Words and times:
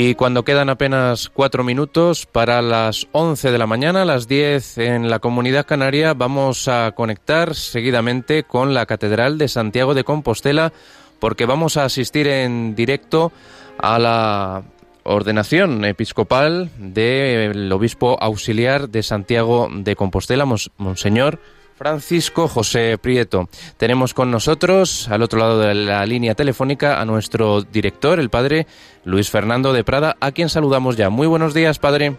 Y 0.00 0.14
cuando 0.14 0.44
quedan 0.44 0.70
apenas 0.70 1.28
cuatro 1.28 1.64
minutos 1.64 2.24
para 2.24 2.62
las 2.62 3.08
11 3.10 3.50
de 3.50 3.58
la 3.58 3.66
mañana, 3.66 4.04
las 4.04 4.28
10 4.28 4.78
en 4.78 5.10
la 5.10 5.18
comunidad 5.18 5.66
canaria, 5.66 6.14
vamos 6.14 6.68
a 6.68 6.92
conectar 6.92 7.56
seguidamente 7.56 8.44
con 8.44 8.74
la 8.74 8.86
Catedral 8.86 9.38
de 9.38 9.48
Santiago 9.48 9.94
de 9.94 10.04
Compostela 10.04 10.72
porque 11.18 11.46
vamos 11.46 11.76
a 11.76 11.84
asistir 11.84 12.28
en 12.28 12.76
directo 12.76 13.32
a 13.78 13.98
la 13.98 14.62
ordenación 15.04 15.84
episcopal 15.84 16.70
del 16.78 17.70
obispo 17.72 18.16
auxiliar 18.20 18.88
de 18.88 19.02
Santiago 19.02 19.68
de 19.72 19.96
Compostela, 19.96 20.46
Monseñor 20.76 21.38
Francisco 21.76 22.48
José 22.48 22.98
Prieto. 22.98 23.48
Tenemos 23.76 24.12
con 24.12 24.30
nosotros, 24.30 25.08
al 25.08 25.22
otro 25.22 25.38
lado 25.38 25.60
de 25.60 25.74
la 25.74 26.04
línea 26.06 26.34
telefónica, 26.34 27.00
a 27.00 27.04
nuestro 27.04 27.62
director, 27.62 28.18
el 28.18 28.30
padre 28.30 28.66
Luis 29.04 29.30
Fernando 29.30 29.72
de 29.72 29.84
Prada, 29.84 30.16
a 30.20 30.32
quien 30.32 30.48
saludamos 30.48 30.96
ya. 30.96 31.08
Muy 31.08 31.28
buenos 31.28 31.54
días, 31.54 31.78
padre. 31.78 32.16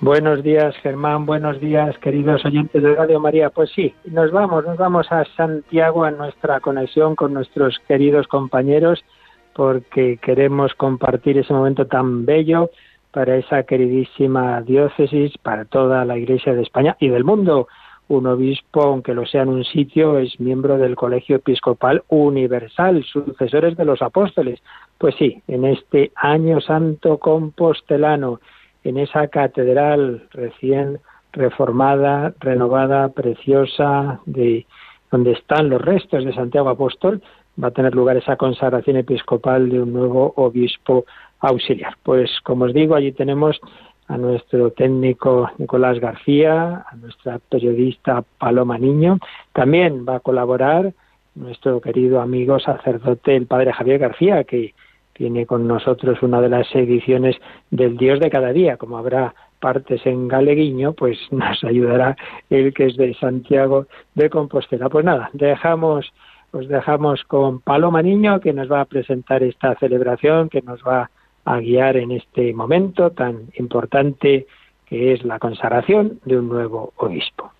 Buenos 0.00 0.42
días, 0.42 0.74
Germán. 0.82 1.26
Buenos 1.26 1.60
días, 1.60 1.96
queridos 1.98 2.44
oyentes 2.44 2.82
de 2.82 2.94
Radio 2.94 3.20
María. 3.20 3.50
Pues 3.50 3.70
sí, 3.74 3.94
nos 4.04 4.32
vamos, 4.32 4.64
nos 4.64 4.76
vamos 4.78 5.06
a 5.10 5.24
Santiago 5.36 6.04
a 6.04 6.10
nuestra 6.10 6.60
conexión 6.60 7.14
con 7.14 7.34
nuestros 7.34 7.78
queridos 7.86 8.26
compañeros 8.26 9.04
porque 9.54 10.18
queremos 10.20 10.74
compartir 10.74 11.38
ese 11.38 11.52
momento 11.52 11.86
tan 11.86 12.26
bello 12.26 12.70
para 13.12 13.36
esa 13.36 13.62
queridísima 13.62 14.60
diócesis, 14.62 15.36
para 15.38 15.64
toda 15.64 16.04
la 16.04 16.18
Iglesia 16.18 16.54
de 16.54 16.62
España 16.62 16.96
y 16.98 17.08
del 17.08 17.24
mundo 17.24 17.68
un 18.08 18.26
obispo, 18.26 18.82
aunque 18.82 19.14
lo 19.14 19.24
sea 19.26 19.42
en 19.42 19.48
un 19.48 19.64
sitio, 19.64 20.18
es 20.18 20.38
miembro 20.38 20.76
del 20.76 20.94
Colegio 20.94 21.36
Episcopal 21.36 22.02
Universal, 22.08 23.02
sucesores 23.04 23.76
de 23.76 23.84
los 23.84 24.02
apóstoles. 24.02 24.62
Pues 24.98 25.14
sí, 25.16 25.42
en 25.48 25.64
este 25.64 26.12
año 26.14 26.60
santo 26.60 27.18
compostelano, 27.18 28.40
en 28.82 28.98
esa 28.98 29.28
catedral 29.28 30.28
recién 30.32 30.98
reformada, 31.32 32.34
renovada, 32.40 33.08
preciosa, 33.08 34.20
de 34.26 34.66
donde 35.10 35.32
están 35.32 35.70
los 35.70 35.80
restos 35.80 36.24
de 36.24 36.34
Santiago 36.34 36.68
Apóstol, 36.68 37.22
va 37.62 37.68
a 37.68 37.72
tener 37.72 37.94
lugar 37.94 38.16
esa 38.16 38.36
consagración 38.36 38.96
episcopal 38.96 39.68
de 39.68 39.80
un 39.80 39.92
nuevo 39.92 40.32
obispo 40.36 41.04
auxiliar. 41.40 41.96
Pues 42.02 42.30
como 42.42 42.64
os 42.64 42.74
digo, 42.74 42.94
allí 42.94 43.12
tenemos 43.12 43.60
a 44.08 44.18
nuestro 44.18 44.70
técnico 44.70 45.50
Nicolás 45.58 45.98
García, 45.98 46.84
a 46.90 46.96
nuestra 46.96 47.38
periodista 47.38 48.22
Paloma 48.38 48.78
Niño. 48.78 49.18
También 49.52 50.04
va 50.06 50.16
a 50.16 50.20
colaborar 50.20 50.92
nuestro 51.34 51.80
querido 51.80 52.20
amigo 52.20 52.58
sacerdote, 52.60 53.34
el 53.34 53.46
padre 53.46 53.72
Javier 53.72 53.98
García, 53.98 54.44
que 54.44 54.74
tiene 55.14 55.46
con 55.46 55.66
nosotros 55.66 56.22
una 56.22 56.40
de 56.40 56.48
las 56.48 56.72
ediciones 56.74 57.36
del 57.70 57.96
Dios 57.96 58.20
de 58.20 58.30
cada 58.30 58.52
día. 58.52 58.76
Como 58.76 58.98
habrá 58.98 59.34
partes 59.60 60.04
en 60.04 60.28
galeguiño, 60.28 60.92
pues 60.92 61.18
nos 61.30 61.62
ayudará 61.64 62.16
el 62.50 62.74
que 62.74 62.86
es 62.86 62.96
de 62.96 63.14
Santiago 63.14 63.86
de 64.14 64.28
Compostela. 64.28 64.88
Pues 64.88 65.04
nada, 65.04 65.30
dejamos, 65.32 66.12
os 66.54 66.68
dejamos 66.68 67.24
con 67.24 67.60
Paloma 67.60 68.00
Niño, 68.00 68.40
que 68.40 68.52
nos 68.52 68.70
va 68.70 68.80
a 68.80 68.84
presentar 68.84 69.42
esta 69.42 69.74
celebración, 69.74 70.48
que 70.48 70.62
nos 70.62 70.80
va 70.82 71.10
a 71.44 71.58
guiar 71.58 71.96
en 71.96 72.12
este 72.12 72.54
momento 72.54 73.10
tan 73.10 73.48
importante 73.58 74.46
que 74.86 75.12
es 75.12 75.24
la 75.24 75.38
consagración 75.38 76.20
de 76.24 76.38
un 76.38 76.48
nuevo 76.48 76.92
obispo. 76.96 77.53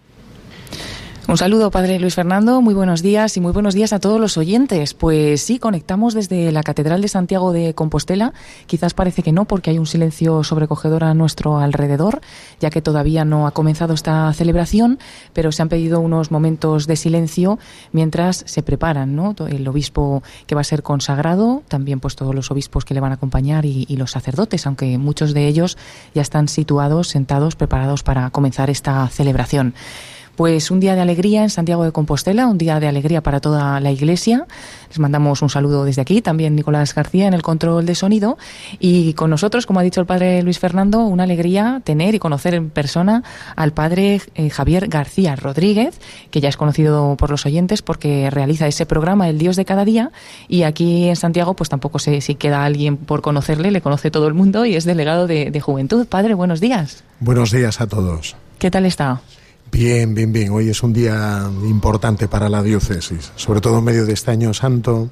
Un 1.26 1.38
saludo, 1.38 1.70
Padre 1.70 1.98
Luis 1.98 2.14
Fernando, 2.14 2.60
muy 2.60 2.74
buenos 2.74 3.00
días 3.00 3.34
y 3.38 3.40
muy 3.40 3.52
buenos 3.52 3.72
días 3.72 3.94
a 3.94 3.98
todos 3.98 4.20
los 4.20 4.36
oyentes. 4.36 4.92
Pues 4.92 5.40
sí, 5.40 5.58
conectamos 5.58 6.12
desde 6.12 6.52
la 6.52 6.62
Catedral 6.62 7.00
de 7.00 7.08
Santiago 7.08 7.50
de 7.50 7.74
Compostela. 7.74 8.34
Quizás 8.66 8.92
parece 8.92 9.22
que 9.22 9.32
no, 9.32 9.46
porque 9.46 9.70
hay 9.70 9.78
un 9.78 9.86
silencio 9.86 10.44
sobrecogedor 10.44 11.02
a 11.02 11.14
nuestro 11.14 11.56
alrededor, 11.56 12.20
ya 12.60 12.68
que 12.68 12.82
todavía 12.82 13.24
no 13.24 13.46
ha 13.46 13.52
comenzado 13.52 13.94
esta 13.94 14.30
celebración, 14.34 14.98
pero 15.32 15.50
se 15.50 15.62
han 15.62 15.70
pedido 15.70 15.98
unos 16.00 16.30
momentos 16.30 16.86
de 16.86 16.96
silencio 16.96 17.58
mientras 17.90 18.44
se 18.46 18.62
preparan, 18.62 19.16
¿no? 19.16 19.34
El 19.48 19.66
obispo 19.66 20.22
que 20.46 20.54
va 20.54 20.60
a 20.60 20.64
ser 20.64 20.82
consagrado, 20.82 21.62
también 21.68 22.00
pues 22.00 22.16
todos 22.16 22.34
los 22.34 22.50
obispos 22.50 22.84
que 22.84 22.92
le 22.92 23.00
van 23.00 23.12
a 23.12 23.14
acompañar 23.14 23.64
y, 23.64 23.86
y 23.88 23.96
los 23.96 24.10
sacerdotes, 24.10 24.66
aunque 24.66 24.98
muchos 24.98 25.32
de 25.32 25.48
ellos 25.48 25.78
ya 26.14 26.20
están 26.20 26.48
situados, 26.48 27.08
sentados, 27.08 27.56
preparados 27.56 28.02
para 28.02 28.28
comenzar 28.28 28.68
esta 28.68 29.08
celebración. 29.08 29.72
Pues 30.36 30.72
un 30.72 30.80
día 30.80 30.96
de 30.96 31.00
alegría 31.00 31.44
en 31.44 31.50
Santiago 31.50 31.84
de 31.84 31.92
Compostela, 31.92 32.48
un 32.48 32.58
día 32.58 32.80
de 32.80 32.88
alegría 32.88 33.22
para 33.22 33.40
toda 33.40 33.78
la 33.78 33.92
Iglesia. 33.92 34.46
Les 34.88 34.98
mandamos 34.98 35.42
un 35.42 35.48
saludo 35.48 35.84
desde 35.84 36.02
aquí, 36.02 36.22
también 36.22 36.56
Nicolás 36.56 36.92
García 36.92 37.28
en 37.28 37.34
el 37.34 37.42
control 37.42 37.86
de 37.86 37.94
sonido. 37.94 38.36
Y 38.80 39.12
con 39.14 39.30
nosotros, 39.30 39.64
como 39.64 39.78
ha 39.78 39.84
dicho 39.84 40.00
el 40.00 40.06
padre 40.06 40.42
Luis 40.42 40.58
Fernando, 40.58 41.04
una 41.04 41.22
alegría 41.22 41.80
tener 41.84 42.16
y 42.16 42.18
conocer 42.18 42.54
en 42.54 42.70
persona 42.70 43.22
al 43.54 43.72
padre 43.72 44.22
eh, 44.34 44.50
Javier 44.50 44.88
García 44.88 45.36
Rodríguez, 45.36 46.00
que 46.32 46.40
ya 46.40 46.48
es 46.48 46.56
conocido 46.56 47.16
por 47.16 47.30
los 47.30 47.46
oyentes 47.46 47.82
porque 47.82 48.28
realiza 48.28 48.66
ese 48.66 48.86
programa 48.86 49.28
El 49.28 49.38
Dios 49.38 49.54
de 49.54 49.64
cada 49.64 49.84
día. 49.84 50.10
Y 50.48 50.64
aquí 50.64 51.08
en 51.08 51.16
Santiago, 51.16 51.54
pues 51.54 51.70
tampoco 51.70 52.00
sé 52.00 52.20
si 52.20 52.34
queda 52.34 52.64
alguien 52.64 52.96
por 52.96 53.22
conocerle, 53.22 53.70
le 53.70 53.80
conoce 53.80 54.10
todo 54.10 54.26
el 54.26 54.34
mundo 54.34 54.64
y 54.64 54.74
es 54.74 54.84
delegado 54.84 55.28
de, 55.28 55.52
de 55.52 55.60
Juventud. 55.60 56.08
Padre, 56.08 56.34
buenos 56.34 56.60
días. 56.60 57.04
Buenos 57.20 57.52
días 57.52 57.80
a 57.80 57.86
todos. 57.86 58.34
¿Qué 58.58 58.72
tal 58.72 58.84
está? 58.84 59.20
Bien, 59.74 60.14
bien, 60.14 60.32
bien. 60.32 60.52
Hoy 60.52 60.68
es 60.68 60.84
un 60.84 60.92
día 60.92 61.50
importante 61.64 62.28
para 62.28 62.48
la 62.48 62.62
diócesis, 62.62 63.32
sobre 63.34 63.60
todo 63.60 63.78
en 63.78 63.84
medio 63.84 64.06
de 64.06 64.12
este 64.12 64.30
año 64.30 64.54
santo, 64.54 65.10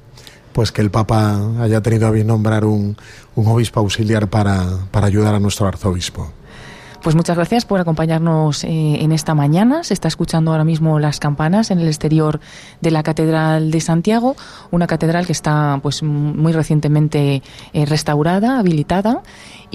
pues 0.53 0.71
que 0.71 0.79
el 0.79 0.89
Papa 0.89 1.37
haya 1.59 1.81
tenido 1.81 2.07
a 2.07 2.11
bien 2.11 2.27
nombrar 2.27 2.63
un, 2.63 2.95
un 3.35 3.47
obispo 3.47 3.81
auxiliar 3.81 4.29
para, 4.29 4.65
para 4.89 5.07
ayudar 5.07 5.35
a 5.35 5.41
nuestro 5.41 5.67
arzobispo. 5.67 6.31
Pues 7.03 7.17
muchas 7.17 7.35
gracias 7.35 7.65
por 7.65 7.81
acompañarnos 7.81 8.63
eh, 8.63 9.03
en 9.03 9.11
esta 9.11 9.35
mañana. 9.35 9.83
Se 9.83 9.93
está 9.93 10.07
escuchando 10.07 10.51
ahora 10.51 10.63
mismo 10.63 10.99
las 10.99 11.19
campanas 11.19 11.69
en 11.69 11.79
el 11.79 11.87
exterior 11.87 12.39
de 12.79 12.91
la 12.91 13.03
Catedral 13.03 13.71
de 13.71 13.81
Santiago, 13.81 14.37
una 14.71 14.87
catedral 14.87 15.25
que 15.25 15.33
está 15.33 15.81
pues 15.83 16.01
muy 16.01 16.53
recientemente 16.53 17.43
eh, 17.73 17.85
restaurada, 17.85 18.57
habilitada 18.57 19.21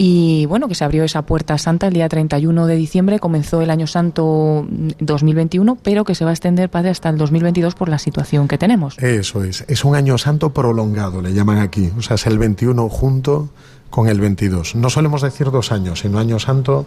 y 0.01 0.47
bueno, 0.47 0.69
que 0.69 0.77
se 0.77 0.85
abrió 0.85 1.03
esa 1.03 1.23
puerta 1.23 1.59
santa 1.59 1.89
el 1.89 1.93
día 1.93 2.09
31 2.09 2.69
de 2.69 2.77
diciembre, 2.77 3.19
comenzó 3.19 3.63
el 3.63 3.69
año 3.69 3.89
santo 3.89 4.65
2021, 5.01 5.77
pero 5.83 6.05
que 6.05 6.15
se 6.15 6.25
va 6.25 6.31
a 6.31 6.35
extender, 6.35 6.71
padre, 6.71 6.91
hasta 6.91 7.09
el 7.09 7.19
2022 7.19 7.75
por 7.75 7.89
la 7.89 7.99
situación 7.99 8.47
que 8.47 8.59
tenemos. 8.59 8.97
Eso 8.99 9.43
es, 9.43 9.65
es 9.67 9.85
un 9.85 9.97
año 9.97 10.17
santo 10.17 10.51
prolongado, 10.51 11.21
le 11.21 11.35
llaman 11.35 11.59
aquí, 11.59 11.91
o 11.99 12.03
sea, 12.03 12.15
es 12.15 12.29
el 12.29 12.39
21 12.39 12.89
junto 12.89 13.49
con 13.91 14.09
el 14.09 14.21
22. 14.21 14.75
No 14.75 14.91
solemos 14.91 15.23
decir 15.23 15.51
dos 15.51 15.73
años, 15.73 16.01
sino 16.01 16.19
año 16.19 16.39
santo 16.39 16.87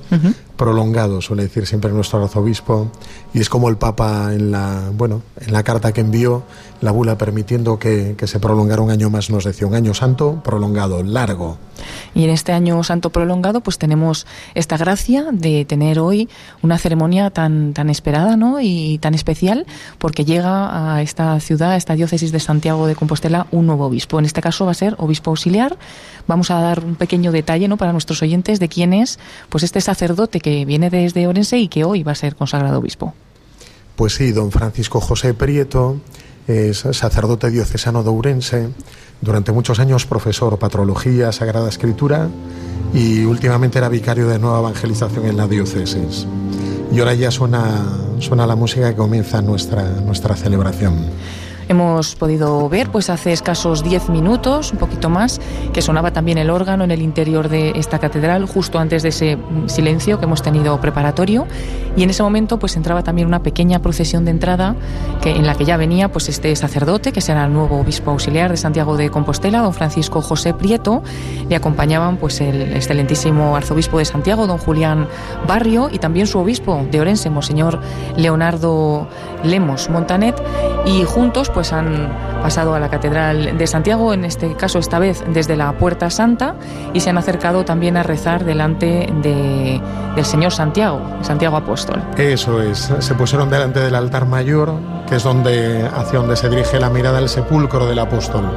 prolongado, 0.56 1.22
suele 1.22 1.44
decir 1.44 1.66
siempre 1.66 1.91
nuestro 1.91 2.23
arzobispo, 2.23 2.91
y 3.34 3.39
es 3.39 3.50
como 3.50 3.69
el 3.69 3.78
Papa 3.78 4.34
en 4.34 4.51
la, 4.51 4.91
bueno, 4.94 5.22
en 5.40 5.53
la 5.53 5.63
carta 5.63 5.91
que 5.91 6.01
envió, 6.01 6.44
la 6.81 6.91
bula 6.91 7.17
permitiendo 7.17 7.79
que, 7.79 8.16
que 8.17 8.28
se 8.28 8.40
prolongara 8.40 8.81
un 8.81 8.91
año 8.91 9.09
más, 9.09 9.29
nos 9.29 9.44
decía 9.44 9.67
un 9.67 9.75
año 9.75 9.94
santo 9.94 10.41
prolongado, 10.44 11.03
largo. 11.03 11.57
Y 12.13 12.23
en 12.23 12.29
este 12.29 12.51
año 12.51 12.84
santo 12.84 13.09
prolongado, 13.09 13.61
pues 13.61 13.78
tenemos 13.78 14.28
esta 14.53 14.78
gracia 14.78 15.25
de 15.31 15.66
tener 15.66 16.00
hoy 16.00 16.29
una 16.61 16.78
ceremonia 16.78 17.29
tan, 17.29 17.73
tan 17.73 17.90
esperada 17.90 18.38
¿no? 18.38 18.59
y 18.61 18.97
tan 19.00 19.13
especial, 19.13 19.66
porque 19.97 20.25
llega 20.25 20.95
a 20.95 21.01
esta 21.01 21.40
ciudad, 21.40 21.72
a 21.72 21.78
esta 21.78 21.95
diócesis 21.95 22.31
de 22.31 22.40
Santiago 22.40 22.88
de 22.88 22.95
Compostela, 22.95 23.47
un 23.51 23.66
nuevo 23.66 23.85
obispo. 23.85 24.19
En 24.19 24.25
este 24.25 24.41
caso 24.41 24.66
va 24.66 24.72
a 24.72 24.75
ser 24.75 24.95
obispo 24.97 25.31
auxiliar. 25.31 25.78
Vamos 26.28 26.51
a 26.51 26.61
dar 26.61 26.81
un 26.91 26.96
pequeño 26.96 27.31
detalle 27.31 27.68
¿no? 27.68 27.78
para 27.78 27.91
nuestros 27.91 28.22
oyentes 28.22 28.59
de 28.59 28.70
quién 28.70 28.93
es 28.93 29.20
pues 29.49 29.64
este 29.64 29.82
sacerdote 29.82 30.40
que 30.40 30.66
viene 30.66 30.90
desde 30.90 31.28
Orense 31.28 31.58
y 31.58 31.67
que 31.67 31.84
hoy 31.84 32.03
va 32.03 32.11
a 32.11 32.16
ser 32.16 32.35
consagrado 32.35 32.79
obispo. 32.79 33.14
Pues 33.96 34.16
sí, 34.16 34.32
don 34.32 34.52
Francisco 34.52 35.02
José 35.02 35.34
Prieto 35.34 35.97
es 36.47 36.79
sacerdote 36.91 37.49
diocesano 37.49 38.03
de 38.03 38.09
Ourense, 38.09 38.70
durante 39.22 39.52
muchos 39.52 39.79
años 39.79 40.05
profesor 40.05 40.58
patrología, 40.58 41.32
Sagrada 41.32 41.70
Escritura 41.70 42.28
y 42.93 43.23
últimamente 43.23 43.78
era 43.78 43.88
vicario 43.88 44.28
de 44.28 44.40
nueva 44.40 44.59
evangelización 44.59 45.28
en 45.28 45.38
la 45.38 45.47
diócesis. 45.47 46.26
Y 46.91 46.99
ahora 46.99 47.14
ya 47.14 47.32
suena, 47.32 47.85
suena 48.20 48.46
la 48.47 48.55
música 48.55 48.90
que 48.90 48.96
comienza 48.96 49.41
nuestra, 49.41 49.84
nuestra 49.84 50.35
celebración. 50.35 51.05
Hemos 51.67 52.16
podido 52.16 52.67
ver 52.69 52.90
pues 52.90 53.09
hace 53.09 53.31
escasos 53.31 53.84
10 53.84 54.09
minutos, 54.09 54.72
un 54.72 54.79
poquito 54.79 55.09
más, 55.09 55.40
que 55.73 55.81
sonaba 55.81 56.11
también 56.11 56.37
el 56.37 56.49
órgano 56.49 56.84
en 56.84 56.91
el 56.91 57.02
interior 57.02 57.49
de 57.49 57.72
esta 57.72 57.99
catedral 57.99 58.46
justo 58.46 58.79
antes 58.79 59.03
de 59.03 59.09
ese 59.09 59.37
silencio 59.67 60.19
que 60.19 60.25
hemos 60.25 60.41
tenido 60.41 60.79
preparatorio. 60.79 61.47
Y 61.96 62.03
en 62.03 62.09
ese 62.09 62.23
momento 62.23 62.59
pues 62.59 62.75
entraba 62.75 63.03
también 63.03 63.28
una 63.28 63.43
pequeña 63.43 63.81
procesión 63.81 64.25
de 64.25 64.31
entrada 64.31 64.75
que 65.22 65.31
en 65.31 65.46
la 65.46 65.55
que 65.55 65.66
ya 65.66 65.78
venía 65.78 66.11
pues 66.11 66.29
este 66.29 66.55
sacerdote 66.55 67.11
que 67.11 67.22
será 67.22 67.46
el 67.46 67.53
nuevo 67.53 67.79
obispo 67.79 68.11
auxiliar 68.11 68.52
de 68.52 68.57
Santiago 68.57 68.97
de 68.97 69.09
Compostela, 69.09 69.59
don 69.59 69.73
Francisco 69.73 70.22
José 70.22 70.53
Prieto, 70.53 71.03
le 71.49 71.55
acompañaban 71.55 72.17
pues 72.17 72.41
el 72.41 72.73
excelentísimo 72.73 73.55
arzobispo 73.55 73.97
de 73.99 74.05
Santiago, 74.05 74.47
don 74.47 74.57
Julián 74.57 75.07
Barrio 75.47 75.90
y 75.91 75.99
también 75.99 76.28
su 76.28 76.40
obispo 76.40 76.85
de 76.90 76.99
Orense, 77.02 77.29
monseñor 77.29 77.79
Leonardo 78.17 79.07
Lemos 79.43 79.90
Montanet. 79.90 80.41
Y 80.85 81.03
juntos 81.03 81.49
pues 81.53 81.74
han 81.74 82.09
pasado 82.42 82.74
a 82.76 82.80
la 82.80 82.90
Catedral 82.90 83.58
de 83.58 83.68
Santiago, 83.68 84.14
en 84.14 84.26
este 84.26 84.56
caso 84.56 84.80
esta 84.80 85.00
vez 85.00 85.24
desde 85.28 85.56
la 85.56 85.74
Puerta 85.74 86.09
Santa, 86.09 86.56
y 86.94 87.00
se 87.00 87.09
han 87.09 87.18
acercado 87.18 87.66
también 87.66 87.98
a 87.98 88.03
rezar 88.03 88.46
delante 88.46 89.12
de, 89.22 89.82
del 90.16 90.26
Señor 90.26 90.52
Santiago, 90.52 91.02
Santiago 91.22 91.58
Apóstol. 91.58 92.02
Eso 92.18 92.62
es, 92.62 92.92
se 93.00 93.14
pusieron 93.16 93.50
delante 93.50 93.80
del 93.80 93.96
altar 93.96 94.26
mayor, 94.26 94.74
que 95.08 95.16
es 95.16 95.24
donde, 95.24 95.88
hacia 95.94 96.20
donde 96.20 96.36
se 96.36 96.50
dirige 96.50 96.80
la 96.80 96.90
mirada 96.90 97.18
al 97.18 97.30
sepulcro 97.30 97.86
del 97.86 98.00
apóstol 98.00 98.50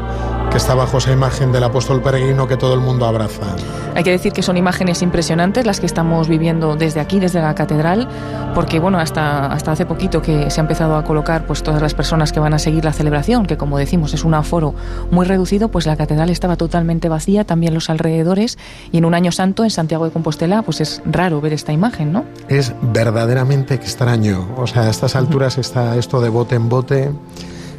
que 0.54 0.58
está 0.58 0.76
bajo 0.76 0.98
esa 0.98 1.10
imagen 1.10 1.50
del 1.50 1.64
apóstol 1.64 2.00
peregrino 2.00 2.46
que 2.46 2.56
todo 2.56 2.74
el 2.74 2.80
mundo 2.80 3.06
abraza. 3.06 3.56
Hay 3.96 4.04
que 4.04 4.12
decir 4.12 4.32
que 4.32 4.40
son 4.40 4.56
imágenes 4.56 5.02
impresionantes 5.02 5.66
las 5.66 5.80
que 5.80 5.86
estamos 5.86 6.28
viviendo 6.28 6.76
desde 6.76 7.00
aquí, 7.00 7.18
desde 7.18 7.40
la 7.40 7.56
catedral, 7.56 8.06
porque 8.54 8.78
bueno, 8.78 9.00
hasta, 9.00 9.46
hasta 9.46 9.72
hace 9.72 9.84
poquito 9.84 10.22
que 10.22 10.52
se 10.52 10.60
ha 10.60 10.62
empezado 10.62 10.94
a 10.94 11.02
colocar 11.02 11.44
pues 11.44 11.64
todas 11.64 11.82
las 11.82 11.92
personas 11.94 12.30
que 12.30 12.38
van 12.38 12.54
a 12.54 12.60
seguir 12.60 12.84
la 12.84 12.92
celebración, 12.92 13.46
que 13.46 13.56
como 13.56 13.78
decimos 13.78 14.14
es 14.14 14.22
un 14.22 14.32
aforo 14.32 14.76
muy 15.10 15.26
reducido, 15.26 15.70
pues 15.70 15.86
la 15.86 15.96
catedral 15.96 16.30
estaba 16.30 16.54
totalmente 16.54 17.08
vacía, 17.08 17.42
también 17.42 17.74
los 17.74 17.90
alrededores, 17.90 18.56
y 18.92 18.98
en 18.98 19.06
un 19.06 19.14
año 19.14 19.32
santo 19.32 19.64
en 19.64 19.70
Santiago 19.70 20.04
de 20.04 20.12
Compostela, 20.12 20.62
pues 20.62 20.80
es 20.80 21.02
raro 21.04 21.40
ver 21.40 21.52
esta 21.52 21.72
imagen, 21.72 22.12
¿no? 22.12 22.24
Es 22.46 22.72
verdaderamente 22.80 23.74
extraño. 23.74 24.54
O 24.56 24.68
sea, 24.68 24.82
a 24.82 24.90
estas 24.90 25.16
alturas 25.16 25.58
está 25.58 25.96
esto 25.96 26.20
de 26.20 26.28
bote 26.28 26.54
en 26.54 26.68
bote. 26.68 27.10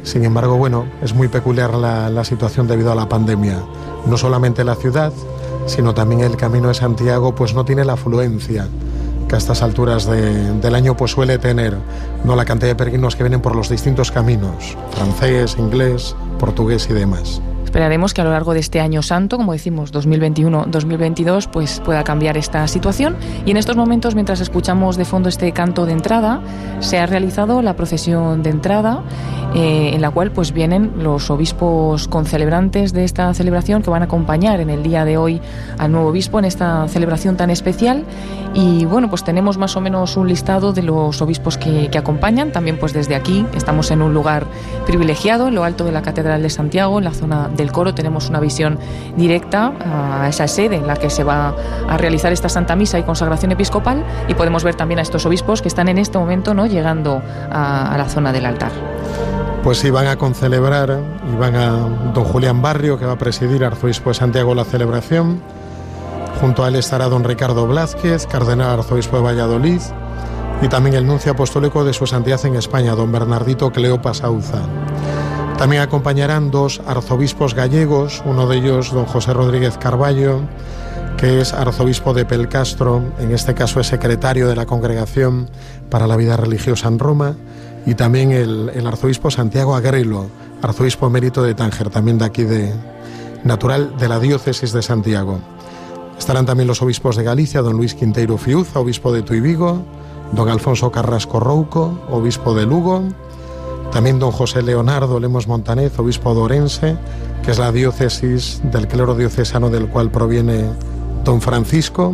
Sin 0.06 0.24
embargo, 0.24 0.56
bueno, 0.56 0.86
es 1.02 1.14
muy 1.14 1.26
peculiar 1.26 1.74
la, 1.74 2.24
situación 2.24 2.68
debido 2.68 2.92
a 2.92 2.94
la 2.94 3.08
pandemia. 3.08 3.60
No 4.06 4.16
solamente 4.16 4.62
la 4.62 4.76
ciudad, 4.76 5.12
sino 5.66 5.94
también 5.94 6.20
el 6.20 6.36
Camino 6.36 6.68
de 6.68 6.74
Santiago, 6.74 7.34
pues 7.34 7.54
no 7.54 7.64
tiene 7.64 7.84
la 7.84 7.94
afluencia 7.94 8.68
que 9.28 9.34
a 9.34 9.38
estas 9.38 9.62
alturas 9.62 10.06
del 10.06 10.74
año 10.76 10.96
pues 10.96 11.10
suele 11.10 11.38
tener, 11.38 11.76
no 12.22 12.36
la 12.36 12.44
cantidad 12.44 12.70
de 12.70 12.76
peregrinos 12.76 13.16
que 13.16 13.24
vienen 13.24 13.40
por 13.40 13.56
los 13.56 13.68
distintos 13.68 14.12
caminos, 14.12 14.78
francés, 14.92 15.56
inglés, 15.58 16.14
portugués 16.38 16.86
y 16.88 16.92
demás. 16.92 17.42
Esperaremos 17.76 18.14
que 18.14 18.22
a 18.22 18.24
lo 18.24 18.30
largo 18.30 18.54
de 18.54 18.60
este 18.60 18.80
año 18.80 19.02
santo, 19.02 19.36
como 19.36 19.52
decimos, 19.52 19.92
2021-2022, 19.92 21.50
pues 21.50 21.82
pueda 21.84 22.04
cambiar 22.04 22.38
esta 22.38 22.66
situación. 22.68 23.16
Y 23.44 23.50
en 23.50 23.58
estos 23.58 23.76
momentos, 23.76 24.14
mientras 24.14 24.40
escuchamos 24.40 24.96
de 24.96 25.04
fondo 25.04 25.28
este 25.28 25.52
canto 25.52 25.84
de 25.84 25.92
entrada, 25.92 26.40
se 26.80 26.98
ha 26.98 27.04
realizado 27.04 27.60
la 27.60 27.76
procesión 27.76 28.42
de 28.42 28.48
entrada, 28.48 29.02
eh, 29.54 29.90
en 29.92 30.00
la 30.00 30.10
cual 30.10 30.30
pues 30.30 30.52
vienen 30.52 30.92
los 31.02 31.28
obispos 31.28 32.08
concelebrantes 32.08 32.94
de 32.94 33.04
esta 33.04 33.34
celebración 33.34 33.82
que 33.82 33.90
van 33.90 34.00
a 34.00 34.06
acompañar 34.06 34.60
en 34.60 34.70
el 34.70 34.82
día 34.82 35.04
de 35.04 35.18
hoy 35.18 35.42
al 35.76 35.92
nuevo 35.92 36.08
obispo 36.08 36.38
en 36.38 36.46
esta 36.46 36.88
celebración 36.88 37.36
tan 37.36 37.50
especial. 37.50 38.04
Y 38.54 38.86
bueno, 38.86 39.10
pues 39.10 39.22
tenemos 39.22 39.58
más 39.58 39.76
o 39.76 39.82
menos 39.82 40.16
un 40.16 40.28
listado 40.28 40.72
de 40.72 40.82
los 40.82 41.20
obispos 41.20 41.58
que, 41.58 41.88
que 41.90 41.98
acompañan. 41.98 42.52
También 42.52 42.78
pues 42.78 42.94
desde 42.94 43.14
aquí 43.14 43.44
estamos 43.54 43.90
en 43.90 44.00
un 44.00 44.14
lugar 44.14 44.46
privilegiado, 44.86 45.48
en 45.48 45.54
lo 45.54 45.62
alto 45.62 45.84
de 45.84 45.92
la 45.92 46.00
Catedral 46.00 46.40
de 46.40 46.48
Santiago, 46.48 46.96
en 46.96 47.04
la 47.04 47.12
zona 47.12 47.48
del 47.48 47.65
coro 47.72 47.94
tenemos 47.94 48.28
una 48.28 48.40
visión 48.40 48.78
directa 49.16 49.72
a 50.22 50.28
esa 50.28 50.48
sede 50.48 50.76
en 50.76 50.86
la 50.86 50.96
que 50.96 51.10
se 51.10 51.24
va 51.24 51.54
a 51.88 51.96
realizar 51.96 52.32
esta 52.32 52.48
Santa 52.48 52.76
Misa 52.76 52.98
y 52.98 53.02
consagración 53.02 53.52
episcopal 53.52 54.04
y 54.28 54.34
podemos 54.34 54.64
ver 54.64 54.74
también 54.74 54.98
a 54.98 55.02
estos 55.02 55.26
obispos 55.26 55.62
que 55.62 55.68
están 55.68 55.88
en 55.88 55.98
este 55.98 56.18
momento 56.18 56.54
¿no? 56.54 56.66
llegando 56.66 57.22
a, 57.50 57.94
la 57.96 58.08
zona 58.08 58.32
del 58.32 58.46
altar. 58.46 58.72
Pues 59.62 59.78
sí, 59.78 59.90
van 59.90 60.06
a 60.06 60.16
concelebrar 60.16 60.98
y 61.32 61.36
van 61.36 61.56
a 61.56 61.70
don 62.14 62.24
Julián 62.24 62.62
Barrio, 62.62 62.98
que 62.98 63.04
va 63.04 63.12
a 63.12 63.18
presidir 63.18 63.64
arzobispo 63.64 64.10
de 64.10 64.14
Santiago 64.14 64.54
la 64.54 64.64
celebración. 64.64 65.40
Junto 66.40 66.64
a 66.64 66.68
él 66.68 66.76
estará 66.76 67.08
don 67.08 67.24
Ricardo 67.24 67.66
Blázquez, 67.66 68.26
cardenal 68.26 68.78
arzobispo 68.78 69.16
de 69.16 69.22
Valladolid, 69.22 69.80
y 70.62 70.68
también 70.68 70.96
el 70.96 71.06
nuncio 71.06 71.32
apostólico 71.32 71.84
de 71.84 71.92
su 71.92 72.06
santidad 72.06 72.44
en 72.46 72.56
España, 72.56 72.94
don 72.94 73.10
Bernardito 73.10 73.70
Cleopa 73.70 74.14
Sauza. 74.14 74.60
También 75.58 75.80
acompañarán 75.80 76.50
dos 76.50 76.82
arzobispos 76.86 77.54
gallegos, 77.54 78.22
uno 78.26 78.46
de 78.46 78.58
ellos 78.58 78.92
don 78.92 79.06
José 79.06 79.32
Rodríguez 79.32 79.78
Carballo, 79.78 80.40
que 81.16 81.40
es 81.40 81.54
arzobispo 81.54 82.12
de 82.12 82.26
Pelcastro, 82.26 83.02
en 83.18 83.32
este 83.32 83.54
caso 83.54 83.80
es 83.80 83.86
secretario 83.86 84.48
de 84.48 84.54
la 84.54 84.66
Congregación 84.66 85.48
para 85.88 86.06
la 86.06 86.16
Vida 86.16 86.36
Religiosa 86.36 86.88
en 86.88 86.98
Roma, 86.98 87.36
y 87.86 87.94
también 87.94 88.32
el, 88.32 88.86
arzobispo 88.86 89.30
Santiago 89.30 89.74
Agrelo, 89.74 90.26
arzobispo 90.60 91.06
emérito 91.06 91.42
de 91.42 91.54
Tánger, 91.54 91.88
también 91.88 92.18
de 92.18 92.26
aquí 92.26 92.42
de 92.44 92.74
natural 93.42 93.96
de 93.96 94.08
la 94.08 94.20
diócesis 94.20 94.72
de 94.72 94.82
Santiago. 94.82 95.40
Estarán 96.18 96.44
también 96.44 96.66
los 96.66 96.82
obispos 96.82 97.16
de 97.16 97.22
Galicia, 97.22 97.62
don 97.62 97.78
Luis 97.78 97.94
Quinteiro 97.94 98.36
Fiuza, 98.36 98.78
obispo 98.78 99.10
de 99.10 99.22
Tuibigo, 99.22 99.82
don 100.32 100.50
Alfonso 100.50 100.92
Carrasco 100.92 101.40
Rouco, 101.40 101.98
obispo 102.10 102.54
de 102.54 102.66
Lugo, 102.66 103.04
también 103.96 104.18
don 104.18 104.30
José 104.30 104.60
Leonardo 104.60 105.18
Lemos 105.18 105.48
Montanez, 105.48 105.98
obispo 105.98 106.34
de 106.34 106.40
Orense, 106.42 106.98
que 107.42 107.52
es 107.52 107.58
la 107.58 107.72
diócesis 107.72 108.60
del 108.64 108.88
clero 108.88 109.14
diocesano 109.14 109.70
del 109.70 109.88
cual 109.88 110.10
proviene 110.10 110.66
don 111.24 111.40
Francisco. 111.40 112.12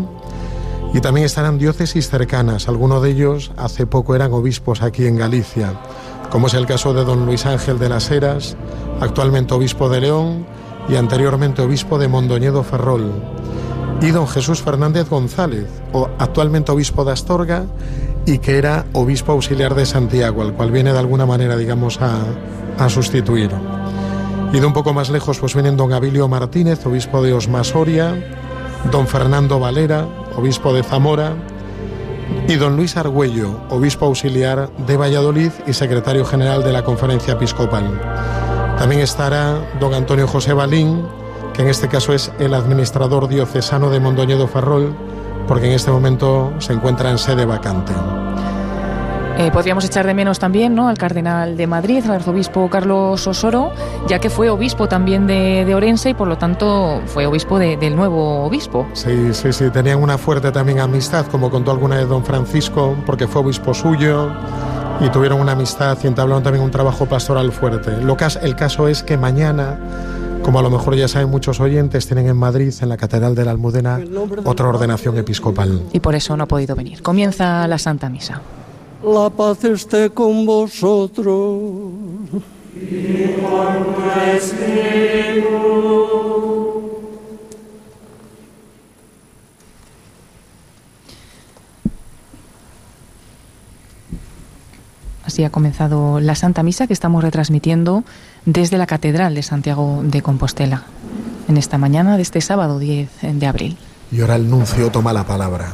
Y 0.94 1.00
también 1.00 1.26
estarán 1.26 1.58
diócesis 1.58 2.08
cercanas, 2.08 2.68
algunos 2.68 3.02
de 3.02 3.10
ellos 3.10 3.50
hace 3.56 3.84
poco 3.84 4.14
eran 4.14 4.32
obispos 4.32 4.80
aquí 4.80 5.06
en 5.06 5.16
Galicia, 5.16 5.72
como 6.30 6.46
es 6.46 6.54
el 6.54 6.66
caso 6.66 6.94
de 6.94 7.04
don 7.04 7.26
Luis 7.26 7.46
Ángel 7.46 7.80
de 7.80 7.88
las 7.88 8.12
Heras, 8.12 8.56
actualmente 9.00 9.52
obispo 9.52 9.88
de 9.88 10.02
León 10.02 10.46
y 10.88 10.94
anteriormente 10.94 11.62
obispo 11.62 11.98
de 11.98 12.06
Mondoñedo 12.06 12.62
Ferrol, 12.62 13.10
y 14.00 14.12
don 14.12 14.28
Jesús 14.28 14.62
Fernández 14.62 15.08
González, 15.08 15.66
actualmente 16.20 16.70
obispo 16.70 17.04
de 17.04 17.10
Astorga 17.10 17.64
y 18.26 18.38
que 18.38 18.58
era 18.58 18.86
obispo 18.92 19.32
auxiliar 19.32 19.74
de 19.74 19.86
Santiago, 19.86 20.42
al 20.42 20.54
cual 20.54 20.70
viene 20.70 20.92
de 20.92 20.98
alguna 20.98 21.26
manera, 21.26 21.56
digamos, 21.56 22.00
a, 22.00 22.20
a 22.78 22.88
sustituir. 22.88 23.50
Y 24.52 24.60
de 24.60 24.66
un 24.66 24.72
poco 24.72 24.92
más 24.92 25.10
lejos, 25.10 25.38
pues 25.38 25.54
vienen 25.54 25.76
don 25.76 25.92
Abilio 25.92 26.28
Martínez, 26.28 26.84
obispo 26.86 27.22
de 27.22 27.32
Osmasoria, 27.32 28.14
don 28.90 29.06
Fernando 29.06 29.58
Valera, 29.58 30.06
obispo 30.36 30.72
de 30.74 30.82
Zamora, 30.82 31.34
y 32.48 32.56
don 32.56 32.76
Luis 32.76 32.96
Argüello, 32.96 33.60
obispo 33.70 34.06
auxiliar 34.06 34.70
de 34.86 34.96
Valladolid 34.96 35.50
y 35.66 35.72
secretario 35.72 36.24
general 36.24 36.62
de 36.62 36.72
la 36.72 36.82
Conferencia 36.82 37.34
Episcopal. 37.34 38.00
También 38.78 39.00
estará 39.00 39.58
don 39.78 39.94
Antonio 39.94 40.26
José 40.26 40.52
Balín, 40.52 41.02
que 41.54 41.62
en 41.62 41.68
este 41.68 41.88
caso 41.88 42.12
es 42.12 42.32
el 42.38 42.54
administrador 42.54 43.28
diocesano 43.28 43.90
de 43.90 44.00
Mondoñedo 44.00 44.48
Ferrol, 44.48 44.94
porque 45.46 45.66
en 45.66 45.72
este 45.72 45.90
momento 45.90 46.52
se 46.58 46.72
encuentra 46.72 47.10
en 47.10 47.18
sede 47.18 47.44
vacante. 47.44 47.92
Eh, 49.38 49.50
podríamos 49.50 49.84
echar 49.84 50.06
de 50.06 50.12
menos 50.12 50.38
también 50.38 50.74
¿no? 50.74 50.88
al 50.88 50.98
cardenal 50.98 51.56
de 51.56 51.66
Madrid, 51.66 52.04
al 52.04 52.12
arzobispo 52.12 52.68
Carlos 52.68 53.26
Osoro, 53.26 53.72
ya 54.06 54.18
que 54.18 54.28
fue 54.28 54.50
obispo 54.50 54.88
también 54.88 55.26
de, 55.26 55.74
Orense 55.74 56.10
y 56.10 56.14
por 56.14 56.28
lo 56.28 56.36
tanto 56.36 57.00
fue 57.06 57.26
obispo 57.26 57.58
del 57.58 57.96
nuevo 57.96 58.44
obispo. 58.44 58.86
Sí, 58.92 59.32
sí, 59.32 59.52
sí, 59.52 59.70
tenían 59.70 60.02
una 60.02 60.18
fuerte 60.18 60.52
también 60.52 60.80
amistad, 60.80 61.26
como 61.26 61.50
contó 61.50 61.70
alguna 61.70 61.96
vez 61.96 62.08
don 62.08 62.24
Francisco, 62.24 62.94
porque 63.06 63.26
fue 63.26 63.40
obispo 63.40 63.72
suyo 63.72 64.30
y 65.00 65.08
tuvieron 65.08 65.40
una 65.40 65.52
amistad 65.52 65.96
y 66.04 66.06
entablaron 66.06 66.42
también 66.42 66.62
un 66.62 66.70
trabajo 66.70 67.06
pastoral 67.06 67.52
fuerte. 67.52 67.96
Lo 68.02 68.16
que, 68.16 68.26
el 68.42 68.54
caso 68.54 68.86
es 68.86 69.02
que 69.02 69.16
mañana 69.16 69.78
como 70.42 70.58
a 70.58 70.62
lo 70.62 70.70
mejor 70.70 70.94
ya 70.96 71.08
saben 71.08 71.30
muchos 71.30 71.60
oyentes, 71.60 72.06
tienen 72.06 72.26
en 72.28 72.36
Madrid, 72.36 72.72
en 72.80 72.88
la 72.88 72.96
Catedral 72.96 73.34
de 73.34 73.44
la 73.44 73.52
Almudena, 73.52 74.00
otra 74.44 74.68
ordenación 74.68 75.16
episcopal. 75.16 75.82
Y 75.92 76.00
por 76.00 76.14
eso 76.14 76.36
no 76.36 76.44
ha 76.44 76.46
podido 76.46 76.74
venir. 76.74 77.02
Comienza 77.02 77.66
la 77.68 77.78
Santa 77.78 78.08
Misa. 78.08 78.40
La 79.04 79.30
paz 79.30 79.64
esté 79.64 80.10
con 80.10 80.46
vosotros. 80.46 81.60
Así 95.32 95.44
ha 95.44 95.50
comenzado 95.50 96.20
la 96.20 96.34
Santa 96.34 96.62
Misa 96.62 96.86
que 96.86 96.92
estamos 96.92 97.24
retransmitiendo 97.24 98.04
desde 98.44 98.76
la 98.76 98.86
Catedral 98.86 99.34
de 99.34 99.42
Santiago 99.42 100.02
de 100.04 100.20
Compostela 100.20 100.82
en 101.48 101.56
esta 101.56 101.78
mañana 101.78 102.16
de 102.16 102.22
este 102.22 102.42
sábado 102.42 102.78
10 102.78 103.08
de 103.22 103.46
abril. 103.46 103.78
Y 104.10 104.20
ahora 104.20 104.36
el 104.36 104.50
nuncio 104.50 104.90
toma 104.90 105.10
la 105.14 105.24
palabra. 105.24 105.72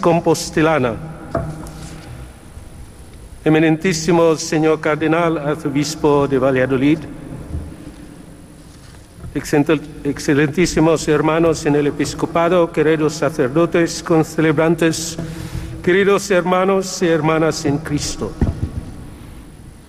compostelana, 0.00 0.96
eminentísimo 3.44 4.34
señor 4.34 4.80
cardenal 4.80 5.38
arzobispo 5.38 6.26
de 6.26 6.40
Valladolid, 6.40 6.98
excelentísimos 10.02 11.06
hermanos 11.06 11.66
en 11.66 11.76
el 11.76 11.86
episcopado, 11.86 12.72
queridos 12.72 13.14
sacerdotes, 13.14 14.02
concelebrantes, 14.02 15.16
queridos 15.84 16.30
hermanos 16.32 17.00
y 17.02 17.06
hermanas 17.06 17.64
en 17.64 17.78
Cristo. 17.78 18.32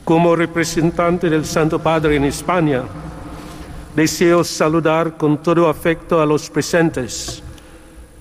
Como 0.04 0.36
representante 0.36 1.30
del 1.30 1.44
Santo 1.44 1.80
Padre 1.80 2.18
en 2.18 2.26
España, 2.26 2.84
deseo 3.96 4.44
saludar 4.44 5.18
con 5.18 5.42
todo 5.42 5.68
afecto 5.68 6.22
a 6.22 6.26
los 6.26 6.52
presentes, 6.52 7.42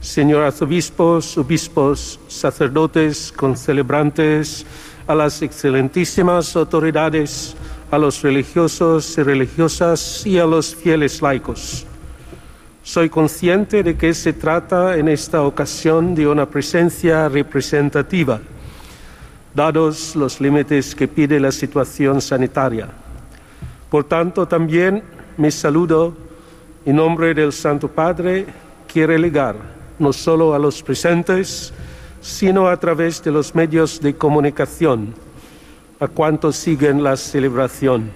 señor 0.00 0.42
arzobispos, 0.42 1.36
obispos, 1.36 2.18
sacerdotes, 2.28 3.30
concelebrantes, 3.36 4.64
a 5.06 5.14
las 5.14 5.42
excelentísimas 5.42 6.56
autoridades, 6.56 7.54
a 7.90 7.98
los 7.98 8.22
religiosos 8.22 9.16
y 9.16 9.22
religiosas 9.22 10.26
y 10.26 10.38
a 10.38 10.46
los 10.46 10.74
fieles 10.74 11.22
laicos. 11.22 11.86
Soy 12.82 13.08
consciente 13.08 13.82
de 13.82 13.96
que 13.96 14.14
se 14.14 14.32
trata 14.32 14.96
en 14.96 15.08
esta 15.08 15.42
ocasión 15.42 16.14
de 16.14 16.26
una 16.26 16.46
presencia 16.46 17.28
representativa, 17.28 18.40
dados 19.54 20.14
los 20.16 20.40
límites 20.40 20.94
que 20.94 21.08
pide 21.08 21.40
la 21.40 21.52
situación 21.52 22.20
sanitaria. 22.20 22.88
Por 23.90 24.04
tanto, 24.04 24.46
también 24.46 25.02
mi 25.36 25.50
saludo 25.50 26.16
en 26.84 26.96
nombre 26.96 27.34
del 27.34 27.52
Santo 27.52 27.88
Padre 27.88 28.46
quiere 28.92 29.18
ligar 29.18 29.56
no 29.98 30.12
solo 30.12 30.54
a 30.54 30.58
los 30.58 30.82
presentes, 30.82 31.72
sino 32.20 32.68
a 32.68 32.76
través 32.76 33.22
de 33.22 33.30
los 33.30 33.54
medios 33.54 34.00
de 34.00 34.14
comunicación 34.14 35.25
a 35.98 36.08
cuantos 36.08 36.56
siguen 36.56 37.02
la 37.02 37.16
celebración. 37.16 38.10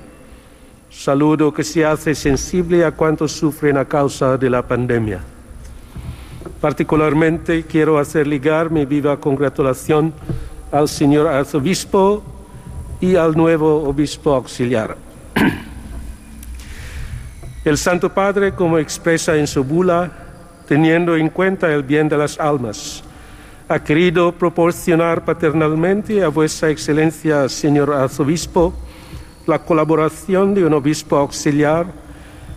Saludo 0.90 1.52
que 1.52 1.64
se 1.64 1.84
hace 1.84 2.14
sensible 2.14 2.84
a 2.84 2.90
cuantos 2.90 3.32
sufren 3.32 3.78
a 3.78 3.84
causa 3.84 4.36
de 4.36 4.50
la 4.50 4.66
pandemia. 4.66 5.20
Particularmente 6.60 7.64
quiero 7.64 7.98
hacer 7.98 8.26
ligar 8.26 8.70
mi 8.70 8.84
viva 8.84 9.18
congratulación 9.18 10.12
al 10.72 10.88
señor 10.88 11.26
arzobispo 11.26 12.22
y 13.00 13.16
al 13.16 13.36
nuevo 13.36 13.84
obispo 13.84 14.34
auxiliar. 14.34 14.96
El 17.64 17.78
Santo 17.78 18.12
Padre, 18.12 18.54
como 18.54 18.78
expresa 18.78 19.36
en 19.36 19.46
su 19.46 19.64
bula, 19.64 20.10
teniendo 20.66 21.16
en 21.16 21.28
cuenta 21.28 21.72
el 21.72 21.82
bien 21.82 22.08
de 22.08 22.16
las 22.16 22.40
almas, 22.40 23.04
ha 23.70 23.78
querido 23.78 24.32
proporcionar 24.32 25.24
paternalmente 25.24 26.24
a 26.24 26.28
vuestra 26.28 26.70
excelencia, 26.70 27.48
señor 27.48 27.92
arzobispo, 27.92 28.74
la 29.46 29.60
colaboración 29.60 30.54
de 30.54 30.64
un 30.64 30.74
obispo 30.74 31.16
auxiliar 31.16 31.86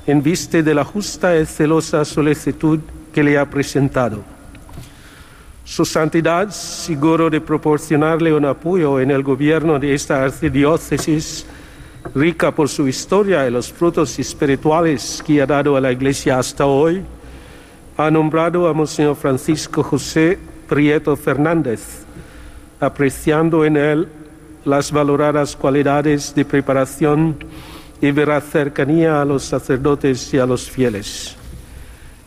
en 0.07 0.23
vista 0.23 0.63
de 0.63 0.73
la 0.73 0.83
justa 0.83 1.37
y 1.37 1.45
celosa 1.45 2.03
solicitud 2.03 2.79
que 3.13 3.23
le 3.23 3.37
ha 3.37 3.47
presentado. 3.47 4.23
Su 5.63 5.85
santidad, 5.85 6.49
seguro 6.49 7.29
de 7.29 7.39
proporcionarle 7.39 8.33
un 8.33 8.45
apoyo 8.45 8.99
en 8.99 9.11
el 9.11 9.21
gobierno 9.21 9.77
de 9.77 9.93
esta 9.93 10.23
arcidiócesis, 10.23 11.45
rica 12.15 12.49
por 12.49 12.67
su 12.67 12.87
historia 12.87 13.45
y 13.47 13.51
los 13.51 13.71
frutos 13.71 14.17
espirituales 14.17 15.21
que 15.23 15.43
ha 15.43 15.45
dado 15.45 15.77
a 15.77 15.79
la 15.79 15.91
Iglesia 15.91 16.39
hasta 16.39 16.65
hoy, 16.65 17.03
ha 17.97 18.09
nombrado 18.09 18.67
a 18.67 18.73
Monseñor 18.73 19.15
Francisco 19.15 19.83
José 19.83 20.52
Prieto 20.67 21.15
Fernández, 21.15 22.05
apreciando 22.79 23.65
en 23.65 23.77
él 23.77 24.07
las 24.65 24.91
valoradas 24.91 25.55
cualidades 25.55 26.33
de 26.35 26.45
preparación 26.45 27.37
y 28.01 28.11
veraz 28.11 28.45
cercanía 28.51 29.21
a 29.21 29.25
los 29.25 29.43
sacerdotes 29.43 30.33
y 30.33 30.39
a 30.39 30.45
los 30.45 30.69
fieles. 30.69 31.35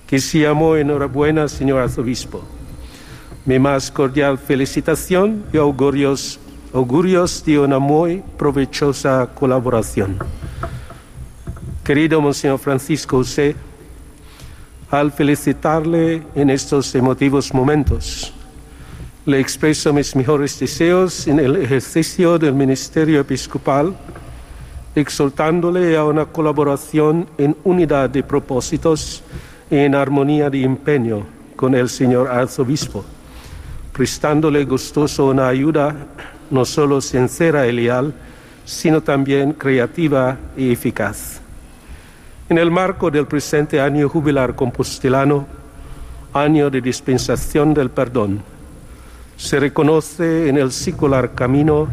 Que 0.06 0.16
enhorabuena, 0.16 1.48
señor 1.48 1.80
arzobispo. 1.80 2.42
Mi 3.44 3.58
más 3.58 3.90
cordial 3.90 4.38
felicitación 4.38 5.44
y 5.52 5.56
augurios 5.56 6.38
augurios 6.76 7.42
de 7.44 7.58
una 7.58 7.78
muy 7.78 8.22
provechosa 8.36 9.30
colaboración. 9.34 10.18
Querido 11.82 12.20
Monseñor 12.20 12.58
Francisco 12.58 13.18
José, 13.18 13.56
al 14.90 15.10
felicitarle 15.10 16.22
en 16.34 16.50
estos 16.50 16.94
emotivos 16.94 17.52
momentos, 17.52 18.32
le 19.24 19.40
expreso 19.40 19.92
mis 19.92 20.14
mejores 20.14 20.58
deseos 20.60 21.26
en 21.26 21.40
el 21.40 21.56
ejercicio 21.56 22.38
del 22.38 22.54
ministerio 22.54 23.20
episcopal, 23.20 23.96
exhortándole 24.94 25.96
a 25.96 26.04
una 26.04 26.26
colaboración 26.26 27.26
en 27.36 27.56
unidad 27.64 28.08
de 28.08 28.22
propósitos 28.22 29.22
y 29.68 29.76
en 29.76 29.96
armonía 29.96 30.48
de 30.48 30.62
empeño 30.62 31.26
con 31.56 31.74
el 31.74 31.88
señor 31.88 32.28
arzobispo, 32.28 33.04
prestándole 33.92 34.64
gustoso 34.64 35.26
una 35.26 35.48
ayuda 35.48 35.96
no 36.50 36.64
solo 36.64 37.00
sincera 37.00 37.66
y 37.66 37.72
leal, 37.72 38.14
sino 38.64 39.00
también 39.00 39.52
creativa 39.52 40.38
y 40.56 40.70
eficaz. 40.70 41.40
En 42.48 42.58
el 42.58 42.70
marco 42.70 43.10
del 43.10 43.26
presente 43.26 43.80
año 43.80 44.08
jubilar 44.08 44.54
compostelano, 44.54 45.46
año 46.32 46.70
de 46.70 46.80
dispensación 46.80 47.74
del 47.74 47.90
perdón, 47.90 48.40
se 49.36 49.58
reconoce 49.58 50.48
en 50.48 50.56
el 50.56 50.70
secular 50.70 51.34
camino 51.34 51.88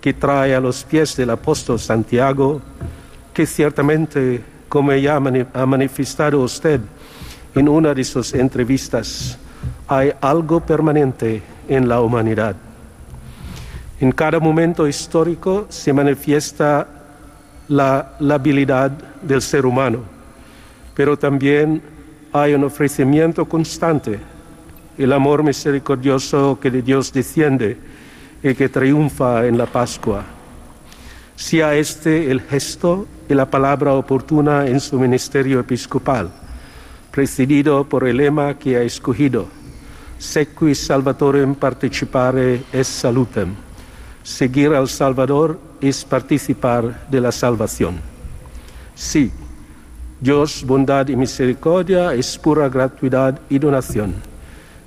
que 0.00 0.14
trae 0.14 0.54
a 0.54 0.60
los 0.60 0.84
pies 0.84 1.16
del 1.16 1.30
apóstol 1.30 1.80
Santiago, 1.80 2.62
que 3.32 3.46
ciertamente, 3.46 4.44
como 4.68 4.92
ya 4.92 5.16
ha 5.16 5.66
manifestado 5.66 6.38
usted 6.40 6.80
en 7.56 7.68
una 7.68 7.92
de 7.94 8.04
sus 8.04 8.32
entrevistas, 8.32 9.36
hay 9.88 10.12
algo 10.20 10.60
permanente 10.60 11.42
en 11.68 11.88
la 11.88 12.00
humanidad. 12.00 12.54
En 13.98 14.12
cada 14.12 14.38
momento 14.38 14.86
histórico 14.86 15.66
se 15.68 15.92
manifiesta 15.92 16.93
la, 17.68 18.16
habilidad 18.30 18.90
del 19.22 19.42
ser 19.42 19.66
humano, 19.66 20.00
pero 20.94 21.16
también 21.16 21.82
hay 22.32 22.54
un 22.54 22.64
ofrecimiento 22.64 23.44
constante, 23.46 24.18
el 24.98 25.12
amor 25.12 25.42
misericordioso 25.42 26.58
que 26.60 26.70
de 26.70 26.82
Dios 26.82 27.12
desciende 27.12 27.76
y 28.42 28.54
que 28.54 28.68
triunfa 28.68 29.46
en 29.46 29.58
la 29.58 29.66
Pascua. 29.66 30.24
Sea 31.36 31.74
este 31.74 32.30
el 32.30 32.40
gesto 32.42 33.06
y 33.28 33.34
la 33.34 33.50
palabra 33.50 33.94
oportuna 33.94 34.66
en 34.66 34.78
su 34.80 34.98
ministerio 34.98 35.60
episcopal, 35.60 36.30
presidido 37.10 37.84
por 37.84 38.06
el 38.06 38.18
lema 38.18 38.54
que 38.58 38.76
ha 38.76 38.82
escogido, 38.82 39.48
Sequis 40.18 40.86
Salvatorem 40.86 41.54
Participare 41.54 42.62
es 42.72 42.86
Salutem 42.86 43.54
Seguir 44.22 44.72
al 44.72 44.88
Salvador 44.88 45.58
es 45.80 46.04
participar 46.04 47.06
de 47.10 47.20
la 47.20 47.32
salvación. 47.32 48.00
Sí, 48.94 49.30
Dios, 50.20 50.64
bondad 50.64 51.08
y 51.08 51.16
misericordia 51.16 52.14
es 52.14 52.38
pura 52.38 52.68
gratuidad 52.68 53.40
y 53.50 53.58
donación, 53.58 54.14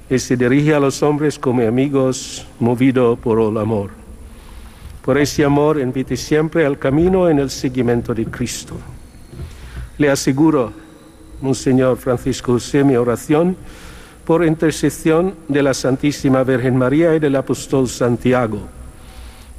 y 0.09 0.17
se 0.17 0.37
dirige 0.37 0.73
a 0.73 0.79
los 0.79 1.03
hombres 1.03 1.37
como 1.37 1.61
amigos, 1.61 2.45
movido 2.59 3.15
por 3.15 3.39
el 3.39 3.57
amor. 3.57 3.91
Por 5.03 5.17
ese 5.17 5.43
amor 5.43 5.79
invite 5.79 6.17
siempre 6.17 6.65
al 6.65 6.79
camino 6.79 7.29
en 7.29 7.39
el 7.39 7.49
seguimiento 7.49 8.13
de 8.13 8.25
Cristo. 8.25 8.75
Le 9.97 10.09
aseguro, 10.09 10.73
Monseñor 11.41 11.97
Francisco 11.97 12.53
José, 12.53 12.83
mi 12.83 12.95
oración 12.95 13.55
por 14.25 14.43
intercesión 14.43 15.35
de 15.47 15.63
la 15.63 15.73
Santísima 15.73 16.43
Virgen 16.43 16.75
María 16.75 17.15
y 17.15 17.19
del 17.19 17.35
apóstol 17.35 17.87
Santiago 17.87 18.76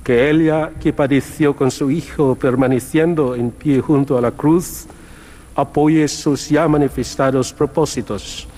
que 0.09 0.31
ella 0.31 0.71
que 0.81 0.95
padeció 0.95 1.55
con 1.55 1.71
su 1.71 1.91
Hijo 1.91 2.35
permaneciendo 2.35 3.35
en 3.35 3.51
pie 3.51 3.83
junto 3.83 4.17
a 4.17 4.23
la 4.23 4.31
cruz, 4.31 4.87
apoye 5.55 6.09
sus 6.09 6.49
ya 6.49 6.67
manifestados 6.67 7.53
propósitos. 7.53 8.49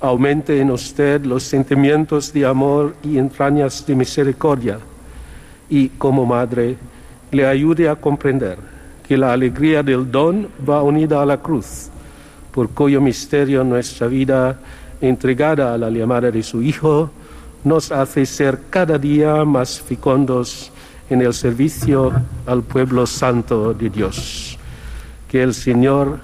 Aumente 0.00 0.60
en 0.60 0.70
usted 0.70 1.24
los 1.24 1.42
sentimientos 1.42 2.32
de 2.32 2.46
amor 2.46 2.94
y 3.02 3.18
entrañas 3.18 3.84
de 3.84 3.96
misericordia 3.96 4.78
y 5.68 5.88
como 5.88 6.24
madre 6.24 6.76
le 7.32 7.44
ayude 7.44 7.88
a 7.88 7.96
comprender 7.96 8.58
que 9.02 9.16
la 9.16 9.32
alegría 9.32 9.82
del 9.82 10.08
don 10.08 10.46
va 10.62 10.80
unida 10.84 11.20
a 11.20 11.26
la 11.26 11.38
cruz, 11.38 11.88
por 12.52 12.70
cuyo 12.70 13.00
misterio 13.00 13.64
nuestra 13.64 14.06
vida 14.06 14.60
entregada 15.00 15.74
a 15.74 15.76
la 15.76 15.90
llamada 15.90 16.30
de 16.30 16.44
su 16.44 16.62
Hijo 16.62 17.10
nos 17.64 17.90
hace 17.90 18.24
ser 18.24 18.60
cada 18.70 18.96
día 18.96 19.44
más 19.44 19.80
fecundos 19.80 20.70
en 21.10 21.22
el 21.22 21.34
servicio 21.34 22.12
al 22.46 22.62
pueblo 22.62 23.06
santo 23.06 23.74
de 23.74 23.90
Dios. 23.90 24.58
Que 25.28 25.42
el 25.42 25.54
Señor 25.54 26.20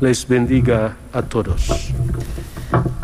les 0.00 0.26
bendiga 0.28 0.96
a 1.12 1.22
todos. 1.22 1.92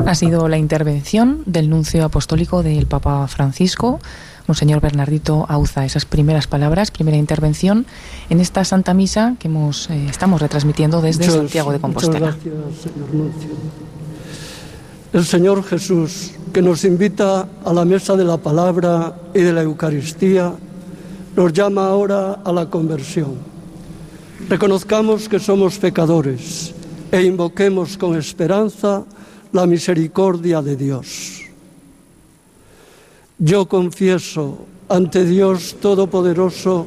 Ha 0.07 0.15
sido 0.15 0.49
la 0.49 0.59
intervención 0.59 1.43
del 1.47 1.69
nuncio 1.69 2.05
apostólico 2.05 2.63
del 2.63 2.87
Papa 2.87 3.27
Francisco, 3.29 4.01
Monseñor 4.47 4.81
Bernardito 4.81 5.45
Auza. 5.49 5.85
Esas 5.85 6.07
primeras 6.07 6.47
palabras, 6.47 6.91
primera 6.91 7.19
intervención 7.19 7.85
en 8.31 8.41
esta 8.41 8.65
Santa 8.65 8.95
Misa 8.95 9.35
que 9.39 9.49
hemos, 9.49 9.91
eh, 9.91 10.07
estamos 10.09 10.41
retransmitiendo 10.41 11.03
desde 11.03 11.31
Santiago 11.31 11.73
de 11.73 11.81
Compostela. 11.81 12.33
Muchas 12.33 12.45
gracias, 12.45 12.93
señor 12.93 13.15
nuncio. 13.15 13.51
El 15.13 15.25
Señor 15.25 15.65
Jesús, 15.65 16.33
que 16.53 16.61
nos 16.61 16.85
invita 16.85 17.49
a 17.65 17.73
la 17.73 17.85
mesa 17.87 18.15
de 18.15 18.25
la 18.25 18.37
palabra 18.37 19.15
y 19.35 19.41
de 19.41 19.53
la 19.55 19.63
Eucaristía, 19.63 20.53
nos 21.39 21.53
llama 21.53 21.87
ahora 21.87 22.41
a 22.45 22.51
la 22.51 22.69
conversión. 22.69 23.37
Reconozcamos 24.49 25.29
que 25.29 25.39
somos 25.39 25.79
pecadores 25.79 26.75
e 27.13 27.23
invoquemos 27.23 27.97
con 27.97 28.19
esperanza 28.19 29.05
la 29.53 29.65
misericordia 29.65 30.61
de 30.63 30.75
Dios. 30.75 31.45
Yo 33.39 33.69
confieso 33.69 34.67
ante 34.89 35.25
Dios 35.25 35.77
Todopoderoso 35.81 36.87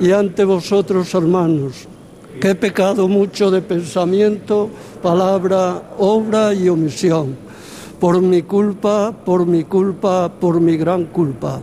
y 0.00 0.10
ante 0.10 0.42
vosotros, 0.42 1.14
hermanos, 1.14 1.86
que 2.40 2.50
he 2.50 2.54
pecado 2.56 3.06
mucho 3.06 3.52
de 3.52 3.62
pensamiento, 3.62 4.68
palabra, 5.00 5.94
obra 5.98 6.52
y 6.52 6.68
omisión, 6.68 7.36
por 8.00 8.20
mi 8.20 8.42
culpa, 8.42 9.12
por 9.12 9.46
mi 9.46 9.62
culpa, 9.62 10.28
por 10.28 10.60
mi 10.60 10.76
gran 10.76 11.04
culpa. 11.04 11.62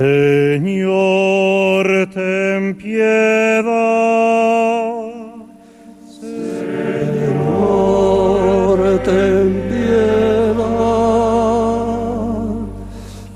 Señor, 0.00 1.86
ten 2.14 2.74
piedad. 2.74 3.66
Señor, 6.18 7.58
ten 9.04 9.48
piedad. 9.68 10.56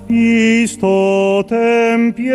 Cristo, 0.09 1.45
ten 1.47 2.15
piedad. 2.15 2.34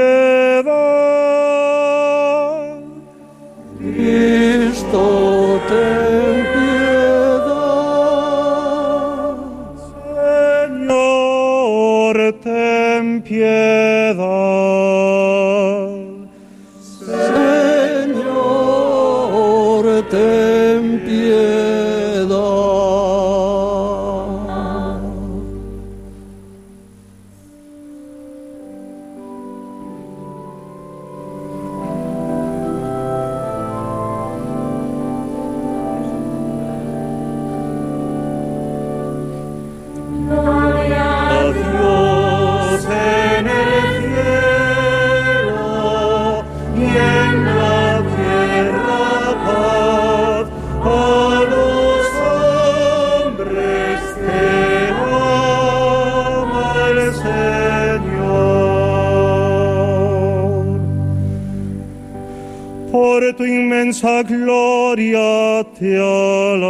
Inmensa 63.89 64.21
gloria 64.23 65.65
te 65.79 65.97
alabamos. 65.97 66.69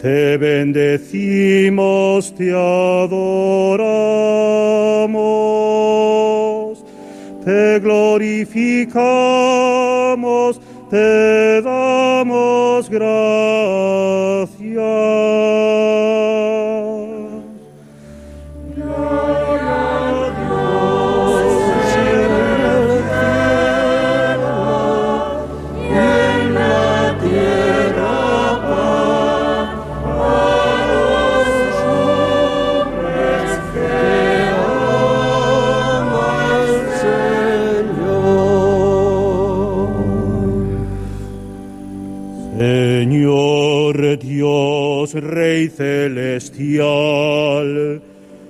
Te 0.00 0.36
bendecimos, 0.38 2.34
te 2.34 2.50
adoramos, 2.50 3.14
te 7.44 7.78
glorificamos, 7.80 8.60
te 10.90 11.62
damos 11.62 12.90
gracias. 12.90 14.53
Rey 45.12 45.68
celestial, 45.68 46.80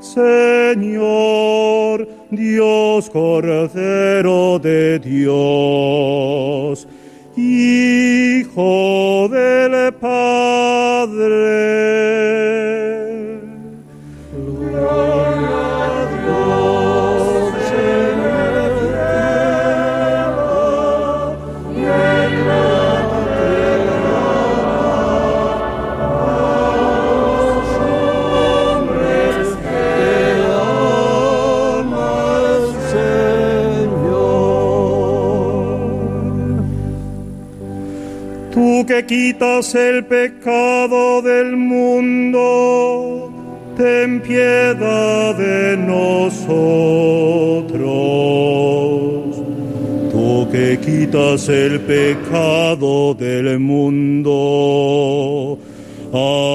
Señor 0.00 2.08
Dios 2.30 3.08
Cordero 3.10 4.58
de 4.58 4.98
Dios, 4.98 6.88
Hijo 7.36 9.28
del 9.30 9.81
quitas 39.12 39.74
el 39.74 40.06
pecado 40.06 41.20
del 41.20 41.54
mundo, 41.54 43.30
ten 43.76 44.22
piedad 44.22 45.36
de 45.36 45.76
nosotros. 45.76 46.32
Tú 50.10 50.48
que 50.50 50.78
quitas 50.80 51.46
el 51.50 51.80
pecado 51.80 53.12
del 53.12 53.58
mundo, 53.58 55.58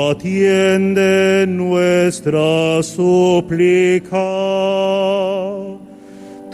atiende 0.10 1.46
nuestra 1.48 2.82
súplica. 2.82 4.18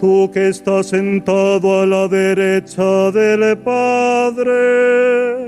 tú 0.01 0.29
que 0.33 0.49
estás 0.49 0.87
sentado 0.87 1.79
a 1.79 1.85
la 1.85 2.09
derecha 2.09 3.09
del 3.11 3.57
Padre, 3.59 5.42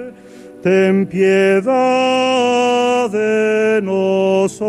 ten 0.65 1.06
piedad 1.06 1.62
de 3.12 3.82
nosotros. 3.84 4.65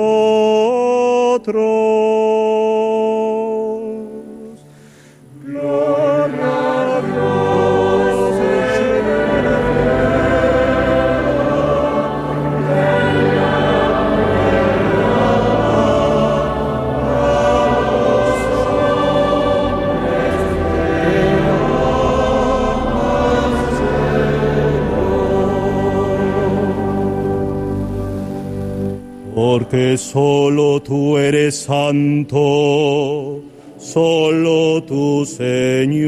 Porque 29.59 29.97
solo 29.97 30.83
tú 30.83 31.17
eres 31.17 31.61
santo, 31.63 33.41
solo 33.79 34.83
tú 34.83 35.25
Señor, 35.25 36.05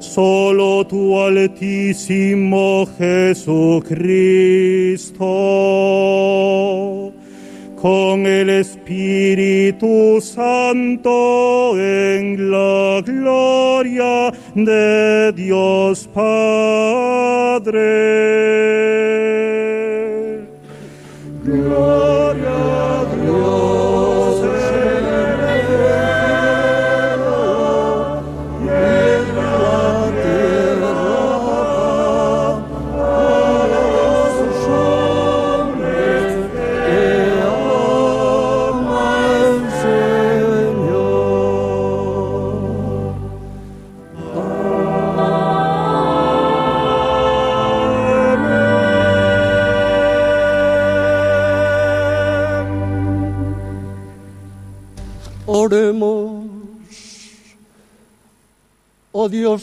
solo 0.00 0.86
tu 0.86 1.18
altísimo 1.18 2.86
Jesucristo, 2.98 3.54
con 7.80 8.26
el 8.26 8.50
Espíritu 8.50 10.20
Santo 10.20 11.72
en 11.80 12.50
la 12.50 13.00
gloria 13.02 14.30
de 14.54 15.32
Dios 15.32 16.06
Padre. 16.12 17.30
Gloria 21.60 22.09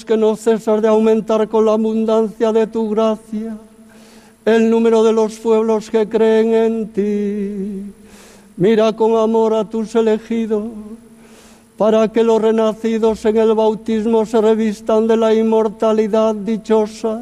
Que 0.06 0.18
no 0.18 0.36
cesas 0.36 0.82
de 0.82 0.90
aumentar 0.90 1.48
con 1.48 1.66
la 1.66 1.74
abundancia 1.74 2.52
de 2.52 2.68
tu 2.68 2.90
gracia 2.90 3.58
el 4.48 4.70
número 4.70 5.04
de 5.04 5.12
los 5.12 5.36
pueblos 5.40 5.90
que 5.90 6.08
creen 6.08 6.54
en 6.54 6.88
ti. 6.94 7.94
Mira 8.56 8.94
con 8.94 9.18
amor 9.18 9.54
a 9.54 9.66
tus 9.66 9.94
elegidos, 9.96 10.64
para 11.78 12.08
que 12.12 12.24
los 12.24 12.42
renacidos 12.42 13.26
en 13.26 13.38
el 13.38 13.54
bautismo 13.54 14.26
se 14.26 14.40
revistan 14.40 15.06
de 15.06 15.18
la 15.18 15.34
inmortalidad 15.34 16.34
dichosa. 16.34 17.22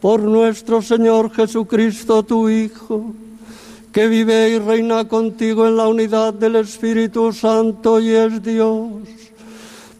Por 0.00 0.20
nuestro 0.20 0.82
Señor 0.82 1.30
Jesucristo, 1.32 2.22
tu 2.22 2.50
Hijo, 2.50 3.12
que 3.90 4.06
vive 4.06 4.50
y 4.50 4.58
reina 4.58 5.08
contigo 5.08 5.66
en 5.66 5.78
la 5.78 5.88
unidad 5.88 6.34
del 6.34 6.56
Espíritu 6.56 7.32
Santo 7.32 7.98
y 7.98 8.10
es 8.10 8.42
Dios 8.42 9.23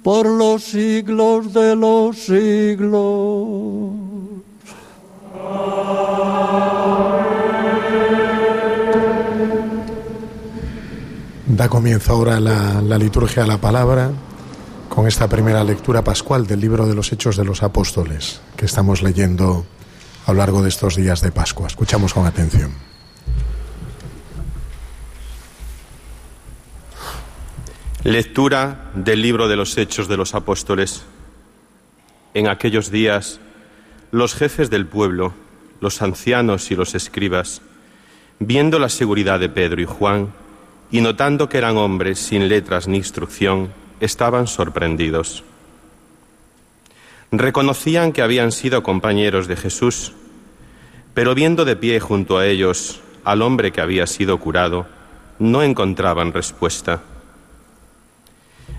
por 0.04 0.26
los 0.26 0.62
siglos 0.62 1.54
de 1.54 1.74
los 1.74 2.18
siglos. 2.18 3.90
Da 11.46 11.70
comienzo 11.70 12.12
ahora 12.12 12.38
la, 12.38 12.98
liturgia 12.98 13.44
de 13.44 13.48
la 13.48 13.56
palabra 13.56 14.10
con 14.90 15.08
esta 15.08 15.26
primera 15.26 15.64
lectura 15.64 16.04
pascual 16.04 16.46
del 16.46 16.60
libro 16.60 16.86
de 16.86 16.94
los 16.94 17.10
Hechos 17.10 17.38
de 17.38 17.46
los 17.46 17.62
Apóstoles 17.62 18.42
que 18.58 18.66
estamos 18.66 19.00
leyendo 19.00 19.64
a 20.26 20.32
lo 20.32 20.38
largo 20.38 20.62
de 20.62 20.68
estos 20.68 20.96
días 20.96 21.22
de 21.22 21.32
Pascua. 21.32 21.66
Escuchamos 21.66 22.12
con 22.12 22.26
atención. 22.26 22.93
Lectura 28.04 28.90
del 28.94 29.22
libro 29.22 29.48
de 29.48 29.56
los 29.56 29.78
Hechos 29.78 30.08
de 30.08 30.18
los 30.18 30.34
Apóstoles. 30.34 31.06
En 32.34 32.48
aquellos 32.48 32.90
días, 32.90 33.40
los 34.10 34.34
jefes 34.34 34.68
del 34.68 34.84
pueblo, 34.86 35.32
los 35.80 36.02
ancianos 36.02 36.70
y 36.70 36.76
los 36.76 36.94
escribas, 36.94 37.62
viendo 38.40 38.78
la 38.78 38.90
seguridad 38.90 39.40
de 39.40 39.48
Pedro 39.48 39.80
y 39.80 39.86
Juan, 39.86 40.34
y 40.90 41.00
notando 41.00 41.48
que 41.48 41.56
eran 41.56 41.78
hombres 41.78 42.18
sin 42.18 42.46
letras 42.46 42.88
ni 42.88 42.98
instrucción, 42.98 43.72
estaban 44.00 44.48
sorprendidos. 44.48 45.42
Reconocían 47.32 48.12
que 48.12 48.20
habían 48.20 48.52
sido 48.52 48.82
compañeros 48.82 49.48
de 49.48 49.56
Jesús, 49.56 50.12
pero 51.14 51.34
viendo 51.34 51.64
de 51.64 51.76
pie 51.76 52.00
junto 52.00 52.36
a 52.36 52.46
ellos 52.46 53.00
al 53.24 53.40
hombre 53.40 53.72
que 53.72 53.80
había 53.80 54.06
sido 54.06 54.38
curado, 54.38 54.86
no 55.38 55.62
encontraban 55.62 56.34
respuesta. 56.34 57.00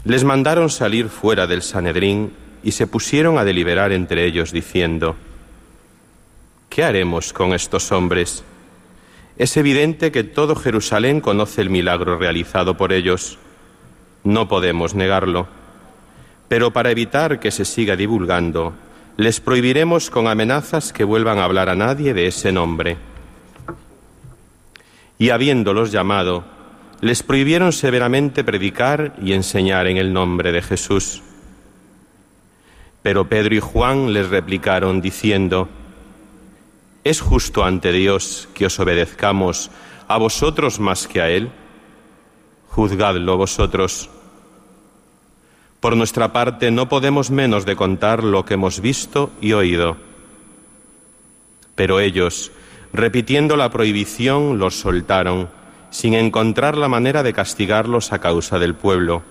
Les 0.03 0.23
mandaron 0.23 0.69
salir 0.69 1.09
fuera 1.09 1.47
del 1.47 1.61
Sanedrín 1.61 2.31
y 2.63 2.71
se 2.71 2.87
pusieron 2.87 3.37
a 3.37 3.43
deliberar 3.43 3.91
entre 3.91 4.25
ellos 4.25 4.51
diciendo, 4.51 5.15
¿qué 6.69 6.83
haremos 6.83 7.33
con 7.33 7.53
estos 7.53 7.91
hombres? 7.91 8.43
Es 9.37 9.57
evidente 9.57 10.11
que 10.11 10.23
todo 10.23 10.55
Jerusalén 10.55 11.21
conoce 11.21 11.61
el 11.61 11.69
milagro 11.69 12.17
realizado 12.17 12.77
por 12.77 12.93
ellos. 12.93 13.37
No 14.23 14.47
podemos 14.47 14.95
negarlo. 14.95 15.47
Pero 16.47 16.71
para 16.71 16.91
evitar 16.91 17.39
que 17.39 17.51
se 17.51 17.65
siga 17.65 17.95
divulgando, 17.95 18.73
les 19.17 19.39
prohibiremos 19.39 20.09
con 20.09 20.27
amenazas 20.27 20.93
que 20.93 21.03
vuelvan 21.03 21.39
a 21.39 21.45
hablar 21.45 21.69
a 21.69 21.75
nadie 21.75 22.13
de 22.13 22.27
ese 22.27 22.51
nombre. 22.51 22.97
Y 25.17 25.29
habiéndolos 25.29 25.91
llamado, 25.91 26.45
les 27.01 27.23
prohibieron 27.23 27.71
severamente 27.71 28.43
predicar 28.43 29.15
y 29.21 29.33
enseñar 29.33 29.87
en 29.87 29.97
el 29.97 30.13
nombre 30.13 30.51
de 30.51 30.61
Jesús. 30.61 31.21
Pero 33.01 33.29
Pedro 33.29 33.55
y 33.55 33.59
Juan 33.59 34.13
les 34.13 34.29
replicaron 34.29 35.01
diciendo, 35.01 35.69
¿Es 37.03 37.21
justo 37.21 37.63
ante 37.63 37.91
Dios 37.91 38.49
que 38.55 38.65
os 38.65 38.79
obedezcamos 38.79 39.69
a 40.07 40.17
vosotros 40.17 40.79
más 40.79 41.07
que 41.07 41.21
a 41.21 41.29
Él? 41.29 41.51
Juzgadlo 42.69 43.37
vosotros. 43.37 44.09
Por 45.79 45.95
nuestra 45.95 46.33
parte 46.33 46.71
no 46.71 46.89
podemos 46.89 47.29
menos 47.29 47.63
de 47.63 47.75
contar 47.75 48.23
lo 48.23 48.43
que 48.43 48.55
hemos 48.55 48.79
visto 48.79 49.29
y 49.39 49.53
oído. 49.53 49.97
Pero 51.75 51.99
ellos, 51.99 52.51
repitiendo 52.91 53.55
la 53.55 53.69
prohibición, 53.69 54.57
los 54.57 54.79
soltaron, 54.79 55.49
sin 55.95 56.13
encontrar 56.13 56.77
la 56.77 56.89
manera 56.89 57.23
de 57.23 57.31
castigarlos 57.31 58.11
a 58.11 58.19
causa 58.19 58.59
del 58.59 58.75
pueblo, 58.75 59.23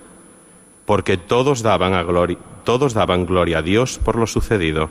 porque 0.87 1.15
todos 1.15 1.61
daban, 1.61 1.93
a 1.93 2.01
gloria, 2.01 2.39
todos 2.63 2.95
daban 2.95 3.27
gloria 3.27 3.59
a 3.59 3.61
Dios 3.61 3.99
por 4.03 4.15
lo 4.15 4.25
sucedido. 4.25 4.89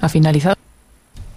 Ha 0.00 0.08
finalizado, 0.08 0.56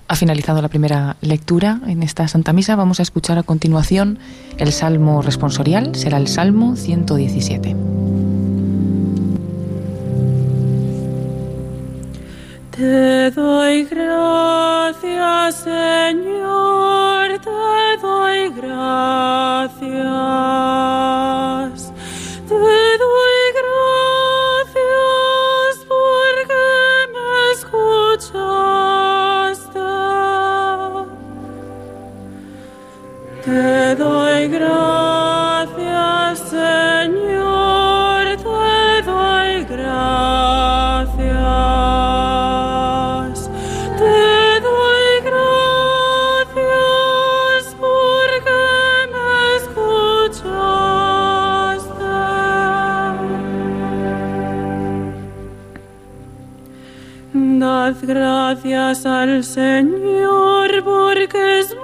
ha 0.08 0.16
finalizado 0.16 0.62
la 0.62 0.70
primera 0.70 1.18
lectura 1.22 1.82
en 1.88 2.04
esta 2.04 2.28
Santa 2.28 2.54
Misa. 2.54 2.76
Vamos 2.76 3.00
a 3.00 3.04
escuchar 3.04 3.38
a 3.38 3.44
continuación 3.44 4.20
el 4.58 4.72
Salmo 4.72 5.22
responsorial. 5.22 5.96
Será 5.96 6.18
el 6.18 6.28
Salmo 6.28 6.76
117. 6.76 7.76
Te 12.72 13.32
doy 13.32 13.86
gracias, 13.86 15.56
Señor, 15.56 17.40
te 17.40 17.98
doy 18.02 18.50
gracias. 18.50 19.88
Te 22.48 22.56
Te 33.48 33.96
doy 33.96 34.50
gracias, 34.50 36.40
Señor, 36.50 38.26
te 38.36 39.02
doy 39.06 39.64
gracias. 39.64 40.28
Te 43.98 44.60
doy 44.68 45.22
gracias 46.52 46.66
porque 47.80 48.60
me 49.14 49.32
escuchaste. 49.56 50.52
Dad 57.34 57.96
gracias 58.02 59.06
al 59.06 59.42
Señor 59.42 60.84
porque 60.84 61.60
es 61.60 61.77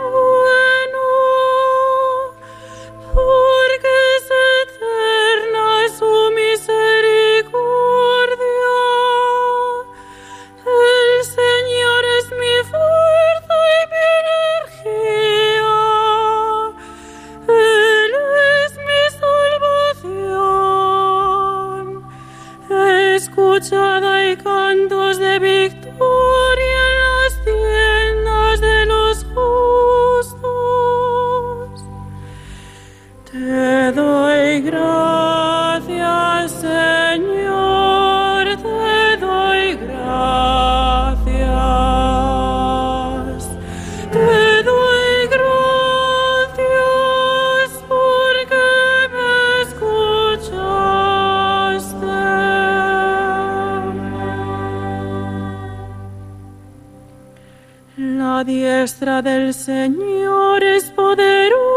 diestra 58.83 59.21
del 59.21 59.53
Señor 59.53 60.61
es 60.61 60.91
poderosa. 60.91 61.72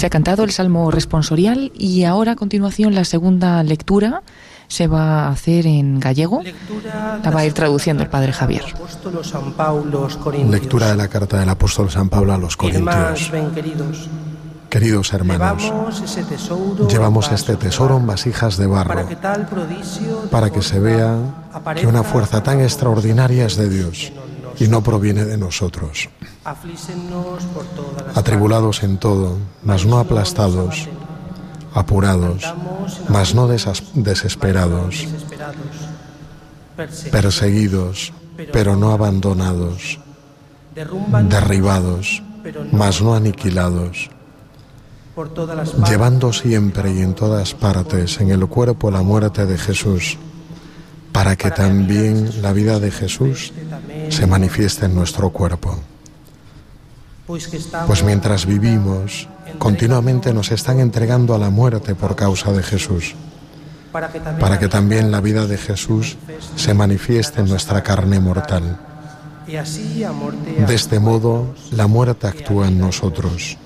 Se 0.00 0.06
ha 0.06 0.08
cantado 0.10 0.44
el 0.44 0.50
Salmo 0.50 0.90
responsorial 0.90 1.72
y 1.74 2.04
ahora 2.04 2.32
a 2.32 2.36
continuación 2.36 2.94
la 2.94 3.04
segunda 3.04 3.62
lectura 3.62 4.22
se 4.66 4.86
va 4.86 5.26
a 5.26 5.28
hacer 5.28 5.66
en 5.66 6.00
gallego. 6.00 6.42
La 7.22 7.30
va 7.30 7.40
a 7.40 7.44
ir 7.44 7.52
traduciendo 7.52 8.02
el 8.02 8.08
Padre 8.08 8.32
Javier. 8.32 8.64
Lectura 10.48 10.86
de 10.86 10.96
la 10.96 11.06
carta 11.08 11.38
del 11.40 11.50
apóstol 11.50 11.90
San 11.90 12.08
Pablo 12.08 12.32
a 12.32 12.38
los 12.38 12.56
Corintios. 12.56 13.30
Queridos 14.70 15.12
hermanos, 15.12 15.70
llevamos 16.88 17.30
este 17.30 17.56
tesoro 17.56 17.98
en 17.98 18.06
vasijas 18.06 18.56
de 18.56 18.66
barro 18.66 19.06
para 20.30 20.48
que 20.48 20.62
se 20.62 20.80
vea 20.80 21.18
que 21.76 21.86
una 21.86 22.04
fuerza 22.04 22.42
tan 22.42 22.62
extraordinaria 22.62 23.44
es 23.44 23.56
de 23.58 23.68
Dios 23.68 24.12
y 24.60 24.68
no 24.68 24.82
proviene 24.82 25.24
de 25.24 25.38
nosotros. 25.38 26.08
Atribulados 28.14 28.82
en 28.82 28.98
todo, 28.98 29.38
mas 29.64 29.86
no 29.86 29.98
aplastados, 29.98 30.86
apurados, 31.72 32.44
mas 33.08 33.34
no 33.34 33.48
desesperados, 33.48 35.08
perseguidos, 37.10 38.12
pero 38.52 38.76
no 38.76 38.92
abandonados, 38.92 39.98
derribados, 41.28 42.22
mas 42.70 43.00
no 43.00 43.14
aniquilados, 43.14 44.10
llevando 45.88 46.32
siempre 46.34 46.92
y 46.92 47.00
en 47.00 47.14
todas 47.14 47.54
partes 47.54 48.20
en 48.20 48.30
el 48.30 48.46
cuerpo 48.46 48.90
la 48.90 49.02
muerte 49.02 49.46
de 49.46 49.56
Jesús, 49.56 50.18
para 51.12 51.36
que 51.36 51.50
también 51.50 52.42
la 52.42 52.52
vida 52.52 52.78
de 52.78 52.90
Jesús 52.90 53.52
se 54.10 54.26
manifieste 54.26 54.86
en 54.86 54.94
nuestro 54.94 55.30
cuerpo. 55.30 55.78
Pues 57.86 58.02
mientras 58.04 58.44
vivimos, 58.44 59.28
continuamente 59.58 60.34
nos 60.34 60.50
están 60.50 60.80
entregando 60.80 61.34
a 61.34 61.38
la 61.38 61.50
muerte 61.50 61.94
por 61.94 62.16
causa 62.16 62.52
de 62.52 62.62
Jesús, 62.62 63.14
para 63.92 64.58
que 64.58 64.68
también 64.68 65.10
la 65.10 65.20
vida 65.20 65.46
de 65.46 65.56
Jesús 65.56 66.16
se 66.56 66.74
manifieste 66.74 67.40
en 67.40 67.48
nuestra 67.48 67.82
carne 67.82 68.18
mortal. 68.20 68.78
De 69.46 70.74
este 70.74 70.98
modo, 70.98 71.54
la 71.70 71.86
muerte 71.86 72.26
actúa 72.26 72.68
en 72.68 72.78
nosotros 72.78 73.56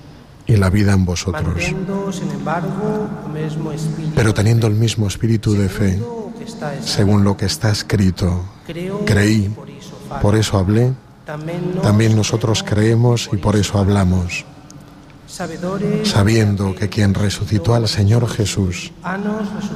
y 0.47 0.55
la 0.57 0.69
vida 0.69 0.93
en 0.93 1.05
vosotros. 1.05 1.63
Pero 4.15 4.33
teniendo 4.33 4.67
el 4.67 4.75
mismo 4.75 5.07
espíritu 5.07 5.53
de 5.53 5.69
fe, 5.69 6.01
según 6.83 7.23
lo 7.23 7.35
que 7.35 7.45
está 7.45 7.71
escrito, 7.71 8.43
creí, 9.05 9.53
por 10.21 10.35
eso 10.35 10.57
hablé, 10.57 10.93
también 11.25 12.15
nosotros 12.15 12.63
creemos 12.63 13.29
y 13.31 13.37
por 13.37 13.55
eso 13.55 13.79
hablamos, 13.79 14.45
sabiendo 16.03 16.75
que 16.75 16.87
quien 16.87 17.13
resucitó 17.13 17.73
al 17.73 17.87
Señor 17.87 18.29
Jesús 18.29 18.91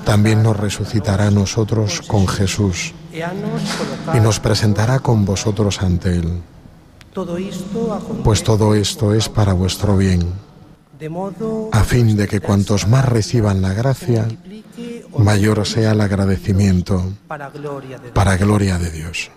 también 0.06 0.44
nos 0.44 0.58
resucitará 0.58 1.28
a 1.28 1.32
nosotros 1.32 2.02
con 2.08 2.28
Jesús 2.28 2.94
y 4.14 4.20
nos 4.20 4.40
presentará 4.40 5.00
con 5.00 5.26
vosotros 5.26 5.82
ante 5.82 6.18
Él. 6.18 6.42
Pues 8.24 8.44
todo 8.44 8.76
esto 8.76 9.14
es 9.14 9.28
para 9.28 9.54
vuestro 9.54 9.98
bien, 9.98 10.32
a 11.72 11.84
fin 11.84 12.16
de 12.16 12.28
que 12.28 12.40
cuantos 12.40 12.88
más 12.88 13.06
reciban 13.06 13.62
la 13.64 13.74
gracia, 13.74 14.28
mayor 15.18 15.66
sea 15.66 15.92
el 15.92 16.02
agradecimiento 16.02 17.04
para 17.28 18.38
gloria 18.38 18.78
de 18.78 18.92
Dios. 18.92 19.32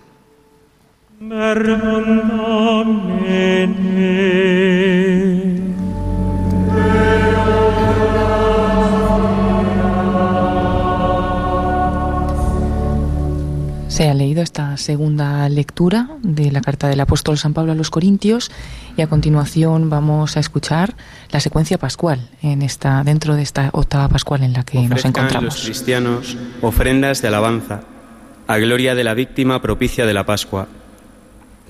Se 13.87 14.09
ha 14.09 14.13
leído 14.13 14.41
esta 14.41 14.75
segunda 14.77 15.47
lectura 15.49 16.09
de 16.23 16.51
la 16.51 16.61
carta 16.61 16.87
del 16.87 16.99
apóstol 16.99 17.37
San 17.37 17.53
Pablo 17.53 17.73
a 17.73 17.75
los 17.75 17.89
Corintios 17.89 18.51
y 18.97 19.01
a 19.01 19.07
continuación 19.07 19.89
vamos 19.89 20.35
a 20.35 20.39
escuchar 20.39 20.95
la 21.31 21.39
secuencia 21.39 21.77
pascual 21.77 22.27
en 22.41 22.61
esta 22.63 23.03
dentro 23.03 23.35
de 23.35 23.43
esta 23.43 23.69
octava 23.73 24.09
pascual 24.09 24.43
en 24.43 24.53
la 24.53 24.63
que 24.63 24.81
nos 24.87 25.05
encontramos. 25.05 25.55
los 25.55 25.63
cristianos 25.63 26.37
ofrendas 26.61 27.21
de 27.21 27.27
alabanza 27.27 27.81
a 28.47 28.57
gloria 28.57 28.95
de 28.95 29.03
la 29.03 29.13
víctima 29.13 29.61
propicia 29.61 30.05
de 30.05 30.13
la 30.13 30.25
Pascua. 30.25 30.67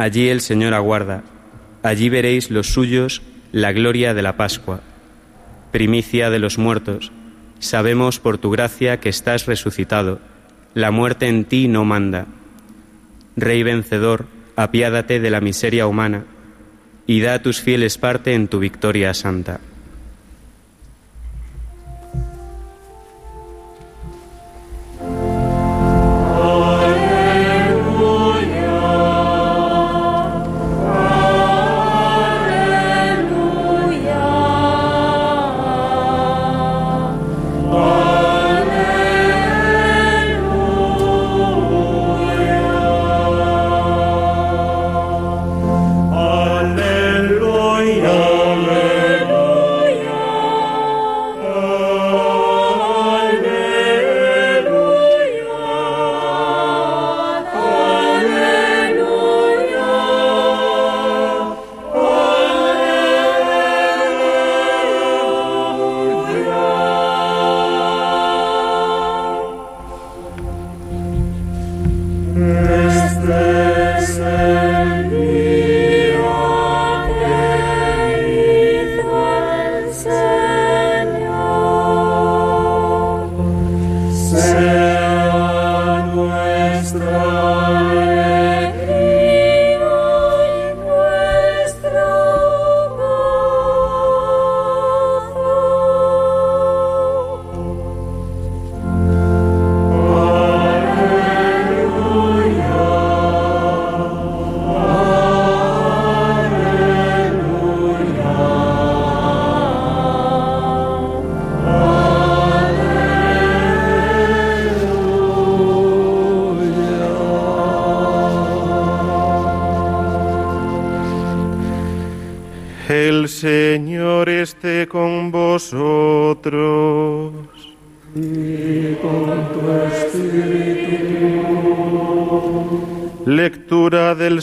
allí 0.00 0.30
el 0.30 0.40
Señor 0.40 0.72
aguarda, 0.72 1.24
allí 1.82 2.08
veréis 2.08 2.50
los 2.50 2.68
suyos 2.68 3.20
la 3.52 3.72
gloria 3.72 4.14
de 4.14 4.22
la 4.22 4.38
Pascua. 4.38 4.80
Primicia 5.72 6.30
de 6.30 6.38
los 6.38 6.56
muertos, 6.56 7.12
sabemos 7.58 8.18
por 8.18 8.38
tu 8.38 8.50
gracia 8.50 8.98
que 8.98 9.10
estás 9.10 9.44
resucitado 9.44 10.20
la 10.72 10.90
muerte 10.90 11.28
en 11.28 11.44
ti 11.44 11.68
no 11.68 11.84
manda. 11.84 12.26
Rey 13.36 13.62
vencedor, 13.62 14.24
apiádate 14.56 15.20
de 15.20 15.30
la 15.30 15.42
miseria 15.42 15.86
humana 15.86 16.24
y 17.06 17.20
da 17.20 17.34
a 17.34 17.42
tus 17.42 17.60
fieles 17.60 17.98
parte 17.98 18.32
en 18.32 18.48
tu 18.48 18.58
victoria 18.58 19.12
santa. 19.12 19.60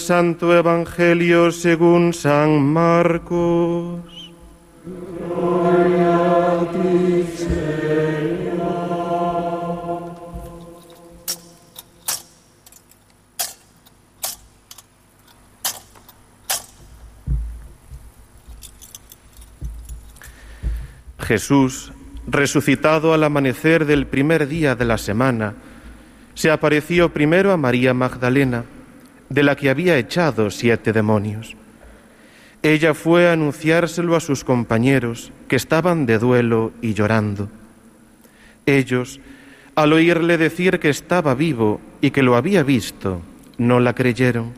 Santo 0.07 0.55
Evangelio 0.55 1.51
según 1.51 2.13
San 2.13 2.63
Marcos. 2.63 4.31
Jesús, 21.19 21.91
resucitado 22.25 23.13
al 23.13 23.25
amanecer 23.25 23.85
del 23.85 24.07
primer 24.07 24.47
día 24.47 24.75
de 24.75 24.85
la 24.85 24.97
semana, 24.97 25.55
se 26.33 26.49
apareció 26.49 27.11
primero 27.11 27.51
a 27.51 27.57
María 27.57 27.93
Magdalena 27.93 28.63
de 29.29 29.43
la 29.43 29.55
que 29.55 29.69
había 29.69 29.97
echado 29.97 30.49
siete 30.49 30.93
demonios. 30.93 31.55
Ella 32.63 32.93
fue 32.93 33.29
a 33.29 33.33
anunciárselo 33.33 34.15
a 34.15 34.19
sus 34.19 34.43
compañeros, 34.43 35.31
que 35.47 35.55
estaban 35.55 36.05
de 36.05 36.17
duelo 36.17 36.71
y 36.81 36.93
llorando. 36.93 37.49
Ellos, 38.65 39.19
al 39.75 39.93
oírle 39.93 40.37
decir 40.37 40.79
que 40.79 40.89
estaba 40.89 41.35
vivo 41.35 41.79
y 42.01 42.11
que 42.11 42.23
lo 42.23 42.35
había 42.35 42.63
visto, 42.63 43.21
no 43.57 43.79
la 43.79 43.93
creyeron. 43.93 44.53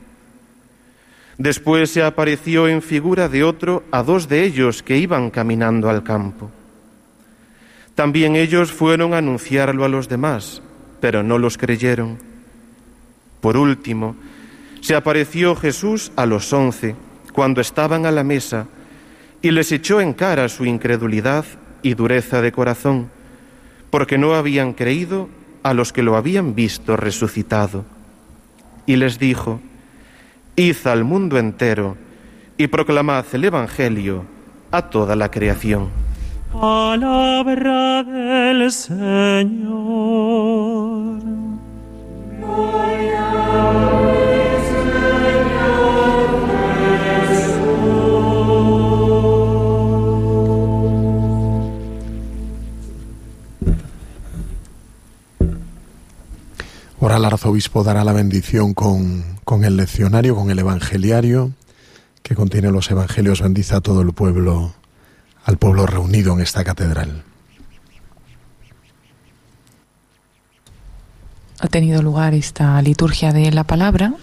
Después 1.38 1.92
se 1.92 2.04
apareció 2.04 2.68
en 2.68 2.82
figura 2.82 3.30
de 3.30 3.44
otro 3.44 3.84
a 3.92 4.04
dos 4.04 4.28
de 4.28 4.44
ellos 4.44 4.84
que 4.84 4.98
iban 4.98 5.30
caminando 5.30 5.90
al 5.90 6.04
campo. 6.04 6.52
También 7.96 8.36
ellos 8.36 8.72
fueron 8.72 9.14
a 9.14 9.18
anunciarlo 9.18 9.86
a 9.86 9.90
los 9.90 10.10
demás, 10.10 10.62
pero 11.00 11.22
no 11.22 11.38
los 11.38 11.58
creyeron. 11.58 12.18
Por 13.42 13.56
último, 13.58 14.16
se 14.82 14.96
apareció 14.96 15.56
Jesús 15.56 16.12
a 16.16 16.26
los 16.26 16.52
once 16.54 16.96
cuando 17.34 17.62
estaban 17.62 18.06
a 18.06 18.12
la 18.12 18.24
mesa 18.24 18.68
y 19.42 19.52
les 19.52 19.72
echó 19.72 20.02
en 20.02 20.14
cara 20.14 20.50
su 20.50 20.66
incredulidad 20.66 21.46
y 21.82 21.94
dureza 21.94 22.42
de 22.42 22.52
corazón, 22.52 23.10
porque 23.90 24.18
no 24.18 24.36
habían 24.36 24.74
creído 24.74 25.30
a 25.64 25.74
los 25.74 25.94
que 25.94 26.04
lo 26.04 26.16
habían 26.16 26.56
visto 26.56 26.98
resucitado. 26.98 27.86
Y 28.86 28.96
les 28.98 29.20
dijo, 29.20 29.62
Id 30.56 30.88
al 30.88 31.04
mundo 31.04 31.38
entero 31.38 31.96
y 32.58 32.68
proclamad 32.68 33.26
el 33.32 33.46
Evangelio 33.46 34.26
a 34.72 34.82
toda 34.90 35.16
la 35.16 35.32
creación. 35.32 35.90
Palabra 36.52 38.04
del 38.04 38.72
Señor. 38.72 40.40
Ahora 57.02 57.16
el 57.16 57.26
arzobispo 57.26 57.84
dará 57.84 58.04
la 58.04 58.12
bendición 58.12 58.74
con, 58.74 59.24
con 59.46 59.64
el 59.64 59.78
leccionario, 59.78 60.36
con 60.36 60.52
el 60.52 60.60
evangeliario, 60.60 61.54
que 62.24 62.36
contiene 62.36 62.72
los 62.72 62.92
evangelios. 62.92 63.42
Bendice 63.42 63.76
a 63.76 63.82
todo 63.82 64.02
el 64.02 64.12
pueblo, 64.12 64.74
al 65.46 65.58
pueblo 65.58 65.86
reunido 65.86 66.34
en 66.34 66.42
esta 66.42 66.64
catedral. 66.66 67.24
Ha 71.62 71.68
tenido 71.68 72.02
lugar 72.02 72.34
esta 72.34 72.82
liturgia 72.82 73.32
de 73.32 73.52
la 73.52 73.64
palabra. 73.64 74.14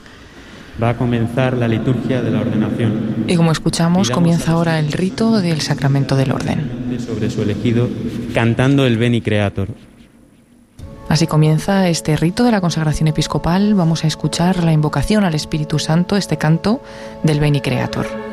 Va 0.82 0.90
a 0.90 0.96
comenzar 0.98 1.56
la 1.56 1.68
liturgia 1.68 2.20
de 2.20 2.30
la 2.30 2.40
ordenación. 2.40 3.24
Y 3.26 3.36
como 3.36 3.52
escuchamos, 3.52 4.10
comienza 4.10 4.52
ahora 4.52 4.78
el 4.78 4.92
rito 4.92 5.40
del 5.40 5.62
sacramento 5.62 6.16
del 6.16 6.32
orden. 6.32 6.98
Sobre 6.98 7.30
su 7.30 7.40
elegido, 7.42 7.88
cantando 8.34 8.86
el 8.86 8.98
Beni 8.98 9.22
Creator. 9.22 9.68
Así 11.08 11.26
comienza 11.26 11.88
este 11.88 12.16
rito 12.16 12.44
de 12.44 12.50
la 12.50 12.60
consagración 12.60 13.08
episcopal. 13.08 13.74
Vamos 13.74 14.04
a 14.04 14.08
escuchar 14.08 14.64
la 14.64 14.72
invocación 14.72 15.24
al 15.24 15.34
Espíritu 15.34 15.78
Santo, 15.78 16.16
este 16.16 16.36
canto 16.36 16.80
del 17.22 17.40
Beni 17.40 17.60
Creator. 17.60 18.25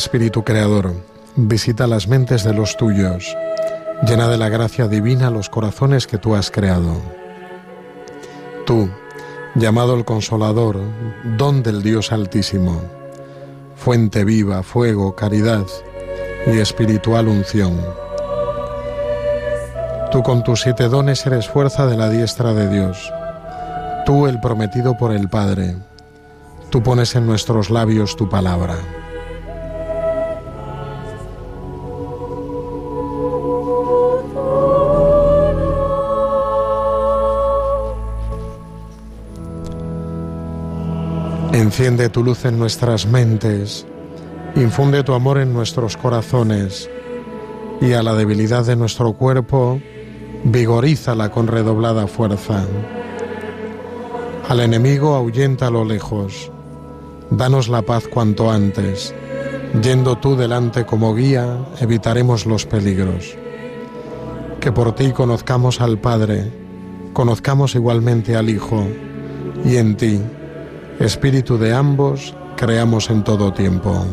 Espíritu 0.00 0.44
Creador, 0.44 0.94
visita 1.36 1.86
las 1.86 2.08
mentes 2.08 2.42
de 2.42 2.54
los 2.54 2.78
tuyos, 2.78 3.36
llena 4.08 4.28
de 4.28 4.38
la 4.38 4.48
gracia 4.48 4.88
divina 4.88 5.28
los 5.28 5.50
corazones 5.50 6.06
que 6.06 6.16
tú 6.16 6.34
has 6.34 6.50
creado. 6.50 6.96
Tú, 8.64 8.88
llamado 9.54 9.94
el 9.94 10.06
Consolador, 10.06 10.80
don 11.36 11.62
del 11.62 11.82
Dios 11.82 12.12
Altísimo, 12.12 12.80
fuente 13.76 14.24
viva, 14.24 14.62
fuego, 14.62 15.14
caridad 15.14 15.66
y 16.46 16.56
espiritual 16.60 17.28
unción. 17.28 17.78
Tú 20.10 20.22
con 20.22 20.42
tus 20.42 20.62
siete 20.62 20.88
dones 20.88 21.26
eres 21.26 21.46
fuerza 21.46 21.84
de 21.84 21.98
la 21.98 22.08
diestra 22.08 22.54
de 22.54 22.70
Dios. 22.70 23.12
Tú 24.06 24.26
el 24.26 24.40
prometido 24.40 24.96
por 24.96 25.12
el 25.12 25.28
Padre. 25.28 25.76
Tú 26.70 26.82
pones 26.82 27.14
en 27.16 27.26
nuestros 27.26 27.68
labios 27.68 28.16
tu 28.16 28.30
palabra. 28.30 28.78
Enciende 41.70 42.08
tu 42.08 42.24
luz 42.24 42.46
en 42.46 42.58
nuestras 42.58 43.06
mentes, 43.06 43.86
infunde 44.56 45.04
tu 45.04 45.14
amor 45.14 45.38
en 45.38 45.52
nuestros 45.52 45.96
corazones 45.96 46.90
y 47.80 47.92
a 47.92 48.02
la 48.02 48.16
debilidad 48.16 48.66
de 48.66 48.74
nuestro 48.74 49.12
cuerpo, 49.12 49.80
vigorízala 50.42 51.30
con 51.30 51.46
redoblada 51.46 52.08
fuerza. 52.08 52.66
Al 54.48 54.58
enemigo 54.58 55.14
ahuyenta 55.14 55.70
lo 55.70 55.84
lejos, 55.84 56.50
danos 57.30 57.68
la 57.68 57.82
paz 57.82 58.08
cuanto 58.08 58.50
antes. 58.50 59.14
Yendo 59.80 60.18
tú 60.18 60.34
delante 60.34 60.84
como 60.84 61.14
guía, 61.14 61.56
evitaremos 61.78 62.46
los 62.46 62.66
peligros. 62.66 63.36
Que 64.58 64.72
por 64.72 64.96
ti 64.96 65.12
conozcamos 65.12 65.80
al 65.80 65.98
Padre, 65.98 66.50
conozcamos 67.12 67.76
igualmente 67.76 68.34
al 68.34 68.50
Hijo, 68.50 68.88
y 69.64 69.76
en 69.76 69.96
ti, 69.96 70.20
Espíritu 71.00 71.56
de 71.56 71.72
ambos, 71.72 72.34
creamos 72.58 73.08
en 73.08 73.24
todo 73.24 73.54
tiempo. 73.54 74.04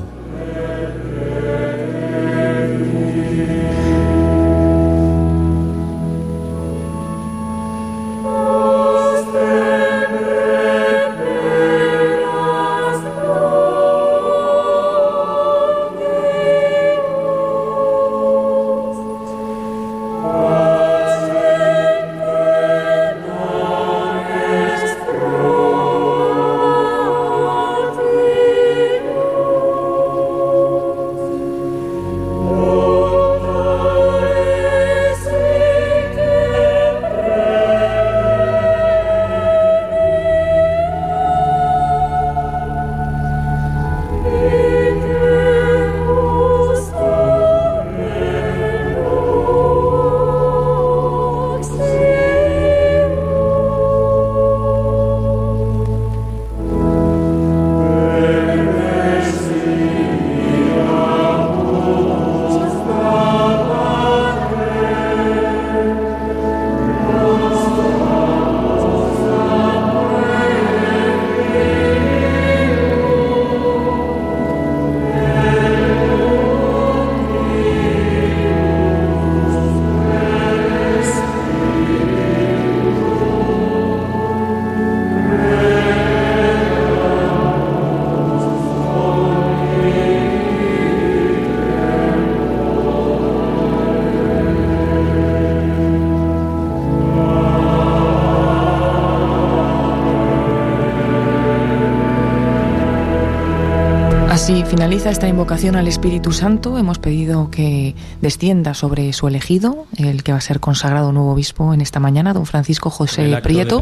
Finaliza 105.07 105.11
esta 105.11 105.27
invocación 105.29 105.75
al 105.77 105.87
Espíritu 105.87 106.33
Santo. 106.33 106.77
Hemos 106.77 106.99
pedido 106.99 107.49
que 107.49 107.95
descienda 108.21 108.73
sobre 108.73 109.13
su 109.13 109.27
elegido, 109.27 109.85
el 109.97 110.23
que 110.23 110.33
va 110.33 110.39
a 110.39 110.41
ser 110.41 110.59
consagrado 110.59 111.13
nuevo 111.13 111.31
obispo 111.31 111.73
en 111.73 111.79
esta 111.81 111.99
mañana, 111.99 112.33
don 112.33 112.45
Francisco 112.45 112.89
José 112.89 113.37
Prieto, 113.41 113.81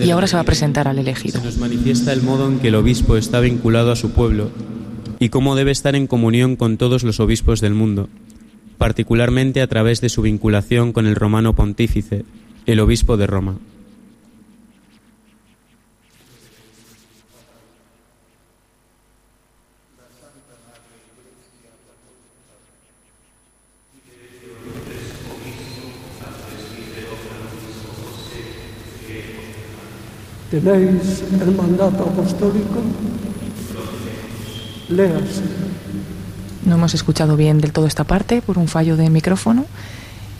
y 0.00 0.10
ahora 0.10 0.26
se 0.26 0.36
va 0.36 0.42
a 0.42 0.44
presentar 0.44 0.88
al 0.88 0.98
elegido. 0.98 1.38
Se 1.38 1.44
nos 1.44 1.58
manifiesta 1.58 2.12
el 2.12 2.22
modo 2.22 2.48
en 2.48 2.60
que 2.60 2.68
el 2.68 2.76
obispo 2.76 3.16
está 3.16 3.40
vinculado 3.40 3.92
a 3.92 3.96
su 3.96 4.12
pueblo 4.12 4.50
y 5.18 5.28
cómo 5.28 5.54
debe 5.54 5.70
estar 5.70 5.94
en 5.96 6.06
comunión 6.06 6.56
con 6.56 6.78
todos 6.78 7.04
los 7.04 7.20
obispos 7.20 7.60
del 7.60 7.74
mundo, 7.74 8.08
particularmente 8.78 9.60
a 9.60 9.66
través 9.66 10.00
de 10.00 10.08
su 10.08 10.22
vinculación 10.22 10.92
con 10.92 11.06
el 11.06 11.14
romano 11.14 11.54
pontífice, 11.54 12.24
el 12.64 12.80
obispo 12.80 13.16
de 13.16 13.26
Roma. 13.26 13.58
¿Tenéis 30.54 31.24
el 31.42 31.56
mandato 31.56 32.04
apostólico? 32.04 32.78
Léase. 34.88 35.42
No 36.64 36.76
hemos 36.76 36.94
escuchado 36.94 37.36
bien 37.36 37.60
del 37.60 37.72
todo 37.72 37.88
esta 37.88 38.04
parte 38.04 38.40
por 38.40 38.56
un 38.58 38.68
fallo 38.68 38.96
de 38.96 39.10
micrófono. 39.10 39.66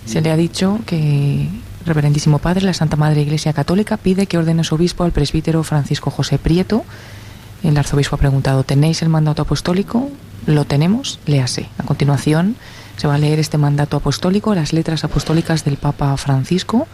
Se 0.07 0.21
le 0.21 0.31
ha 0.31 0.37
dicho 0.37 0.79
que, 0.87 1.49
Reverendísimo 1.85 2.39
Padre, 2.39 2.65
la 2.65 2.75
Santa 2.75 2.95
Madre 2.95 3.23
Iglesia 3.23 3.53
Católica 3.53 3.97
pide 3.97 4.29
que 4.29 4.39
ordene 4.39 4.63
su 4.63 4.77
obispo 4.77 5.03
al 5.03 5.11
presbítero 5.11 5.65
Francisco 5.65 6.13
José 6.13 6.39
Prieto. 6.39 6.85
El 7.65 7.77
arzobispo 7.77 8.15
ha 8.15 8.21
preguntado, 8.21 8.63
¿tenéis 8.63 9.03
el 9.03 9.09
mandato 9.09 9.43
apostólico? 9.43 10.11
Lo 10.47 10.65
tenemos, 10.65 11.19
léase. 11.27 11.71
A 11.77 11.83
continuación 11.83 12.55
se 12.99 13.09
va 13.09 13.17
a 13.17 13.19
leer 13.19 13.41
este 13.41 13.59
mandato 13.59 13.97
apostólico, 13.97 14.55
las 14.55 14.73
letras 14.73 15.03
apostólicas 15.03 15.65
del 15.65 15.77
Papa 15.77 16.17
Francisco. 16.19 16.87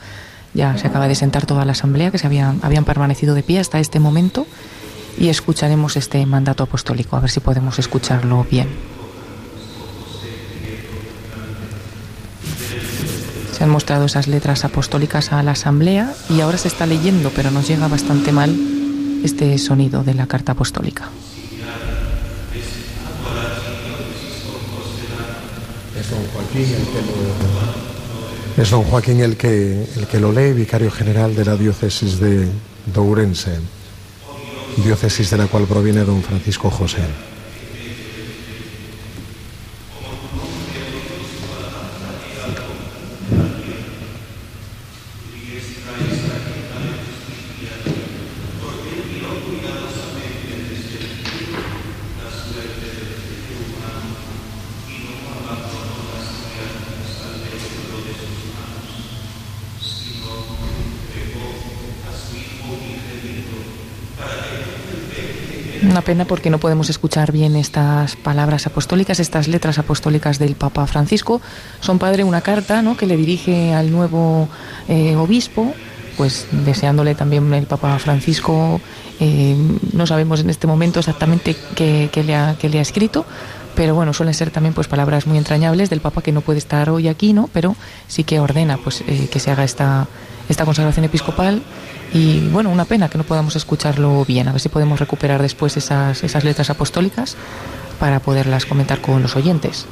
Ya 0.55 0.76
se 0.76 0.86
acaba 0.86 1.09
de 1.09 1.14
sentar 1.14 1.46
toda 1.46 1.64
la 1.64 1.72
asamblea, 1.72 2.11
que 2.11 2.18
se 2.18 2.26
habían, 2.26 2.59
habían 2.62 2.84
permanecido 2.84 3.34
de 3.34 3.42
pie 3.42 3.61
hasta 3.61 3.78
este 3.78 4.01
momento, 4.01 4.46
y 5.18 5.28
escucharemos 5.28 5.96
este 5.96 6.24
mandato 6.26 6.62
apostólico, 6.62 7.16
a 7.16 7.20
ver 7.20 7.30
si 7.30 7.40
podemos 7.40 7.78
escucharlo 7.78 8.46
bien. 8.51 8.68
Se 13.53 13.64
han 13.64 13.70
mostrado 13.70 14.07
esas 14.07 14.26
letras 14.26 14.64
apostólicas 14.64 15.32
a 15.32 15.42
la 15.42 15.51
asamblea 15.51 16.14
y 16.30 16.40
ahora 16.40 16.57
se 16.57 16.68
está 16.68 16.86
leyendo, 16.86 17.30
pero 17.36 17.51
nos 17.51 17.68
llega 17.68 17.88
bastante 17.88 18.32
mal 18.32 18.57
este 19.22 19.59
sonido 19.59 20.03
de 20.03 20.14
la 20.14 20.26
carta 20.26 20.53
apostólica. 20.53 21.11
Es 26.01 26.11
don 26.11 26.24
Joaquín 26.32 26.62
el 26.62 26.86
que 26.86 27.03
lo, 27.03 27.90
es 28.62 28.70
don 28.70 28.84
Joaquín 28.84 29.20
el 29.20 29.38
que, 29.38 29.86
el 29.96 30.06
que 30.06 30.20
lo 30.20 30.32
lee, 30.32 30.52
vicario 30.52 30.90
general 30.90 31.34
de 31.34 31.46
la 31.46 31.56
diócesis 31.56 32.20
de, 32.20 32.44
de 32.44 33.00
Ourense, 33.00 33.58
diócesis 34.76 35.30
de 35.30 35.38
la 35.38 35.46
cual 35.46 35.64
proviene 35.64 36.04
don 36.04 36.22
Francisco 36.22 36.70
José. 36.70 37.02
Una 65.90 65.99
pena 66.11 66.24
porque 66.24 66.50
no 66.50 66.58
podemos 66.58 66.90
escuchar 66.90 67.30
bien 67.30 67.54
estas 67.54 68.16
palabras 68.16 68.66
apostólicas, 68.66 69.20
estas 69.20 69.46
letras 69.46 69.78
apostólicas 69.78 70.40
del 70.40 70.56
Papa 70.56 70.84
Francisco. 70.88 71.40
Son 71.78 72.00
padre 72.00 72.24
una 72.24 72.40
carta 72.40 72.82
¿no? 72.82 72.96
que 72.96 73.06
le 73.06 73.16
dirige 73.16 73.74
al 73.74 73.92
nuevo 73.92 74.48
eh, 74.88 75.14
obispo, 75.14 75.72
pues 76.16 76.48
deseándole 76.50 77.14
también 77.14 77.54
el 77.54 77.66
Papa 77.66 77.96
Francisco. 78.00 78.80
eh, 79.20 79.54
no 79.92 80.04
sabemos 80.04 80.40
en 80.40 80.50
este 80.50 80.66
momento 80.66 80.98
exactamente 80.98 81.54
qué, 81.76 82.11
le 82.24 82.34
ha 82.34 82.82
escrito, 82.82 83.24
pero 83.80 83.94
bueno, 83.94 84.12
suelen 84.12 84.34
ser 84.34 84.50
también 84.50 84.74
pues 84.74 84.88
palabras 84.88 85.26
muy 85.26 85.38
entrañables 85.38 85.88
del 85.88 86.02
Papa 86.02 86.20
que 86.20 86.32
no 86.32 86.42
puede 86.42 86.58
estar 86.58 86.90
hoy 86.90 87.08
aquí, 87.08 87.32
¿no? 87.32 87.48
Pero 87.50 87.76
sí 88.08 88.24
que 88.24 88.38
ordena 88.38 88.76
pues 88.76 89.02
eh, 89.06 89.26
que 89.32 89.40
se 89.40 89.50
haga 89.50 89.64
esta, 89.64 90.06
esta 90.50 90.66
consagración 90.66 91.06
episcopal 91.06 91.62
y 92.12 92.46
bueno, 92.48 92.68
una 92.68 92.84
pena 92.84 93.08
que 93.08 93.16
no 93.16 93.24
podamos 93.24 93.56
escucharlo 93.56 94.22
bien, 94.26 94.48
a 94.48 94.52
ver 94.52 94.60
si 94.60 94.68
podemos 94.68 95.00
recuperar 95.00 95.40
después 95.40 95.78
esas, 95.78 96.22
esas 96.22 96.44
letras 96.44 96.68
apostólicas 96.68 97.36
para 97.98 98.20
poderlas 98.20 98.66
comentar 98.66 99.00
con 99.00 99.22
los 99.22 99.34
oyentes. 99.34 99.86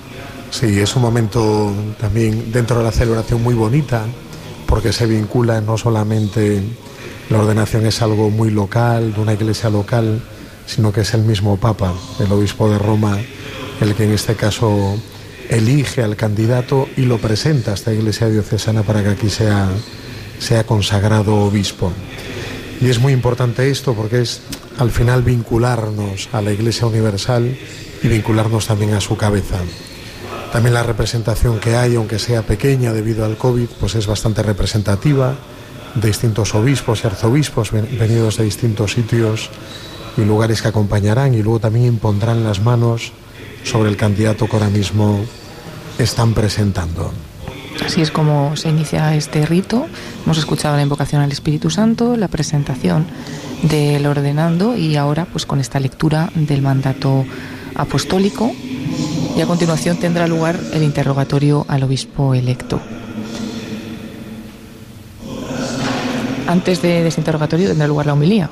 Sí, 0.50 0.78
es 0.78 0.94
un 0.94 1.00
momento 1.00 1.72
también 1.98 2.52
dentro 2.52 2.80
de 2.80 2.84
la 2.84 2.92
celebración 2.92 3.42
muy 3.42 3.54
bonita, 3.54 4.04
porque 4.66 4.92
se 4.92 5.06
vincula 5.06 5.62
no 5.62 5.78
solamente 5.78 6.62
la 7.30 7.38
ordenación 7.38 7.86
es 7.86 8.02
algo 8.02 8.28
muy 8.28 8.50
local, 8.50 9.14
de 9.14 9.20
una 9.22 9.32
iglesia 9.32 9.70
local, 9.70 10.20
sino 10.66 10.92
que 10.92 11.00
es 11.00 11.14
el 11.14 11.22
mismo 11.22 11.56
Papa, 11.56 11.94
el 12.20 12.30
obispo 12.30 12.68
de 12.68 12.78
Roma, 12.78 13.16
el 13.80 13.94
que 13.94 14.04
en 14.04 14.12
este 14.12 14.34
caso 14.34 14.98
elige 15.48 16.02
al 16.02 16.16
candidato 16.16 16.88
y 16.96 17.02
lo 17.02 17.18
presenta 17.18 17.70
a 17.70 17.74
esta 17.74 17.92
iglesia 17.92 18.28
diocesana 18.28 18.82
para 18.82 19.02
que 19.02 19.10
aquí 19.10 19.30
sea, 19.30 19.68
sea 20.38 20.64
consagrado 20.64 21.36
obispo. 21.36 21.92
Y 22.80 22.88
es 22.90 22.98
muy 23.00 23.12
importante 23.12 23.70
esto 23.70 23.94
porque 23.94 24.20
es 24.22 24.40
al 24.78 24.90
final 24.90 25.22
vincularnos 25.22 26.28
a 26.32 26.40
la 26.40 26.52
Iglesia 26.52 26.86
Universal 26.86 27.56
y 28.02 28.08
vincularnos 28.08 28.66
también 28.66 28.94
a 28.94 29.00
su 29.00 29.16
cabeza. 29.16 29.56
También 30.52 30.74
la 30.74 30.82
representación 30.84 31.58
que 31.58 31.76
hay, 31.76 31.96
aunque 31.96 32.18
sea 32.18 32.42
pequeña 32.42 32.92
debido 32.92 33.24
al 33.24 33.36
COVID, 33.36 33.66
pues 33.80 33.96
es 33.96 34.06
bastante 34.06 34.42
representativa 34.42 35.34
de 35.94 36.06
distintos 36.08 36.54
obispos 36.54 37.02
y 37.02 37.06
arzobispos 37.08 37.72
ven- 37.72 37.88
venidos 37.98 38.36
de 38.36 38.44
distintos 38.44 38.92
sitios 38.92 39.50
y 40.16 40.20
lugares 40.24 40.62
que 40.62 40.68
acompañarán 40.68 41.34
y 41.34 41.42
luego 41.42 41.58
también 41.60 41.86
impondrán 41.86 42.44
las 42.44 42.60
manos 42.60 43.12
sobre 43.68 43.90
el 43.90 43.96
candidato 43.96 44.46
que 44.46 44.56
ahora 44.56 44.70
mismo 44.70 45.20
están 45.98 46.32
presentando. 46.32 47.12
Así 47.84 48.00
es 48.00 48.10
como 48.10 48.56
se 48.56 48.70
inicia 48.70 49.14
este 49.14 49.46
rito. 49.46 49.86
Hemos 50.24 50.38
escuchado 50.38 50.76
la 50.76 50.82
invocación 50.82 51.22
al 51.22 51.30
Espíritu 51.30 51.70
Santo, 51.70 52.16
la 52.16 52.28
presentación 52.28 53.06
del 53.62 54.06
ordenando 54.06 54.76
y 54.76 54.96
ahora 54.96 55.26
pues 55.26 55.46
con 55.46 55.60
esta 55.60 55.78
lectura 55.80 56.30
del 56.34 56.62
mandato 56.62 57.24
apostólico 57.74 58.52
y 59.36 59.40
a 59.40 59.46
continuación 59.46 59.98
tendrá 59.98 60.26
lugar 60.26 60.58
el 60.72 60.82
interrogatorio 60.82 61.64
al 61.68 61.82
obispo 61.82 62.34
electo. 62.34 62.80
Antes 66.46 66.80
de, 66.80 67.06
ese 67.06 67.20
interrogatorio 67.20 67.68
tendrá 67.68 67.86
lugar 67.86 68.06
la 68.06 68.14
homilía. 68.14 68.48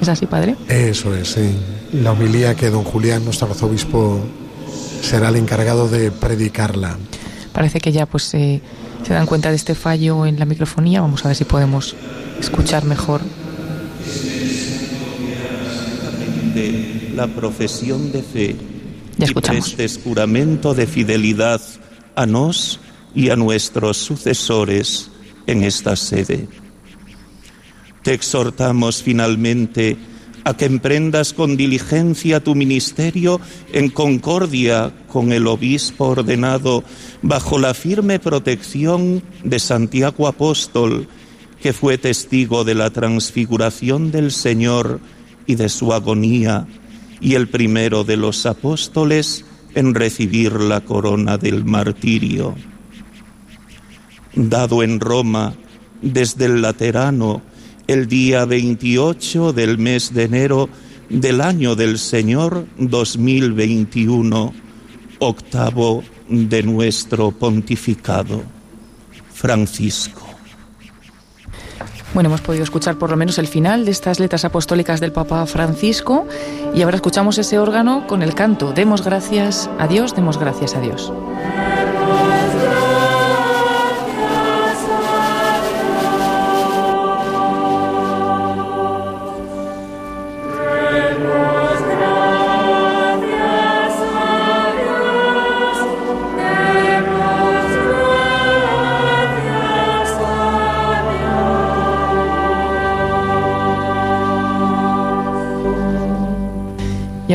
¿Es 0.00 0.08
así, 0.08 0.26
padre? 0.26 0.56
Eso 0.68 1.14
es, 1.14 1.28
sí. 1.28 1.50
La 1.92 2.12
homilía 2.12 2.54
que 2.54 2.70
don 2.70 2.84
Julián, 2.84 3.24
nuestro 3.24 3.48
arzobispo, 3.48 4.20
será 5.02 5.28
el 5.28 5.36
encargado 5.36 5.88
de 5.88 6.10
predicarla. 6.10 6.98
Parece 7.52 7.80
que 7.80 7.92
ya 7.92 8.06
pues 8.06 8.34
eh, 8.34 8.60
se 9.06 9.14
dan 9.14 9.26
cuenta 9.26 9.50
de 9.50 9.56
este 9.56 9.74
fallo 9.74 10.26
en 10.26 10.38
la 10.38 10.44
microfonía. 10.44 11.00
Vamos 11.00 11.24
a 11.24 11.28
ver 11.28 11.36
si 11.36 11.44
podemos 11.44 11.96
escuchar 12.38 12.84
mejor. 12.84 13.22
la 17.14 17.26
profesión 17.28 18.12
de 18.12 18.22
fe 18.22 18.56
Ya 19.16 19.24
y 19.24 19.28
escuchamos. 19.28 19.74
prestes 19.74 20.02
juramento 20.04 20.74
de 20.74 20.86
fidelidad 20.86 21.60
a 22.14 22.26
nos 22.26 22.78
y 23.14 23.30
a 23.30 23.36
nuestros 23.36 23.96
sucesores 23.96 25.10
en 25.46 25.64
esta 25.64 25.96
sede. 25.96 26.46
Te 28.06 28.14
exhortamos 28.14 29.02
finalmente 29.02 29.96
a 30.44 30.56
que 30.56 30.66
emprendas 30.66 31.32
con 31.32 31.56
diligencia 31.56 32.38
tu 32.38 32.54
ministerio 32.54 33.40
en 33.72 33.88
concordia 33.88 34.92
con 35.08 35.32
el 35.32 35.48
obispo 35.48 36.10
ordenado 36.10 36.84
bajo 37.22 37.58
la 37.58 37.74
firme 37.74 38.20
protección 38.20 39.24
de 39.42 39.58
Santiago 39.58 40.28
Apóstol, 40.28 41.08
que 41.60 41.72
fue 41.72 41.98
testigo 41.98 42.62
de 42.62 42.76
la 42.76 42.90
transfiguración 42.90 44.12
del 44.12 44.30
Señor 44.30 45.00
y 45.44 45.56
de 45.56 45.68
su 45.68 45.92
agonía, 45.92 46.68
y 47.20 47.34
el 47.34 47.48
primero 47.48 48.04
de 48.04 48.16
los 48.16 48.46
apóstoles 48.46 49.44
en 49.74 49.96
recibir 49.96 50.52
la 50.52 50.80
corona 50.80 51.38
del 51.38 51.64
martirio. 51.64 52.54
Dado 54.36 54.84
en 54.84 55.00
Roma 55.00 55.54
desde 56.02 56.44
el 56.44 56.62
Laterano 56.62 57.42
el 57.86 58.06
día 58.06 58.44
28 58.44 59.52
del 59.52 59.78
mes 59.78 60.12
de 60.12 60.24
enero 60.24 60.68
del 61.08 61.40
año 61.40 61.74
del 61.76 61.98
Señor 61.98 62.66
2021, 62.78 64.52
octavo 65.20 66.02
de 66.28 66.62
nuestro 66.62 67.30
pontificado. 67.30 68.42
Francisco. 69.32 70.22
Bueno, 72.14 72.30
hemos 72.30 72.40
podido 72.40 72.64
escuchar 72.64 72.96
por 72.96 73.10
lo 73.10 73.16
menos 73.16 73.38
el 73.38 73.46
final 73.46 73.84
de 73.84 73.90
estas 73.90 74.18
letras 74.18 74.46
apostólicas 74.46 75.00
del 75.00 75.12
Papa 75.12 75.44
Francisco 75.44 76.26
y 76.74 76.80
ahora 76.80 76.96
escuchamos 76.96 77.36
ese 77.36 77.58
órgano 77.58 78.06
con 78.06 78.22
el 78.22 78.34
canto 78.34 78.72
Demos 78.72 79.04
gracias 79.04 79.68
a 79.78 79.86
Dios, 79.86 80.16
demos 80.16 80.38
gracias 80.38 80.74
a 80.74 80.80
Dios. 80.80 81.12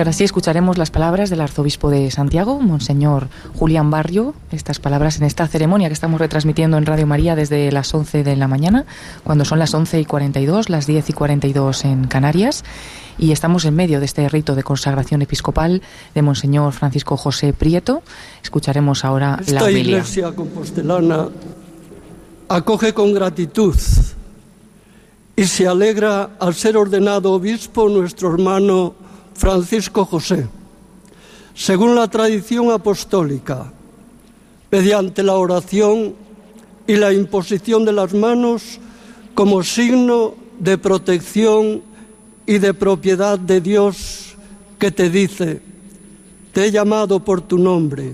Ahora 0.02 0.14
sí 0.14 0.24
escucharemos 0.24 0.80
las 0.80 0.90
palabras 0.90 1.30
del 1.30 1.42
arzobispo 1.42 1.92
de 1.92 2.10
Santiago, 2.10 2.60
Monseñor 2.60 3.28
Julián 3.54 3.92
Barrio, 3.92 4.34
estas 4.52 4.80
palabras 4.80 5.18
en 5.18 5.26
esta 5.26 5.48
ceremonia 5.48 5.90
que 5.90 5.94
estamos 5.94 6.20
retransmitiendo 6.20 6.78
en 6.78 6.88
Radio 6.88 7.06
María 7.06 7.36
desde 7.36 7.72
las 7.72 7.94
11 7.94 8.24
de 8.24 8.36
la 8.36 8.48
mañana, 8.48 8.86
cuando 9.24 9.46
son 9.46 9.60
las 9.60 9.76
11 9.76 10.00
y 10.00 10.06
42, 10.06 10.70
las 10.70 10.88
10 10.88 11.12
y 11.12 11.14
42 11.14 11.86
en 11.86 12.08
Canarias. 12.08 12.64
Y 13.20 13.32
estamos 13.32 13.64
en 13.66 13.76
medio 13.76 14.00
de 14.00 14.06
este 14.08 14.28
rito 14.28 14.56
de 14.56 14.64
consagración 14.64 15.22
episcopal 15.22 15.84
de 16.16 16.22
Monseñor 16.24 16.74
Francisco 16.74 17.16
José 17.16 17.54
Prieto. 17.54 18.02
Escucharemos 18.42 19.06
ahora 19.06 19.38
Esta 19.40 19.54
la 19.54 19.64
homilia. 19.66 19.82
iglesia 19.82 20.32
compostelana 20.32 21.28
acoge 22.50 22.96
con 22.96 23.14
gratitud 23.14 23.76
y 25.36 25.44
se 25.44 25.68
alegra 25.68 26.32
al 26.40 26.56
ser 26.56 26.76
ordenado 26.76 27.34
obispo 27.34 27.88
nuestro 27.88 28.34
hermano 28.34 28.96
Francisco 29.42 30.06
José, 30.06 30.48
según 31.56 31.96
la 31.96 32.08
tradición 32.08 32.70
apostólica, 32.70 33.74
mediante 34.70 35.24
la 35.24 35.34
oración 35.34 36.14
y 36.86 36.96
la 36.96 37.12
imposición 37.12 37.84
de 37.84 37.92
las 37.92 38.14
manos 38.14 38.80
como 39.34 39.64
signo 39.64 40.36
de 40.60 40.78
protección 40.78 41.82
y 42.46 42.60
de 42.60 42.76
propiedad 42.76 43.40
de 43.40 43.62
Dios 43.62 44.36
que 44.78 44.92
te 44.92 45.10
dice, 45.10 45.60
te 46.54 46.66
he 46.66 46.72
llamado 46.72 47.20
por 47.20 47.42
tu 47.42 47.58
nombre, 47.58 48.14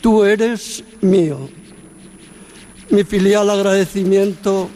tú 0.00 0.24
eres 0.24 0.82
mío. 1.00 1.38
Mi 2.90 3.04
filial 3.04 3.48
agradecimiento 3.48 4.68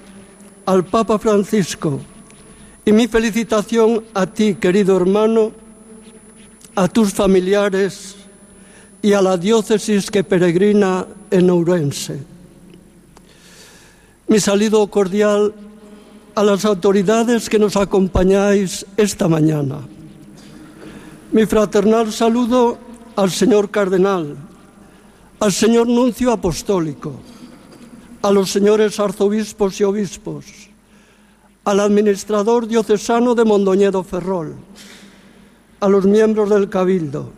al 0.64 0.84
Papa 0.84 1.18
Francisco 1.18 1.98
y 2.84 2.92
mi 2.92 3.08
felicitación 3.08 4.04
a 4.12 4.26
ti, 4.26 4.54
querido 4.54 4.96
hermano, 4.96 5.52
a 6.74 6.88
tus 6.88 7.12
familiares 7.12 8.16
y 9.00 9.12
a 9.12 9.22
la 9.22 9.36
diócesis 9.36 10.10
que 10.10 10.24
peregrina 10.24 11.06
en 11.30 11.50
Ourense. 11.50 12.20
Mi 14.28 14.40
saludo 14.40 14.86
cordial 14.88 15.54
a 16.34 16.42
las 16.42 16.64
autoridades 16.64 17.48
que 17.48 17.58
nos 17.58 17.76
acompañáis 17.76 18.84
esta 18.96 19.28
mañana. 19.28 19.78
Mi 21.32 21.46
fraternal 21.46 22.12
saludo 22.12 22.78
al 23.16 23.30
señor 23.30 23.70
cardenal, 23.70 24.36
al 25.40 25.52
señor 25.52 25.88
nuncio 25.88 26.32
apostólico, 26.32 27.14
a 28.22 28.30
los 28.30 28.50
señores 28.50 28.98
arzobispos 28.98 29.80
y 29.80 29.84
obispos, 29.84 30.44
al 31.64 31.80
administrador 31.80 32.66
diocesano 32.66 33.34
de 33.34 33.44
Mondoñedo 33.44 34.02
Ferrol, 34.02 34.54
a 35.80 35.88
los 35.88 36.04
miembros 36.04 36.50
del 36.50 36.68
Cabildo, 36.68 37.30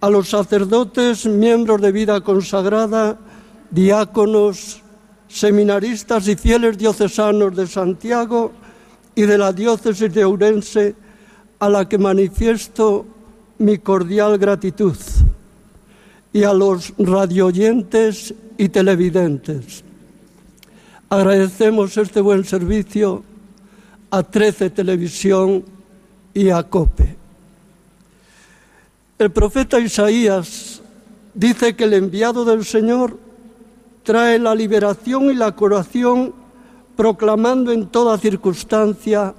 a 0.00 0.10
los 0.10 0.28
sacerdotes, 0.28 1.26
miembros 1.26 1.80
de 1.80 1.92
vida 1.92 2.20
consagrada, 2.20 3.18
diáconos, 3.70 4.82
seminaristas 5.28 6.28
y 6.28 6.36
fieles 6.36 6.76
diocesanos 6.76 7.56
de 7.56 7.66
Santiago 7.66 8.52
y 9.14 9.22
de 9.22 9.38
la 9.38 9.52
diócesis 9.52 10.12
de 10.12 10.24
Ourense, 10.24 10.94
a 11.58 11.68
la 11.68 11.88
que 11.88 11.98
manifiesto 11.98 13.06
mi 13.58 13.78
cordial 13.78 14.38
gratitud, 14.38 14.96
y 16.32 16.44
a 16.44 16.52
los 16.52 16.92
radioyentes 16.98 18.34
y 18.56 18.68
televidentes. 18.68 19.84
Agradecemos 21.12 21.96
este 21.96 22.20
buen 22.20 22.44
servicio 22.44 23.24
a 24.12 24.22
13 24.22 24.70
Televisión 24.70 25.64
y 26.32 26.50
a 26.50 26.62
COPE. 26.62 27.16
El 29.18 29.32
profeta 29.32 29.80
Isaías 29.80 30.80
dice 31.34 31.74
que 31.74 31.82
el 31.82 31.94
enviado 31.94 32.44
del 32.44 32.64
Señor 32.64 33.18
trae 34.04 34.38
la 34.38 34.54
liberación 34.54 35.24
y 35.24 35.34
la 35.34 35.50
curación, 35.50 36.32
proclamando 36.96 37.72
en 37.72 37.88
toda 37.88 38.16
circunstancia 38.16 39.34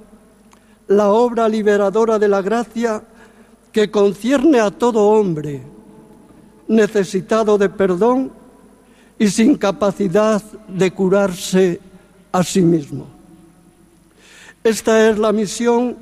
la 0.88 1.08
obra 1.08 1.48
liberadora 1.48 2.18
de 2.18 2.28
la 2.28 2.42
gracia 2.42 3.02
que 3.72 3.90
concierne 3.90 4.60
a 4.60 4.70
todo 4.70 5.08
hombre 5.08 5.62
necesitado 6.68 7.56
de 7.56 7.70
perdón 7.70 8.41
y 9.22 9.30
sin 9.30 9.54
capacidad 9.54 10.42
de 10.66 10.90
curarse 10.90 11.78
a 12.32 12.42
sí 12.42 12.60
mismo. 12.60 13.06
Esta 14.64 15.08
es 15.08 15.16
la 15.16 15.30
misión 15.30 15.96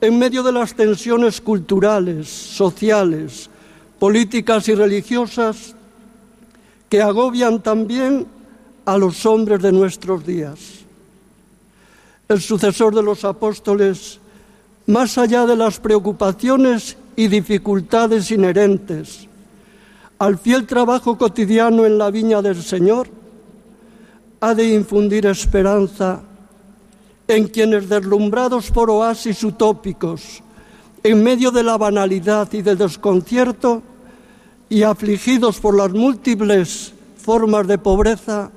en 0.00 0.16
medio 0.16 0.44
de 0.44 0.52
las 0.52 0.74
tensiones 0.74 1.40
culturales, 1.40 2.28
sociales, 2.28 3.50
políticas 3.98 4.68
y 4.68 4.76
religiosas 4.76 5.74
que 6.88 7.02
agobian 7.02 7.60
también 7.60 8.28
a 8.84 8.96
los 8.96 9.26
hombres 9.26 9.60
de 9.62 9.72
nuestros 9.72 10.24
días. 10.24 10.60
El 12.28 12.40
sucesor 12.40 12.94
de 12.94 13.02
los 13.02 13.24
apóstoles, 13.24 14.20
más 14.86 15.18
allá 15.18 15.44
de 15.44 15.56
las 15.56 15.80
preocupaciones 15.80 16.96
y 17.16 17.26
dificultades 17.26 18.30
inherentes 18.30 19.26
al 20.20 20.36
fiel 20.36 20.66
trabajo 20.66 21.16
cotidiano 21.16 21.86
en 21.86 21.96
la 21.96 22.10
viña 22.10 22.42
del 22.42 22.62
Señor, 22.62 23.08
ha 24.40 24.54
de 24.54 24.68
infundir 24.68 25.24
esperanza 25.24 26.20
en 27.26 27.48
quienes 27.48 27.88
deslumbrados 27.88 28.70
por 28.70 28.90
oasis 28.90 29.42
utópicos, 29.42 30.42
en 31.02 31.22
medio 31.22 31.50
de 31.50 31.62
la 31.62 31.78
banalidad 31.78 32.52
y 32.52 32.60
del 32.60 32.76
desconcierto, 32.76 33.82
y 34.68 34.82
afligidos 34.82 35.58
por 35.58 35.74
las 35.74 35.90
múltiples 35.90 36.92
formas 37.16 37.66
de 37.66 37.78
pobreza, 37.78 38.50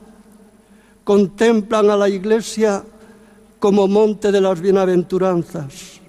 contemplan 1.06 1.90
a 1.90 1.96
la 1.96 2.10
Iglesia 2.10 2.84
como 3.60 3.88
monte 3.88 4.34
de 4.34 4.42
las 4.42 4.60
bienaventuranzas, 4.60 6.02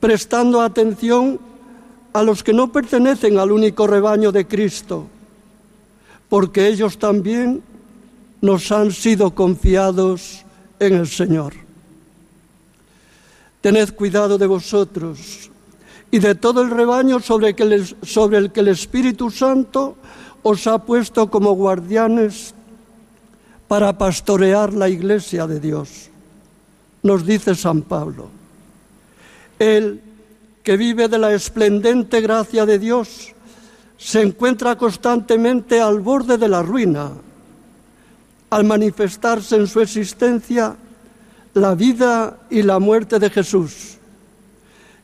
prestando 0.00 0.62
atención 0.62 1.49
a 2.12 2.22
los 2.22 2.42
que 2.42 2.52
no 2.52 2.72
pertenecen 2.72 3.38
al 3.38 3.52
único 3.52 3.86
rebaño 3.86 4.32
de 4.32 4.46
Cristo, 4.46 5.06
porque 6.28 6.68
ellos 6.68 6.98
también 6.98 7.62
nos 8.40 8.72
han 8.72 8.90
sido 8.90 9.34
confiados 9.34 10.44
en 10.78 10.94
el 10.94 11.06
Señor. 11.06 11.54
Tened 13.60 13.94
cuidado 13.94 14.38
de 14.38 14.46
vosotros 14.46 15.50
y 16.10 16.18
de 16.18 16.34
todo 16.34 16.62
el 16.62 16.70
rebaño 16.70 17.20
sobre, 17.20 17.50
el 17.50 18.52
que 18.52 18.60
el 18.60 18.68
Espíritu 18.68 19.30
Santo 19.30 19.96
os 20.42 20.66
ha 20.66 20.78
puesto 20.78 21.30
como 21.30 21.52
guardianes 21.52 22.54
para 23.68 23.96
pastorear 23.96 24.72
la 24.72 24.88
iglesia 24.88 25.46
de 25.46 25.60
Dios. 25.60 26.10
Nos 27.02 27.24
dice 27.24 27.54
San 27.54 27.82
Pablo. 27.82 28.28
Él, 29.58 30.00
que 30.62 30.76
vive 30.76 31.08
de 31.08 31.18
la 31.18 31.32
esplendente 31.32 32.20
gracia 32.20 32.66
de 32.66 32.78
Dios, 32.78 33.34
se 33.96 34.22
encuentra 34.22 34.76
constantemente 34.76 35.80
al 35.80 36.00
borde 36.00 36.38
de 36.38 36.48
la 36.48 36.62
ruina, 36.62 37.10
al 38.50 38.64
manifestarse 38.64 39.56
en 39.56 39.66
su 39.66 39.80
existencia 39.80 40.76
la 41.54 41.74
vida 41.74 42.38
y 42.50 42.62
la 42.62 42.78
muerte 42.78 43.18
de 43.18 43.30
Jesús, 43.30 43.98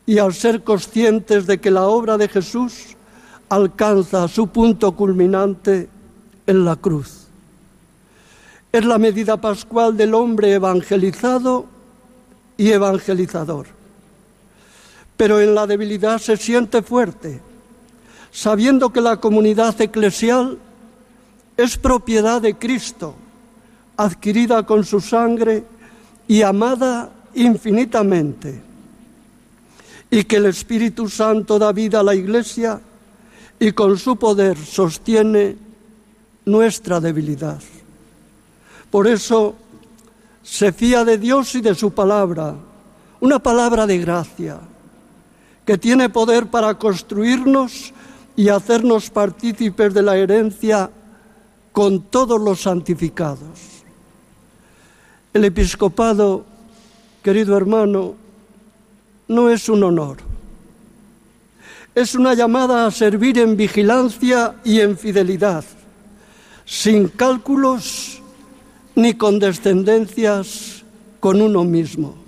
y 0.06 0.18
al 0.18 0.34
ser 0.34 0.62
conscientes 0.62 1.46
de 1.46 1.58
que 1.58 1.70
la 1.70 1.86
obra 1.88 2.16
de 2.16 2.28
Jesús 2.28 2.96
alcanza 3.48 4.28
su 4.28 4.48
punto 4.48 4.92
culminante 4.92 5.88
en 6.46 6.64
la 6.64 6.76
cruz. 6.76 7.26
Es 8.72 8.84
la 8.84 8.98
medida 8.98 9.36
pascual 9.40 9.96
del 9.96 10.14
hombre 10.14 10.52
evangelizado 10.52 11.66
y 12.56 12.70
evangelizador. 12.70 13.75
Pero 15.16 15.40
en 15.40 15.54
la 15.54 15.66
debilidad 15.66 16.18
se 16.18 16.36
siente 16.36 16.82
fuerte, 16.82 17.40
sabiendo 18.30 18.92
que 18.92 19.00
la 19.00 19.16
comunidad 19.16 19.80
eclesial 19.80 20.58
es 21.56 21.78
propiedad 21.78 22.42
de 22.42 22.56
Cristo, 22.56 23.14
adquirida 23.96 24.64
con 24.64 24.84
su 24.84 25.00
sangre 25.00 25.64
y 26.28 26.42
amada 26.42 27.10
infinitamente, 27.34 28.62
y 30.10 30.24
que 30.24 30.36
el 30.36 30.46
Espíritu 30.46 31.08
Santo 31.08 31.58
da 31.58 31.72
vida 31.72 32.00
a 32.00 32.02
la 32.02 32.14
Iglesia 32.14 32.80
y 33.58 33.72
con 33.72 33.98
su 33.98 34.16
poder 34.16 34.56
sostiene 34.58 35.56
nuestra 36.44 37.00
debilidad. 37.00 37.60
Por 38.90 39.06
eso 39.06 39.56
se 40.42 40.72
fía 40.72 41.04
de 41.04 41.18
Dios 41.18 41.54
y 41.54 41.60
de 41.60 41.74
su 41.74 41.92
palabra, 41.92 42.54
una 43.20 43.38
palabra 43.38 43.86
de 43.86 43.98
gracia, 43.98 44.60
que 45.66 45.76
tiene 45.76 46.08
poder 46.08 46.46
para 46.46 46.78
construirnos 46.78 47.92
y 48.36 48.48
hacernos 48.48 49.10
partícipes 49.10 49.92
de 49.92 50.02
la 50.02 50.16
herencia 50.16 50.90
con 51.72 52.02
todos 52.02 52.40
los 52.40 52.62
santificados. 52.62 53.82
El 55.34 55.44
episcopado, 55.44 56.46
querido 57.22 57.56
hermano, 57.56 58.14
no 59.28 59.50
es 59.50 59.68
un 59.68 59.82
honor, 59.82 60.18
es 61.94 62.14
una 62.14 62.34
llamada 62.34 62.86
a 62.86 62.90
servir 62.92 63.38
en 63.38 63.56
vigilancia 63.56 64.54
y 64.64 64.80
en 64.80 64.96
fidelidad, 64.96 65.64
sin 66.64 67.08
cálculos 67.08 68.22
ni 68.94 69.14
condescendencias 69.14 70.84
con 71.18 71.42
uno 71.42 71.64
mismo. 71.64 72.25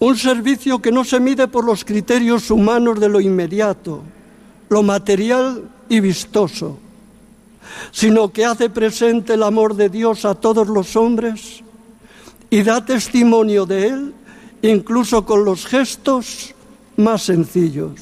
Un 0.00 0.16
servicio 0.16 0.80
que 0.80 0.90
no 0.90 1.04
se 1.04 1.20
mide 1.20 1.46
por 1.46 1.64
los 1.64 1.84
criterios 1.84 2.50
humanos 2.50 2.98
de 2.98 3.08
lo 3.08 3.20
inmediato, 3.20 4.02
lo 4.68 4.82
material 4.82 5.70
y 5.88 6.00
vistoso, 6.00 6.78
sino 7.92 8.32
que 8.32 8.44
hace 8.44 8.70
presente 8.70 9.34
el 9.34 9.42
amor 9.42 9.76
de 9.76 9.88
Dios 9.88 10.24
a 10.24 10.34
todos 10.34 10.66
los 10.68 10.96
hombres 10.96 11.62
y 12.48 12.62
da 12.62 12.84
testimonio 12.84 13.66
de 13.66 13.86
Él 13.86 14.14
incluso 14.62 15.24
con 15.24 15.44
los 15.44 15.66
gestos 15.66 16.54
más 16.96 17.22
sencillos. 17.22 18.00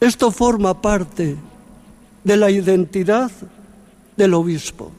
Esto 0.00 0.30
forma 0.30 0.80
parte 0.80 1.36
de 2.24 2.36
la 2.36 2.50
identidad 2.50 3.30
del 4.16 4.34
obispo. 4.34 4.90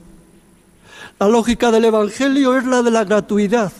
La 1.19 1.27
lógica 1.27 1.71
del 1.71 1.85
Evangelio 1.85 2.57
es 2.57 2.65
la 2.65 2.81
de 2.81 2.91
la 2.91 3.03
gratuidad, 3.03 3.71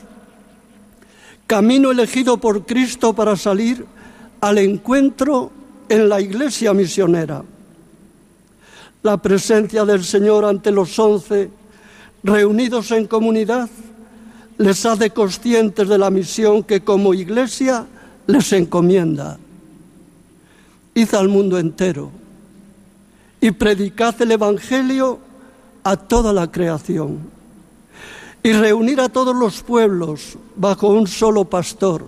camino 1.48 1.92
elegido 1.92 2.38
por 2.38 2.66
Cristo 2.66 3.14
para 3.14 3.36
salir 3.36 3.86
al 4.42 4.58
encuentro 4.58 5.52
en 5.90 6.10
la 6.10 6.22
iglesia 6.22 6.74
misionera. 6.74 7.44
La 9.02 9.18
presencia 9.18 9.86
del 9.86 10.04
Señor 10.04 10.46
ante 10.46 10.72
los 10.72 10.98
once, 10.98 11.50
reunidos 12.24 12.92
en 12.92 13.08
comunidad, 13.08 13.70
les 14.58 14.86
hace 14.86 15.10
conscientes 15.10 15.88
de 15.88 15.98
la 15.98 16.10
misión 16.10 16.64
que 16.64 16.82
como 16.82 17.14
iglesia 17.14 17.86
les 18.28 18.54
encomienda. 18.54 19.38
Id 20.96 21.14
al 21.16 21.28
mundo 21.28 21.58
entero 21.58 22.12
y 23.42 23.52
predicad 23.52 24.22
el 24.22 24.32
Evangelio 24.32 25.20
a 25.84 25.98
toda 25.98 26.32
la 26.32 26.50
creación 26.50 27.33
y 28.44 28.52
reunir 28.52 29.00
a 29.00 29.08
todos 29.08 29.34
los 29.34 29.64
pueblos 29.64 30.38
bajo 30.56 30.90
un 30.90 31.08
solo 31.08 31.46
pastor 31.46 32.06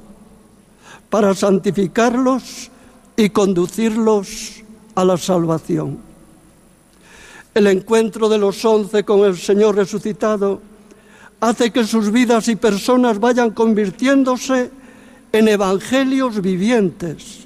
para 1.09 1.33
santificarlos 1.33 2.69
y 3.15 3.29
conducirlos 3.29 4.61
a 4.95 5.05
la 5.05 5.17
salvación. 5.17 5.97
El 7.53 7.67
encuentro 7.67 8.27
de 8.27 8.37
los 8.37 8.63
once 8.65 9.05
con 9.05 9.21
el 9.21 9.37
Señor 9.37 9.77
resucitado 9.77 10.61
hace 11.39 11.71
que 11.71 11.85
sus 11.85 12.11
vidas 12.11 12.49
y 12.49 12.57
personas 12.57 13.17
vayan 13.17 13.51
convirtiéndose 13.51 14.71
en 15.31 15.47
evangelios 15.47 16.41
vivientes, 16.41 17.45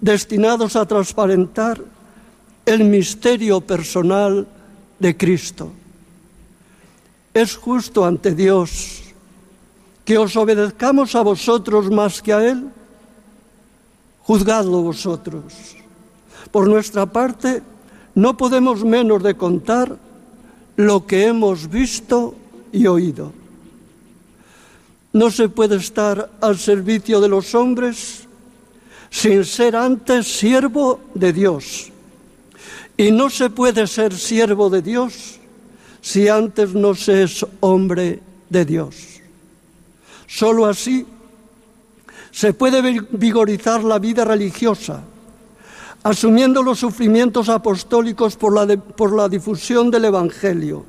destinados 0.00 0.74
a 0.76 0.86
transparentar 0.86 1.82
el 2.64 2.84
misterio 2.84 3.60
personal 3.60 4.46
de 4.98 5.16
Cristo. 5.16 5.70
Es 7.36 7.54
justo 7.54 8.06
ante 8.06 8.34
Dios 8.34 9.02
que 10.06 10.16
os 10.16 10.34
obedezcamos 10.36 11.14
a 11.14 11.20
vosotros 11.20 11.90
más 11.90 12.22
que 12.22 12.32
a 12.32 12.42
Él. 12.42 12.70
Juzgadlo 14.22 14.80
vosotros. 14.80 15.76
Por 16.50 16.66
nuestra 16.66 17.04
parte, 17.04 17.62
no 18.14 18.38
podemos 18.38 18.82
menos 18.86 19.22
de 19.22 19.36
contar 19.36 19.98
lo 20.76 21.06
que 21.06 21.26
hemos 21.26 21.68
visto 21.68 22.34
y 22.72 22.86
oído. 22.86 23.34
No 25.12 25.30
se 25.30 25.50
puede 25.50 25.76
estar 25.76 26.30
al 26.40 26.56
servicio 26.56 27.20
de 27.20 27.28
los 27.28 27.54
hombres 27.54 28.26
sin 29.10 29.44
ser 29.44 29.76
antes 29.76 30.26
siervo 30.26 31.00
de 31.12 31.34
Dios. 31.34 31.92
Y 32.96 33.10
no 33.10 33.28
se 33.28 33.50
puede 33.50 33.86
ser 33.86 34.16
siervo 34.16 34.70
de 34.70 34.80
Dios 34.80 35.36
si 36.06 36.28
antes 36.28 36.72
no 36.72 36.94
se 36.94 37.24
es 37.24 37.44
hombre 37.58 38.20
de 38.48 38.64
Dios. 38.64 38.94
Solo 40.28 40.66
así 40.66 41.04
se 42.30 42.52
puede 42.52 42.80
vigorizar 43.10 43.82
la 43.82 43.98
vida 43.98 44.24
religiosa, 44.24 45.02
asumiendo 46.04 46.62
los 46.62 46.78
sufrimientos 46.78 47.48
apostólicos 47.48 48.36
por 48.36 48.54
la, 48.54 48.76
por 48.76 49.16
la 49.16 49.28
difusión 49.28 49.90
del 49.90 50.04
Evangelio 50.04 50.86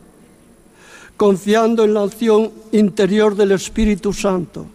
confiando 1.18 1.84
en 1.84 1.96
la 1.96 2.04
acción 2.04 2.52
interior 2.72 3.36
del 3.36 3.54
Espíritu 3.54 4.14
Santo 4.14 4.68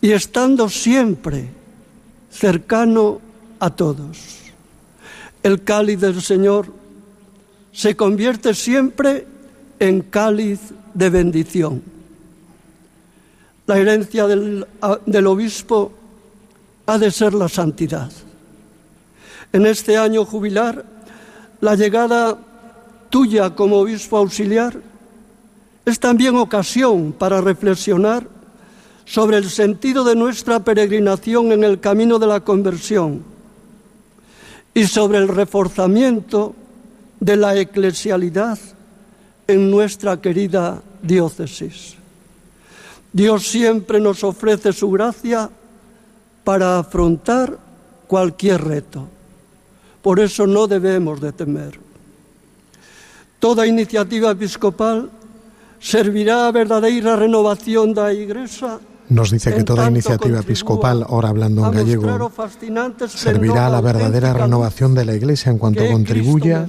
y 0.00 0.12
estando 0.12 0.70
siempre 0.70 1.50
cercano 2.30 3.20
a 3.60 3.68
todos. 3.68 4.38
El 5.42 5.62
cáliz 5.64 6.00
del 6.00 6.22
Señor 6.22 6.72
se 7.72 7.94
convierte 7.94 8.54
siempre 8.54 9.33
en 9.78 10.02
cáliz 10.02 10.60
de 10.94 11.10
bendición. 11.10 11.82
La 13.66 13.78
herencia 13.78 14.26
del, 14.26 14.66
del, 15.06 15.26
obispo 15.26 15.92
ha 16.86 16.98
de 16.98 17.10
ser 17.10 17.34
la 17.34 17.48
santidad. 17.48 18.10
En 19.52 19.66
este 19.66 19.96
año 19.96 20.24
jubilar, 20.24 20.84
la 21.60 21.74
llegada 21.74 22.36
tuya 23.08 23.54
como 23.54 23.78
obispo 23.78 24.18
auxiliar 24.18 24.76
es 25.84 26.00
también 26.00 26.36
ocasión 26.36 27.12
para 27.12 27.40
reflexionar 27.40 28.26
sobre 29.04 29.36
el 29.36 29.50
sentido 29.50 30.04
de 30.04 30.16
nuestra 30.16 30.60
peregrinación 30.60 31.52
en 31.52 31.64
el 31.64 31.80
camino 31.80 32.18
de 32.18 32.26
la 32.26 32.40
conversión 32.40 33.22
y 34.72 34.84
sobre 34.86 35.18
el 35.18 35.28
reforzamiento 35.28 36.54
de 37.20 37.36
la 37.36 37.56
eclesialidad 37.56 38.58
en 39.46 39.70
nuestra 39.70 40.20
querida 40.20 40.82
diócesis. 41.02 41.96
Dios 43.12 43.46
siempre 43.46 44.00
nos 44.00 44.24
ofrece 44.24 44.72
su 44.72 44.90
gracia 44.90 45.50
para 46.42 46.78
afrontar 46.78 47.58
cualquier 48.06 48.64
reto. 48.64 49.08
Por 50.02 50.20
eso 50.20 50.46
no 50.46 50.66
debemos 50.66 51.20
de 51.20 51.32
temer. 51.32 51.78
Toda 53.38 53.66
iniciativa 53.66 54.30
episcopal 54.30 55.10
servirá 55.80 56.48
a 56.48 56.52
verdadera 56.52 57.16
renovación 57.16 57.94
da 57.94 58.12
Iglesia 58.12 58.80
nos 59.08 59.30
dice 59.30 59.54
que 59.54 59.64
toda 59.64 59.88
iniciativa 59.88 60.40
episcopal, 60.40 61.04
ahora 61.08 61.28
hablando 61.28 61.66
en 61.66 61.72
gallego, 61.72 62.32
servirá 63.08 63.66
a 63.66 63.70
la 63.70 63.80
verdadera 63.80 64.32
renovación 64.32 64.94
de 64.94 65.04
la 65.04 65.14
Iglesia 65.14 65.52
en 65.52 65.58
cuanto 65.58 65.86
contribuya 65.86 66.68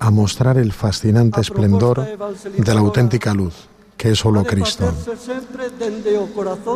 a 0.00 0.10
mostrar 0.10 0.56
el 0.56 0.72
fascinante 0.72 1.42
esplendor 1.42 2.06
de 2.56 2.74
la 2.74 2.80
auténtica 2.80 3.34
luz, 3.34 3.68
que 3.96 4.12
es 4.12 4.18
solo 4.18 4.44
Cristo. 4.44 4.90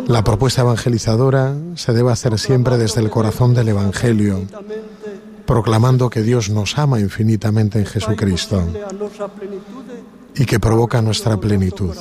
La 0.06 0.22
propuesta 0.22 0.60
evangelizadora 0.60 1.56
se 1.74 1.94
debe 1.94 2.12
hacer 2.12 2.38
siempre 2.38 2.76
desde 2.76 3.00
el 3.00 3.08
corazón 3.08 3.54
del 3.54 3.68
Evangelio, 3.68 4.42
proclamando 5.46 6.10
que 6.10 6.22
Dios 6.22 6.50
nos 6.50 6.76
ama 6.78 7.00
infinitamente 7.00 7.78
en 7.78 7.86
Jesucristo 7.86 8.62
y 10.34 10.44
que 10.44 10.60
provoca 10.60 11.00
nuestra 11.00 11.38
plenitud, 11.38 11.96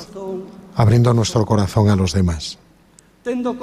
abriendo 0.75 1.13
nuestro 1.13 1.45
corazón 1.45 1.89
a 1.89 1.95
los 1.95 2.11
demás. 2.11 2.57
Teniendo 3.23 3.57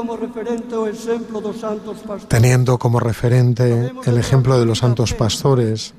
como 2.79 3.01
referente 3.01 3.93
el 4.07 4.19
ejemplo 4.19 4.59
de 4.59 4.65
los 4.65 4.79
santos 4.79 5.13
pastores, 5.13 5.93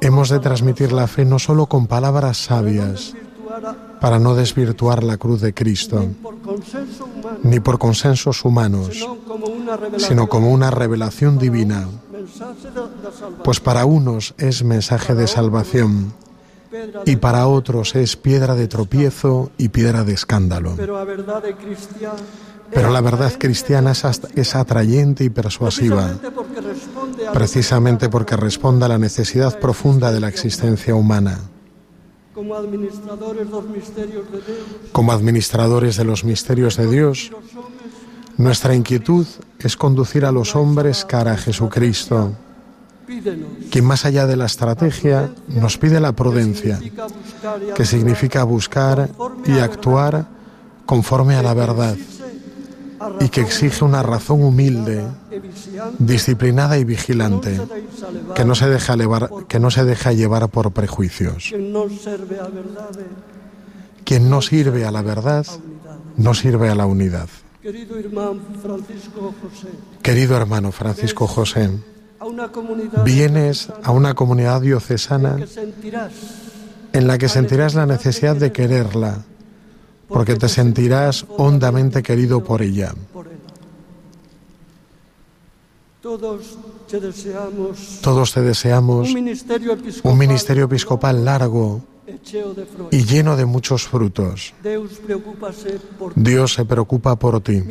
hemos 0.00 0.28
de 0.28 0.40
transmitir 0.40 0.92
la 0.92 1.06
fe 1.06 1.24
no 1.24 1.38
solo 1.38 1.66
con 1.66 1.86
palabras 1.86 2.38
sabias, 2.38 3.14
para 4.00 4.18
no 4.18 4.34
desvirtuar 4.34 5.02
la 5.02 5.16
cruz 5.16 5.40
de 5.40 5.54
Cristo, 5.54 6.08
ni 7.42 7.60
por 7.60 7.78
consensos 7.78 8.44
humanos, 8.44 9.06
sino 9.98 10.28
como 10.28 10.50
una 10.50 10.70
revelación 10.70 11.38
divina. 11.38 11.88
Pues 13.42 13.60
para 13.60 13.84
unos 13.84 14.34
es 14.38 14.64
mensaje 14.64 15.14
de 15.14 15.26
salvación 15.26 16.12
y 17.06 17.16
para 17.16 17.46
otros 17.46 17.94
es 17.94 18.16
piedra 18.16 18.54
de 18.54 18.68
tropiezo 18.68 19.50
y 19.58 19.68
piedra 19.68 20.04
de 20.04 20.14
escándalo. 20.14 20.76
Pero 22.70 22.90
la 22.90 23.00
verdad 23.00 23.32
cristiana 23.38 23.92
es 24.34 24.54
atrayente 24.54 25.24
y 25.24 25.30
persuasiva, 25.30 26.12
precisamente 27.32 28.08
porque 28.08 28.36
responde 28.36 28.86
a 28.86 28.88
la 28.88 28.98
necesidad 28.98 29.58
profunda 29.58 30.12
de 30.12 30.20
la 30.20 30.28
existencia 30.28 30.94
humana. 30.94 31.40
Como 32.34 32.54
administradores 32.56 33.48
de 35.96 36.04
los 36.04 36.24
misterios 36.24 36.76
de 36.76 36.90
Dios, 36.90 37.30
nuestra 38.36 38.74
inquietud 38.74 39.26
es 39.60 39.76
conducir 39.76 40.24
a 40.24 40.32
los 40.32 40.56
hombres 40.56 41.04
cara 41.04 41.32
a 41.32 41.36
Jesucristo, 41.36 42.32
quien 43.70 43.84
más 43.84 44.04
allá 44.04 44.26
de 44.26 44.36
la 44.36 44.46
estrategia 44.46 45.32
nos 45.48 45.78
pide 45.78 46.00
la 46.00 46.12
prudencia, 46.12 46.80
que 47.76 47.84
significa 47.84 48.42
buscar 48.42 49.10
y 49.46 49.58
actuar 49.58 50.26
conforme 50.86 51.36
a 51.36 51.42
la 51.42 51.54
verdad 51.54 51.96
y 53.20 53.28
que 53.28 53.40
exige 53.40 53.84
una 53.84 54.02
razón 54.02 54.42
humilde, 54.42 55.04
disciplinada 55.98 56.78
y 56.78 56.84
vigilante, 56.84 57.60
que 58.34 58.44
no 58.44 58.54
se 58.54 58.68
deja 58.68 58.96
llevar, 58.96 59.30
que 59.48 59.58
no 59.58 59.70
se 59.70 59.84
deja 59.84 60.12
llevar 60.12 60.48
por 60.48 60.72
prejuicios. 60.72 61.52
Quien 64.04 64.30
no 64.30 64.42
sirve 64.42 64.84
a 64.84 64.90
la 64.90 65.02
verdad, 65.02 65.46
no 66.16 66.34
sirve 66.34 66.68
a 66.68 66.74
la 66.74 66.86
unidad. 66.86 67.28
Querido 70.02 70.36
hermano 70.36 70.70
Francisco 70.72 71.26
José, 71.26 71.70
vienes 73.04 73.72
a 73.82 73.90
una 73.90 74.14
comunidad 74.14 74.60
diocesana 74.60 75.38
en 76.92 77.06
la 77.06 77.18
que 77.18 77.28
sentirás 77.28 77.74
la 77.74 77.86
necesidad 77.86 78.36
de 78.36 78.52
quererla, 78.52 79.24
porque 80.14 80.36
te 80.36 80.48
sentirás 80.48 81.26
hondamente 81.38 82.00
querido 82.00 82.44
por 82.44 82.62
ella. 82.62 82.94
Todos 86.00 86.56
te 88.32 88.40
deseamos, 88.40 89.08
un 90.04 90.18
ministerio 90.18 90.64
episcopal, 90.66 91.24
largo 91.24 91.82
y 92.92 93.04
lleno 93.04 93.36
de 93.36 93.44
muchos 93.44 93.88
frutos. 93.88 94.54
Dios 96.14 96.52
se 96.54 96.64
preocupa 96.64 97.16
por 97.16 97.40
ti. 97.40 97.62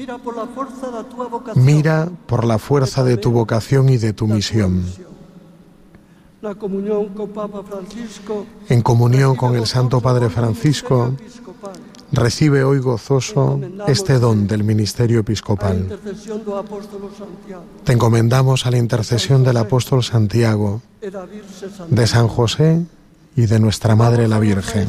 Mira 1.55 2.09
por 2.27 2.43
la 2.43 2.57
fuerza 2.57 3.05
de 3.05 3.15
tu 3.15 3.31
vocación 3.31 3.87
y 3.87 3.95
de 3.95 4.11
tu 4.11 4.27
misión. 4.27 4.83
En 8.67 8.81
comunión 8.81 9.35
con 9.37 9.55
el 9.55 9.65
Santo 9.65 10.01
Padre 10.01 10.29
Francisco, 10.29 11.13
Recibe 12.13 12.63
hoy 12.63 12.77
gozoso 12.77 13.59
este 13.87 14.19
don 14.19 14.45
del 14.45 14.63
ministerio 14.63 15.21
episcopal. 15.21 15.97
Te 17.83 17.93
encomendamos 17.93 18.67
a 18.67 18.71
la 18.71 18.77
intercesión 18.77 19.43
del 19.43 19.57
apóstol 19.57 20.03
Santiago, 20.03 20.83
de 21.89 22.07
San 22.07 22.27
José 22.27 22.85
y 23.35 23.47
de 23.47 23.59
nuestra 23.59 23.95
Madre 23.95 24.27
la 24.27 24.37
Virgen. 24.37 24.87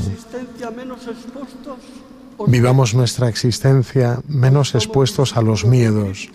Vivamos 2.47 2.95
nuestra 2.95 3.31
existencia 3.31 4.21
menos 4.29 4.75
expuestos 4.75 5.35
a 5.39 5.41
los 5.41 5.65
miedos, 5.65 6.29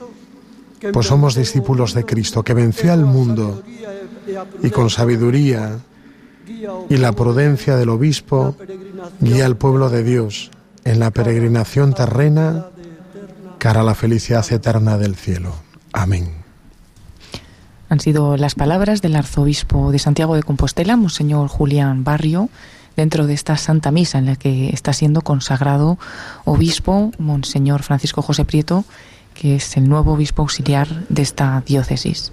pues 0.91 1.05
somos 1.05 1.35
discípulos 1.35 1.93
de 1.93 2.03
Cristo, 2.03 2.41
que 2.41 2.55
venció 2.55 2.91
al 2.91 3.05
mundo 3.05 3.61
y 4.63 4.71
con 4.71 4.89
sabiduría 4.89 5.81
y 6.89 6.97
la 6.97 7.11
prudencia 7.11 7.77
del 7.77 7.89
obispo 7.89 8.55
guía 9.19 9.45
al 9.45 9.55
pueblo 9.55 9.91
de 9.91 10.03
Dios 10.03 10.49
en 10.83 10.99
la 10.99 11.11
peregrinación 11.11 11.93
terrena 11.93 12.67
cara 13.57 13.81
a 13.81 13.83
la 13.83 13.95
felicidad 13.95 14.45
eterna 14.51 14.97
del 14.97 15.15
cielo. 15.15 15.53
Amén. 15.93 16.33
Han 17.89 17.99
sido 17.99 18.37
las 18.37 18.55
palabras 18.55 19.01
del 19.01 19.15
arzobispo 19.15 19.91
de 19.91 19.99
Santiago 19.99 20.35
de 20.35 20.43
Compostela, 20.43 20.95
Monseñor 20.95 21.47
Julián 21.47 22.03
Barrio, 22.03 22.49
dentro 22.95 23.27
de 23.27 23.33
esta 23.33 23.57
Santa 23.57 23.91
Misa 23.91 24.19
en 24.19 24.27
la 24.27 24.35
que 24.35 24.69
está 24.69 24.93
siendo 24.93 25.21
consagrado 25.21 25.97
obispo 26.45 27.11
Monseñor 27.17 27.81
Francisco 27.81 28.21
José 28.21 28.45
Prieto, 28.45 28.85
que 29.33 29.55
es 29.55 29.77
el 29.77 29.89
nuevo 29.89 30.13
obispo 30.13 30.43
auxiliar 30.43 31.07
de 31.09 31.21
esta 31.21 31.63
diócesis. 31.65 32.31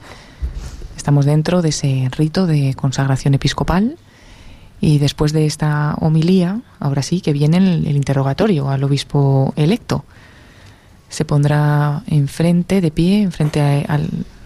Estamos 0.97 1.25
dentro 1.25 1.63
de 1.63 1.71
ese 1.71 2.09
rito 2.11 2.47
de 2.47 2.75
consagración 2.75 3.35
episcopal 3.35 3.97
y 4.81 4.99
después 4.99 5.33
de 5.33 5.47
esta 5.47 5.95
homilía, 6.01 6.61
ahora 6.79 7.03
sí 7.03 7.21
que 7.21 7.33
viene 7.33 7.57
el, 7.59 7.97
interrogatorio 7.97 8.69
al 8.69 8.85
obispo 8.85 9.53
electo. 9.57 10.05
Se 11.09 11.25
pondrá 11.25 12.03
enfrente, 12.09 12.81
de 12.81 12.91
pie, 12.91 13.23
enfrente 13.23 13.87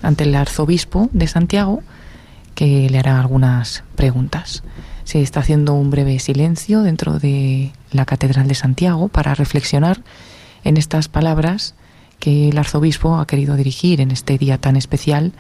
ante 0.03 0.25
el 0.25 0.35
arzobispo 0.35 1.09
de 1.13 1.27
Santiago, 1.27 1.83
que 2.55 2.89
le 2.91 2.99
hará 2.99 3.19
algunas 3.19 3.83
preguntas. 3.97 4.63
Se 5.05 5.23
está 5.23 5.41
haciendo 5.41 5.75
un 5.75 5.91
breve 5.91 6.19
silencio 6.19 6.83
dentro 6.83 7.19
de 7.19 7.73
la 7.91 8.05
Catedral 8.05 8.47
de 8.47 8.55
Santiago 8.55 9.09
para 9.09 9.35
reflexionar 9.35 10.03
en 10.63 10.77
estas 10.77 11.09
palabras 11.09 11.75
que 12.19 12.51
el 12.51 12.59
arzobispo 12.59 13.17
ha 13.17 13.27
querido 13.27 13.57
dirigir 13.57 14.01
en 14.01 14.11
este 14.11 14.39
día 14.39 14.59
tan 14.59 14.77
especial 14.77 15.33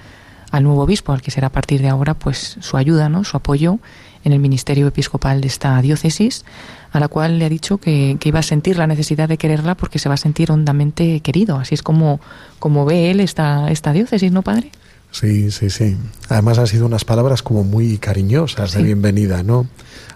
al 0.50 0.64
nuevo 0.64 0.82
obispo, 0.82 1.12
al 1.12 1.22
que 1.22 1.30
será 1.30 1.48
a 1.48 1.52
partir 1.52 1.80
de 1.82 1.88
ahora 1.88 2.14
pues 2.14 2.56
su 2.60 2.76
ayuda, 2.76 3.08
¿no? 3.08 3.22
su 3.22 3.36
apoyo 3.36 3.78
en 4.24 4.32
el 4.32 4.38
ministerio 4.38 4.86
episcopal 4.86 5.40
de 5.40 5.48
esta 5.48 5.80
diócesis, 5.80 6.44
a 6.92 7.00
la 7.00 7.08
cual 7.08 7.38
le 7.38 7.44
ha 7.44 7.48
dicho 7.48 7.78
que, 7.78 8.18
iba 8.22 8.38
a 8.38 8.42
sentir 8.42 8.76
la 8.76 8.86
necesidad 8.86 9.28
de 9.28 9.38
quererla 9.38 9.76
porque 9.76 9.98
se 9.98 10.08
va 10.08 10.14
a 10.14 10.18
sentir 10.18 10.50
hondamente 10.50 11.20
querido. 11.20 11.56
Así 11.56 11.74
es 11.74 11.82
como, 11.82 12.20
como 12.58 12.84
ve 12.84 13.10
él 13.10 13.20
esta, 13.20 13.70
esta 13.70 13.92
diócesis, 13.92 14.32
¿no, 14.32 14.42
padre? 14.42 14.70
Sí, 15.12 15.50
sí, 15.50 15.70
sí. 15.70 15.96
Además 16.28 16.58
han 16.58 16.66
sido 16.66 16.86
unas 16.86 17.04
palabras 17.04 17.42
como 17.42 17.64
muy 17.64 17.98
cariñosas 17.98 18.72
de 18.72 18.82
bienvenida, 18.82 19.42
¿no? 19.42 19.66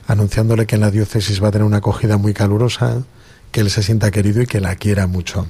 Anunciándole 0.06 0.66
que 0.66 0.76
en 0.76 0.82
la 0.82 0.90
diócesis 0.90 1.42
va 1.42 1.48
a 1.48 1.50
tener 1.50 1.66
una 1.66 1.78
acogida 1.78 2.16
muy 2.16 2.32
calurosa, 2.32 3.02
que 3.50 3.60
él 3.60 3.70
se 3.70 3.82
sienta 3.82 4.10
querido 4.10 4.42
y 4.42 4.46
que 4.46 4.60
la 4.60 4.76
quiera 4.76 5.06
mucho. 5.06 5.46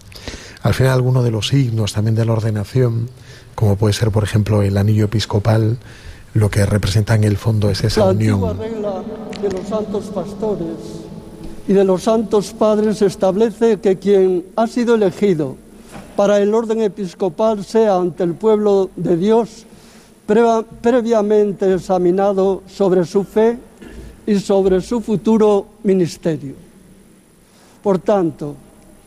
Al 0.63 0.73
final, 0.73 0.93
alguno 0.93 1.23
de 1.23 1.31
los 1.31 1.49
signos 1.49 1.93
también 1.93 2.15
de 2.15 2.25
la 2.25 2.33
ordenación, 2.33 3.11
como 3.55 3.77
puede 3.77 3.93
ser, 3.93 4.11
por 4.11 4.25
ejemplo, 4.25 4.63
el 4.63 4.79
anillo 4.79 5.05
episcopal, 5.07 5.79
lo 6.35 6.51
que 6.51 6.67
representa 6.67 7.15
en 7.15 7.25
el 7.25 7.37
fondo 7.37 7.71
es 7.71 7.83
esa 7.85 8.07
la 8.07 8.13
unión. 8.13 8.41
La 8.43 8.53
regla 8.53 9.03
de 9.41 9.51
los 9.51 9.69
santos 9.69 10.05
pastores 10.07 10.77
y 11.67 11.73
de 11.73 11.85
los 11.85 12.03
santos 12.03 12.53
padres 12.53 13.01
establece 13.03 13.79
que 13.81 13.99
quien 13.99 14.45
ha 14.57 14.67
sido 14.67 14.97
elegido 14.97 15.57
para 16.17 16.39
el 16.39 16.53
orden 16.53 16.83
episcopal 16.83 17.65
sea 17.65 17.97
ante 17.97 18.25
el 18.25 18.35
pueblo 18.35 18.91
de 18.97 19.17
Dios 19.17 19.65
previamente 20.27 21.73
examinado 21.73 22.63
sobre 22.67 23.05
su 23.05 23.25
fe 23.25 23.59
y 24.27 24.39
sobre 24.39 24.81
su 24.81 25.01
futuro 25.01 25.67
ministerio. 25.83 26.55
Por 27.83 27.99
tanto, 27.99 28.57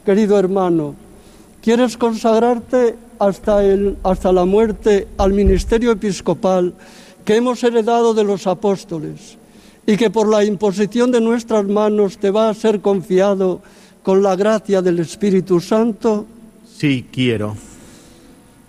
querido 0.05 0.37
hermano, 0.37 0.95
¿quieres 1.61 1.97
consagrarte 1.97 2.95
hasta, 3.19 3.63
el, 3.63 3.97
hasta 4.03 4.31
la 4.31 4.45
muerte 4.45 5.07
al 5.17 5.33
ministerio 5.33 5.91
episcopal 5.91 6.73
que 7.27 7.35
hemos 7.35 7.61
heredado 7.61 8.13
de 8.13 8.23
los 8.23 8.47
apóstoles 8.47 9.37
y 9.85 9.97
que 9.97 10.09
por 10.09 10.29
la 10.29 10.45
imposición 10.45 11.11
de 11.11 11.19
nuestras 11.19 11.65
manos 11.65 12.17
te 12.17 12.31
va 12.31 12.47
a 12.47 12.53
ser 12.53 12.79
confiado 12.79 13.61
con 14.01 14.23
la 14.23 14.37
gracia 14.37 14.81
del 14.81 14.99
Espíritu 14.99 15.59
Santo? 15.59 16.25
Sí, 16.65 17.05
quiero. 17.11 17.57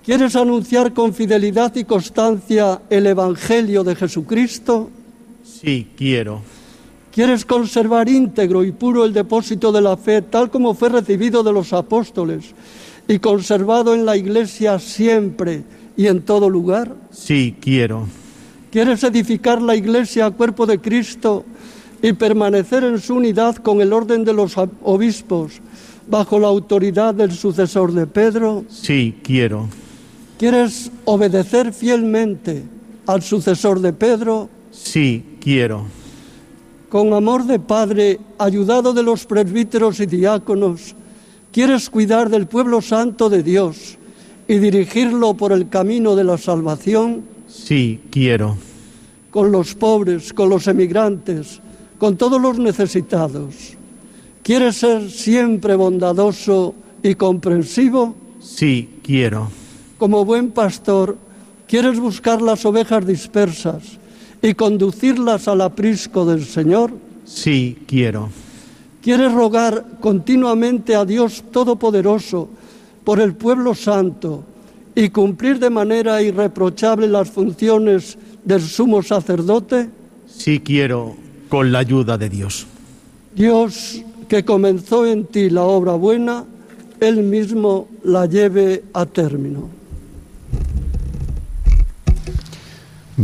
¿Quieres 0.04 0.34
anunciar 0.34 0.92
con 0.92 1.14
fidelidad 1.14 1.72
y 1.76 1.84
constancia 1.84 2.82
el 2.90 3.06
Evangelio 3.06 3.84
de 3.84 3.94
Jesucristo? 3.94 4.90
Sí, 5.44 5.92
quiero. 5.96 6.40
¿Quieres 7.12 7.44
conservar 7.44 8.08
íntegro 8.08 8.64
y 8.64 8.72
puro 8.72 9.04
el 9.04 9.12
depósito 9.12 9.70
de 9.70 9.82
la 9.82 9.96
fe 9.96 10.22
tal 10.22 10.50
como 10.50 10.74
fue 10.74 10.88
recibido 10.88 11.44
de 11.44 11.52
los 11.52 11.72
apóstoles 11.72 12.56
y 13.06 13.20
conservado 13.20 13.94
en 13.94 14.04
la 14.04 14.16
Iglesia 14.16 14.80
siempre 14.80 15.62
y 15.96 16.08
en 16.08 16.22
todo 16.22 16.50
lugar? 16.50 16.96
Sí, 17.12 17.54
quiero. 17.60 18.08
¿Quieres 18.70 19.02
edificar 19.02 19.62
la 19.62 19.74
Iglesia, 19.74 20.30
cuerpo 20.30 20.66
de 20.66 20.78
Cristo, 20.78 21.44
y 22.02 22.12
permanecer 22.12 22.84
en 22.84 23.00
su 23.00 23.14
unidad 23.14 23.56
con 23.56 23.80
el 23.80 23.92
orden 23.92 24.24
de 24.24 24.32
los 24.32 24.56
obispos, 24.82 25.60
bajo 26.06 26.38
la 26.38 26.48
autoridad 26.48 27.14
del 27.14 27.32
sucesor 27.32 27.92
de 27.92 28.06
Pedro? 28.06 28.64
Sí, 28.68 29.16
quiero. 29.22 29.68
¿Quieres 30.38 30.90
obedecer 31.04 31.72
fielmente 31.72 32.62
al 33.06 33.22
sucesor 33.22 33.80
de 33.80 33.92
Pedro? 33.92 34.48
Sí, 34.70 35.24
quiero. 35.40 35.86
Con 36.88 37.12
amor 37.12 37.44
de 37.44 37.58
Padre, 37.58 38.20
ayudado 38.38 38.92
de 38.92 39.02
los 39.02 39.26
presbíteros 39.26 39.98
y 40.00 40.06
diáconos, 40.06 40.94
quieres 41.52 41.90
cuidar 41.90 42.30
del 42.30 42.46
pueblo 42.46 42.80
santo 42.80 43.28
de 43.28 43.42
Dios 43.42 43.98
y 44.46 44.58
dirigirlo 44.58 45.34
por 45.34 45.52
el 45.52 45.68
camino 45.68 46.14
de 46.16 46.24
la 46.24 46.38
salvación. 46.38 47.37
Sí, 47.64 48.00
quiero. 48.10 48.56
Con 49.30 49.52
los 49.52 49.74
pobres, 49.74 50.32
con 50.32 50.48
los 50.48 50.66
emigrantes, 50.68 51.60
con 51.98 52.16
todos 52.16 52.40
los 52.40 52.58
necesitados. 52.58 53.76
¿Quieres 54.42 54.76
ser 54.76 55.10
siempre 55.10 55.74
bondadoso 55.74 56.74
y 57.02 57.14
comprensivo? 57.14 58.14
Sí, 58.40 59.00
quiero. 59.02 59.50
Como 59.98 60.24
buen 60.24 60.52
pastor, 60.52 61.18
¿quieres 61.66 61.98
buscar 61.98 62.40
las 62.40 62.64
ovejas 62.64 63.06
dispersas 63.06 63.82
y 64.40 64.54
conducirlas 64.54 65.48
al 65.48 65.60
aprisco 65.60 66.24
del 66.24 66.46
Señor? 66.46 66.92
Sí, 67.26 67.78
quiero. 67.86 68.30
¿Quieres 69.02 69.32
rogar 69.32 69.84
continuamente 70.00 70.94
a 70.94 71.04
Dios 71.04 71.44
Todopoderoso 71.52 72.48
por 73.04 73.20
el 73.20 73.34
pueblo 73.34 73.74
santo 73.74 74.44
y 74.94 75.10
cumplir 75.10 75.58
de 75.58 75.70
manera 75.70 76.20
irreprochable 76.22 77.06
las 77.08 77.30
funciones 77.30 78.18
del 78.44 78.62
sumo 78.62 79.02
sacerdote? 79.02 79.90
Sí, 80.26 80.60
quiero, 80.60 81.16
con 81.48 81.72
la 81.72 81.80
ayuda 81.80 82.18
de 82.18 82.28
Dios. 82.28 82.66
Dios 83.34 84.02
que 84.28 84.44
comenzó 84.44 85.06
en 85.06 85.26
ti 85.26 85.50
la 85.50 85.62
obra 85.62 85.92
buena, 85.92 86.44
Él 87.00 87.22
mismo 87.22 87.88
la 88.04 88.26
lleve 88.26 88.84
a 88.92 89.06
término. 89.06 89.68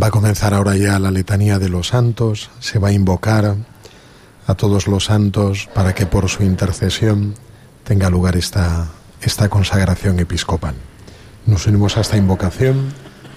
Va 0.01 0.09
a 0.09 0.11
comenzar 0.11 0.55
ahora 0.55 0.77
ya 0.77 0.99
la 0.99 1.11
letanía 1.11 1.59
de 1.59 1.69
los 1.69 1.89
santos, 1.89 2.51
se 2.59 2.79
va 2.79 2.89
a 2.89 2.93
invocar 2.93 3.57
a 4.47 4.55
todos 4.55 4.89
los 4.89 5.05
santos 5.05 5.69
para 5.73 5.95
que 5.95 6.07
por 6.07 6.29
su 6.29 6.43
intercesión 6.43 7.35
tenga 7.85 8.11
lugar 8.11 8.37
esta, 8.37 8.89
esta 9.21 9.49
consagración 9.49 10.19
episcopal. 10.19 10.75
Nos 11.47 11.67
unimos 11.67 11.97
a 11.99 12.01
esta 12.01 12.17
invocación 12.17 12.77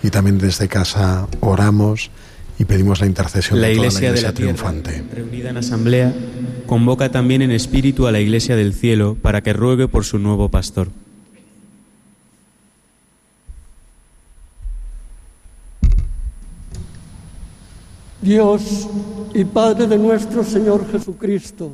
y 0.02 0.10
también 0.10 0.38
desde 0.38 0.68
casa 0.70 1.28
oramos 1.42 2.10
y 2.58 2.66
pedimos 2.66 3.02
la 3.02 3.08
intercesión 3.08 3.60
la 3.60 3.68
de 3.68 3.76
toda 3.76 3.88
Iglesia, 3.88 4.12
la 4.12 4.18
Iglesia 4.18 4.30
de 4.30 4.34
la 4.34 4.34
Tierra, 4.34 4.54
triunfante. 4.54 5.04
reunida 5.14 5.50
en 5.50 5.58
asamblea, 5.58 6.14
convoca 6.66 7.12
también 7.12 7.42
en 7.42 7.52
espíritu 7.52 8.08
a 8.08 8.12
la 8.12 8.20
Iglesia 8.20 8.56
del 8.56 8.74
cielo 8.74 9.18
para 9.22 9.42
que 9.42 9.54
ruegue 9.54 9.88
por 9.88 10.06
su 10.06 10.20
nuevo 10.20 10.50
pastor. 10.50 10.88
Dios 18.22 18.88
y 19.34 19.46
Padre 19.46 19.88
de 19.88 19.98
nuestro 19.98 20.44
Señor 20.44 20.90
Jesucristo, 20.92 21.72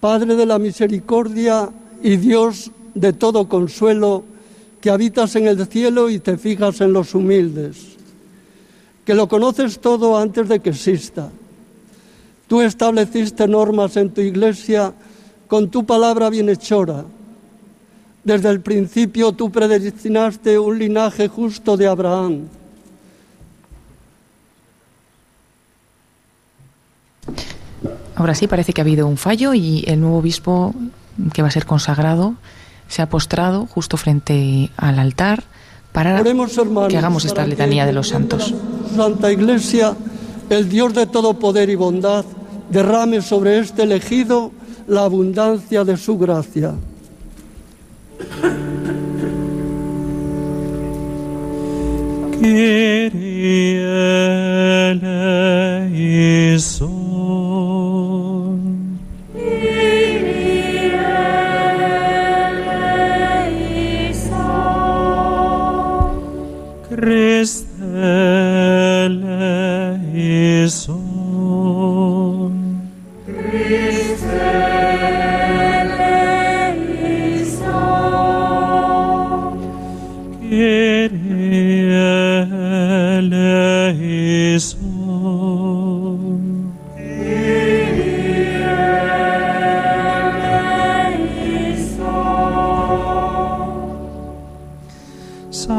Padre 0.00 0.36
de 0.36 0.46
la 0.46 0.58
misericordia 0.58 1.70
y 2.02 2.16
Dios 2.16 2.70
de 2.94 3.12
todo 3.12 3.48
consuelo, 3.48 4.24
que 4.80 4.90
habitas 4.90 5.34
en 5.36 5.46
el 5.46 5.66
cielo 5.66 6.10
y 6.10 6.18
te 6.18 6.36
fijas 6.36 6.80
en 6.80 6.92
los 6.92 7.14
humildes, 7.14 7.96
que 9.04 9.14
lo 9.14 9.28
conoces 9.28 9.80
todo 9.80 10.18
antes 10.18 10.48
de 10.48 10.60
que 10.60 10.70
exista. 10.70 11.30
Tú 12.46 12.60
estableciste 12.60 13.46
normas 13.46 13.96
en 13.96 14.10
tu 14.10 14.20
iglesia 14.20 14.92
con 15.46 15.70
tu 15.70 15.84
palabra 15.84 16.30
bienhechora. 16.30 17.04
Desde 18.24 18.50
el 18.50 18.60
principio 18.60 19.32
tú 19.32 19.50
predestinaste 19.50 20.58
un 20.58 20.78
linaje 20.78 21.28
justo 21.28 21.76
de 21.76 21.86
Abraham. 21.86 22.48
Ahora 28.14 28.34
sí, 28.34 28.48
parece 28.48 28.72
que 28.72 28.80
ha 28.80 28.84
habido 28.84 29.06
un 29.06 29.16
fallo 29.16 29.54
y 29.54 29.84
el 29.86 30.00
nuevo 30.00 30.18
obispo 30.18 30.74
que 31.32 31.42
va 31.42 31.48
a 31.48 31.52
ser 31.52 31.66
consagrado 31.66 32.34
se 32.88 33.02
ha 33.02 33.08
postrado 33.08 33.66
justo 33.66 33.96
frente 33.96 34.70
al 34.76 34.98
altar 34.98 35.44
para 35.92 36.20
Oremos, 36.20 36.56
hermanos, 36.58 36.90
que 36.90 36.98
hagamos 36.98 37.24
esta 37.24 37.36
para 37.36 37.46
que 37.46 37.50
letanía 37.50 37.86
de 37.86 37.92
los 37.92 38.08
santos. 38.08 38.54
la 38.96 39.04
Santa 39.04 39.32
Iglesia, 39.32 39.94
el 40.50 40.68
Dios 40.68 40.94
de 40.94 41.06
todo 41.06 41.34
poder 41.34 41.70
y 41.70 41.74
bondad, 41.74 42.24
derrame 42.70 43.22
sobre 43.22 43.58
este 43.58 43.82
elegido 43.84 44.52
la 44.86 45.04
abundancia 45.04 45.84
de 45.84 45.96
su 45.96 46.18
gracia. 46.18 46.74
Kyrie 52.40 53.82
eleison. 54.92 56.88
Christe 67.38 67.68
eleison. 70.18 71.07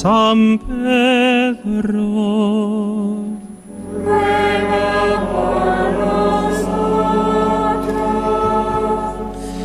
San 0.00 0.56
Pedro. 0.56 2.00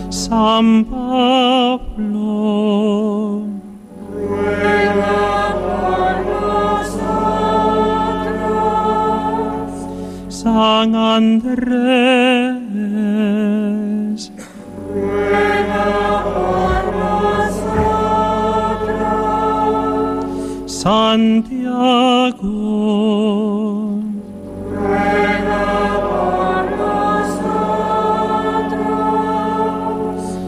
San 0.10 0.84
Pablo. 0.92 2.26
San 10.28 10.96
Andrés. 10.96 12.36
Santiago. 20.86 22.46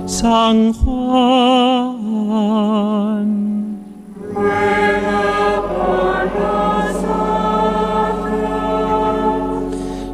San 0.06 0.74
Juan. 0.74 1.08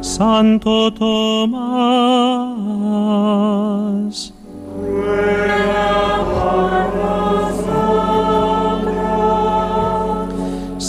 Santo 0.00 0.90
Tomás. 0.92 2.14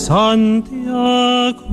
Santiago. 0.05 1.65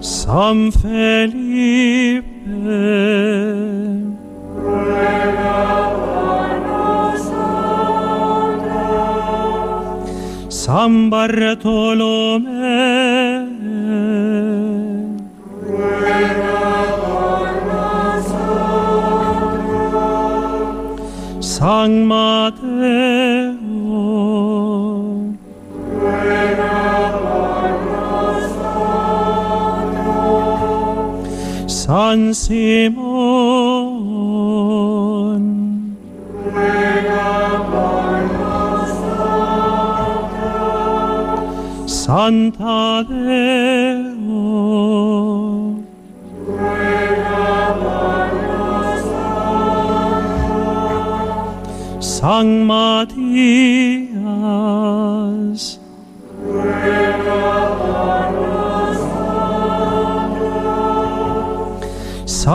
San 0.00 0.72
Felipe. 0.72 2.32
San 10.48 11.08
Bartolomé. 11.08 12.52
San 32.12 32.34
Simón. 32.34 32.92
Santa 41.86 43.02
Deo. 43.08 44.12
San 52.00 52.66
Matías. 52.66 54.01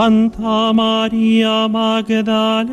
Santa 0.07 0.71
María 0.71 1.67
Magdalena. 1.67 2.63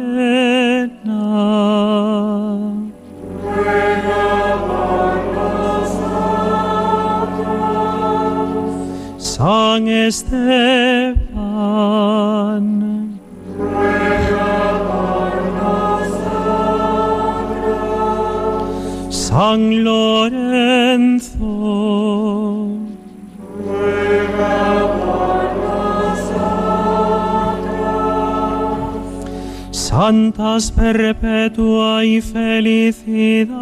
San 9.19 9.89
Esteban. 9.89 11.25
San 19.11 19.83
Lorenzo. 19.83 20.14
Santas 30.05 30.71
perpetua 30.71 32.05
y 32.05 32.21
felicidad. 32.21 33.57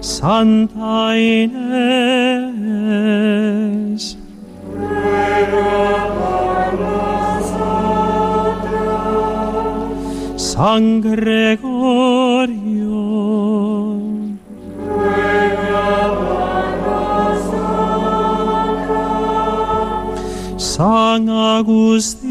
Santa 0.00 1.16
Inés. 1.16 1.62
San 10.36 11.00
Gregorio. 11.00 12.61
San 20.82 21.28
Agustín. 21.28 22.26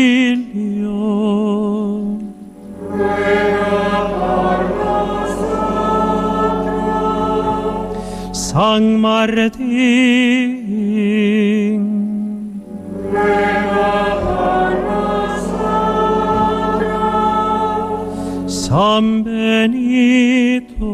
San 8.53 9.01
Martín. 9.01 9.63
San 18.47 19.25
Benito. 19.25 20.91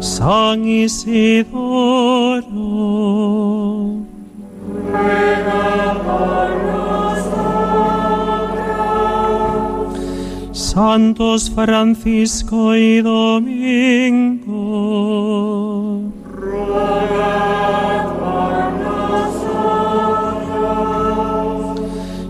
San 0.00 0.64
Isidoro. 0.66 2.02
Santos 10.72 11.50
Francisco 11.50 12.74
y 12.74 13.02
Domingo. 13.02 14.50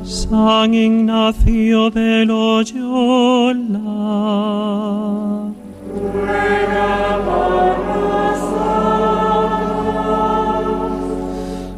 San 0.02 0.74
Ignacio 0.74 1.88
de 1.90 2.24
Loyola. 2.26 3.78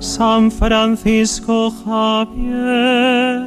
San 0.00 0.50
Francisco 0.50 1.70
Javier. 1.84 3.44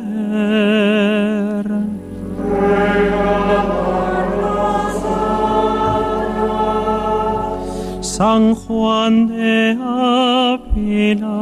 San 8.18 8.56
Juan 8.56 9.28
de 9.28 9.78
Ávila. 9.80 11.38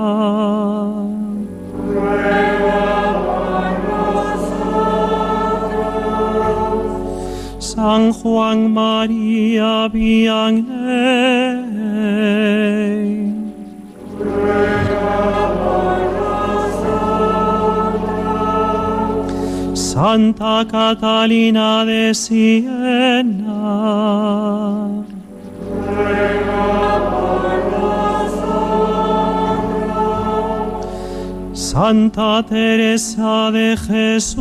San 7.59 8.11
Juan 8.11 8.73
María 8.73 9.87
Vianney. 9.87 10.75
Santa 19.95 20.67
Catalina 20.67 21.85
de 21.85 22.13
Siena. 22.13 23.55
Santa 31.53 32.43
Teresa 32.43 33.51
de 33.51 33.77
Jesús. 33.77 34.35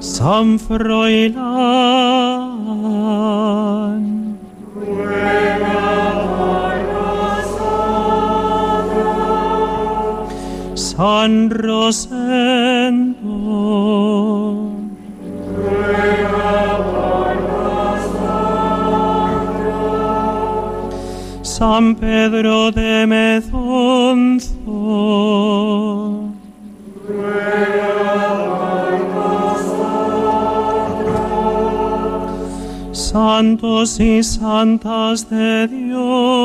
San 0.00 0.58
Froilán. 0.58 2.03
San 11.24 11.48
Rosendo. 11.48 13.24
San 21.42 21.94
Pedro 21.94 22.70
de 22.72 23.06
Mezonzo. 23.06 24.50
Santos 32.92 33.98
y 33.98 34.22
santas 34.22 35.30
de 35.30 35.68
Dios. 35.68 36.44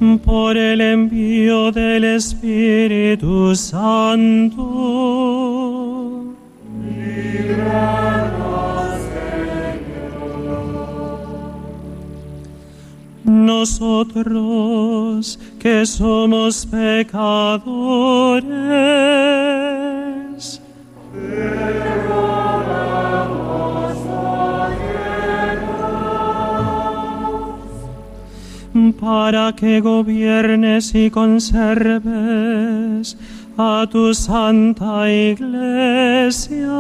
Por 0.03 0.57
el 0.57 0.81
envío 0.81 1.71
del 1.71 2.03
Espíritu 2.03 3.55
Santo. 3.55 4.59
Nosotros 13.25 15.39
que 15.61 15.87
somos 15.87 16.67
pecadores, 16.67 18.43
para 28.91 29.53
que 29.55 29.81
gobiernes 29.81 30.95
y 30.95 31.11
conserves 31.11 32.03
a 33.57 33.87
tu 33.89 34.13
santa 34.15 35.09
iglesia. 35.09 36.73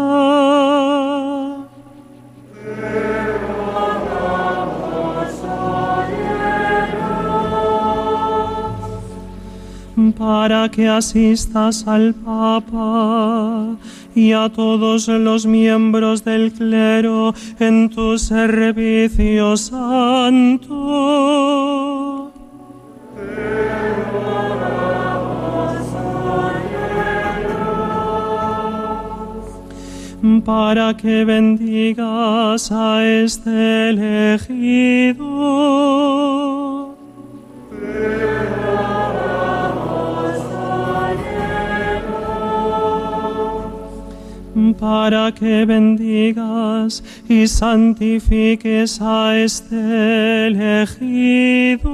para 10.19 10.69
que 10.69 10.89
asistas 10.89 11.87
al 11.87 12.15
Papa 12.15 13.77
y 14.15 14.33
a 14.33 14.49
todos 14.49 15.09
los 15.09 15.47
miembros 15.47 16.25
del 16.25 16.53
clero 16.53 17.35
en 17.59 17.91
tu 17.91 18.17
servicio 18.19 19.57
santo. 19.57 20.73
Para 30.45 30.95
que 30.97 31.25
bendigas 31.25 32.71
a 32.73 33.05
este 33.05 33.91
elegido. 33.91 35.23
para 44.79 45.33
que 45.33 45.65
bendigas 45.65 47.03
y 47.29 47.47
santifiques 47.47 49.01
a 49.01 49.37
este 49.39 50.49
elegido. 50.49 51.93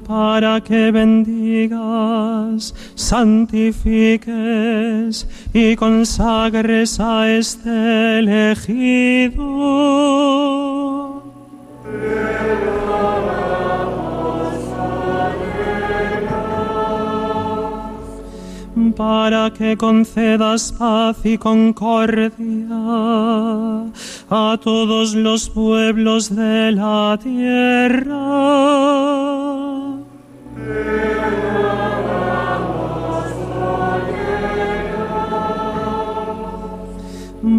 Para 0.00 0.60
que 0.60 0.90
bendigas, 0.90 2.74
santifiques 2.94 4.26
y 5.52 5.76
consagres 5.76 6.98
a 7.00 7.28
este 7.30 8.18
elegido. 8.18 9.42
Para 19.02 19.50
que 19.50 19.76
concedas 19.76 20.62
paz 20.78 21.16
y 21.24 21.36
concordia 21.36 22.68
a 24.30 24.56
todos 24.62 25.14
los 25.16 25.50
pueblos 25.50 26.22
de 26.36 26.70
la 26.70 27.18
tierra. 27.20 28.22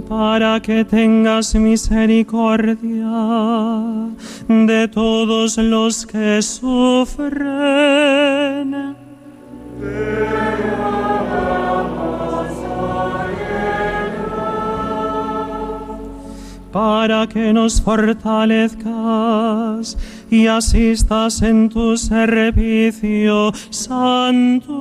para 0.08 0.62
que 0.62 0.86
tengas 0.86 1.56
misericordia 1.56 3.14
de 4.48 4.88
todos 4.88 5.58
los 5.58 6.06
que 6.06 6.42
sufren. 6.42 7.84
Para 16.74 17.28
que 17.28 17.54
nos 17.54 17.80
fortalezcas 17.80 18.84
y 20.32 20.48
asistas 20.48 21.44
en 21.44 21.70
tu 21.70 21.96
servicio 21.96 23.54
santo. 23.70 24.74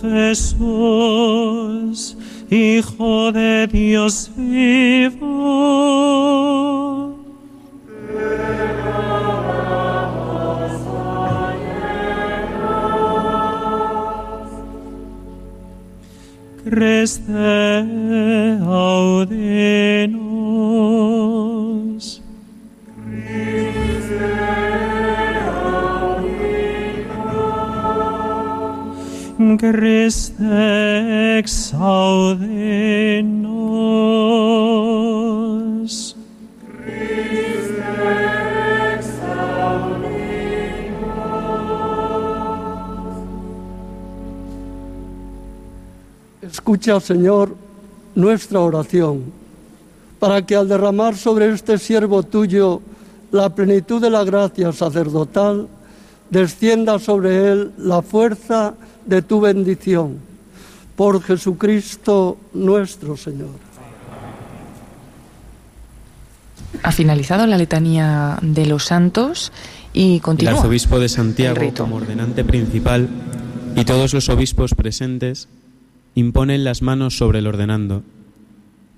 Jesús, 0.00 0.56
Hijo 2.50 3.32
de 3.32 3.66
Dios 3.66 4.30
vivo. 4.36 5.76
Creste 16.62 17.78
audenos. 18.64 20.25
Christe 29.58 31.38
exaude 31.38 33.22
nos. 33.22 33.56
Escucha, 46.42 47.00
Señor, 47.00 47.56
nuestra 48.14 48.60
oración, 48.60 49.24
para 50.18 50.44
que 50.44 50.56
al 50.56 50.68
derramar 50.68 51.16
sobre 51.16 51.52
este 51.52 51.78
siervo 51.78 52.22
tuyo 52.22 52.80
la 53.30 53.50
plenitud 53.54 54.00
de 54.00 54.10
la 54.10 54.24
gracia 54.24 54.72
sacerdotal, 54.72 55.68
descienda 56.30 56.98
sobre 56.98 57.52
él 57.52 57.72
la 57.78 58.02
fuerza 58.02 58.74
de 59.06 59.22
tu 59.22 59.40
bendición. 59.40 60.18
Por 60.96 61.22
Jesucristo 61.22 62.38
nuestro 62.54 63.16
Señor. 63.16 63.66
Ha 66.82 66.92
finalizado 66.92 67.46
la 67.46 67.58
letanía 67.58 68.38
de 68.42 68.66
los 68.66 68.84
santos 68.84 69.52
y 69.92 70.20
continúa. 70.20 70.52
El 70.52 70.58
arzobispo 70.58 70.98
de 70.98 71.08
Santiago, 71.08 71.56
el 71.56 71.68
rito. 71.68 71.84
como 71.84 71.96
ordenante 71.96 72.44
principal, 72.44 73.08
y 73.74 73.84
todos 73.84 74.14
los 74.14 74.28
obispos 74.28 74.74
presentes 74.74 75.48
imponen 76.14 76.64
las 76.64 76.82
manos 76.82 77.16
sobre 77.16 77.40
el 77.40 77.46
ordenando. 77.46 78.02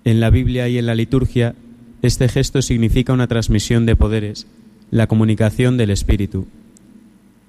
En 0.04 0.20
la 0.20 0.30
Biblia 0.30 0.68
y 0.68 0.78
en 0.78 0.86
la 0.86 0.94
liturgia, 0.94 1.54
este 2.02 2.28
gesto 2.28 2.62
significa 2.62 3.12
una 3.12 3.26
transmisión 3.26 3.86
de 3.86 3.96
poderes, 3.96 4.46
la 4.90 5.08
comunicación 5.08 5.76
del 5.76 5.90
Espíritu. 5.90 6.46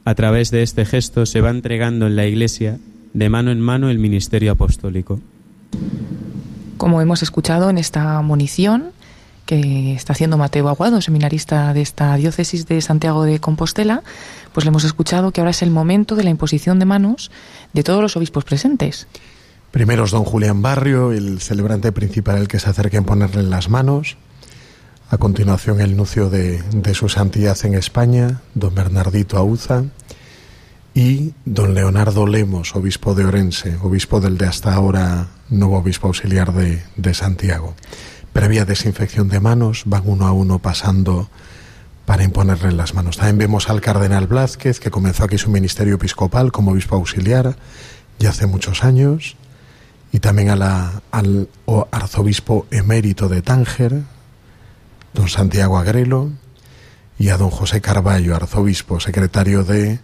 A 0.06 0.16
través 0.16 0.52
de 0.52 0.64
este 0.64 0.86
gesto 0.86 1.26
se 1.26 1.42
va 1.42 1.50
entregando 1.50 2.08
en 2.08 2.16
la 2.16 2.26
Iglesia 2.26 2.80
de 3.14 3.30
mano 3.30 3.52
en 3.52 3.60
mano 3.60 3.90
el 3.90 4.00
ministerio 4.00 4.52
apostólico. 4.52 5.20
Como 6.78 7.02
hemos 7.02 7.24
escuchado 7.24 7.70
en 7.70 7.78
esta 7.78 8.22
munición 8.22 8.92
que 9.46 9.94
está 9.94 10.14
haciendo 10.14 10.38
Mateo 10.38 10.70
Aguado, 10.70 11.02
seminarista 11.02 11.74
de 11.74 11.82
esta 11.82 12.16
diócesis 12.16 12.68
de 12.68 12.82
Santiago 12.82 13.24
de 13.24 13.40
Compostela, 13.40 14.04
pues 14.54 14.64
le 14.64 14.70
hemos 14.70 14.84
escuchado 14.84 15.32
que 15.32 15.42
ahora 15.42 15.52
es 15.52 15.64
el 15.64 15.72
momento 15.72 16.16
de 16.16 16.24
la 16.24 16.30
imposición 16.30 16.78
de 16.78 16.86
manos 16.86 17.32
de 17.74 17.84
todos 17.84 18.02
los 18.02 18.16
obispos 18.16 18.46
presentes. 18.46 19.08
Primero 19.72 20.06
es 20.06 20.12
don 20.12 20.24
Julián 20.24 20.62
Barrio, 20.62 21.12
el 21.12 21.42
celebrante 21.42 21.92
principal, 21.92 22.38
el 22.38 22.48
que 22.48 22.60
se 22.60 22.70
acerca 22.70 22.98
en 22.98 23.06
ponerle 23.06 23.44
las 23.44 23.70
manos. 23.70 24.18
A 25.12 25.18
continuación, 25.18 25.82
el 25.82 25.98
nuncio 25.98 26.30
de, 26.30 26.62
su 26.94 27.10
santidad 27.10 27.58
en 27.64 27.74
España, 27.74 28.42
don 28.54 28.76
Bernardito 28.76 29.38
Auza. 29.38 29.86
Y 30.94 31.34
don 31.46 31.74
Leonardo 31.74 32.28
Lemos, 32.28 32.76
obispo 32.76 33.16
de 33.16 33.26
Orense, 33.26 33.78
obispo 33.82 34.22
del 34.22 34.38
de 34.38 34.46
hasta 34.46 34.76
ahora 34.76 35.30
nuevo 35.50 35.80
obispo 35.80 36.08
auxiliar 36.08 36.54
de, 36.54 37.14
Santiago. 37.16 37.74
Previa 38.34 38.66
desinfección 38.66 39.30
de 39.30 39.40
manos, 39.40 39.82
van 39.88 40.04
uno 40.06 40.28
a 40.28 40.32
uno 40.32 40.60
pasando 40.60 41.28
para 42.06 42.24
imponerle 42.24 42.72
las 42.72 42.94
manos. 42.94 43.18
También 43.18 43.40
vemos 43.40 43.68
al 43.72 43.82
cardenal 43.82 44.28
Blázquez, 44.28 44.80
que 44.80 44.92
comenzó 44.92 45.24
aquí 45.24 45.40
su 45.40 45.50
ministerio 45.50 45.96
episcopal 45.96 46.52
como 46.52 46.72
obispo 46.72 46.96
auxiliar 46.96 47.56
ya 48.20 48.30
hace 48.30 48.46
muchos 48.46 48.84
años 48.84 49.38
y 50.12 50.20
también 50.20 50.50
al 50.52 51.50
arzobispo 51.92 52.68
emérito 52.70 53.28
de 53.28 53.42
Tánger, 53.42 54.04
don 55.20 55.28
Santiago 55.28 55.78
Agrelo, 55.78 56.32
y 57.18 57.28
a 57.28 57.36
don 57.36 57.50
José 57.50 57.82
Carballo, 57.82 58.38
arzobispo, 58.38 59.02
secretario 59.02 59.66
de 59.66 60.00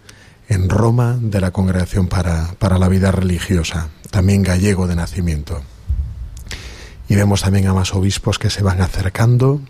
en 0.46 0.68
Roma 0.68 1.16
de 1.18 1.40
la 1.40 1.52
Congregación 1.52 2.06
para, 2.06 2.52
para 2.58 2.76
la 2.76 2.90
Vida 2.90 3.12
Religiosa, 3.12 3.88
también 4.10 4.42
gallego 4.42 4.86
de 4.86 4.94
nacimiento. 4.94 5.62
Y 7.08 7.14
vemos 7.14 7.40
también 7.40 7.66
a 7.66 7.72
más 7.72 7.94
obispos 7.94 8.38
que 8.38 8.50
se 8.50 8.62
van 8.62 8.82
acercando. 8.82 9.62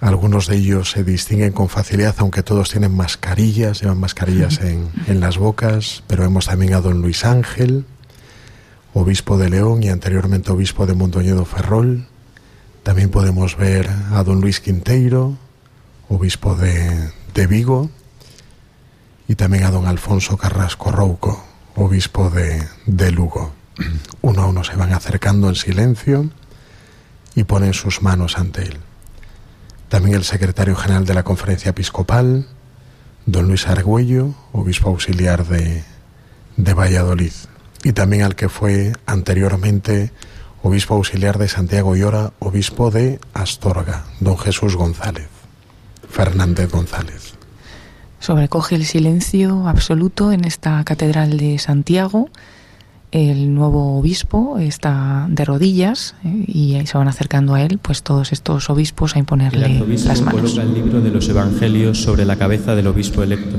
Algunos 0.00 0.46
de 0.46 0.58
ellos 0.58 0.92
se 0.92 1.02
distinguen 1.02 1.52
con 1.52 1.68
facilidad, 1.68 2.14
aunque 2.18 2.44
todos 2.44 2.70
tienen 2.70 2.94
mascarillas, 2.94 3.80
llevan 3.80 3.98
mascarillas 3.98 4.60
en, 4.60 4.88
en 5.08 5.18
las 5.18 5.36
bocas, 5.36 6.04
pero 6.06 6.22
vemos 6.22 6.46
también 6.46 6.74
a 6.74 6.80
don 6.80 7.02
Luis 7.02 7.24
Ángel, 7.24 7.86
obispo 8.94 9.36
de 9.36 9.50
León 9.50 9.82
y 9.82 9.88
anteriormente 9.88 10.52
obispo 10.52 10.86
de 10.86 10.94
Mondoñedo 10.94 11.44
Ferrol. 11.44 12.06
También 12.82 13.10
podemos 13.10 13.56
ver 13.56 13.88
a 14.12 14.24
don 14.24 14.40
Luis 14.40 14.60
Quinteiro, 14.60 15.36
obispo 16.08 16.54
de, 16.56 17.10
de 17.32 17.46
Vigo, 17.46 17.90
y 19.28 19.36
también 19.36 19.64
a 19.64 19.70
don 19.70 19.86
Alfonso 19.86 20.36
Carrasco 20.36 20.90
Rouco, 20.90 21.44
obispo 21.76 22.28
de, 22.28 22.66
de 22.86 23.10
Lugo. 23.12 23.52
Uno 24.20 24.42
a 24.42 24.46
uno 24.46 24.64
se 24.64 24.76
van 24.76 24.92
acercando 24.92 25.48
en 25.48 25.54
silencio 25.54 26.30
y 27.34 27.44
ponen 27.44 27.72
sus 27.72 28.02
manos 28.02 28.36
ante 28.36 28.62
él. 28.62 28.78
También 29.88 30.16
el 30.16 30.24
secretario 30.24 30.76
general 30.76 31.06
de 31.06 31.14
la 31.14 31.22
Conferencia 31.22 31.70
Episcopal, 31.70 32.46
don 33.26 33.48
Luis 33.48 33.66
Argüello, 33.66 34.34
obispo 34.52 34.90
auxiliar 34.90 35.46
de, 35.46 35.84
de 36.56 36.74
Valladolid 36.74 37.32
y 37.84 37.92
también 37.92 38.22
al 38.22 38.36
que 38.36 38.48
fue 38.48 38.92
anteriormente 39.06 40.12
obispo 40.62 40.94
auxiliar 40.94 41.38
de 41.38 41.48
Santiago 41.48 41.96
y 41.96 42.02
ahora 42.02 42.32
obispo 42.38 42.90
de 42.90 43.18
Astorga, 43.34 44.04
don 44.20 44.38
Jesús 44.38 44.76
González, 44.76 45.28
Fernández 46.08 46.70
González. 46.70 47.34
Sobrecoge 48.20 48.76
el 48.76 48.84
silencio 48.84 49.66
absoluto 49.66 50.30
en 50.30 50.44
esta 50.44 50.82
catedral 50.84 51.36
de 51.36 51.58
Santiago. 51.58 52.28
El 53.10 53.52
nuevo 53.52 53.98
obispo 53.98 54.58
está 54.58 55.26
de 55.28 55.44
rodillas 55.44 56.14
eh, 56.24 56.44
y 56.46 56.76
ahí 56.76 56.86
se 56.86 56.96
van 56.96 57.08
acercando 57.08 57.54
a 57.54 57.62
él, 57.62 57.78
pues 57.82 58.02
todos 58.04 58.32
estos 58.32 58.70
obispos 58.70 59.14
a 59.14 59.18
El 59.18 59.22
imponerle 59.22 59.64
arzobispo 59.66 60.08
las 60.08 60.22
manos. 60.22 60.40
coloca 60.40 60.62
el 60.62 60.74
libro 60.74 61.00
de 61.00 61.10
los 61.10 61.28
Evangelios 61.28 62.00
sobre 62.00 62.24
la 62.24 62.36
cabeza 62.36 62.74
del 62.76 62.86
obispo 62.86 63.22
electo, 63.22 63.56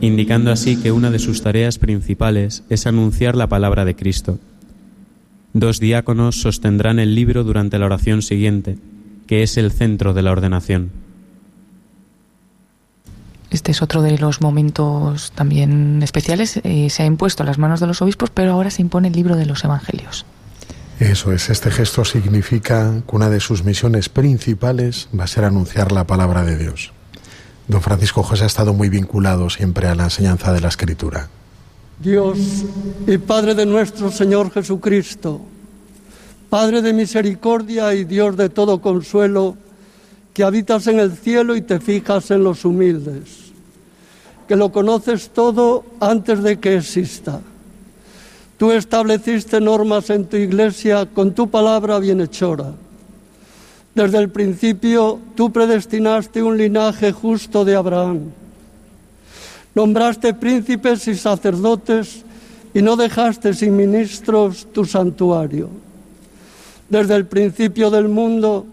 indicando 0.00 0.52
así 0.52 0.76
que 0.76 0.92
una 0.92 1.10
de 1.10 1.18
sus 1.18 1.42
tareas 1.42 1.78
principales 1.78 2.62
es 2.70 2.86
anunciar 2.86 3.34
la 3.34 3.48
palabra 3.48 3.84
de 3.84 3.96
Cristo. 3.96 4.38
Dos 5.54 5.78
diáconos 5.78 6.40
sostendrán 6.40 6.98
el 6.98 7.14
libro 7.14 7.44
durante 7.44 7.78
la 7.78 7.86
oración 7.86 8.22
siguiente, 8.22 8.76
que 9.28 9.44
es 9.44 9.56
el 9.56 9.70
centro 9.70 10.12
de 10.12 10.22
la 10.22 10.32
ordenación. 10.32 10.90
Este 13.50 13.70
es 13.70 13.80
otro 13.80 14.02
de 14.02 14.18
los 14.18 14.40
momentos 14.40 15.30
también 15.32 16.02
especiales. 16.02 16.60
Eh, 16.64 16.90
se 16.90 17.04
ha 17.04 17.06
impuesto 17.06 17.44
a 17.44 17.46
las 17.46 17.58
manos 17.58 17.78
de 17.78 17.86
los 17.86 18.02
obispos, 18.02 18.30
pero 18.30 18.50
ahora 18.50 18.72
se 18.72 18.82
impone 18.82 19.06
el 19.06 19.14
libro 19.14 19.36
de 19.36 19.46
los 19.46 19.62
Evangelios. 19.62 20.26
Eso 20.98 21.30
es, 21.32 21.48
este 21.48 21.70
gesto 21.70 22.04
significa 22.04 23.02
que 23.08 23.14
una 23.14 23.30
de 23.30 23.38
sus 23.38 23.62
misiones 23.62 24.08
principales 24.08 25.08
va 25.16 25.22
a 25.22 25.28
ser 25.28 25.44
anunciar 25.44 25.92
la 25.92 26.04
palabra 26.04 26.42
de 26.44 26.58
Dios. 26.58 26.92
Don 27.68 27.80
Francisco 27.80 28.24
José 28.24 28.42
ha 28.42 28.48
estado 28.48 28.74
muy 28.74 28.88
vinculado 28.88 29.48
siempre 29.50 29.86
a 29.86 29.94
la 29.94 30.04
enseñanza 30.04 30.52
de 30.52 30.60
la 30.60 30.68
Escritura. 30.68 31.28
Dios 31.98 32.38
y 33.06 33.18
Padre 33.18 33.54
de 33.54 33.66
nuestro 33.66 34.10
Señor 34.10 34.50
Jesucristo, 34.50 35.40
Padre 36.50 36.82
de 36.82 36.92
misericordia 36.92 37.94
y 37.94 38.04
Dios 38.04 38.36
de 38.36 38.48
todo 38.48 38.80
consuelo, 38.80 39.56
que 40.32 40.42
habitas 40.42 40.88
en 40.88 40.98
el 40.98 41.12
cielo 41.12 41.54
y 41.54 41.62
te 41.62 41.78
fijas 41.78 42.30
en 42.32 42.42
los 42.42 42.64
humildes, 42.64 43.52
que 44.48 44.56
lo 44.56 44.72
conoces 44.72 45.30
todo 45.30 45.84
antes 46.00 46.42
de 46.42 46.58
que 46.58 46.76
exista. 46.76 47.40
Tú 48.58 48.72
estableciste 48.72 49.60
normas 49.60 50.10
en 50.10 50.26
tu 50.26 50.36
iglesia 50.36 51.06
con 51.06 51.32
tu 51.32 51.48
palabra 51.48 51.98
bienhechora. 51.98 52.72
Desde 53.94 54.18
el 54.18 54.30
principio 54.30 55.20
tú 55.36 55.52
predestinaste 55.52 56.42
un 56.42 56.58
linaje 56.58 57.12
justo 57.12 57.64
de 57.64 57.76
Abraham. 57.76 58.32
Nombraste 59.74 60.34
príncipes 60.34 61.08
y 61.08 61.16
sacerdotes 61.16 62.24
y 62.72 62.82
no 62.82 62.96
dejaste 62.96 63.54
sin 63.54 63.76
ministros 63.76 64.66
tu 64.72 64.84
santuario. 64.84 65.68
Desde 66.88 67.16
el 67.16 67.26
principio 67.26 67.90
del 67.90 68.08
mundo 68.08 68.66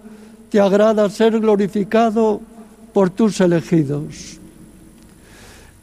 te 0.49 0.59
agrada 0.59 1.09
ser 1.09 1.39
glorificado 1.39 2.41
por 2.93 3.09
tus 3.09 3.39
elegidos. 3.39 4.37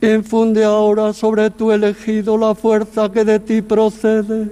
Infunde 0.00 0.62
ahora 0.64 1.12
sobre 1.12 1.50
tu 1.50 1.72
elegido 1.72 2.38
la 2.38 2.54
fuerza 2.54 3.10
que 3.10 3.24
de 3.24 3.40
ti 3.40 3.62
procede, 3.62 4.50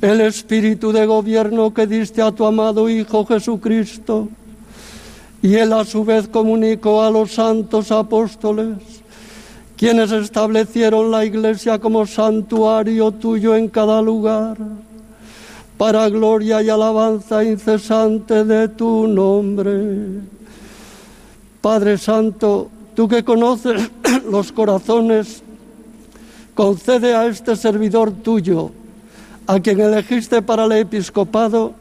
el 0.00 0.20
espíritu 0.22 0.90
de 0.90 1.06
gobierno 1.06 1.72
que 1.72 1.86
diste 1.86 2.20
a 2.20 2.32
tu 2.32 2.44
amado 2.44 2.88
Hijo 2.88 3.24
Jesucristo, 3.24 4.28
y 5.40 5.54
él 5.54 5.72
a 5.72 5.84
su 5.84 6.04
vez 6.04 6.26
comunicó 6.26 7.02
a 7.02 7.10
los 7.10 7.32
santos 7.32 7.92
apóstoles, 7.92 9.03
quienes 9.84 10.12
establecieron 10.12 11.10
la 11.10 11.26
iglesia 11.26 11.78
como 11.78 12.06
santuario 12.06 13.12
tuyo 13.12 13.54
en 13.54 13.68
cada 13.68 14.00
lugar, 14.00 14.56
para 15.76 16.08
gloria 16.08 16.62
y 16.62 16.70
alabanza 16.70 17.44
incesante 17.44 18.44
de 18.44 18.68
tu 18.68 19.06
nombre. 19.06 20.22
Padre 21.60 21.98
Santo, 21.98 22.70
tú 22.94 23.06
que 23.06 23.22
conoces 23.22 23.90
los 24.30 24.52
corazones 24.52 25.42
concede 26.54 27.14
a 27.14 27.26
este 27.26 27.54
servidor 27.54 28.10
tuyo, 28.10 28.70
a 29.46 29.60
quien 29.60 29.80
elegiste 29.80 30.40
para 30.40 30.64
el 30.64 30.72
episcopado, 30.72 31.74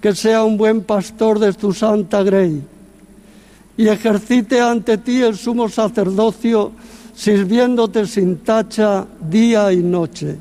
que 0.00 0.14
sea 0.14 0.44
un 0.44 0.56
buen 0.56 0.80
pastor 0.80 1.38
de 1.38 1.52
tu 1.52 1.74
santa 1.74 2.22
grey 2.22 2.62
y 3.76 3.88
ejercite 3.88 4.60
ante 4.60 4.98
ti 4.98 5.20
el 5.20 5.36
sumo 5.36 5.68
sacerdocio, 5.68 6.72
sirviéndote 7.14 8.06
sin 8.06 8.38
tacha 8.38 9.06
día 9.20 9.72
y 9.72 9.82
noche. 9.82 10.36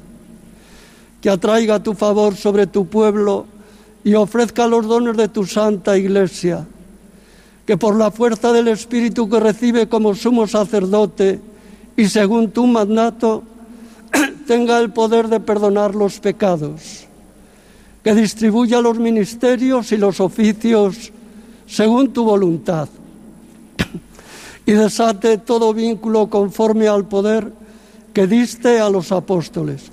Que 1.21 1.29
atraiga 1.29 1.81
tu 1.81 1.93
favor 1.93 2.35
sobre 2.35 2.67
tu 2.67 2.87
pueblo 2.87 3.45
y 4.03 4.15
ofrezca 4.15 4.67
los 4.67 4.85
dones 4.85 5.15
de 5.15 5.27
tu 5.29 5.45
santa 5.45 5.97
iglesia. 5.97 6.65
Que 7.65 7.77
por 7.77 7.95
la 7.95 8.11
fuerza 8.11 8.51
del 8.51 8.67
Espíritu 8.67 9.29
que 9.29 9.39
recibe 9.39 9.87
como 9.87 10.15
sumo 10.15 10.47
sacerdote 10.47 11.39
y 11.95 12.07
según 12.07 12.51
tu 12.51 12.67
mandato, 12.67 13.43
tenga 14.47 14.79
el 14.79 14.91
poder 14.91 15.29
de 15.29 15.39
perdonar 15.39 15.95
los 15.95 16.19
pecados. 16.19 17.07
Que 18.03 18.13
distribuya 18.13 18.81
los 18.81 18.99
ministerios 18.99 19.93
y 19.93 19.97
los 19.97 20.19
oficios 20.19 21.13
según 21.65 22.11
tu 22.11 22.25
voluntad 22.25 22.89
y 24.65 24.71
desate 24.71 25.37
todo 25.37 25.73
vínculo 25.73 26.29
conforme 26.29 26.87
al 26.87 27.05
poder 27.07 27.51
que 28.13 28.27
diste 28.27 28.79
a 28.79 28.89
los 28.89 29.11
apóstoles. 29.11 29.91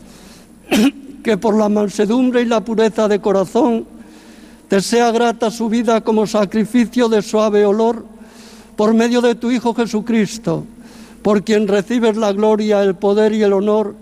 que 1.22 1.36
por 1.36 1.56
la 1.56 1.68
mansedumbre 1.68 2.42
y 2.42 2.46
la 2.46 2.64
pureza 2.64 3.08
de 3.08 3.20
corazón 3.20 3.86
te 4.68 4.80
sea 4.80 5.10
grata 5.10 5.50
su 5.50 5.68
vida 5.68 6.00
como 6.00 6.26
sacrificio 6.26 7.08
de 7.08 7.22
suave 7.22 7.66
olor 7.66 8.04
por 8.76 8.94
medio 8.94 9.20
de 9.20 9.34
tu 9.34 9.50
Hijo 9.50 9.74
Jesucristo, 9.74 10.64
por 11.22 11.42
quien 11.42 11.68
recibes 11.68 12.16
la 12.16 12.32
gloria, 12.32 12.82
el 12.82 12.94
poder 12.94 13.32
y 13.34 13.42
el 13.42 13.52
honor 13.52 13.94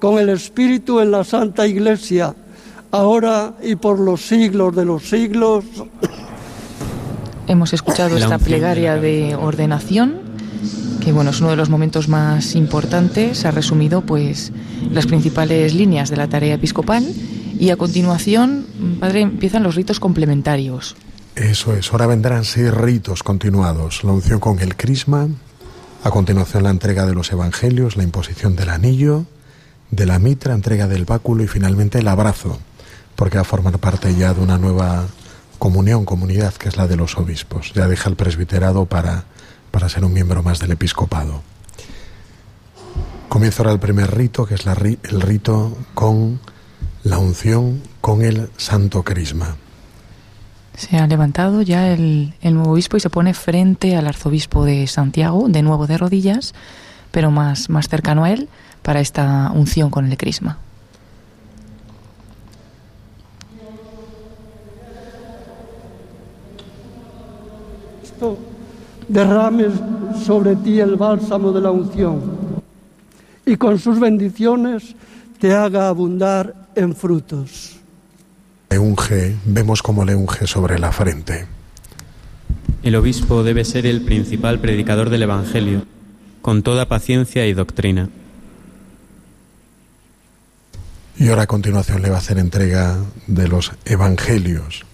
con 0.00 0.18
el 0.18 0.30
Espíritu 0.30 1.00
en 1.00 1.10
la 1.10 1.24
Santa 1.24 1.66
Iglesia, 1.66 2.34
ahora 2.90 3.54
y 3.62 3.76
por 3.76 3.98
los 3.98 4.22
siglos 4.22 4.74
de 4.74 4.84
los 4.84 5.02
siglos. 5.08 5.64
Hemos 7.52 7.74
escuchado 7.74 8.16
esta 8.16 8.38
plegaria 8.38 8.96
de 8.96 9.36
ordenación, 9.36 10.22
que 11.04 11.12
bueno, 11.12 11.32
es 11.32 11.40
uno 11.42 11.50
de 11.50 11.56
los 11.56 11.68
momentos 11.68 12.08
más 12.08 12.54
importantes. 12.54 13.44
Ha 13.44 13.50
resumido 13.50 14.00
pues 14.00 14.52
las 14.90 15.04
principales 15.04 15.74
líneas 15.74 16.08
de 16.08 16.16
la 16.16 16.28
tarea 16.28 16.54
episcopal 16.54 17.06
y 17.58 17.68
a 17.68 17.76
continuación, 17.76 18.64
padre, 18.98 19.20
empiezan 19.20 19.64
los 19.64 19.74
ritos 19.74 20.00
complementarios. 20.00 20.96
Eso 21.36 21.76
es, 21.76 21.92
ahora 21.92 22.06
vendrán 22.06 22.44
seis 22.44 22.72
ritos 22.72 23.22
continuados, 23.22 24.02
la 24.02 24.12
unción 24.12 24.40
con 24.40 24.58
el 24.60 24.74
crisma, 24.74 25.28
a 26.04 26.10
continuación 26.10 26.62
la 26.62 26.70
entrega 26.70 27.04
de 27.04 27.12
los 27.12 27.32
evangelios, 27.32 27.98
la 27.98 28.02
imposición 28.02 28.56
del 28.56 28.70
anillo, 28.70 29.26
de 29.90 30.06
la 30.06 30.18
mitra, 30.18 30.54
entrega 30.54 30.88
del 30.88 31.04
báculo 31.04 31.44
y 31.44 31.48
finalmente 31.48 31.98
el 31.98 32.08
abrazo, 32.08 32.58
porque 33.14 33.36
va 33.36 33.42
a 33.42 33.44
formar 33.44 33.78
parte 33.78 34.14
ya 34.14 34.32
de 34.32 34.40
una 34.40 34.56
nueva 34.56 35.04
comunión, 35.62 36.04
comunidad, 36.04 36.54
que 36.54 36.68
es 36.68 36.76
la 36.76 36.88
de 36.88 36.96
los 36.96 37.16
obispos. 37.16 37.72
Ya 37.72 37.86
deja 37.86 38.10
el 38.10 38.16
presbiterado 38.16 38.86
para, 38.86 39.26
para 39.70 39.88
ser 39.88 40.04
un 40.04 40.12
miembro 40.12 40.42
más 40.42 40.58
del 40.58 40.72
episcopado. 40.72 41.40
Comienza 43.28 43.62
ahora 43.62 43.72
el 43.72 43.78
primer 43.78 44.12
rito, 44.12 44.44
que 44.44 44.54
es 44.56 44.66
la, 44.66 44.72
el 44.72 45.20
rito 45.20 45.78
con 45.94 46.40
la 47.04 47.18
unción 47.18 47.80
con 48.00 48.22
el 48.22 48.50
santo 48.56 49.04
crisma. 49.04 49.54
Se 50.74 50.96
ha 50.96 51.06
levantado 51.06 51.62
ya 51.62 51.92
el, 51.92 52.34
nuevo 52.42 52.72
obispo 52.72 52.96
y 52.96 53.00
se 53.00 53.08
pone 53.08 53.32
frente 53.32 53.94
al 53.94 54.08
arzobispo 54.08 54.64
de 54.64 54.88
Santiago, 54.88 55.46
de 55.48 55.62
nuevo 55.62 55.86
de 55.86 55.96
rodillas, 55.96 56.54
pero 57.12 57.30
más, 57.30 57.70
más 57.70 57.88
cercano 57.88 58.24
a 58.24 58.32
él, 58.32 58.48
para 58.82 58.98
esta 58.98 59.52
unción 59.54 59.90
con 59.90 60.10
el 60.10 60.16
crisma. 60.16 60.58
Derrame 69.08 69.66
sobre 70.24 70.56
ti 70.56 70.80
el 70.80 70.96
bálsamo 70.96 71.52
de 71.52 71.60
la 71.60 71.70
unción 71.70 72.20
y 73.44 73.56
con 73.56 73.78
sus 73.78 73.98
bendiciones 73.98 74.94
te 75.40 75.54
haga 75.54 75.88
abundar 75.88 76.54
en 76.74 76.94
frutos. 76.94 77.76
Le 78.70 78.78
unge, 78.78 79.36
vemos 79.44 79.82
cómo 79.82 80.04
le 80.04 80.14
unge 80.14 80.46
sobre 80.46 80.78
la 80.78 80.92
frente. 80.92 81.46
El 82.82 82.96
obispo 82.96 83.42
debe 83.42 83.64
ser 83.64 83.86
el 83.86 84.02
principal 84.02 84.60
predicador 84.60 85.10
del 85.10 85.22
Evangelio, 85.22 85.84
con 86.40 86.62
toda 86.62 86.88
paciencia 86.88 87.46
y 87.46 87.52
doctrina. 87.52 88.08
Y 91.18 91.28
ahora 91.28 91.42
a 91.42 91.46
continuación 91.46 92.02
le 92.02 92.08
va 92.08 92.16
a 92.16 92.18
hacer 92.18 92.38
entrega 92.38 92.96
de 93.26 93.46
los 93.46 93.72
Evangelios 93.84 94.84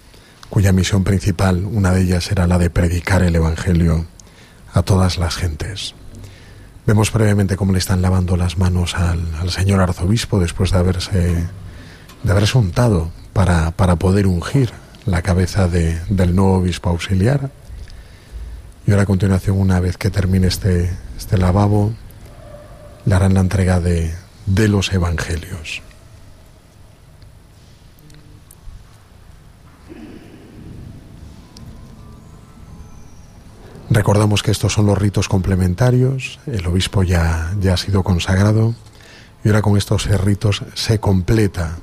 cuya 0.50 0.72
misión 0.72 1.04
principal, 1.04 1.64
una 1.64 1.92
de 1.92 2.02
ellas 2.02 2.30
era 2.30 2.46
la 2.46 2.58
de 2.58 2.70
predicar 2.70 3.22
el 3.22 3.36
Evangelio 3.36 4.06
a 4.72 4.82
todas 4.82 5.18
las 5.18 5.36
gentes. 5.36 5.94
Vemos 6.86 7.12
brevemente 7.12 7.56
cómo 7.56 7.72
le 7.72 7.78
están 7.78 8.00
lavando 8.00 8.36
las 8.36 8.56
manos 8.56 8.94
al, 8.94 9.50
señor 9.50 9.80
arzobispo 9.80 10.40
después 10.40 10.70
de 10.70 10.78
haberse, 10.78 11.44
de 12.22 12.30
haberse 12.30 12.56
untado 12.56 13.10
para, 13.32 13.72
para 13.72 13.96
poder 13.96 14.26
ungir 14.26 14.72
la 15.04 15.22
cabeza 15.22 15.68
de, 15.68 16.00
del 16.08 16.34
nuevo 16.34 16.54
obispo 16.54 16.90
auxiliar. 16.90 17.50
Y 18.86 18.92
ahora 18.92 19.02
a 19.02 19.06
continuación, 19.06 19.60
una 19.60 19.80
vez 19.80 19.98
que 19.98 20.08
termine 20.08 20.46
este, 20.46 20.90
este 21.18 21.36
lavabo, 21.36 21.92
le 23.04 23.14
harán 23.14 23.34
la 23.34 23.40
entrega 23.40 23.80
de, 23.80 24.14
de 24.46 24.68
los 24.68 24.92
evangelios. 24.92 25.82
Recordamos 33.90 34.42
que 34.42 34.50
estos 34.50 34.74
son 34.74 34.86
los 34.86 34.98
ritos 34.98 35.28
complementarios, 35.28 36.40
el 36.46 36.66
obispo 36.66 37.02
ya, 37.02 37.54
ya 37.58 37.74
ha 37.74 37.76
sido 37.78 38.02
consagrado 38.02 38.74
y 39.44 39.48
ahora 39.48 39.62
con 39.62 39.78
estos 39.78 40.06
ritos 40.20 40.62
se 40.74 40.98
completa 40.98 41.78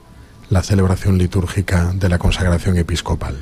la 0.49 0.61
celebración 0.61 1.18
litúrgica 1.18 1.94
de 1.95 2.10
la 2.10 2.19
consagración 2.19 2.77
episcopal. 2.77 3.36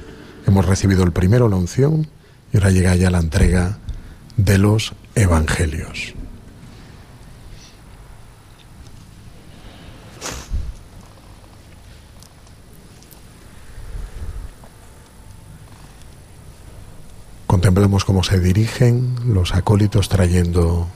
Hemos 0.47 0.65
recibido 0.65 1.03
el 1.03 1.11
primero, 1.11 1.49
la 1.49 1.57
unción, 1.57 2.07
y 2.53 2.57
ahora 2.57 2.71
llega 2.71 2.95
ya 2.95 3.09
la 3.09 3.19
entrega 3.19 3.79
de 4.37 4.57
los 4.57 4.93
evangelios. 5.15 6.13
Contemplemos 17.53 18.03
cómo 18.03 18.23
se 18.23 18.39
dirigen 18.39 19.13
los 19.27 19.53
acólitos 19.53 20.09
trayendo 20.09 20.87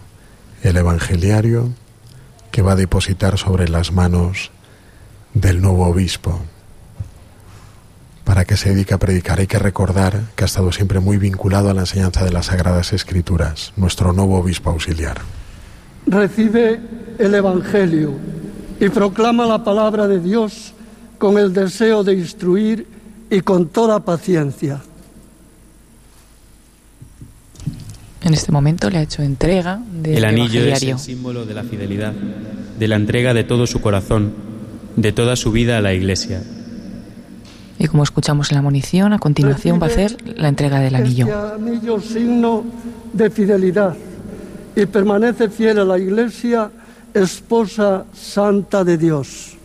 el 0.64 0.76
evangeliario 0.76 1.70
que 2.50 2.64
va 2.64 2.72
a 2.72 2.76
depositar 2.76 3.38
sobre 3.38 3.70
las 3.70 3.92
manos 3.92 4.50
del 5.36 5.62
nuevo 5.62 5.86
obispo. 5.86 6.42
Para 8.24 8.44
que 8.46 8.58
se 8.58 8.70
dedique 8.70 8.96
a 8.96 8.98
predicar 8.98 9.40
hay 9.40 9.46
que 9.46 9.60
recordar 9.60 10.24
que 10.36 10.46
ha 10.46 10.48
estado 10.48 10.72
siempre 10.72 11.00
muy 11.00 11.18
vinculado 11.18 11.70
a 11.70 11.76
la 11.76 11.82
enseñanza 11.82 12.26
de 12.26 12.32
las 12.32 12.48
Sagradas 12.48 12.92
Escrituras, 12.92 13.72
nuestro 13.76 14.12
nuevo 14.12 14.40
obispo 14.40 14.72
auxiliar. 14.72 15.22
Recibe 16.08 16.82
el 17.20 17.36
Evangelio 17.36 18.14
y 18.80 18.90
proclama 18.90 19.46
la 19.46 19.64
palabra 19.64 20.08
de 20.08 20.20
Dios 20.20 20.74
con 21.20 21.38
el 21.38 21.54
deseo 21.54 22.04
de 22.04 22.16
instruir 22.16 22.88
y 23.30 23.42
con 23.42 23.68
toda 23.68 24.00
paciencia. 24.00 24.82
En 28.24 28.34
este 28.34 28.52
momento 28.52 28.90
le 28.90 28.98
ha 28.98 29.02
hecho 29.02 29.22
entrega 29.22 29.80
del 29.92 30.18
El 30.18 30.26
anillo 30.26 30.62
es 30.64 30.84
el 30.84 31.00
símbolo 31.00 31.46
de 31.46 31.54
la 31.54 31.64
fidelidad, 31.64 32.14
de 32.14 32.88
la 32.88 32.96
entrega 32.96 33.34
de 33.34 33.44
todo 33.44 33.68
su 33.68 33.80
corazón, 33.82 34.34
de 34.96 35.12
toda 35.12 35.36
su 35.36 35.52
vida 35.52 35.78
a 35.78 35.82
la 35.82 35.94
Iglesia. 35.94 36.42
Y 37.80 37.88
como 37.88 38.04
escuchamos 38.04 38.52
en 38.52 38.56
la 38.56 38.62
munición, 38.62 39.14
a 39.14 39.20
continuación 39.20 39.80
va 39.80 39.86
a 39.86 39.90
hacer 39.90 40.18
la 40.26 40.48
entrega 40.48 40.80
del 40.80 40.96
anillo. 40.96 41.28
Este 41.28 41.56
anillo 41.56 42.02
signo 42.02 42.64
de 43.14 43.30
fidelidad 43.30 43.96
y 44.76 44.86
permanece 44.88 45.50
fiel 45.50 45.80
a 45.80 45.86
la 45.86 46.00
Iglesia, 46.00 46.72
esposa 47.14 48.06
santa 48.14 48.84
de 48.84 48.98
Dios. 48.98 49.57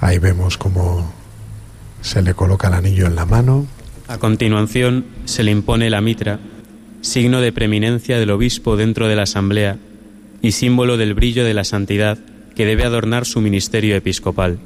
Ahí 0.00 0.18
vemos 0.18 0.56
cómo 0.56 1.12
se 2.00 2.22
le 2.22 2.34
coloca 2.34 2.68
el 2.68 2.74
anillo 2.74 3.06
en 3.06 3.16
la 3.16 3.26
mano. 3.26 3.66
A 4.06 4.18
continuación 4.18 5.04
se 5.24 5.42
le 5.42 5.50
impone 5.50 5.90
la 5.90 6.00
mitra, 6.00 6.38
signo 7.00 7.40
de 7.40 7.52
preeminencia 7.52 8.18
del 8.18 8.30
obispo 8.30 8.76
dentro 8.76 9.08
de 9.08 9.16
la 9.16 9.22
asamblea 9.22 9.76
y 10.40 10.52
símbolo 10.52 10.96
del 10.96 11.14
brillo 11.14 11.44
de 11.44 11.54
la 11.54 11.64
santidad 11.64 12.18
que 12.54 12.64
debe 12.64 12.84
adornar 12.84 13.26
su 13.26 13.40
ministerio 13.40 13.96
episcopal. 13.96 14.58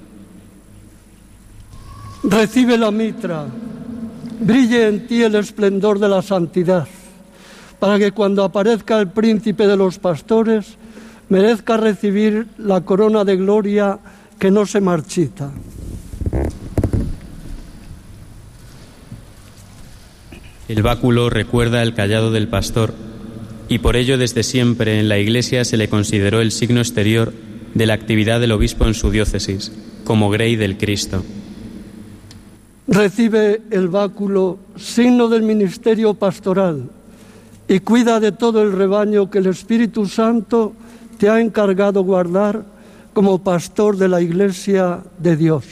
Recibe 2.23 2.79
la 2.79 2.91
mitra 2.91 3.47
brille 4.43 4.89
en 4.89 5.07
ti 5.07 5.23
el 5.23 5.35
esplendor 5.35 5.99
de 5.99 6.09
la 6.09 6.23
santidad, 6.23 6.87
para 7.79 7.99
que 7.99 8.13
cuando 8.13 8.45
aparezca 8.45 8.99
el 8.99 9.09
príncipe 9.09 9.67
de 9.67 9.77
los 9.77 9.99
pastores, 9.99 10.77
merezca 11.29 11.77
recibir 11.77 12.49
la 12.59 12.83
corona 12.83 13.25
de 13.25 13.37
gloria 13.37 13.99
que 14.43 14.51
no 14.51 14.67
se 14.67 14.81
marchita. 14.81 15.53
El 20.67 20.83
báculo 20.83 21.31
recuerda 21.31 21.81
el 21.81 21.95
callado 21.95 22.33
del 22.33 22.49
pastor 22.49 22.93
y 23.69 23.79
por 23.79 23.95
ello 23.95 24.19
desde 24.19 24.43
siempre 24.43 24.99
en 24.99 25.09
la 25.09 25.21
Iglesia 25.21 25.65
se 25.65 25.77
le 25.77 25.89
consideró 25.89 26.41
el 26.41 26.51
signo 26.51 26.81
exterior 26.81 27.33
de 27.75 27.87
la 27.87 27.95
actividad 27.95 28.41
del 28.41 28.51
obispo 28.51 28.85
en 28.85 28.95
su 28.95 29.13
diócesis, 29.13 29.71
como 30.03 30.29
grey 30.29 30.57
del 30.57 30.77
Cristo. 30.77 31.23
Recibe 32.89 33.63
el 33.71 33.87
báculo, 33.87 34.59
signo 34.75 35.29
del 35.29 35.43
ministerio 35.43 36.15
pastoral, 36.15 36.91
y 37.69 37.79
cuida 37.79 38.19
de 38.19 38.33
todo 38.33 38.61
el 38.61 38.73
rebaño 38.73 39.31
que 39.31 39.39
el 39.39 39.47
Espíritu 39.47 40.07
Santo 40.07 40.73
te 41.17 41.29
ha 41.29 41.41
encargado 41.41 42.03
guardar 42.03 42.72
como 43.13 43.43
pastor 43.43 43.97
de 43.97 44.09
la 44.09 44.21
Iglesia 44.21 45.01
de 45.19 45.37
Dios. 45.37 45.65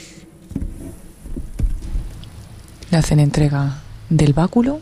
Le 2.91 2.97
hacen 2.97 3.19
entrega 3.19 3.81
del 4.09 4.33
báculo. 4.33 4.81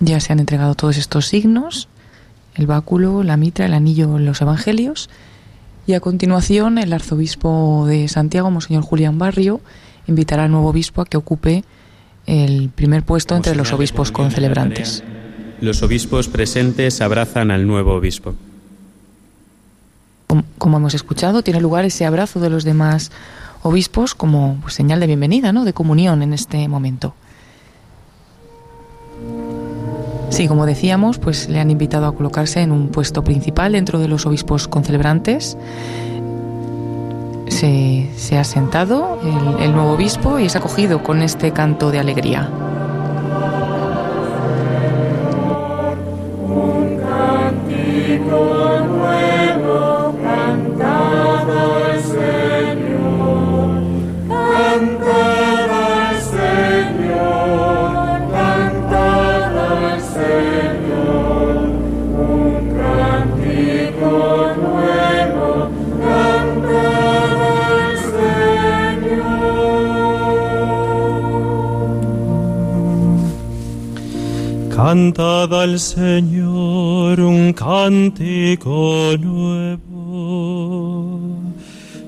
Ya 0.00 0.20
se 0.20 0.32
han 0.32 0.40
entregado 0.40 0.74
todos 0.74 0.96
estos 0.98 1.26
signos, 1.26 1.88
el 2.54 2.66
báculo, 2.66 3.22
la 3.22 3.36
mitra, 3.36 3.66
el 3.66 3.74
anillo, 3.74 4.18
los 4.18 4.42
evangelios. 4.42 5.08
Y 5.86 5.94
a 5.94 6.00
continuación 6.00 6.78
el 6.78 6.92
arzobispo 6.92 7.86
de 7.86 8.08
Santiago, 8.08 8.50
Monseñor 8.50 8.82
Julián 8.82 9.18
Barrio, 9.18 9.60
invitará 10.06 10.44
al 10.44 10.50
nuevo 10.50 10.68
obispo 10.68 11.02
a 11.02 11.06
que 11.06 11.16
ocupe 11.16 11.64
el 12.26 12.70
primer 12.70 13.04
puesto 13.04 13.36
entre 13.36 13.54
los 13.54 13.72
obispos 13.72 14.10
concelebrantes. 14.10 15.04
Los 15.60 15.82
obispos 15.82 16.28
presentes 16.28 17.00
abrazan 17.00 17.50
al 17.50 17.66
nuevo 17.66 17.94
obispo. 17.94 18.34
Como 20.58 20.76
hemos 20.76 20.94
escuchado, 20.94 21.42
tiene 21.42 21.60
lugar 21.60 21.84
ese 21.84 22.06
abrazo 22.06 22.40
de 22.40 22.50
los 22.50 22.64
demás 22.64 23.10
obispos 23.62 24.14
como 24.14 24.58
pues, 24.62 24.74
señal 24.74 25.00
de 25.00 25.06
bienvenida, 25.06 25.52
¿no? 25.52 25.64
de 25.64 25.72
comunión 25.72 26.22
en 26.22 26.32
este 26.32 26.68
momento. 26.68 27.14
Sí, 30.28 30.48
como 30.48 30.66
decíamos, 30.66 31.18
pues 31.18 31.48
le 31.48 31.60
han 31.60 31.70
invitado 31.70 32.06
a 32.06 32.14
colocarse 32.14 32.60
en 32.60 32.72
un 32.72 32.88
puesto 32.88 33.22
principal 33.22 33.72
dentro 33.72 33.98
de 33.98 34.08
los 34.08 34.26
obispos 34.26 34.68
concelebrantes. 34.68 35.56
Se, 37.48 38.10
se 38.16 38.38
ha 38.38 38.44
sentado 38.44 39.20
el, 39.22 39.64
el 39.64 39.72
nuevo 39.72 39.92
obispo 39.92 40.38
y 40.38 40.46
es 40.46 40.56
acogido 40.56 41.02
con 41.02 41.22
este 41.22 41.52
canto 41.52 41.90
de 41.90 42.00
alegría. 42.00 42.50
Cantad 74.94 75.50
al 75.52 75.80
Señor 75.80 77.18
un 77.18 77.52
cántico 77.52 79.16
nuevo, 79.18 79.80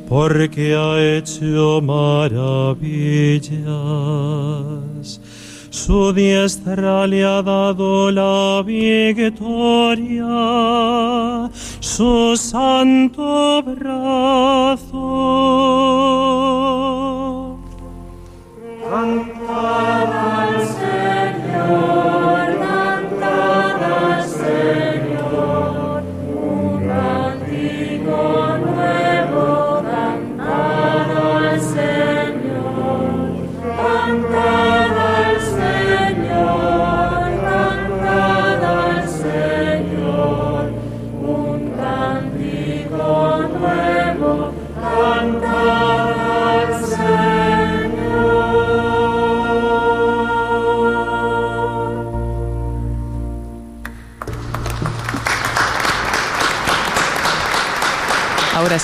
porque 0.08 0.72
ha 0.76 1.16
hecho 1.16 1.80
maravillas. 1.82 2.78
Su 5.70 6.12
diestra 6.12 7.08
le 7.08 7.24
ha 7.24 7.42
dado 7.42 8.12
la 8.12 8.62
victoria, 8.64 10.30
su 11.80 12.36
santo 12.36 13.64
brazo. 13.64 15.08
Cantad 18.88 20.12
al 20.38 20.64
Señor. 20.64 22.25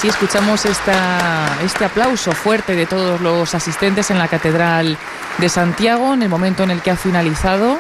Ahora 0.02 0.14
sí 0.14 0.24
escuchamos 0.24 0.64
este 0.64 1.84
aplauso 1.84 2.32
fuerte 2.32 2.74
de 2.74 2.86
todos 2.86 3.20
los 3.20 3.54
asistentes 3.54 4.10
en 4.10 4.18
la 4.18 4.26
Catedral 4.26 4.98
de 5.38 5.48
Santiago 5.48 6.12
en 6.12 6.22
el 6.22 6.28
momento 6.28 6.64
en 6.64 6.72
el 6.72 6.82
que 6.82 6.90
ha 6.90 6.96
finalizado 6.96 7.78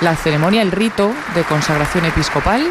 la 0.00 0.14
ceremonia, 0.14 0.62
el 0.62 0.70
rito 0.70 1.12
de 1.34 1.42
consagración 1.42 2.04
episcopal. 2.04 2.64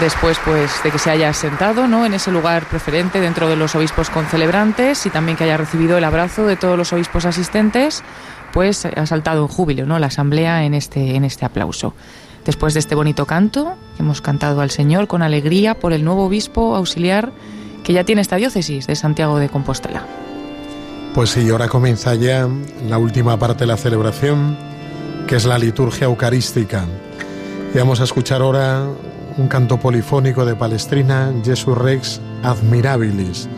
Después, 0.00 0.40
pues, 0.44 0.82
de 0.82 0.90
que 0.90 0.98
se 0.98 1.12
haya 1.12 1.32
sentado, 1.32 1.86
¿no? 1.86 2.04
En 2.04 2.14
ese 2.14 2.32
lugar 2.32 2.66
preferente 2.66 3.20
dentro 3.20 3.48
de 3.48 3.54
los 3.54 3.76
obispos 3.76 4.10
concelebrantes 4.10 5.06
y 5.06 5.10
también 5.10 5.36
que 5.36 5.44
haya 5.44 5.56
recibido 5.56 5.96
el 5.96 6.02
abrazo 6.02 6.46
de 6.46 6.56
todos 6.56 6.76
los 6.76 6.92
obispos 6.92 7.26
asistentes, 7.26 8.02
pues 8.52 8.86
ha 8.86 9.06
saltado 9.06 9.42
en 9.42 9.48
júbilo, 9.48 9.86
¿no? 9.86 10.00
La 10.00 10.08
asamblea 10.08 10.64
en 10.64 10.74
este, 10.74 11.14
en 11.14 11.22
este 11.22 11.44
aplauso. 11.44 11.94
Después 12.44 12.74
de 12.74 12.80
este 12.80 12.96
bonito 12.96 13.24
canto, 13.24 13.76
hemos 14.00 14.20
cantado 14.20 14.62
al 14.62 14.72
Señor 14.72 15.06
con 15.06 15.22
alegría 15.22 15.78
por 15.78 15.92
el 15.92 16.04
nuevo 16.04 16.24
obispo 16.24 16.74
auxiliar 16.74 17.30
que 17.84 17.92
ya 17.92 18.04
tiene 18.04 18.20
esta 18.20 18.36
diócesis 18.36 18.86
de 18.86 18.96
Santiago 18.96 19.38
de 19.38 19.48
Compostela. 19.48 20.06
Pues 21.14 21.30
sí, 21.30 21.48
ahora 21.50 21.68
comienza 21.68 22.14
ya 22.14 22.48
la 22.88 22.98
última 22.98 23.38
parte 23.38 23.60
de 23.60 23.68
la 23.68 23.76
celebración, 23.76 24.56
que 25.26 25.36
es 25.36 25.44
la 25.44 25.58
liturgia 25.58 26.06
eucarística. 26.06 26.84
Y 27.74 27.78
vamos 27.78 28.00
a 28.00 28.04
escuchar 28.04 28.42
ahora 28.42 28.86
un 29.36 29.48
canto 29.48 29.78
polifónico 29.78 30.44
de 30.44 30.54
Palestrina, 30.54 31.32
Jesus 31.44 31.76
Rex 31.76 32.20
Admirabilis. 32.42 33.48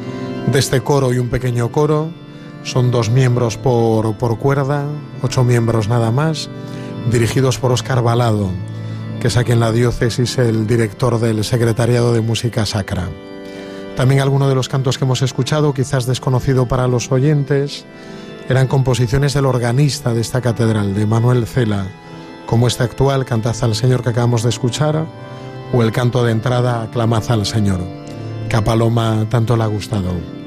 De 0.50 0.58
este 0.58 0.80
coro 0.80 1.12
y 1.12 1.18
un 1.18 1.28
pequeño 1.28 1.70
coro, 1.70 2.10
son 2.62 2.90
dos 2.90 3.10
miembros 3.10 3.56
por, 3.56 4.16
por 4.16 4.38
cuerda, 4.38 4.84
ocho 5.22 5.44
miembros 5.44 5.88
nada 5.88 6.10
más, 6.10 6.48
dirigidos 7.10 7.58
por 7.58 7.72
Óscar 7.72 8.02
Balado 8.02 8.50
que 9.20 9.28
es 9.28 9.36
aquí 9.36 9.52
en 9.52 9.60
la 9.60 9.70
diócesis 9.70 10.38
el 10.38 10.66
director 10.66 11.20
del 11.20 11.44
Secretariado 11.44 12.14
de 12.14 12.22
Música 12.22 12.64
Sacra. 12.64 13.10
También 13.96 14.20
algunos 14.20 14.48
de 14.48 14.54
los 14.54 14.68
cantos 14.68 14.98
que 14.98 15.04
hemos 15.04 15.22
escuchado, 15.22 15.74
quizás 15.74 16.06
desconocido 16.06 16.66
para 16.66 16.88
los 16.88 17.10
oyentes, 17.12 17.84
eran 18.48 18.66
composiciones 18.66 19.34
del 19.34 19.46
organista 19.46 20.14
de 20.14 20.20
esta 20.20 20.40
catedral, 20.40 20.94
de 20.94 21.06
Manuel 21.06 21.46
Cela, 21.46 21.86
como 22.46 22.66
este 22.66 22.82
actual, 22.82 23.24
Cantad 23.24 23.54
al 23.62 23.74
Señor 23.74 24.02
que 24.02 24.08
acabamos 24.08 24.42
de 24.42 24.48
escuchar, 24.48 25.06
o 25.72 25.82
el 25.82 25.92
canto 25.92 26.24
de 26.24 26.32
entrada, 26.32 26.82
Aclamad 26.82 27.30
al 27.30 27.46
Señor, 27.46 27.80
que 28.48 28.56
a 28.56 28.64
Paloma 28.64 29.26
tanto 29.28 29.56
le 29.56 29.62
ha 29.62 29.66
gustado. 29.66 30.39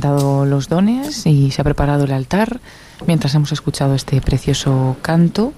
Presentado 0.00 0.46
los 0.46 0.68
dones 0.68 1.26
y 1.26 1.50
se 1.50 1.60
ha 1.60 1.64
preparado 1.64 2.04
el 2.04 2.12
altar 2.12 2.60
mientras 3.06 3.34
hemos 3.34 3.52
escuchado 3.52 3.94
este 3.94 4.22
precioso 4.22 4.96
canto. 5.02 5.52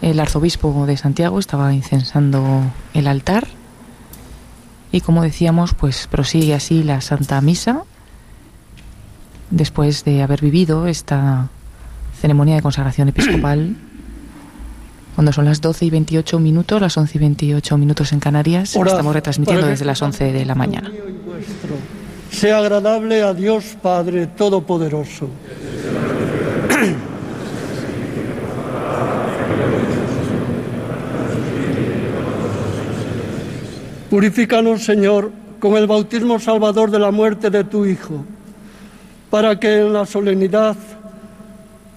El 0.00 0.18
arzobispo 0.20 0.86
de 0.86 0.96
Santiago 0.96 1.38
estaba 1.38 1.74
incensando 1.74 2.62
el 2.94 3.06
altar 3.06 3.46
y 4.90 5.02
como 5.02 5.22
decíamos, 5.22 5.74
pues 5.74 6.06
prosigue 6.06 6.54
así 6.54 6.82
la 6.82 7.02
Santa 7.02 7.40
Misa 7.42 7.82
después 9.50 10.02
de 10.04 10.22
haber 10.22 10.40
vivido 10.40 10.86
esta 10.86 11.48
ceremonia 12.22 12.54
de 12.54 12.62
consagración 12.62 13.08
episcopal 13.10 13.76
cuando 15.14 15.32
son 15.32 15.44
las 15.44 15.60
12 15.60 15.84
y 15.84 15.90
28 15.90 16.38
minutos, 16.38 16.80
las 16.80 16.96
11 16.96 17.18
y 17.18 17.20
28 17.20 17.76
minutos 17.76 18.12
en 18.12 18.20
Canarias, 18.20 18.74
estamos 18.74 19.12
retransmitiendo 19.12 19.66
desde 19.66 19.84
las 19.84 20.00
11 20.00 20.32
de 20.32 20.46
la 20.46 20.54
mañana. 20.54 20.90
Sea 22.42 22.58
agradable 22.58 23.22
a 23.22 23.30
Dios 23.32 23.76
Padre 23.80 24.26
Todopoderoso. 24.26 25.28
Purifícanos, 34.10 34.82
Señor, 34.82 35.30
con 35.60 35.76
el 35.76 35.86
bautismo 35.86 36.40
salvador 36.40 36.90
de 36.90 36.98
la 36.98 37.12
muerte 37.12 37.48
de 37.48 37.62
tu 37.62 37.86
Hijo, 37.86 38.24
para 39.30 39.60
que 39.60 39.82
en 39.82 39.92
la 39.92 40.04
solemnidad 40.04 40.74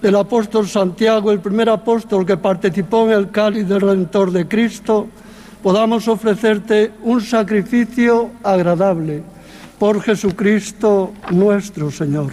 del 0.00 0.14
apóstol 0.14 0.68
Santiago, 0.68 1.32
el 1.32 1.40
primer 1.40 1.70
apóstol 1.70 2.24
que 2.24 2.36
participó 2.36 3.06
en 3.06 3.12
el 3.18 3.32
cáliz 3.32 3.66
del 3.66 3.80
Redentor 3.80 4.30
de 4.30 4.46
Cristo, 4.46 5.08
podamos 5.60 6.06
ofrecerte 6.06 6.92
un 7.02 7.20
sacrificio 7.20 8.30
agradable 8.44 9.34
por 9.78 10.00
Jesucristo 10.00 11.12
nuestro 11.30 11.90
Señor. 11.90 12.32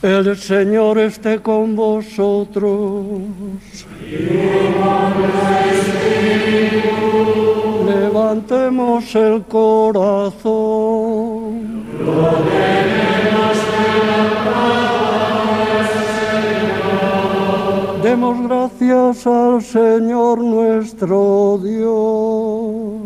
El 0.00 0.36
Señor 0.36 0.98
esté 0.98 1.40
con 1.40 1.74
vosotros. 1.74 3.20
Levantemos 7.86 9.14
el 9.16 9.42
corazón. 9.42 10.78
Demos 18.02 18.48
gracias 18.48 19.26
al 19.26 19.62
Señor 19.62 20.38
nuestro 20.38 21.60
Dios. 21.62 22.97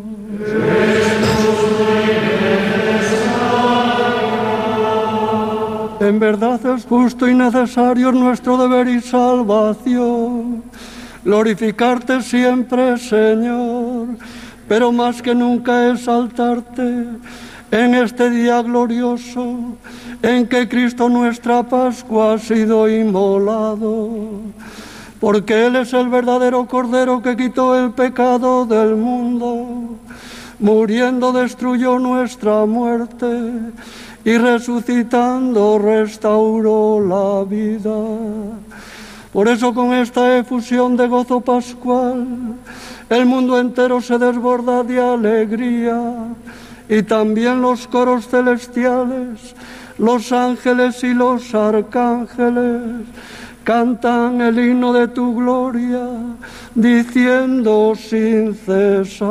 En 6.01 6.19
verdad 6.19 6.60
es 6.66 6.85
justo 6.85 7.28
y 7.28 7.35
necesario 7.35 8.10
nuestro 8.10 8.56
deber 8.56 8.89
y 8.89 9.01
salvación. 9.01 10.62
Glorificarte 11.24 12.20
siempre, 12.23 12.98
Señor, 12.98 14.09
pero 14.69 14.90
más 14.90 15.23
que 15.23 15.35
nunca 15.35 15.90
exaltarte 15.93 17.06
en 17.70 17.94
este 17.94 18.31
día 18.31 18.60
glorioso 18.62 19.77
en 20.23 20.47
que 20.48 20.69
Cristo 20.69 21.09
nuestra 21.09 21.62
Pascua 21.62 22.35
ha 22.35 22.39
sido 22.39 22.89
inmolado, 22.89 24.40
porque 25.20 25.66
Él 25.66 25.77
es 25.77 25.93
el 25.93 26.09
verdadero 26.09 26.66
Cordero 26.66 27.23
que 27.23 27.36
quitó 27.36 27.78
el 27.78 27.93
pecado 27.93 28.66
del 28.66 28.97
mundo, 28.97 29.97
muriendo 30.62 31.32
destruyó 31.32 31.98
nuestra 31.98 32.64
muerte 32.64 33.26
y 34.24 34.39
resucitando 34.39 35.78
restauró 35.78 37.01
la 37.01 37.44
vida. 37.44 37.94
Por 39.32 39.48
eso 39.48 39.74
con 39.74 39.93
esta 39.93 40.39
efusión 40.39 40.97
de 40.97 41.09
gozo 41.09 41.40
pascual, 41.40 42.26
el 43.10 43.26
mundo 43.26 43.59
entero 43.59 44.01
se 44.01 44.16
desborda 44.16 44.82
de 44.84 45.01
alegría 45.01 46.01
y 46.89 47.02
también 47.02 47.60
los 47.60 47.86
coros 47.86 48.28
celestiales 48.28 49.55
los 49.98 50.32
ángeles 50.32 51.05
y 51.05 51.14
los 51.14 51.55
arcángeles 51.55 53.06
cantan 53.64 54.40
el 54.40 54.59
himno 54.59 54.93
de 54.93 55.09
tu 55.09 55.36
gloria, 55.36 56.06
diciendo 56.74 57.94
sin 57.97 58.55
cesar. 58.55 59.30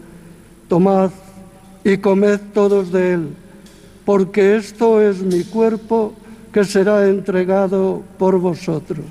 Tomad 0.71 1.11
y 1.83 1.97
comed 1.97 2.39
todos 2.53 2.93
de 2.93 3.15
él, 3.15 3.35
porque 4.05 4.55
esto 4.55 5.01
es 5.01 5.21
mi 5.21 5.43
cuerpo 5.43 6.13
que 6.53 6.63
será 6.63 7.09
entregado 7.09 8.03
por 8.17 8.39
vosotros. 8.39 9.03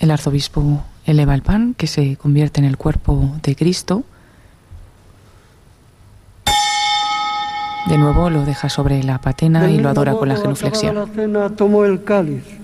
El 0.00 0.10
arzobispo 0.10 0.82
eleva 1.06 1.36
el 1.36 1.42
pan 1.42 1.74
que 1.74 1.86
se 1.86 2.16
convierte 2.16 2.58
en 2.58 2.66
el 2.66 2.76
cuerpo 2.76 3.30
de 3.44 3.54
Cristo. 3.54 4.02
De 7.86 7.96
nuevo 7.96 8.28
lo 8.28 8.44
deja 8.44 8.68
sobre 8.68 9.04
la 9.04 9.20
patena 9.20 9.70
y 9.70 9.78
lo 9.78 9.88
adora 9.88 10.14
con 10.14 10.28
la 10.28 10.36
genuflexión. 10.36 10.96
La 10.96 11.06
cena 11.06 11.50
tomó 11.50 11.84
el 11.84 12.02
cáliz 12.02 12.63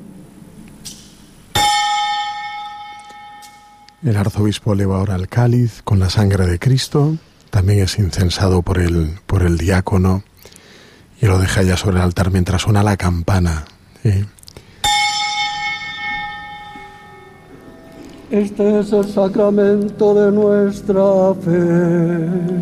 El 4.03 4.17
arzobispo 4.17 4.73
eleva 4.73 4.97
ahora 4.97 5.15
el 5.15 5.27
cáliz 5.27 5.81
con 5.83 5.99
la 5.99 6.09
sangre 6.09 6.47
de 6.47 6.57
Cristo, 6.57 7.17
también 7.51 7.83
es 7.83 7.99
incensado 7.99 8.63
por 8.63 8.79
el, 8.79 9.19
por 9.27 9.43
el 9.43 9.59
diácono 9.59 10.23
y 11.21 11.27
lo 11.27 11.37
deja 11.37 11.61
ya 11.61 11.77
sobre 11.77 11.97
el 11.97 12.01
altar 12.01 12.31
mientras 12.31 12.63
suena 12.63 12.81
la 12.81 12.97
campana. 12.97 13.65
Este 18.31 18.79
es 18.79 18.91
el 18.91 19.05
sacramento 19.05 20.15
de 20.15 20.31
nuestra 20.31 21.35
fe. 21.35 22.61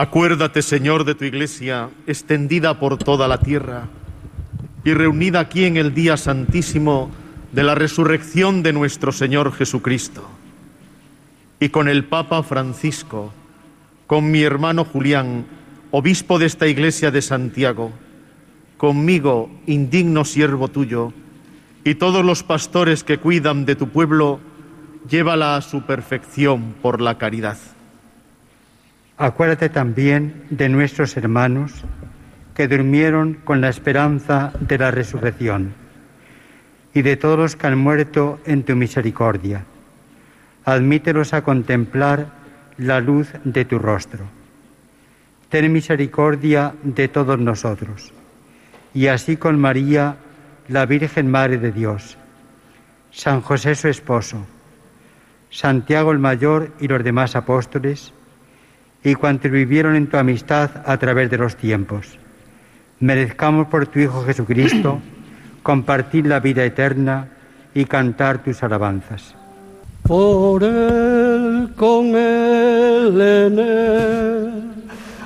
Acuérdate, 0.00 0.62
Señor, 0.62 1.04
de 1.04 1.14
tu 1.14 1.26
iglesia 1.26 1.90
extendida 2.06 2.80
por 2.80 2.96
toda 2.96 3.28
la 3.28 3.36
tierra 3.36 3.86
y 4.82 4.94
reunida 4.94 5.40
aquí 5.40 5.66
en 5.66 5.76
el 5.76 5.92
día 5.92 6.16
santísimo 6.16 7.10
de 7.52 7.64
la 7.64 7.74
resurrección 7.74 8.62
de 8.62 8.72
nuestro 8.72 9.12
Señor 9.12 9.52
Jesucristo. 9.52 10.26
Y 11.60 11.68
con 11.68 11.86
el 11.86 12.06
Papa 12.06 12.42
Francisco, 12.42 13.30
con 14.06 14.30
mi 14.30 14.40
hermano 14.40 14.86
Julián, 14.86 15.44
obispo 15.90 16.38
de 16.38 16.46
esta 16.46 16.66
iglesia 16.66 17.10
de 17.10 17.20
Santiago, 17.20 17.92
conmigo, 18.78 19.50
indigno 19.66 20.24
siervo 20.24 20.68
tuyo, 20.68 21.12
y 21.84 21.96
todos 21.96 22.24
los 22.24 22.42
pastores 22.42 23.04
que 23.04 23.18
cuidan 23.18 23.66
de 23.66 23.76
tu 23.76 23.90
pueblo, 23.90 24.40
llévala 25.10 25.56
a 25.56 25.60
su 25.60 25.82
perfección 25.82 26.74
por 26.80 27.02
la 27.02 27.18
caridad. 27.18 27.58
Acuérdate 29.22 29.68
también 29.68 30.46
de 30.48 30.70
nuestros 30.70 31.14
hermanos 31.14 31.84
que 32.54 32.68
durmieron 32.68 33.34
con 33.34 33.60
la 33.60 33.68
esperanza 33.68 34.50
de 34.60 34.78
la 34.78 34.90
resurrección 34.90 35.74
y 36.94 37.02
de 37.02 37.18
todos 37.18 37.38
los 37.38 37.54
que 37.54 37.66
han 37.66 37.76
muerto 37.76 38.40
en 38.46 38.62
tu 38.62 38.74
misericordia. 38.76 39.66
Admítelos 40.64 41.34
a 41.34 41.42
contemplar 41.42 42.28
la 42.78 43.00
luz 43.00 43.28
de 43.44 43.66
tu 43.66 43.78
rostro. 43.78 44.24
Ten 45.50 45.70
misericordia 45.70 46.72
de 46.82 47.08
todos 47.08 47.38
nosotros 47.38 48.14
y 48.94 49.08
así 49.08 49.36
con 49.36 49.60
María, 49.60 50.16
la 50.68 50.86
Virgen 50.86 51.30
Madre 51.30 51.58
de 51.58 51.72
Dios, 51.72 52.16
San 53.10 53.42
José 53.42 53.74
su 53.74 53.88
esposo, 53.88 54.46
Santiago 55.50 56.10
el 56.10 56.18
Mayor 56.18 56.72
y 56.80 56.88
los 56.88 57.04
demás 57.04 57.36
apóstoles, 57.36 58.14
y 59.02 59.14
cuantos 59.14 59.50
vivieron 59.50 59.96
en 59.96 60.06
tu 60.08 60.16
amistad 60.16 60.70
a 60.84 60.96
través 60.98 61.30
de 61.30 61.38
los 61.38 61.56
tiempos. 61.56 62.18
Merezcamos 63.00 63.66
por 63.68 63.86
tu 63.86 63.98
Hijo 63.98 64.22
Jesucristo 64.24 65.00
compartir 65.62 66.26
la 66.26 66.40
vida 66.40 66.64
eterna 66.64 67.28
y 67.74 67.84
cantar 67.84 68.42
tus 68.42 68.62
alabanzas. 68.62 69.34
Por 70.02 70.62
él, 70.64 71.72
con 71.76 72.06
él, 72.16 73.20
en 73.20 73.58
él, 73.58 74.62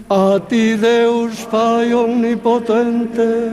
a 0.09 0.39
ti 0.49 0.75
Deus 0.75 1.47
Pai 1.51 1.93
omnipotente, 1.93 3.51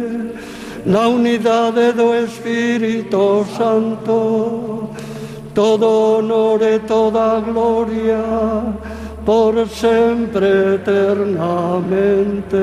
la 0.86 1.08
unidad 1.08 1.74
de 1.74 1.94
tu 1.94 2.14
Espíritu 2.14 3.46
Santo, 3.58 4.92
todo 5.54 6.18
honor 6.18 6.62
y 6.76 6.80
toda 6.80 7.40
gloria 7.42 8.18
por 9.26 9.68
siempre 9.68 10.76
eternamente. 10.76 12.62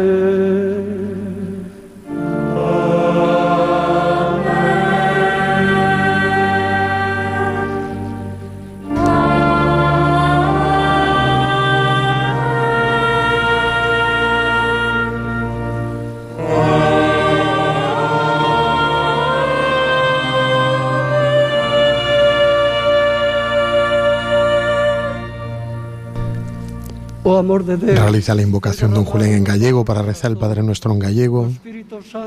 Amor 27.36 27.64
de 27.64 27.76
Realiza 27.76 28.34
la 28.34 28.42
invocación 28.42 28.92
de 28.92 29.00
un 29.00 29.04
Julián 29.04 29.32
en 29.32 29.44
gallego 29.44 29.84
para 29.84 30.02
rezar 30.02 30.30
el 30.30 30.38
Padre 30.38 30.62
Nuestro 30.62 30.92
en 30.92 30.98
gallego. 30.98 31.48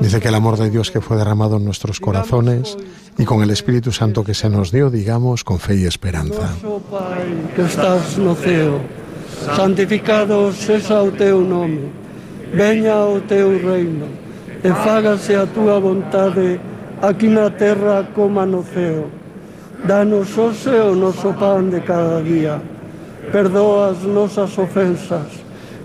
Dice 0.00 0.20
que 0.20 0.28
el 0.28 0.34
amor 0.34 0.58
de 0.58 0.70
Dios 0.70 0.90
que 0.90 1.00
fue 1.00 1.16
derramado 1.16 1.56
en 1.56 1.64
nuestros 1.64 1.98
corazones 1.98 2.76
y 3.18 3.24
con 3.24 3.42
el 3.42 3.50
Espíritu 3.50 3.92
Santo 3.92 4.22
que 4.22 4.34
se 4.34 4.48
nos 4.48 4.70
dio, 4.70 4.90
digamos, 4.90 5.44
con 5.44 5.58
fe 5.58 5.76
y 5.76 5.84
esperanza. 5.84 6.54
que 7.56 7.62
estás 7.62 8.18
no 8.18 8.34
ceo, 8.34 8.80
santificado 9.56 10.52
seja 10.52 11.02
o 11.02 11.10
teu 11.10 11.40
nome, 11.40 11.90
veña 12.54 13.04
o 13.04 13.20
teu 13.20 13.58
reino, 13.58 14.06
e 14.62 14.70
fágase 14.70 15.34
a 15.34 15.46
túa 15.46 15.80
vontade 15.80 16.60
aquí 17.02 17.26
na 17.26 17.50
terra 17.50 18.06
como 18.14 18.44
no 18.46 18.62
ceo. 18.62 19.10
Danos 19.82 20.38
hoxe 20.38 20.70
o 20.70 20.94
noso 20.94 21.34
pan 21.34 21.70
de 21.70 21.82
cada 21.82 22.22
día 22.22 22.71
perdoa 23.30 23.94
as 23.94 24.02
nosas 24.02 24.50
ofensas, 24.58 25.28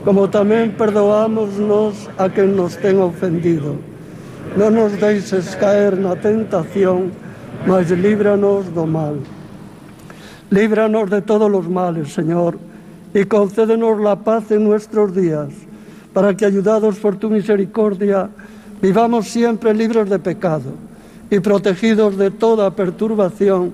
como 0.01 0.26
tamén 0.31 0.73
perdoamos 0.73 1.59
nos 1.61 2.09
a 2.18 2.31
quen 2.31 2.57
nos 2.57 2.80
ten 2.81 2.97
ofendido. 2.97 3.77
Non 4.57 4.73
nos 4.73 4.97
deixes 4.97 5.53
caer 5.59 5.99
na 5.99 6.18
tentación, 6.18 7.14
mas 7.69 7.91
líbranos 7.93 8.72
do 8.73 8.89
mal. 8.89 9.22
Líbranos 10.49 11.11
de 11.11 11.22
todos 11.22 11.51
os 11.51 11.68
males, 11.68 12.15
Señor, 12.15 12.57
y 13.14 13.26
concédenos 13.26 13.99
la 13.99 14.15
paz 14.15 14.49
en 14.49 14.64
nuestros 14.64 15.14
días, 15.14 15.51
para 16.14 16.34
que, 16.34 16.45
ayudados 16.45 16.97
por 16.97 17.18
tu 17.18 17.30
misericordia, 17.30 18.30
vivamos 18.81 19.27
siempre 19.27 19.73
libres 19.73 20.09
de 20.09 20.18
pecado 20.19 20.72
y 21.30 21.39
protegidos 21.39 22.18
de 22.18 22.31
toda 22.31 22.72
perturbación, 22.72 23.73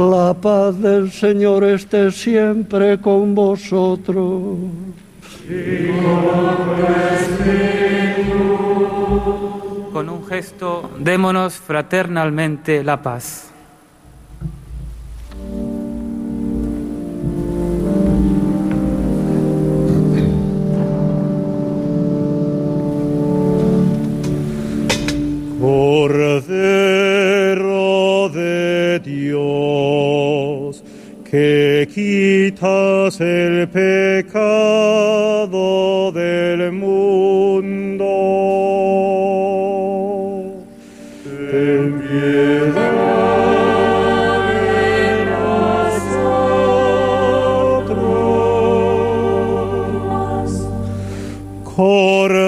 La 0.00 0.32
paz 0.32 0.80
del 0.80 1.12
Señor 1.12 1.62
esté 1.62 2.10
siempre 2.10 2.98
con 3.02 3.34
vosotros. 3.34 4.56
Con 9.92 10.08
un 10.08 10.24
gesto, 10.26 10.90
démonos 10.98 11.52
fraternalmente 11.56 12.82
la 12.82 13.02
paz. 13.02 13.52
Cordero 25.60 26.80
de 28.30 28.98
Dios, 29.04 30.82
que 31.30 31.86
quitas 31.92 33.20
el 33.20 33.68
pecado 33.68 34.40
del 36.12 36.72
mundo. 36.72 38.06
Ten 41.50 42.00
piedad 42.08 42.90
de 51.74 52.39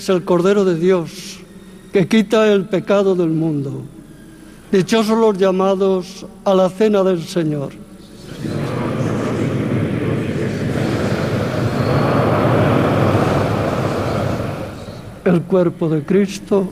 es 0.00 0.08
el 0.08 0.24
Cordero 0.24 0.64
de 0.64 0.76
Dios 0.76 1.40
que 1.92 2.08
quita 2.08 2.50
el 2.50 2.64
pecado 2.64 3.14
del 3.14 3.28
mundo. 3.28 3.82
Dichosos 4.72 5.18
los 5.18 5.36
llamados 5.36 6.24
a 6.44 6.54
la 6.54 6.70
cena 6.70 7.02
del 7.02 7.22
Señor. 7.22 7.72
El 15.26 15.42
cuerpo 15.42 15.90
de 15.90 16.02
Cristo 16.02 16.70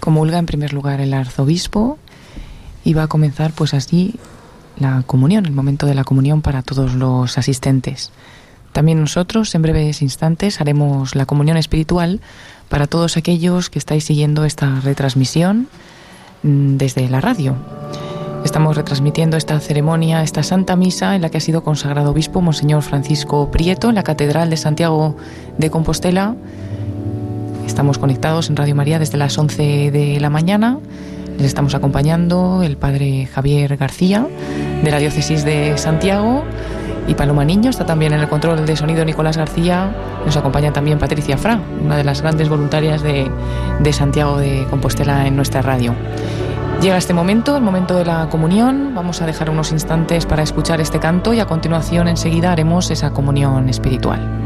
Comulga 0.00 0.38
en 0.38 0.46
primer 0.46 0.72
lugar 0.72 1.00
el 1.00 1.14
arzobispo 1.14 1.96
y 2.82 2.94
va 2.94 3.04
a 3.04 3.08
comenzar 3.08 3.52
pues 3.52 3.72
así 3.72 4.16
la 4.78 5.04
comunión, 5.06 5.46
el 5.46 5.52
momento 5.52 5.86
de 5.86 5.94
la 5.94 6.02
comunión 6.02 6.42
para 6.42 6.62
todos 6.62 6.94
los 6.94 7.38
asistentes. 7.38 8.10
También 8.76 9.00
nosotros 9.00 9.54
en 9.54 9.62
breves 9.62 10.02
instantes 10.02 10.60
haremos 10.60 11.14
la 11.14 11.24
comunión 11.24 11.56
espiritual 11.56 12.20
para 12.68 12.86
todos 12.86 13.16
aquellos 13.16 13.70
que 13.70 13.78
estáis 13.78 14.04
siguiendo 14.04 14.44
esta 14.44 14.80
retransmisión 14.80 15.68
mm, 16.42 16.76
desde 16.76 17.08
la 17.08 17.22
radio. 17.22 17.56
Estamos 18.44 18.76
retransmitiendo 18.76 19.38
esta 19.38 19.58
ceremonia, 19.60 20.22
esta 20.22 20.42
Santa 20.42 20.76
Misa 20.76 21.16
en 21.16 21.22
la 21.22 21.30
que 21.30 21.38
ha 21.38 21.40
sido 21.40 21.64
consagrado 21.64 22.10
obispo 22.10 22.42
Monseñor 22.42 22.82
Francisco 22.82 23.50
Prieto 23.50 23.88
en 23.88 23.94
la 23.94 24.02
Catedral 24.02 24.50
de 24.50 24.58
Santiago 24.58 25.16
de 25.56 25.70
Compostela. 25.70 26.34
Estamos 27.66 27.96
conectados 27.96 28.50
en 28.50 28.56
Radio 28.56 28.74
María 28.74 28.98
desde 28.98 29.16
las 29.16 29.38
11 29.38 29.90
de 29.90 30.20
la 30.20 30.28
mañana. 30.28 30.80
Les 31.38 31.46
estamos 31.46 31.74
acompañando 31.74 32.62
el 32.62 32.76
padre 32.76 33.24
Javier 33.24 33.78
García 33.78 34.26
de 34.84 34.90
la 34.90 34.98
Diócesis 34.98 35.46
de 35.46 35.78
Santiago 35.78 36.44
y 37.06 37.14
Paloma 37.14 37.44
Niño 37.44 37.70
está 37.70 37.86
también 37.86 38.12
en 38.12 38.20
el 38.20 38.28
control 38.28 38.66
de 38.66 38.76
sonido 38.76 39.04
Nicolás 39.04 39.36
García. 39.36 39.90
Nos 40.24 40.36
acompaña 40.36 40.72
también 40.72 40.98
Patricia 40.98 41.38
Fra, 41.38 41.60
una 41.82 41.96
de 41.96 42.04
las 42.04 42.22
grandes 42.22 42.48
voluntarias 42.48 43.02
de, 43.02 43.30
de 43.80 43.92
Santiago 43.92 44.38
de 44.38 44.66
Compostela 44.70 45.26
en 45.26 45.36
nuestra 45.36 45.62
radio. 45.62 45.94
Llega 46.80 46.96
este 46.98 47.14
momento, 47.14 47.56
el 47.56 47.62
momento 47.62 47.96
de 47.96 48.04
la 48.04 48.28
comunión. 48.28 48.92
Vamos 48.94 49.22
a 49.22 49.26
dejar 49.26 49.48
unos 49.50 49.72
instantes 49.72 50.26
para 50.26 50.42
escuchar 50.42 50.80
este 50.80 50.98
canto 50.98 51.32
y 51.32 51.40
a 51.40 51.46
continuación 51.46 52.08
enseguida 52.08 52.52
haremos 52.52 52.90
esa 52.90 53.10
comunión 53.12 53.68
espiritual. 53.68 54.45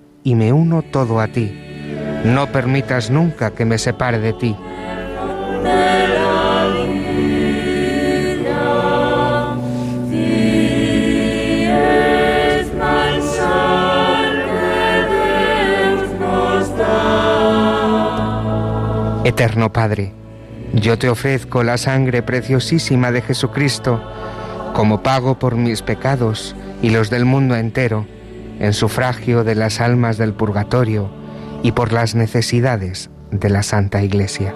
y 0.23 0.35
me 0.35 0.53
uno 0.53 0.81
todo 0.81 1.19
a 1.19 1.27
ti. 1.27 1.51
No 2.23 2.51
permitas 2.51 3.09
nunca 3.09 3.51
que 3.51 3.65
me 3.65 3.77
separe 3.77 4.19
de 4.19 4.33
ti. 4.33 4.55
Eterno 19.23 19.71
Padre, 19.71 20.13
yo 20.73 20.97
te 20.97 21.09
ofrezco 21.09 21.63
la 21.63 21.77
sangre 21.77 22.21
preciosísima 22.21 23.11
de 23.11 23.21
Jesucristo 23.21 24.01
como 24.73 25.03
pago 25.03 25.37
por 25.37 25.55
mis 25.55 25.81
pecados 25.81 26.55
y 26.81 26.89
los 26.89 27.09
del 27.09 27.25
mundo 27.25 27.55
entero, 27.55 28.05
en 28.61 28.73
sufragio 28.73 29.43
de 29.43 29.55
las 29.55 29.81
almas 29.81 30.19
del 30.19 30.33
purgatorio 30.33 31.09
y 31.63 31.71
por 31.71 31.91
las 31.91 32.13
necesidades 32.13 33.09
de 33.31 33.49
la 33.49 33.63
Santa 33.63 34.03
Iglesia. 34.03 34.53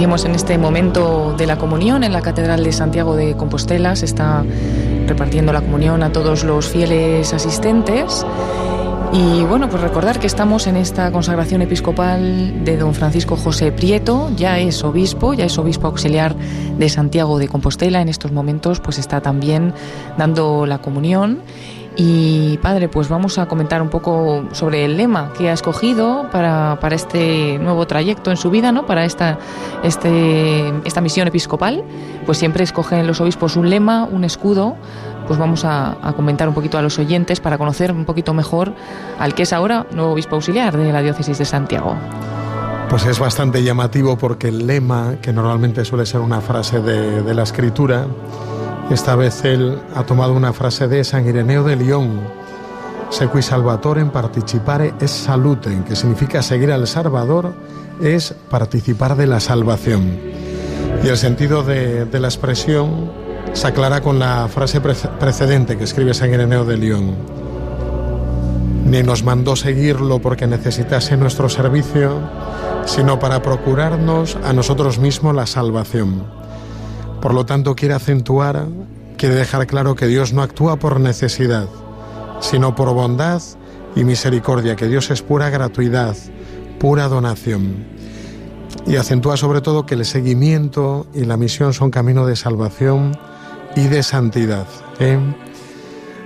Seguimos 0.00 0.24
en 0.24 0.34
este 0.34 0.56
momento 0.56 1.34
de 1.36 1.46
la 1.46 1.58
comunión 1.58 2.04
en 2.04 2.14
la 2.14 2.22
Catedral 2.22 2.64
de 2.64 2.72
Santiago 2.72 3.16
de 3.16 3.36
Compostela. 3.36 3.94
Se 3.96 4.06
está 4.06 4.46
repartiendo 5.06 5.52
la 5.52 5.60
comunión 5.60 6.02
a 6.02 6.10
todos 6.10 6.42
los 6.42 6.70
fieles 6.70 7.34
asistentes. 7.34 8.24
Y 9.12 9.42
bueno, 9.42 9.68
pues 9.68 9.82
recordar 9.82 10.18
que 10.18 10.26
estamos 10.26 10.66
en 10.68 10.76
esta 10.76 11.12
consagración 11.12 11.60
episcopal 11.60 12.64
de 12.64 12.78
don 12.78 12.94
Francisco 12.94 13.36
José 13.36 13.72
Prieto, 13.72 14.30
ya 14.36 14.58
es 14.58 14.82
obispo, 14.84 15.34
ya 15.34 15.44
es 15.44 15.58
obispo 15.58 15.88
auxiliar 15.88 16.34
de 16.78 16.88
Santiago 16.88 17.38
de 17.38 17.48
Compostela, 17.48 18.00
en 18.00 18.08
estos 18.08 18.32
momentos 18.32 18.80
pues 18.80 18.96
está 18.96 19.20
también 19.20 19.74
dando 20.16 20.64
la 20.64 20.78
comunión. 20.78 21.42
Y 22.02 22.56
padre, 22.62 22.88
pues 22.88 23.10
vamos 23.10 23.36
a 23.36 23.44
comentar 23.44 23.82
un 23.82 23.90
poco 23.90 24.46
sobre 24.52 24.86
el 24.86 24.96
lema 24.96 25.34
que 25.36 25.50
ha 25.50 25.52
escogido 25.52 26.30
para, 26.32 26.78
para 26.80 26.94
este 26.94 27.58
nuevo 27.58 27.86
trayecto 27.86 28.30
en 28.30 28.38
su 28.38 28.48
vida, 28.48 28.72
¿no? 28.72 28.86
Para 28.86 29.04
esta, 29.04 29.38
este, 29.82 30.72
esta 30.86 31.02
misión 31.02 31.28
episcopal. 31.28 31.84
Pues 32.24 32.38
siempre 32.38 32.64
escogen 32.64 33.06
los 33.06 33.20
obispos 33.20 33.56
un 33.56 33.68
lema, 33.68 34.04
un 34.04 34.24
escudo 34.24 34.76
pues 35.26 35.38
vamos 35.38 35.66
a, 35.66 35.98
comentar 36.16 36.48
un 36.48 36.54
poquito 36.54 36.78
a 36.78 36.82
los 36.82 36.98
oyentes 36.98 37.38
para 37.38 37.58
conocer 37.58 37.92
un 37.92 38.06
poquito 38.06 38.32
mejor 38.32 38.72
al 39.18 39.34
que 39.34 39.42
es 39.42 39.52
ahora 39.52 39.86
nuevo 39.92 40.12
obispo 40.12 40.36
auxiliar 40.36 40.76
de 40.76 40.90
la 40.92 41.02
diócesis 41.02 41.36
de 41.36 41.44
Santiago. 41.44 41.94
Pues 42.88 43.04
es 43.04 43.20
bastante 43.20 43.62
llamativo 43.62 44.18
porque 44.18 44.48
el 44.48 44.66
lema, 44.66 45.16
que 45.22 45.32
normalmente 45.32 45.84
suele 45.84 46.04
ser 46.04 46.20
una 46.20 46.40
frase 46.40 46.80
de, 46.80 47.32
la 47.32 47.44
escritura, 47.44 48.06
esta 48.94 49.14
vez 49.14 49.44
él 49.44 49.78
ha 49.94 50.04
tomado 50.04 50.32
una 50.32 50.52
frase 50.52 50.88
de 50.88 51.04
San 51.04 51.28
Ireneo 51.28 51.62
de 51.62 51.76
León, 51.76 52.20
Sequi 53.10 53.42
Salvatore 53.42 54.00
en 54.00 54.10
participare 54.10 54.94
es 55.00 55.10
salute, 55.10 55.82
que 55.86 55.96
significa 55.96 56.42
seguir 56.42 56.70
al 56.70 56.86
Salvador 56.86 57.52
es 58.00 58.34
participar 58.48 59.16
de 59.16 59.26
la 59.26 59.40
salvación. 59.40 60.18
Y 61.02 61.08
el 61.08 61.16
sentido 61.16 61.62
de, 61.64 62.04
de 62.04 62.20
la 62.20 62.28
expresión 62.28 63.10
se 63.52 63.66
aclara 63.66 64.00
con 64.00 64.18
la 64.18 64.48
frase 64.48 64.80
precedente 64.80 65.76
que 65.76 65.84
escribe 65.84 66.14
San 66.14 66.32
Ireneo 66.32 66.64
de 66.64 66.76
León. 66.76 67.16
Ni 68.84 69.02
nos 69.02 69.24
mandó 69.24 69.56
seguirlo 69.56 70.20
porque 70.20 70.46
necesitase 70.46 71.16
nuestro 71.16 71.48
servicio, 71.48 72.12
sino 72.86 73.18
para 73.18 73.42
procurarnos 73.42 74.36
a 74.44 74.52
nosotros 74.52 74.98
mismos 74.98 75.34
la 75.34 75.46
salvación. 75.46 76.39
Por 77.20 77.34
lo 77.34 77.44
tanto, 77.44 77.74
quiere 77.74 77.94
acentuar, 77.94 78.66
quiere 79.18 79.34
dejar 79.34 79.66
claro 79.66 79.94
que 79.94 80.06
Dios 80.06 80.32
no 80.32 80.42
actúa 80.42 80.76
por 80.76 81.00
necesidad, 81.00 81.68
sino 82.40 82.74
por 82.74 82.92
bondad 82.94 83.42
y 83.94 84.04
misericordia, 84.04 84.76
que 84.76 84.88
Dios 84.88 85.10
es 85.10 85.20
pura 85.20 85.50
gratuidad, 85.50 86.16
pura 86.78 87.08
donación. 87.08 87.84
Y 88.86 88.96
acentúa 88.96 89.36
sobre 89.36 89.60
todo 89.60 89.84
que 89.84 89.94
el 89.94 90.06
seguimiento 90.06 91.06
y 91.12 91.24
la 91.24 91.36
misión 91.36 91.74
son 91.74 91.90
camino 91.90 92.26
de 92.26 92.36
salvación 92.36 93.18
y 93.76 93.88
de 93.88 94.02
santidad. 94.02 94.66
¿eh? 94.98 95.18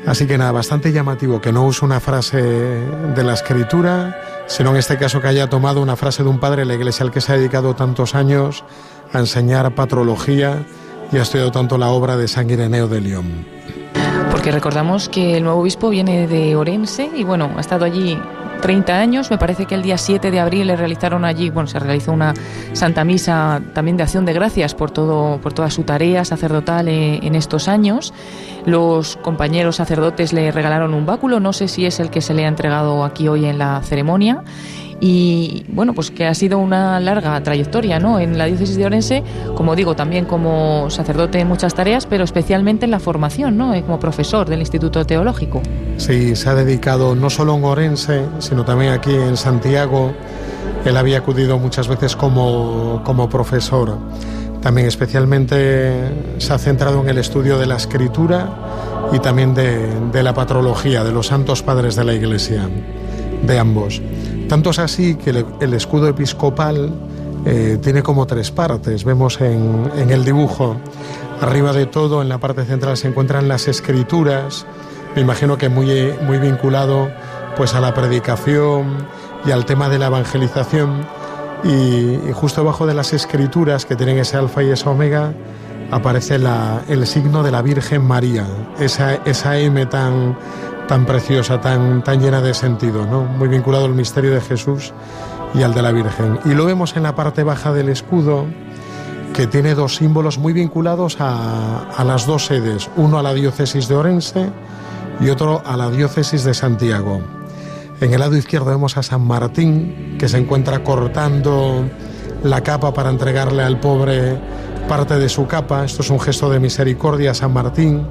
Así 0.06 0.26
que 0.26 0.38
nada, 0.38 0.52
bastante 0.52 0.92
llamativo 0.92 1.40
que 1.40 1.52
no 1.52 1.66
use 1.66 1.84
una 1.84 1.98
frase 1.98 2.40
de 2.40 3.24
la 3.24 3.34
escritura, 3.34 4.20
sino 4.46 4.70
en 4.70 4.76
este 4.76 4.98
caso 4.98 5.20
que 5.20 5.28
haya 5.28 5.48
tomado 5.48 5.82
una 5.82 5.96
frase 5.96 6.22
de 6.22 6.28
un 6.28 6.38
padre 6.38 6.62
de 6.62 6.66
la 6.66 6.74
iglesia 6.74 7.04
al 7.04 7.10
que 7.10 7.20
se 7.20 7.32
ha 7.32 7.36
dedicado 7.36 7.74
tantos 7.74 8.14
años 8.14 8.62
a 9.12 9.18
enseñar 9.18 9.74
patrología 9.74 10.66
y 11.14 11.18
ha 11.18 11.22
estudiado 11.22 11.52
tanto 11.52 11.78
la 11.78 11.90
obra 11.90 12.16
de 12.16 12.26
San 12.26 12.50
Ireneo 12.50 12.88
de 12.88 13.00
León. 13.00 13.46
Porque 14.32 14.50
recordamos 14.50 15.08
que 15.08 15.36
el 15.36 15.44
nuevo 15.44 15.60
obispo 15.60 15.88
viene 15.88 16.26
de 16.26 16.56
Orense 16.56 17.08
y 17.14 17.22
bueno, 17.22 17.52
ha 17.56 17.60
estado 17.60 17.84
allí 17.84 18.18
30 18.60 18.98
años. 18.98 19.30
Me 19.30 19.38
parece 19.38 19.66
que 19.66 19.76
el 19.76 19.82
día 19.82 19.96
7 19.96 20.32
de 20.32 20.40
abril 20.40 20.66
le 20.66 20.76
realizaron 20.76 21.24
allí, 21.24 21.50
bueno, 21.50 21.68
se 21.68 21.78
realizó 21.78 22.10
una 22.10 22.34
Santa 22.72 23.04
Misa 23.04 23.62
también 23.74 23.96
de 23.96 24.02
acción 24.02 24.24
de 24.24 24.32
gracias 24.32 24.74
por 24.74 24.90
todo, 24.90 25.38
por 25.40 25.52
toda 25.52 25.70
su 25.70 25.84
tarea 25.84 26.24
sacerdotal 26.24 26.88
eh, 26.88 27.20
en 27.22 27.36
estos 27.36 27.68
años. 27.68 28.12
Los 28.66 29.16
compañeros 29.16 29.76
sacerdotes 29.76 30.32
le 30.32 30.50
regalaron 30.50 30.94
un 30.94 31.06
báculo, 31.06 31.38
no 31.38 31.52
sé 31.52 31.68
si 31.68 31.86
es 31.86 32.00
el 32.00 32.10
que 32.10 32.22
se 32.22 32.34
le 32.34 32.44
ha 32.44 32.48
entregado 32.48 33.04
aquí 33.04 33.28
hoy 33.28 33.44
en 33.44 33.58
la 33.58 33.82
ceremonia 33.82 34.42
y 35.06 35.66
bueno, 35.68 35.92
pues 35.92 36.10
que 36.10 36.26
ha 36.26 36.32
sido 36.32 36.56
una 36.56 36.98
larga 36.98 37.38
trayectoria 37.42 37.98
¿no? 37.98 38.18
en 38.18 38.38
la 38.38 38.46
diócesis 38.46 38.78
de 38.78 38.86
Orense, 38.86 39.22
como 39.54 39.76
digo, 39.76 39.94
también 39.94 40.24
como 40.24 40.88
sacerdote 40.88 41.38
en 41.40 41.46
muchas 41.46 41.74
tareas, 41.74 42.06
pero 42.06 42.24
especialmente 42.24 42.86
en 42.86 42.90
la 42.90 42.98
formación, 43.00 43.58
¿no? 43.58 43.74
Eh, 43.74 43.82
como 43.82 44.00
profesor 44.00 44.48
del 44.48 44.60
Instituto 44.60 45.04
Teológico. 45.04 45.60
Sí, 45.98 46.34
se 46.34 46.48
ha 46.48 46.54
dedicado 46.54 47.14
no 47.14 47.28
solo 47.28 47.54
en 47.54 47.64
Orense, 47.64 48.22
sino 48.38 48.64
también 48.64 48.92
aquí 48.92 49.14
en 49.14 49.36
Santiago. 49.36 50.14
Él 50.86 50.96
había 50.96 51.18
acudido 51.18 51.58
muchas 51.58 51.86
veces 51.86 52.16
como, 52.16 53.02
como 53.04 53.28
profesor. 53.28 53.98
También 54.62 54.88
especialmente 54.88 56.14
se 56.38 56.54
ha 56.54 56.56
centrado 56.56 57.02
en 57.02 57.10
el 57.10 57.18
estudio 57.18 57.58
de 57.58 57.66
la 57.66 57.76
escritura 57.76 58.48
y 59.12 59.18
también 59.18 59.54
de, 59.54 59.86
de 60.10 60.22
la 60.22 60.32
patrología 60.32 61.04
de 61.04 61.12
los 61.12 61.26
santos 61.26 61.62
padres 61.62 61.94
de 61.94 62.04
la 62.04 62.14
Iglesia, 62.14 62.70
de 63.46 63.58
ambos. 63.58 64.00
Tanto 64.48 64.70
es 64.70 64.78
así 64.78 65.14
que 65.16 65.30
el, 65.60 65.74
escudo 65.74 66.08
episcopal 66.08 66.92
eh, 67.46 67.78
tiene 67.82 68.02
como 68.02 68.26
tres 68.26 68.50
partes. 68.50 69.04
Vemos 69.04 69.40
en, 69.40 70.10
el 70.10 70.24
dibujo, 70.24 70.76
arriba 71.40 71.72
de 71.72 71.86
todo, 71.86 72.22
en 72.22 72.28
la 72.28 72.38
parte 72.38 72.64
central 72.64 72.96
se 72.96 73.08
encuentran 73.08 73.48
las 73.48 73.68
escrituras, 73.68 74.66
me 75.14 75.22
imagino 75.22 75.56
que 75.56 75.68
muy, 75.68 76.12
muy 76.22 76.38
vinculado 76.38 77.10
pues 77.56 77.74
a 77.74 77.80
la 77.80 77.94
predicación 77.94 79.06
y 79.46 79.50
al 79.50 79.64
tema 79.64 79.88
de 79.88 79.98
la 79.98 80.06
evangelización. 80.06 81.06
Y, 81.64 82.18
justo 82.32 82.60
debajo 82.60 82.86
de 82.86 82.94
las 82.94 83.12
escrituras 83.14 83.86
que 83.86 83.96
tienen 83.96 84.18
ese 84.18 84.36
alfa 84.36 84.62
y 84.62 84.70
ese 84.70 84.88
omega 84.88 85.32
aparece 85.90 86.38
el 86.88 87.06
signo 87.06 87.42
de 87.42 87.50
la 87.50 87.62
Virgen 87.62 88.04
María, 88.04 88.46
esa, 88.78 89.14
esa 89.24 89.58
M 89.58 89.86
tan, 89.86 90.36
tan 90.88 91.06
preciosa, 91.06 91.60
tan, 91.60 92.02
tan 92.04 92.20
llena 92.20 92.40
de 92.40 92.54
sentido, 92.54 93.06
¿no? 93.06 93.22
muy 93.22 93.48
vinculado 93.48 93.86
al 93.86 93.94
misterio 93.94 94.32
de 94.32 94.40
Jesús 94.40 94.92
y 95.54 95.62
al 95.62 95.74
de 95.74 95.82
la 95.82 95.92
Virgen. 95.92 96.38
Y 96.44 96.54
lo 96.54 96.66
vemos 96.66 96.96
en 96.96 97.04
la 97.04 97.14
parte 97.14 97.42
baja 97.42 97.72
del 97.72 97.88
escudo, 97.88 98.46
que 99.32 99.46
tiene 99.46 99.74
dos 99.74 99.96
símbolos 99.96 100.38
muy 100.38 100.52
vinculados 100.52 101.20
a, 101.20 101.88
a 101.96 102.04
las 102.04 102.26
dos 102.26 102.46
sedes, 102.46 102.90
uno 102.96 103.18
a 103.18 103.22
la 103.22 103.34
diócesis 103.34 103.88
de 103.88 103.94
Orense 103.94 104.50
y 105.20 105.30
otro 105.30 105.62
a 105.64 105.76
la 105.76 105.90
diócesis 105.90 106.44
de 106.44 106.54
Santiago. 106.54 107.20
En 108.00 108.12
el 108.12 108.20
lado 108.20 108.36
izquierdo 108.36 108.66
vemos 108.66 108.96
a 108.96 109.02
San 109.02 109.22
Martín, 109.26 110.16
que 110.18 110.28
se 110.28 110.38
encuentra 110.38 110.82
cortando 110.84 111.84
la 112.42 112.62
capa 112.62 112.92
para 112.92 113.10
entregarle 113.10 113.62
al 113.62 113.80
pobre 113.80 114.38
parte 114.88 115.18
de 115.18 115.28
su 115.28 115.46
capa. 115.46 115.84
Esto 115.84 116.02
es 116.02 116.10
un 116.10 116.20
gesto 116.20 116.50
de 116.50 116.60
misericordia 116.60 117.30
a 117.30 117.34
San 117.34 117.52
Martín, 117.52 118.06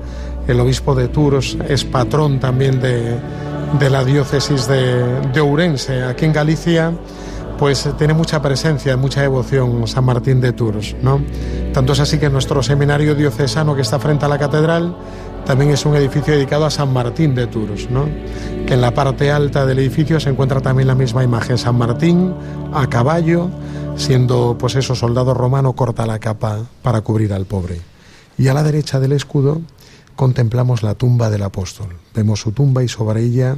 el 0.48 0.60
obispo 0.60 0.96
de 0.96 1.08
Tours 1.08 1.58
es 1.68 1.84
patrón 1.84 2.40
también 2.40 2.80
de, 2.80 3.20
la 3.90 4.04
diócesis 4.04 4.68
de, 4.68 5.22
de, 5.32 5.42
Ourense. 5.42 6.04
Aquí 6.04 6.26
en 6.26 6.34
Galicia, 6.34 6.94
pues 7.58 7.88
tiene 7.98 8.14
mucha 8.14 8.42
presencia, 8.42 8.98
mucha 8.98 9.22
devoción 9.22 9.88
San 9.88 10.06
Martín 10.06 10.42
de 10.42 10.54
Tours, 10.54 10.96
¿no? 11.02 11.22
Tanto 11.74 11.94
es 11.94 12.00
así 12.00 12.18
que 12.18 12.30
nuestro 12.30 12.62
seminario 12.62 13.16
diocesano 13.16 13.76
que 13.76 13.82
está 13.82 14.00
frente 14.00 14.26
a 14.26 14.28
la 14.28 14.38
catedral 14.38 14.96
también 15.46 15.72
es 15.72 15.86
un 15.86 15.96
edificio 15.96 16.34
dedicado 16.34 16.66
a 16.66 16.72
San 16.72 16.94
Martín 16.94 17.36
de 17.36 17.48
Tours, 17.48 17.90
¿no? 17.90 18.06
Que 18.66 18.76
en 18.76 18.82
la 18.82 18.94
parte 18.94 19.32
alta 19.32 19.66
del 19.66 19.80
edificio 19.80 20.20
se 20.20 20.30
encuentra 20.30 20.62
también 20.62 20.88
la 20.88 20.96
misma 20.96 21.24
imagen, 21.24 21.58
San 21.58 21.78
Martín 21.78 22.34
a 22.74 22.88
caballo, 22.88 23.50
siendo 23.96 24.58
pues 24.58 24.76
eso 24.76 24.96
soldado 24.96 25.34
romano 25.34 25.74
corta 25.74 26.06
la 26.06 26.20
capa 26.20 26.60
para 26.82 27.02
cubrir 27.02 27.34
al 27.34 27.46
pobre. 27.46 27.82
Y 28.38 28.48
a 28.48 28.54
la 28.54 28.64
derecha 28.64 29.00
del 29.00 29.12
escudo 29.12 29.62
contemplamos 30.16 30.84
la 30.84 30.96
tumba 30.96 31.30
del 31.30 31.44
apóstol. 31.44 31.96
Vemos 32.14 32.42
su 32.42 32.52
tumba 32.52 32.84
y 32.84 32.88
sobre 32.88 33.22
ella 33.24 33.56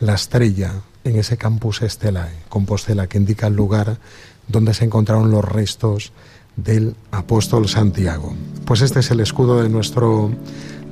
la 0.00 0.14
estrella 0.14 0.72
en 1.04 1.16
ese 1.16 1.36
campus 1.36 1.82
estelae, 1.82 2.42
Compostela, 2.48 3.06
que 3.06 3.18
indica 3.18 3.46
el 3.46 3.54
lugar 3.54 3.98
donde 4.48 4.74
se 4.74 4.84
encontraron 4.84 5.30
los 5.30 5.44
restos 5.44 6.12
del 6.56 6.94
apóstol 7.10 7.68
Santiago. 7.68 8.34
Pues 8.64 8.82
este 8.82 9.00
es 9.00 9.10
el 9.10 9.20
escudo 9.20 9.62
de 9.62 9.68
nuestro, 9.68 10.30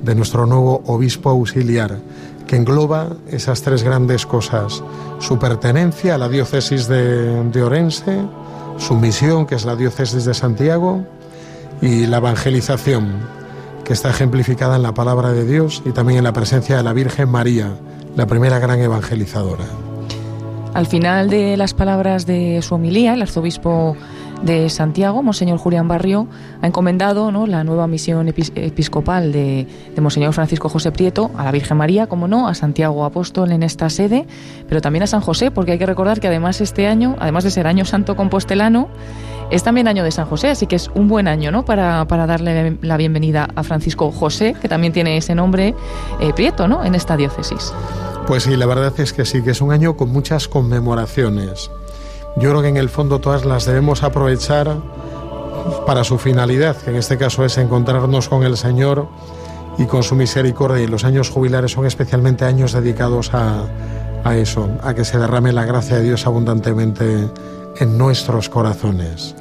de 0.03 0.15
nuestro 0.15 0.45
nuevo 0.45 0.83
obispo 0.85 1.29
auxiliar, 1.29 1.99
que 2.47 2.55
engloba 2.55 3.15
esas 3.29 3.61
tres 3.61 3.83
grandes 3.83 4.25
cosas, 4.25 4.83
su 5.19 5.39
pertenencia 5.39 6.15
a 6.15 6.17
la 6.17 6.27
diócesis 6.27 6.87
de, 6.87 7.43
de 7.49 7.63
Orense, 7.63 8.21
su 8.77 8.95
misión, 8.95 9.45
que 9.45 9.55
es 9.55 9.65
la 9.65 9.75
diócesis 9.75 10.25
de 10.25 10.33
Santiago, 10.33 11.05
y 11.81 12.05
la 12.07 12.17
evangelización, 12.17 13.40
que 13.83 13.93
está 13.93 14.09
ejemplificada 14.09 14.75
en 14.75 14.83
la 14.83 14.93
palabra 14.93 15.31
de 15.31 15.45
Dios 15.45 15.81
y 15.85 15.91
también 15.91 16.19
en 16.19 16.23
la 16.23 16.33
presencia 16.33 16.77
de 16.77 16.83
la 16.83 16.93
Virgen 16.93 17.29
María, 17.29 17.75
la 18.15 18.25
primera 18.27 18.59
gran 18.59 18.79
evangelizadora. 18.79 19.65
Al 20.73 20.87
final 20.87 21.29
de 21.29 21.57
las 21.57 21.73
palabras 21.73 22.25
de 22.25 22.61
su 22.61 22.75
homilía, 22.75 23.13
el 23.13 23.21
arzobispo 23.21 23.97
de 24.41 24.69
Santiago, 24.69 25.21
Monseñor 25.21 25.57
Julián 25.59 25.87
Barrio, 25.87 26.27
ha 26.61 26.67
encomendado 26.67 27.31
¿no? 27.31 27.45
la 27.45 27.63
nueva 27.63 27.87
misión 27.87 28.27
episcopal 28.27 29.31
de, 29.31 29.67
de, 29.93 30.01
Monseñor 30.01 30.33
Francisco 30.33 30.69
José 30.69 30.91
Prieto 30.91 31.29
a 31.37 31.43
la 31.43 31.51
Virgen 31.51 31.77
María, 31.77 32.07
como 32.07 32.27
no, 32.27 32.47
a 32.47 32.55
Santiago 32.55 33.05
Apóstol 33.05 33.51
en 33.51 33.63
esta 33.63 33.89
sede, 33.89 34.25
pero 34.67 34.81
también 34.81 35.03
a 35.03 35.07
San 35.07 35.21
José, 35.21 35.51
porque 35.51 35.73
hay 35.73 35.77
que 35.77 35.85
recordar 35.85 36.19
que 36.19 36.27
además 36.27 36.61
este 36.61 36.87
año, 36.87 37.15
además 37.19 37.43
de 37.43 37.51
ser 37.51 37.67
año 37.67 37.85
santo 37.85 38.15
compostelano, 38.15 38.89
es 39.51 39.63
también 39.63 39.87
año 39.87 40.03
de 40.03 40.11
San 40.11 40.25
José, 40.27 40.49
así 40.49 40.65
que 40.65 40.77
es 40.77 40.89
un 40.95 41.09
buen 41.09 41.27
año 41.27 41.51
¿no? 41.51 41.65
para, 41.65 42.05
para 42.07 42.25
darle 42.25 42.77
la 42.81 42.97
bienvenida 42.97 43.49
a 43.53 43.63
Francisco 43.63 44.11
José, 44.11 44.55
que 44.59 44.69
también 44.69 44.93
tiene 44.93 45.17
ese 45.17 45.35
nombre 45.35 45.75
eh, 46.21 46.33
Prieto 46.33 46.67
¿no? 46.69 46.85
en 46.85 46.95
esta 46.95 47.17
diócesis. 47.17 47.73
Pues 48.25 48.43
sí, 48.43 48.55
la 48.55 48.65
verdad 48.65 48.97
es 48.97 49.11
que 49.11 49.25
sí, 49.25 49.41
que 49.41 49.51
es 49.51 49.61
un 49.61 49.73
año 49.73 49.97
con 49.97 50.09
muchas 50.09 50.47
conmemoraciones. 50.47 51.69
Yo 52.37 52.49
creo 52.49 52.61
que 52.61 52.69
en 52.69 52.77
el 52.77 52.87
fondo 52.87 53.19
todas 53.19 53.43
las 53.43 53.65
debemos 53.65 54.03
aprovechar 54.03 54.77
para 55.85 56.05
su 56.05 56.17
finalidad, 56.17 56.77
que 56.77 56.91
en 56.91 56.95
este 56.95 57.17
caso 57.17 57.43
es 57.43 57.57
encontrarnos 57.57 58.29
con 58.29 58.43
el 58.43 58.55
Señor 58.55 59.09
y 59.77 59.85
con 59.85 60.01
su 60.03 60.15
misericordia. 60.15 60.81
Y 60.81 60.87
los 60.87 61.03
años 61.03 61.29
jubilares 61.29 61.71
son 61.71 61.85
especialmente 61.85 62.45
años 62.45 62.71
dedicados 62.71 63.33
a, 63.33 63.65
a 64.23 64.37
eso, 64.37 64.69
a 64.81 64.93
que 64.93 65.03
se 65.03 65.17
derrame 65.17 65.51
la 65.51 65.65
gracia 65.65 65.97
de 65.97 66.03
Dios 66.03 66.25
abundantemente 66.25 67.27
en 67.79 67.97
nuestros 67.97 68.49
corazones. 68.49 69.35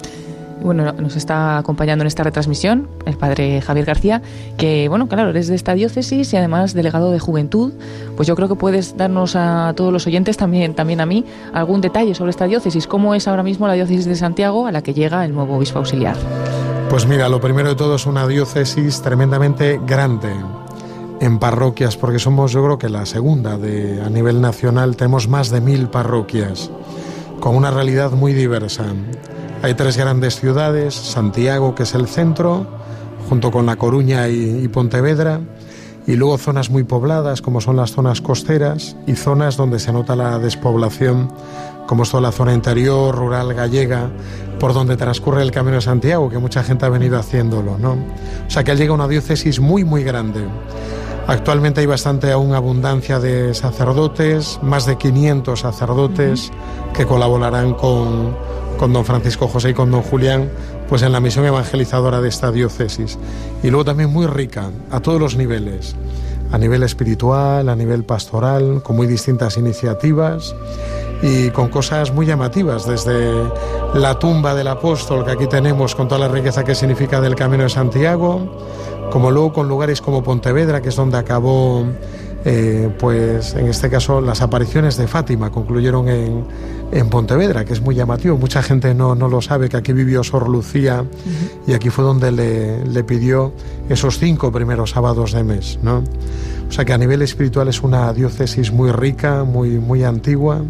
Bueno, 0.62 0.92
nos 0.92 1.16
está 1.16 1.56
acompañando 1.56 2.02
en 2.02 2.06
esta 2.06 2.22
retransmisión 2.22 2.86
el 3.06 3.16
padre 3.16 3.62
Javier 3.62 3.86
García, 3.86 4.22
que, 4.58 4.88
bueno, 4.88 5.08
claro, 5.08 5.30
eres 5.30 5.48
de 5.48 5.54
esta 5.54 5.72
diócesis 5.74 6.32
y 6.32 6.36
además 6.36 6.74
delegado 6.74 7.10
de 7.10 7.18
juventud. 7.18 7.72
Pues 8.16 8.28
yo 8.28 8.36
creo 8.36 8.48
que 8.48 8.56
puedes 8.56 8.96
darnos 8.96 9.36
a 9.36 9.72
todos 9.74 9.92
los 9.92 10.06
oyentes, 10.06 10.36
también, 10.36 10.74
también 10.74 11.00
a 11.00 11.06
mí, 11.06 11.24
algún 11.54 11.80
detalle 11.80 12.14
sobre 12.14 12.30
esta 12.30 12.44
diócesis. 12.44 12.86
¿Cómo 12.86 13.14
es 13.14 13.26
ahora 13.26 13.42
mismo 13.42 13.66
la 13.66 13.72
diócesis 13.72 14.04
de 14.04 14.16
Santiago 14.16 14.66
a 14.66 14.72
la 14.72 14.82
que 14.82 14.92
llega 14.92 15.24
el 15.24 15.32
nuevo 15.32 15.56
obispo 15.56 15.78
auxiliar? 15.78 16.16
Pues 16.90 17.06
mira, 17.06 17.28
lo 17.28 17.40
primero 17.40 17.70
de 17.70 17.76
todo 17.76 17.94
es 17.94 18.04
una 18.04 18.26
diócesis 18.26 19.00
tremendamente 19.00 19.80
grande 19.86 20.30
en 21.20 21.38
parroquias, 21.38 21.96
porque 21.96 22.18
somos 22.18 22.52
yo 22.52 22.64
creo 22.64 22.78
que 22.78 22.88
la 22.88 23.06
segunda 23.06 23.56
de, 23.56 24.02
a 24.02 24.10
nivel 24.10 24.40
nacional, 24.40 24.96
tenemos 24.96 25.28
más 25.28 25.50
de 25.50 25.60
mil 25.60 25.88
parroquias, 25.88 26.70
con 27.40 27.56
una 27.56 27.70
realidad 27.70 28.12
muy 28.12 28.32
diversa. 28.34 28.84
Hay 29.62 29.74
tres 29.74 29.96
grandes 29.96 30.38
ciudades, 30.38 30.94
Santiago, 30.94 31.74
que 31.74 31.82
es 31.82 31.94
el 31.94 32.06
centro, 32.06 32.66
junto 33.28 33.50
con 33.50 33.66
La 33.66 33.76
Coruña 33.76 34.28
y, 34.28 34.68
Pontevedra, 34.68 35.40
y 36.06 36.16
luego 36.16 36.38
zonas 36.38 36.70
muy 36.70 36.84
pobladas, 36.84 37.42
como 37.42 37.60
son 37.60 37.76
las 37.76 37.92
zonas 37.92 38.20
costeras, 38.20 38.96
y 39.06 39.14
zonas 39.14 39.56
donde 39.56 39.78
se 39.78 39.92
nota 39.92 40.16
la 40.16 40.38
despoblación, 40.38 41.30
como 41.86 42.04
es 42.04 42.10
toda 42.10 42.22
la 42.22 42.32
zona 42.32 42.54
interior, 42.54 43.14
rural, 43.14 43.54
gallega, 43.54 44.10
por 44.58 44.74
donde 44.74 44.96
transcurre 44.96 45.42
el 45.42 45.50
Camino 45.50 45.76
de 45.76 45.82
Santiago, 45.82 46.28
que 46.28 46.38
mucha 46.38 46.62
gente 46.62 46.86
ha 46.86 46.90
venido 46.90 47.18
haciéndolo, 47.18 47.78
¿no? 47.78 47.92
O 48.46 48.50
sea 48.50 48.62
que 48.64 48.76
llega 48.76 48.92
una 48.92 49.08
diócesis 49.08 49.60
muy, 49.60 49.84
muy 49.84 50.04
grande. 50.04 50.40
Actualmente 51.30 51.80
hay 51.80 51.86
bastante 51.86 52.32
aún 52.32 52.54
abundancia 52.54 53.20
de 53.20 53.54
sacerdotes, 53.54 54.58
más 54.62 54.84
de 54.84 54.98
500 54.98 55.60
sacerdotes 55.60 56.50
que 56.92 57.06
colaborarán 57.06 57.74
con, 57.74 58.36
con 58.76 58.92
don 58.92 59.04
Francisco 59.04 59.46
José 59.46 59.70
y 59.70 59.74
con 59.74 59.92
don 59.92 60.02
Julián, 60.02 60.50
pues 60.88 61.02
en 61.02 61.12
la 61.12 61.20
misión 61.20 61.44
evangelizadora 61.46 62.20
de 62.20 62.28
esta 62.28 62.50
diócesis. 62.50 63.16
Y 63.62 63.70
luego 63.70 63.84
también 63.84 64.10
muy 64.10 64.26
rica, 64.26 64.72
a 64.90 64.98
todos 64.98 65.20
los 65.20 65.36
niveles, 65.36 65.94
a 66.50 66.58
nivel 66.58 66.82
espiritual, 66.82 67.68
a 67.68 67.76
nivel 67.76 68.02
pastoral, 68.02 68.82
con 68.82 68.96
muy 68.96 69.06
distintas 69.06 69.56
iniciativas 69.56 70.56
y 71.22 71.50
con 71.50 71.68
cosas 71.68 72.12
muy 72.12 72.26
llamativas, 72.26 72.88
desde 72.88 73.32
la 73.94 74.18
tumba 74.18 74.56
del 74.56 74.66
apóstol 74.66 75.24
que 75.24 75.30
aquí 75.30 75.46
tenemos 75.46 75.94
con 75.94 76.08
toda 76.08 76.26
la 76.26 76.28
riqueza 76.28 76.64
que 76.64 76.74
significa 76.74 77.20
del 77.20 77.36
Camino 77.36 77.62
de 77.62 77.68
Santiago, 77.68 78.58
como 79.10 79.30
luego 79.30 79.52
con 79.52 79.68
lugares 79.68 80.00
como 80.00 80.22
Pontevedra, 80.22 80.80
que 80.80 80.88
es 80.88 80.96
donde 80.96 81.18
acabó 81.18 81.84
eh, 82.44 82.88
pues 82.98 83.54
en 83.54 83.66
este 83.66 83.90
caso 83.90 84.20
las 84.22 84.40
apariciones 84.40 84.96
de 84.96 85.06
Fátima 85.06 85.50
concluyeron 85.50 86.08
en, 86.08 86.44
en 86.90 87.10
Pontevedra, 87.10 87.64
que 87.64 87.74
es 87.74 87.80
muy 87.82 87.94
llamativo. 87.94 88.36
Mucha 88.38 88.62
gente 88.62 88.94
no, 88.94 89.14
no 89.14 89.28
lo 89.28 89.42
sabe, 89.42 89.68
que 89.68 89.76
aquí 89.76 89.92
vivió 89.92 90.24
Sor 90.24 90.48
Lucía 90.48 91.04
y 91.66 91.74
aquí 91.74 91.90
fue 91.90 92.04
donde 92.04 92.32
le, 92.32 92.84
le, 92.86 93.04
pidió 93.04 93.52
esos 93.88 94.18
cinco 94.18 94.50
primeros 94.50 94.90
sábados 94.90 95.32
de 95.32 95.44
mes. 95.44 95.78
¿no? 95.82 96.02
O 96.68 96.72
sea 96.72 96.84
que 96.84 96.92
a 96.92 96.98
nivel 96.98 97.20
espiritual 97.22 97.68
es 97.68 97.82
una 97.82 98.12
diócesis 98.14 98.72
muy 98.72 98.90
rica, 98.90 99.44
muy, 99.44 99.70
muy 99.70 100.04
antigua 100.04 100.62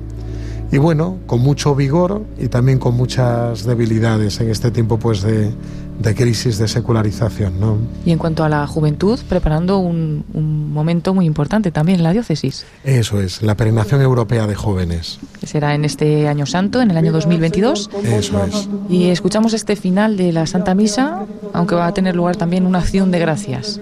y 0.73 0.79
bueno, 0.79 1.19
con 1.27 1.41
mucho 1.41 1.75
vigor 1.75 2.23
y 2.39 2.49
también 2.49 2.79
con 2.79 2.97
muchas 2.97 3.65
debilidades 3.65 4.41
en 4.41 4.51
este 4.51 4.71
tiempo 4.71 4.99
pues 4.99 5.23
de, 5.23 5.53
de 6.01 6.15
crisis 6.15 6.59
de 6.59 6.67
secularización. 6.67 7.61
¿no? 7.61 7.79
Y 8.05 8.11
en 8.11 8.19
cuanto 8.19 8.43
a 8.43 8.49
la 8.49 8.67
juventud, 8.67 9.19
preparando 9.29 9.79
un, 9.79 10.25
un, 10.33 10.73
momento 10.73 11.13
muy 11.15 11.27
importante 11.27 11.71
también 11.71 11.99
en 11.99 12.05
la 12.05 12.13
diócesis. 12.13 12.65
Eso 12.85 13.21
es, 13.21 13.43
la 13.43 13.55
peregrinación 13.55 14.01
europea 14.01 14.47
de 14.47 14.55
jóvenes. 14.55 15.19
Que 15.39 15.47
será 15.47 15.75
en 15.75 15.85
este 15.85 16.27
año 16.27 16.47
santo, 16.47 16.81
en 16.81 16.91
el 16.91 16.97
año 16.97 17.13
2022. 17.13 17.91
Eso 18.05 18.45
es. 18.45 18.69
Y 18.89 19.11
escuchamos 19.11 19.53
este 19.53 19.77
final 19.77 20.17
de 20.17 20.33
la 20.33 20.47
Santa 20.47 20.75
Misa, 20.75 21.27
aunque 21.53 21.75
va 21.75 21.87
a 21.87 21.95
tener 21.95 22.17
lugar 22.17 22.37
también 22.37 22.67
una 22.67 22.79
acción 22.79 23.11
de 23.11 23.19
gracias. 23.19 23.81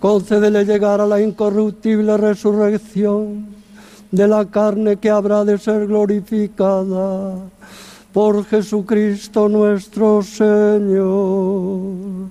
Concédele 0.00 0.64
llegar 0.64 1.00
a 1.00 1.06
la 1.06 1.20
incorruptible 1.20 2.16
resurrección 2.16 3.46
de 4.10 4.26
la 4.26 4.46
carne 4.46 4.96
que 4.96 5.10
habrá 5.10 5.44
de 5.44 5.58
ser 5.58 5.86
glorificada 5.86 7.34
por 8.12 8.44
Jesucristo 8.46 9.48
nuestro 9.48 10.22
Señor. 10.22 12.28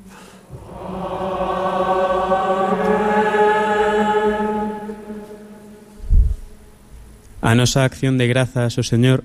A 7.42 7.56
nosa 7.56 7.86
acción 7.86 8.18
de 8.18 8.28
grazas, 8.28 8.78
o 8.78 8.84
Señor, 8.84 9.24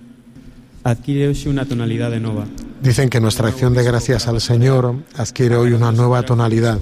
adquiere 0.87 1.27
hoxe 1.27 1.51
unha 1.51 1.67
tonalidade 1.67 2.23
nova. 2.23 2.47
Dicen 2.79 3.11
que 3.11 3.19
nuestra 3.19 3.51
acción 3.51 3.75
de 3.75 3.83
gracias 3.83 4.31
al 4.31 4.39
Señor 4.39 4.95
adquiere 5.19 5.59
hoy 5.59 5.75
una 5.75 5.91
nueva 5.91 6.23
tonalidad. 6.23 6.79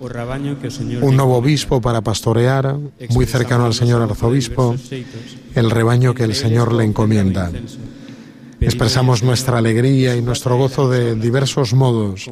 Un 0.00 1.14
nuevo 1.14 1.36
obispo 1.36 1.80
para 1.80 2.00
pastorear, 2.00 2.74
muy 3.10 3.26
cercano 3.26 3.66
al 3.66 3.74
señor 3.74 4.00
arzobispo, 4.00 4.74
el 5.54 5.70
rebaño 5.70 6.14
que 6.14 6.24
el 6.24 6.34
Señor 6.34 6.72
le 6.72 6.84
encomienda. 6.84 7.52
Expresamos 8.60 9.22
nuestra 9.22 9.58
alegría 9.58 10.16
y 10.16 10.22
nuestro 10.22 10.56
gozo 10.56 10.90
de 10.90 11.14
diversos 11.14 11.72
modos, 11.72 12.30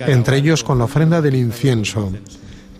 entre 0.00 0.36
ellos 0.36 0.62
con 0.62 0.78
la 0.78 0.84
ofrenda 0.84 1.20
del 1.20 1.34
incienso, 1.34 2.12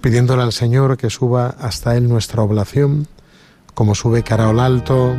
pidiéndole 0.00 0.42
al 0.42 0.52
Señor 0.52 0.96
que 0.96 1.10
suba 1.10 1.56
hasta 1.58 1.96
Él 1.96 2.08
nuestra 2.08 2.42
oblación, 2.42 3.08
como 3.74 3.94
sube 3.94 4.22
carol 4.22 4.60
alto 4.60 5.16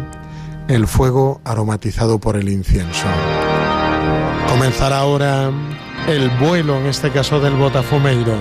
el 0.68 0.88
fuego 0.88 1.42
aromatizado 1.44 2.20
por 2.20 2.38
el 2.38 2.50
incienso. 2.50 3.06
Comenzará 4.48 5.00
ahora 5.00 5.52
el 6.08 6.30
vuelo, 6.40 6.78
en 6.78 6.88
este 6.88 7.12
caso 7.12 7.40
del 7.40 7.56
Botafumeiro, 7.56 8.38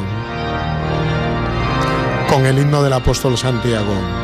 con 2.31 2.47
el 2.47 2.59
himno 2.59 2.83
del 2.83 2.93
apóstol 2.93 3.37
Santiago. 3.37 4.24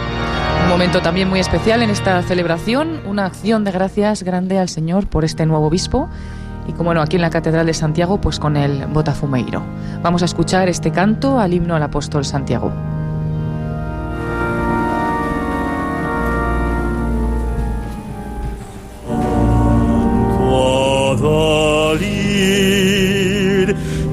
Un 0.63 0.69
momento 0.69 1.03
también 1.03 1.29
muy 1.29 1.41
especial 1.41 1.83
en 1.83 1.91
esta 1.91 2.23
celebración, 2.23 3.01
una 3.07 3.27
acción 3.27 3.65
de 3.65 3.73
gracias 3.73 4.23
grande 4.23 4.59
al 4.59 4.69
Señor 4.69 5.07
por 5.07 5.25
este 5.25 5.47
nuevo 5.47 5.67
obispo 5.67 6.09
y 6.67 6.73
como 6.73 6.95
no, 6.95 7.03
aquí 7.03 7.17
en 7.17 7.23
la 7.23 7.31
Catedral 7.31 7.67
de 7.67 7.75
Santiago, 7.75 8.21
pues 8.21 8.39
con 8.39 8.57
el 8.57 8.87
Botafumeiro. 8.87 9.63
Vamos 10.03 10.23
a 10.23 10.27
escuchar 10.27 10.69
este 10.69 10.93
canto 10.93 11.39
al 11.39 11.53
himno 11.53 11.75
al 11.75 11.83
apóstol 11.83 12.25
Santiago. 12.25 12.73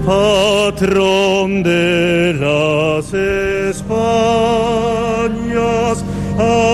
patrón 0.08 1.64
de 1.64 2.34
las 2.40 3.14
Españas, 3.14 4.57
amigo 6.38 6.67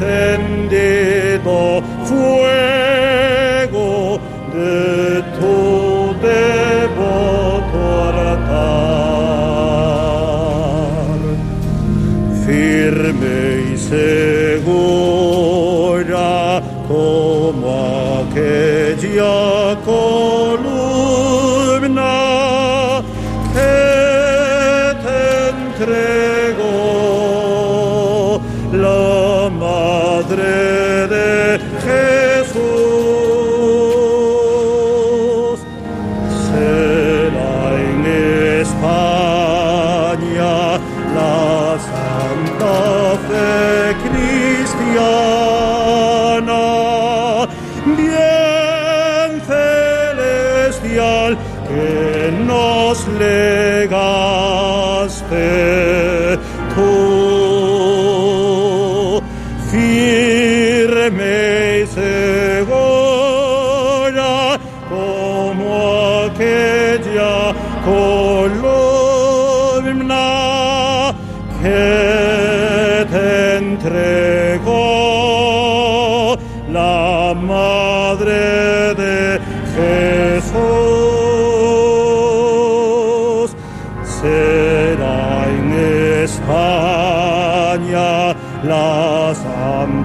then 0.00 0.47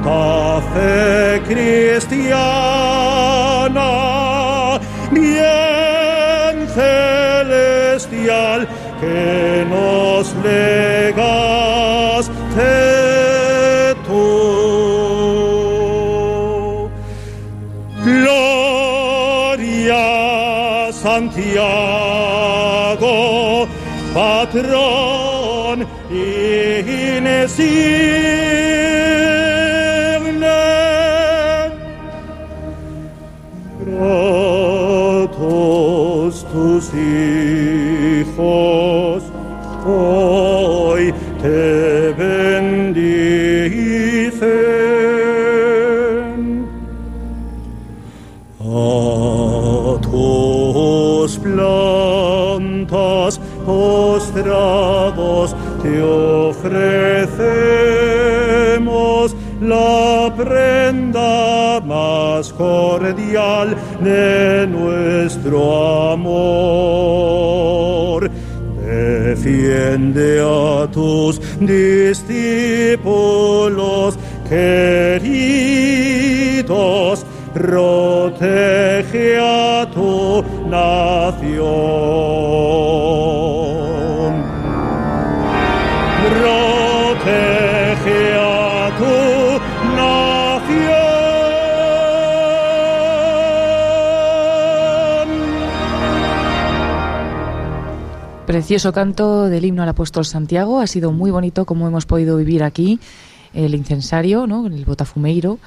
Santa 0.04 0.62
Fe 0.74 1.42
te 54.44 56.02
ofrecemos 56.02 56.84
la 59.62 60.34
prenda 60.36 61.80
más 61.80 62.52
cordial 62.52 63.74
de 64.02 64.68
nuestro 64.68 66.12
amor. 66.12 67.50
Defiende 68.86 70.42
a 70.42 70.90
tus 70.92 71.40
discípulos 71.60 74.20
queridos, 74.50 75.24
protege 77.54 79.38
a 79.40 79.88
tu 79.94 80.44
nación. 80.70 83.03
Precioso 98.64 98.94
canto 98.94 99.50
del 99.50 99.66
himno 99.66 99.84
al 99.84 99.90
apóstol 99.90 100.24
Santiago. 100.24 100.80
Ha 100.80 100.88
sido 100.88 101.12
muy 101.12 101.32
bonito 101.32 101.66
como 101.66 101.86
hemos 101.86 102.06
podido 102.06 102.38
vivir 102.38 102.64
aquí 102.64 102.98
el 103.54 103.76
incensario, 103.76 104.48
¿no? 104.48 104.68
el 104.68 104.86
botafumeiro 104.86 105.60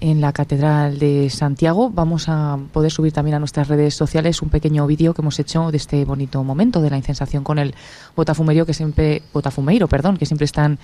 en 0.00 0.20
la 0.20 0.34
Catedral 0.34 0.98
de 0.98 1.30
Santiago. 1.30 1.88
Vamos 1.88 2.28
a 2.28 2.58
poder 2.74 2.90
subir 2.90 3.10
también 3.14 3.36
a 3.36 3.38
nuestras 3.38 3.68
redes 3.68 3.94
sociales 3.94 4.42
un 4.42 4.50
pequeño 4.50 4.86
vídeo 4.86 5.14
que 5.14 5.22
hemos 5.22 5.38
hecho 5.38 5.70
de 5.70 5.78
este 5.78 6.04
bonito 6.04 6.44
momento 6.44 6.82
de 6.82 6.90
la 6.90 6.98
incensación 6.98 7.42
con 7.42 7.58
el 7.58 7.74
botafumeiro 8.16 8.66
que 8.66 8.74
siempre 8.74 9.22
botafumeiro, 9.32 9.88
perdón, 9.88 10.18
que 10.18 10.26
siempre 10.26 10.44
es 10.44 10.52
tan 10.52 10.78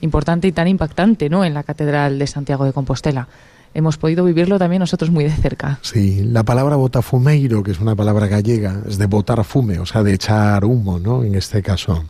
importante 0.00 0.48
y 0.48 0.52
tan 0.52 0.66
impactante, 0.66 1.30
¿no? 1.30 1.44
En 1.44 1.54
la 1.54 1.62
Catedral 1.62 2.18
de 2.18 2.26
Santiago 2.26 2.64
de 2.64 2.72
Compostela. 2.72 3.28
Hemos 3.74 3.96
podido 3.96 4.24
vivirlo 4.24 4.58
también 4.58 4.80
nosotros 4.80 5.10
muy 5.10 5.24
de 5.24 5.30
cerca. 5.30 5.78
Sí, 5.82 6.22
la 6.24 6.42
palabra 6.42 6.76
botafumeiro, 6.76 7.62
que 7.62 7.70
es 7.70 7.80
una 7.80 7.96
palabra 7.96 8.26
gallega, 8.26 8.82
es 8.86 8.98
de 8.98 9.06
botar 9.06 9.42
fume, 9.44 9.78
o 9.78 9.86
sea, 9.86 10.02
de 10.02 10.12
echar 10.14 10.64
humo, 10.64 10.98
¿no? 10.98 11.24
En 11.24 11.34
este 11.34 11.62
caso. 11.62 12.04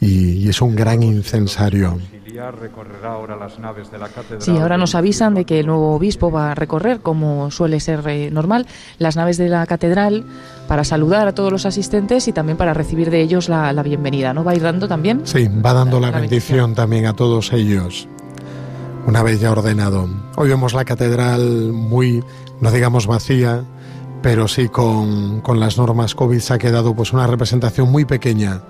Y, 0.00 0.32
y 0.32 0.48
es 0.48 0.60
un 0.60 0.74
gran 0.74 1.02
incensario. 1.02 1.98
recorrerá 2.60 3.12
ahora 3.12 3.36
las 3.36 3.58
naves 3.60 3.90
de 3.92 3.98
la 3.98 4.08
catedral. 4.08 4.42
Sí, 4.42 4.50
ahora 4.50 4.76
nos 4.76 4.96
avisan 4.96 5.34
de 5.34 5.44
que 5.44 5.60
el 5.60 5.66
nuevo 5.66 5.94
obispo 5.94 6.30
va 6.30 6.50
a 6.50 6.54
recorrer, 6.56 6.98
como 7.00 7.52
suele 7.52 7.78
ser 7.78 8.00
eh, 8.08 8.30
normal, 8.32 8.66
las 8.98 9.14
naves 9.14 9.36
de 9.36 9.48
la 9.48 9.64
catedral 9.66 10.24
para 10.66 10.82
saludar 10.82 11.28
a 11.28 11.34
todos 11.34 11.52
los 11.52 11.66
asistentes 11.66 12.26
y 12.26 12.32
también 12.32 12.56
para 12.58 12.74
recibir 12.74 13.10
de 13.10 13.20
ellos 13.20 13.48
la, 13.48 13.72
la 13.72 13.82
bienvenida. 13.84 14.34
¿No 14.34 14.42
va 14.42 14.52
a 14.52 14.54
ir 14.56 14.62
dando 14.62 14.88
también? 14.88 15.20
Sí, 15.24 15.46
va 15.64 15.72
dando 15.72 16.00
la, 16.00 16.10
la 16.10 16.18
bendición 16.18 16.74
también 16.74 17.06
a 17.06 17.12
todos 17.12 17.52
ellos, 17.52 18.08
una 19.06 19.22
vez 19.22 19.40
ya 19.40 19.52
ordenado. 19.52 20.08
Hoy 20.36 20.48
vemos 20.48 20.74
la 20.74 20.84
catedral 20.84 21.72
muy, 21.72 22.22
no 22.60 22.70
digamos 22.70 23.06
vacía, 23.06 23.64
pero 24.22 24.48
sí 24.48 24.68
con, 24.68 25.40
con 25.40 25.58
las 25.58 25.76
normas 25.76 26.14
COVID 26.14 26.38
se 26.38 26.54
ha 26.54 26.58
quedado 26.58 26.94
pues 26.94 27.12
una 27.12 27.26
representación 27.26 27.90
muy 27.90 28.04
pequeña 28.04 28.62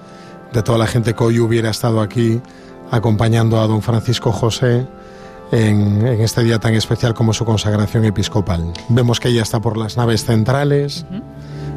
de 0.52 0.62
toda 0.62 0.78
la 0.78 0.86
gente 0.86 1.14
que 1.14 1.24
hoy 1.24 1.38
hubiera 1.38 1.70
estado 1.70 2.00
aquí 2.00 2.40
acompañando 2.90 3.60
a 3.60 3.66
don 3.66 3.82
Francisco 3.82 4.32
José 4.32 4.86
en, 5.50 6.06
en, 6.06 6.20
este 6.20 6.42
día 6.42 6.58
tan 6.58 6.74
especial 6.74 7.14
como 7.14 7.32
su 7.32 7.44
consagración 7.44 8.04
episcopal. 8.04 8.72
Vemos 8.88 9.20
que 9.20 9.28
ella 9.28 9.42
está 9.42 9.60
por 9.60 9.76
las 9.76 9.96
naves 9.96 10.24
centrales, 10.24 11.04
uh 11.10 11.14
-huh. 11.14 11.22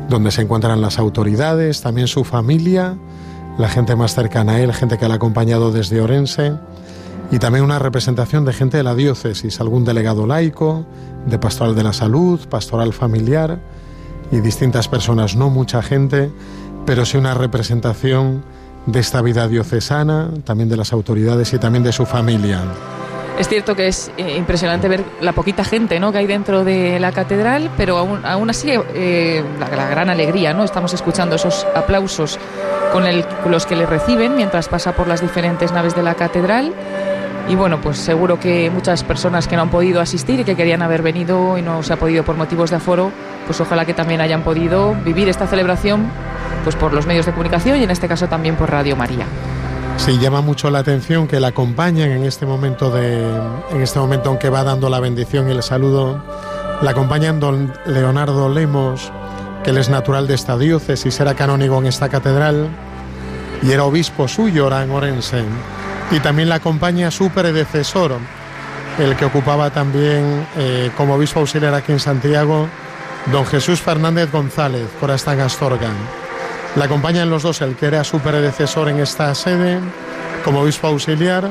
donde 0.09 0.31
se 0.31 0.41
encuentran 0.41 0.81
las 0.81 0.97
autoridades, 0.97 1.81
también 1.81 2.07
su 2.07 2.23
familia, 2.23 2.97
la 3.57 3.69
gente 3.69 3.95
más 3.95 4.13
cercana 4.15 4.53
a 4.53 4.61
él, 4.61 4.73
gente 4.73 4.97
que 4.97 5.07
le 5.07 5.13
ha 5.13 5.15
acompañado 5.15 5.71
desde 5.71 6.01
Orense, 6.01 6.53
y 7.31 7.39
también 7.39 7.65
una 7.65 7.79
representación 7.79 8.45
de 8.45 8.53
gente 8.53 8.77
de 8.77 8.83
la 8.83 8.95
diócesis, 8.95 9.59
algún 9.59 9.83
delegado 9.83 10.27
laico, 10.27 10.85
de 11.25 11.39
pastoral 11.39 11.75
de 11.75 11.83
la 11.83 11.93
salud, 11.93 12.39
pastoral 12.49 12.93
familiar, 12.93 13.59
y 14.31 14.41
distintas 14.41 14.87
personas, 14.87 15.35
no 15.35 15.49
mucha 15.49 15.81
gente, 15.81 16.31
pero 16.85 17.05
sí 17.05 17.17
una 17.17 17.33
representación 17.33 18.43
de 18.85 18.99
esta 18.99 19.21
vida 19.21 19.47
diocesana, 19.47 20.29
también 20.43 20.69
de 20.69 20.77
las 20.77 20.93
autoridades 20.93 21.53
y 21.53 21.59
también 21.59 21.83
de 21.83 21.91
su 21.91 22.05
familia. 22.05 22.61
Es 23.39 23.49
cierto 23.49 23.75
que 23.75 23.87
es 23.87 24.11
eh, 24.15 24.37
impresionante 24.37 24.87
ver 24.87 25.03
la 25.19 25.33
poquita 25.33 25.65
gente 25.65 25.99
¿no? 25.99 26.13
que 26.13 26.19
hay 26.19 26.27
dentro 26.27 26.63
de 26.63 26.99
la 26.99 27.11
catedral, 27.11 27.69
pero 27.75 27.97
aún, 27.97 28.25
aún 28.25 28.49
así 28.49 28.69
eh, 28.71 29.43
la, 29.59 29.89
gran 29.89 30.09
alegría, 30.09 30.53
¿no? 30.53 30.63
Estamos 30.63 30.93
escuchando 30.93 31.35
esos 31.35 31.67
aplausos 31.75 32.39
con, 32.93 33.05
el, 33.05 33.25
los 33.49 33.65
que 33.65 33.75
le 33.75 33.85
reciben 33.85 34.37
mientras 34.37 34.69
pasa 34.69 34.93
por 34.95 35.07
las 35.07 35.21
diferentes 35.21 35.73
naves 35.73 35.95
de 35.95 36.03
la 36.03 36.15
catedral 36.15 36.73
Y 37.47 37.55
bueno, 37.55 37.79
pues 37.79 37.97
seguro 37.97 38.39
que 38.39 38.71
muchas 38.71 39.03
personas 39.03 39.47
que 39.47 39.55
no 39.55 39.63
han 39.63 39.69
podido 39.69 40.01
asistir 40.01 40.39
y 40.39 40.43
que 40.43 40.55
querían 40.55 40.81
haber 40.81 41.03
venido 41.03 41.57
y 41.57 41.61
no 41.61 41.83
se 41.83 41.93
ha 41.93 41.97
podido 41.97 42.23
por 42.23 42.35
motivos 42.35 42.71
de 42.71 42.77
aforo, 42.77 43.11
pues 43.45 43.61
ojalá 43.61 43.85
que 43.85 43.93
también 43.93 44.19
hayan 44.19 44.43
podido 44.43 44.95
vivir 45.05 45.29
esta 45.29 45.45
celebración 45.45 46.07
pues 46.63 46.75
por 46.75 46.93
los 46.93 47.05
medios 47.05 47.27
de 47.27 47.31
comunicación 47.33 47.79
y 47.79 47.83
en 47.83 47.91
este 47.91 48.07
caso 48.07 48.27
también 48.27 48.55
por 48.55 48.71
Radio 48.71 48.95
María. 48.95 49.25
Sí, 49.97 50.17
llama 50.17 50.41
mucho 50.41 50.71
la 50.71 50.79
atención 50.79 51.27
que 51.27 51.39
la 51.39 51.49
acompañan 51.49 52.09
en 52.11 52.23
este 52.23 52.45
momento 52.45 52.89
de 52.89 53.23
en 53.71 53.81
este 53.81 53.99
momento 53.99 54.31
en 54.31 54.37
que 54.37 54.49
va 54.49 54.63
dando 54.63 54.89
la 54.89 54.99
bendición 54.99 55.47
y 55.47 55.51
el 55.51 55.63
saludo, 55.63 56.21
la 56.81 56.91
acompañan 56.91 57.39
don 57.39 57.71
Leonardo 57.85 58.49
Lemos, 58.49 59.11
que 59.63 59.69
él 59.69 59.77
es 59.77 59.89
natural 59.89 60.27
de 60.27 60.33
esta 60.33 60.57
diócesis, 60.57 61.19
era 61.19 61.35
canónigo 61.35 61.77
en 61.77 61.85
esta 61.85 62.09
catedral 62.09 62.69
y 63.61 63.71
era 63.71 63.85
obispo 63.85 64.27
suyo, 64.27 64.67
en 64.79 64.91
Orense. 64.91 65.43
Y 66.11 66.19
también 66.19 66.49
la 66.49 66.55
acompaña 66.55 67.11
su 67.11 67.29
predecesor, 67.29 68.17
el 68.99 69.15
que 69.15 69.25
ocupaba 69.25 69.71
también 69.71 70.47
eh, 70.57 70.91
como 70.95 71.15
obispo 71.15 71.39
auxiliar 71.39 71.73
aquí 71.73 71.91
en 71.91 71.99
Santiago, 71.99 72.67
don 73.31 73.45
Jesús 73.45 73.81
Fernández 73.81 74.31
González, 74.31 74.87
por 74.99 75.09
esta 75.11 75.31
Astorga. 75.31 75.89
La 76.75 76.85
acompañan 76.85 77.29
los 77.29 77.43
dos, 77.43 77.61
el 77.61 77.75
que 77.75 77.87
era 77.87 78.03
su 78.03 78.19
predecesor 78.19 78.89
en 78.89 78.99
esta 78.99 79.33
sede 79.33 79.79
como 80.43 80.61
obispo 80.61 80.87
auxiliar 80.87 81.49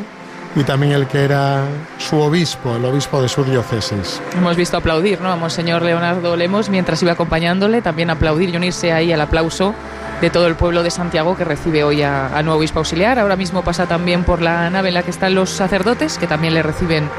y 0.56 0.62
también 0.62 0.93
el 0.93 1.06
que 1.06 1.24
era 1.24 1.64
su 1.98 2.20
obispo, 2.20 2.76
el 2.76 2.85
obispo 2.85 3.20
de 3.20 3.28
su 3.28 3.43
diócesis. 3.43 4.20
Hemos 4.36 4.56
visto 4.56 4.76
aplaudir 4.76 5.20
¿no? 5.20 5.32
a 5.32 5.36
Monseñor 5.36 5.82
Leonardo 5.82 6.36
Lemos 6.36 6.68
mientras 6.68 7.02
iba 7.02 7.12
acompañándole, 7.12 7.82
también 7.82 8.10
aplaudir 8.10 8.51
y 8.51 8.56
unirse 8.56 8.93
ahí 8.93 9.12
al 9.12 9.20
aplauso 9.20 9.74
de 10.24 10.30
todo 10.30 10.46
el 10.46 10.55
pueblo 10.55 10.82
de 10.82 10.90
Santiago 10.90 11.36
que 11.36 11.44
recibe 11.44 11.84
hoy 11.84 12.02
a, 12.02 12.30
nuevo 12.42 12.59
obispo 12.59 12.78
auxiliar. 12.78 13.18
Ahora 13.18 13.36
mismo 13.36 13.62
pasa 13.62 13.84
también 13.84 14.24
por 14.24 14.40
la 14.40 14.70
nave 14.70 14.88
en 14.88 14.94
la 14.94 15.02
que 15.02 15.10
están 15.10 15.34
los 15.34 15.51
sacerdotes, 15.51 16.16
que 16.16 16.26
también 16.26 16.55
le 16.55 16.62
reciben 16.62 17.10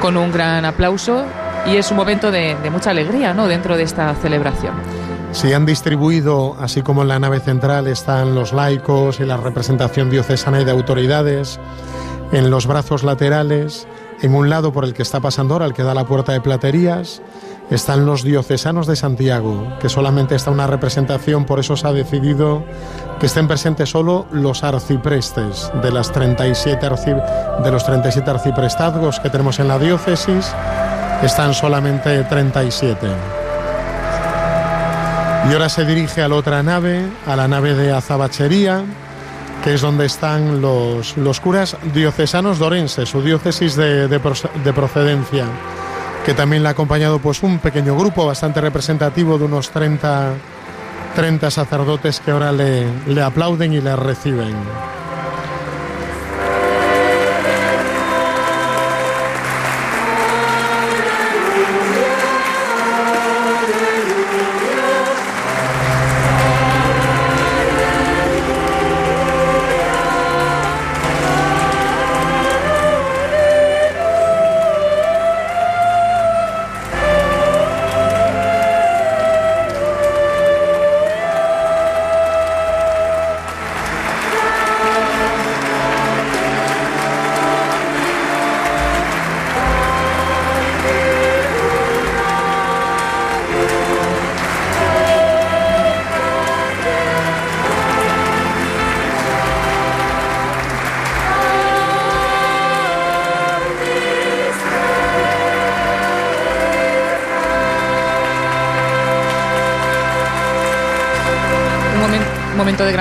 con 0.00 0.16
un 0.16 0.30
gran 0.30 0.64
aplauso 0.64 1.24
y 1.66 1.78
es 1.78 1.90
un 1.90 1.96
momento 1.96 2.30
de, 2.30 2.56
de 2.62 2.70
mucha 2.70 2.90
alegría 2.90 3.34
¿no? 3.34 3.48
dentro 3.48 3.76
de 3.76 3.82
esta 3.82 4.14
celebración. 4.14 4.74
Se 5.32 5.52
han 5.52 5.66
distribuido, 5.66 6.56
así 6.60 6.82
como 6.82 7.02
en 7.02 7.08
la 7.08 7.18
nave 7.18 7.40
central 7.40 7.88
están 7.88 8.36
los 8.36 8.52
laicos 8.52 9.18
y 9.18 9.24
la 9.24 9.36
representación 9.36 10.08
diocesana 10.08 10.60
y 10.60 10.64
de 10.64 10.70
autoridades, 10.70 11.58
en 12.30 12.50
los 12.50 12.68
brazos 12.68 13.02
laterales, 13.02 13.88
en 14.22 14.32
un 14.32 14.48
lado 14.48 14.72
por 14.72 14.84
el 14.84 14.94
que 14.94 15.02
está 15.02 15.18
pasando 15.18 15.54
ahora, 15.54 15.66
el 15.66 15.72
que 15.72 15.82
da 15.82 15.92
la 15.92 16.06
puerta 16.06 16.30
de 16.30 16.40
platerías, 16.40 17.20
están 17.70 18.06
los 18.06 18.22
diocesanos 18.22 18.86
de 18.86 18.96
Santiago, 18.96 19.66
que 19.80 19.88
solamente 19.88 20.34
está 20.34 20.50
una 20.50 20.66
representación, 20.66 21.44
por 21.44 21.60
eso 21.60 21.76
se 21.76 21.86
ha 21.86 21.92
decidido 21.92 22.62
que 23.18 23.26
estén 23.26 23.48
presentes 23.48 23.90
solo 23.90 24.26
los 24.30 24.64
arciprestes 24.64 25.70
de, 25.82 25.90
las 25.90 26.12
37 26.12 26.88
de 27.64 27.70
los 27.70 27.84
37 27.84 28.30
arciprestazgos 28.30 29.20
que 29.20 29.30
tenemos 29.30 29.58
en 29.60 29.68
la 29.68 29.78
diócesis, 29.78 30.52
están 31.22 31.54
solamente 31.54 32.22
37. 32.24 33.06
Y 35.48 35.52
ahora 35.52 35.68
se 35.68 35.84
dirige 35.84 36.22
a 36.22 36.28
la 36.28 36.36
otra 36.36 36.62
nave, 36.62 37.06
a 37.26 37.36
la 37.36 37.46
nave 37.46 37.74
de 37.74 37.92
Azabachería, 37.92 38.82
que 39.62 39.74
es 39.74 39.80
donde 39.80 40.06
están 40.06 40.60
los, 40.60 41.16
los 41.16 41.40
curas 41.40 41.76
diocesanos 41.94 42.58
dorenses, 42.58 43.08
su 43.08 43.22
diócesis 43.22 43.76
de, 43.76 44.08
de, 44.08 44.20
procedencia, 44.72 45.46
que 46.24 46.34
también 46.34 46.62
le 46.62 46.68
ha 46.68 46.72
acompañado 46.72 47.18
pues, 47.18 47.42
un 47.42 47.58
pequeño 47.58 47.96
grupo 47.96 48.26
bastante 48.26 48.60
representativo 48.60 49.36
de 49.36 49.44
unos 49.44 49.70
30, 49.70 50.32
30 51.14 51.50
sacerdotes 51.50 52.20
que 52.20 52.30
ahora 52.30 52.50
le, 52.50 52.86
le 53.06 53.22
aplauden 53.22 53.74
y 53.74 53.80
le 53.80 53.94
reciben. 53.94 54.54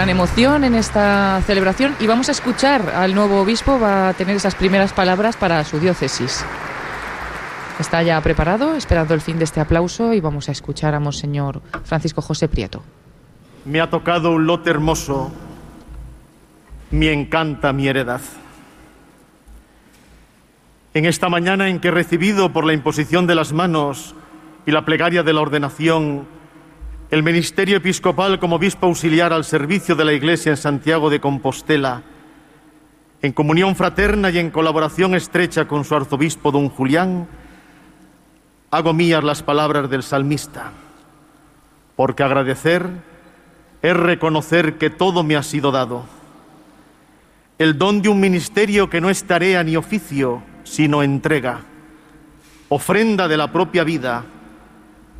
Gran 0.03 0.17
emoción 0.17 0.65
en 0.65 0.75
esta 0.75 1.41
celebración 1.47 1.95
y 1.97 2.07
vamos 2.07 2.27
a 2.27 2.33
escuchar 2.33 2.89
al 2.93 3.15
nuevo 3.15 3.39
obispo, 3.39 3.79
va 3.79 4.09
a 4.09 4.13
tener 4.13 4.35
esas 4.35 4.53
primeras 4.53 4.91
palabras 4.91 5.37
para 5.37 5.63
su 5.63 5.79
diócesis. 5.79 6.43
Está 7.79 8.03
ya 8.03 8.19
preparado, 8.19 8.75
esperando 8.75 9.13
el 9.13 9.21
fin 9.21 9.37
de 9.37 9.45
este 9.45 9.61
aplauso 9.61 10.13
y 10.13 10.19
vamos 10.19 10.49
a 10.49 10.51
escuchar 10.51 10.93
a 10.93 10.99
Monseñor 10.99 11.61
Francisco 11.85 12.21
José 12.21 12.49
Prieto. 12.49 12.83
Me 13.63 13.79
ha 13.79 13.89
tocado 13.89 14.31
un 14.31 14.45
lote 14.45 14.71
hermoso, 14.71 15.31
me 16.91 17.13
encanta 17.13 17.71
mi 17.71 17.87
heredad. 17.87 18.19
En 20.93 21.05
esta 21.05 21.29
mañana 21.29 21.69
en 21.69 21.79
que 21.79 21.87
he 21.87 21.91
recibido 21.91 22.51
por 22.51 22.65
la 22.65 22.73
imposición 22.73 23.25
de 23.25 23.35
las 23.35 23.53
manos 23.53 24.15
y 24.65 24.71
la 24.71 24.83
plegaria 24.83 25.23
de 25.23 25.31
la 25.31 25.39
ordenación 25.39 26.27
el 27.13 27.21
ministerio 27.21 27.77
episcopal 27.77 28.39
como 28.39 28.55
obispo 28.55 28.87
auxiliar 28.87 29.33
al 29.33 29.45
servicio 29.45 29.93
de 29.93 30.03
la 30.03 30.13
Iglesia 30.13 30.49
en 30.49 30.57
Santiago 30.57 31.11
de 31.11 31.21
Compostela, 31.21 32.01
en 33.21 33.31
comunión 33.33 33.75
fraterna 33.75 34.31
y 34.31 34.39
en 34.39 34.49
colaboración 34.49 35.13
estrecha 35.13 35.67
con 35.67 35.85
su 35.85 35.93
arzobispo 35.93 36.51
don 36.51 36.69
Julián, 36.69 37.27
hago 38.71 38.93
mías 38.93 39.23
las 39.23 39.43
palabras 39.43 39.91
del 39.91 40.01
salmista, 40.01 40.71
porque 41.95 42.23
agradecer 42.23 42.89
es 43.83 43.95
reconocer 43.95 44.79
que 44.79 44.89
todo 44.89 45.21
me 45.21 45.35
ha 45.35 45.43
sido 45.43 45.71
dado. 45.71 46.05
El 47.59 47.77
don 47.77 48.01
de 48.01 48.09
un 48.09 48.19
ministerio 48.19 48.89
que 48.89 49.01
no 49.01 49.11
es 49.11 49.23
tarea 49.25 49.63
ni 49.63 49.77
oficio, 49.77 50.41
sino 50.63 51.03
entrega, 51.03 51.59
ofrenda 52.69 53.27
de 53.27 53.37
la 53.37 53.51
propia 53.51 53.83
vida, 53.83 54.25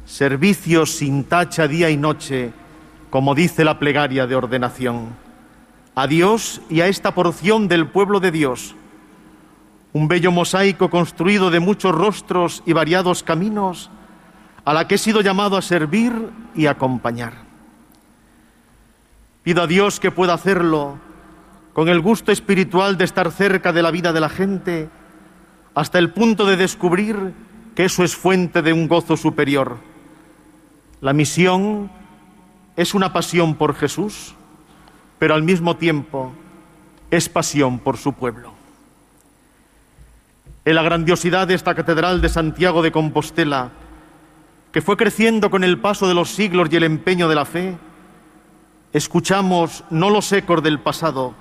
servicio 0.06 0.86
sin 0.86 1.24
tacha 1.24 1.68
día 1.68 1.90
y 1.90 1.98
noche, 1.98 2.52
como 3.10 3.36
dice 3.36 3.64
la 3.64 3.80
plegaria 3.80 4.28
de 4.28 4.36
ordenación. 4.36 5.16
A 5.96 6.08
Dios 6.08 6.62
y 6.70 6.82
a 6.82 6.88
esta 6.88 7.14
porción 7.14 7.68
del 7.68 7.88
pueblo 7.88 8.20
de 8.20 8.32
Dios, 8.32 8.76
un 9.94 10.08
bello 10.08 10.32
mosaico 10.32 10.90
construido 10.90 11.52
de 11.52 11.60
muchos 11.60 11.94
rostros 11.94 12.64
y 12.66 12.74
variados 12.74 13.24
caminos, 13.24 13.92
a 14.66 14.74
la 14.74 14.88
que 14.88 14.96
he 14.96 14.98
sido 14.98 15.22
llamado 15.22 15.58
a 15.58 15.62
servir 15.62 16.14
y 16.56 16.66
acompañar. 16.66 17.34
Pido 19.44 19.62
a 19.62 19.68
Dios 19.68 20.00
que 20.00 20.10
pueda 20.10 20.34
hacerlo 20.34 20.98
con 21.74 21.90
el 21.90 22.00
gusto 22.00 22.32
espiritual 22.32 22.98
de 22.98 23.06
estar 23.06 23.32
cerca 23.32 23.74
de 23.74 23.82
la 23.82 23.92
vida 23.92 24.14
de 24.14 24.20
la 24.20 24.30
gente, 24.30 24.90
hasta 25.76 26.00
el 26.00 26.12
punto 26.12 26.46
de 26.46 26.56
descubrir 26.56 27.34
que 27.76 27.86
eso 27.86 28.04
es 28.04 28.16
fuente 28.16 28.62
de 28.62 28.74
un 28.74 28.88
gozo 28.88 29.18
superior 29.18 29.93
la 31.04 31.12
misión 31.12 31.92
es 32.78 32.94
una 32.94 33.12
pasión 33.12 33.56
por 33.56 33.76
Jesús, 33.76 34.36
pero 35.20 35.36
al 35.36 35.44
mismo 35.44 35.76
tiempo 35.76 36.32
es 37.12 37.28
pasión 37.28 37.80
por 37.80 37.98
su 37.98 38.14
pueblo. 38.14 38.54
En 40.64 40.76
la 40.76 40.82
grandiosidad 40.82 41.46
de 41.46 41.56
esta 41.56 41.76
Catedral 41.76 42.22
de 42.22 42.30
Santiago 42.30 42.82
de 42.82 42.94
Compostela, 42.94 43.72
que 44.72 44.82
fue 44.82 44.96
creciendo 44.96 45.52
con 45.52 45.66
el 45.66 45.78
paso 45.78 46.08
de 46.08 46.14
los 46.14 46.30
siglos 46.30 46.70
y 46.72 46.78
el 46.78 46.86
empeño 46.86 47.28
de 47.28 47.36
la 47.36 47.44
fe, 47.44 47.78
escuchamos 48.94 49.84
no 49.90 50.10
los 50.10 50.32
ecos 50.32 50.64
del 50.64 50.80
pasado, 50.80 51.34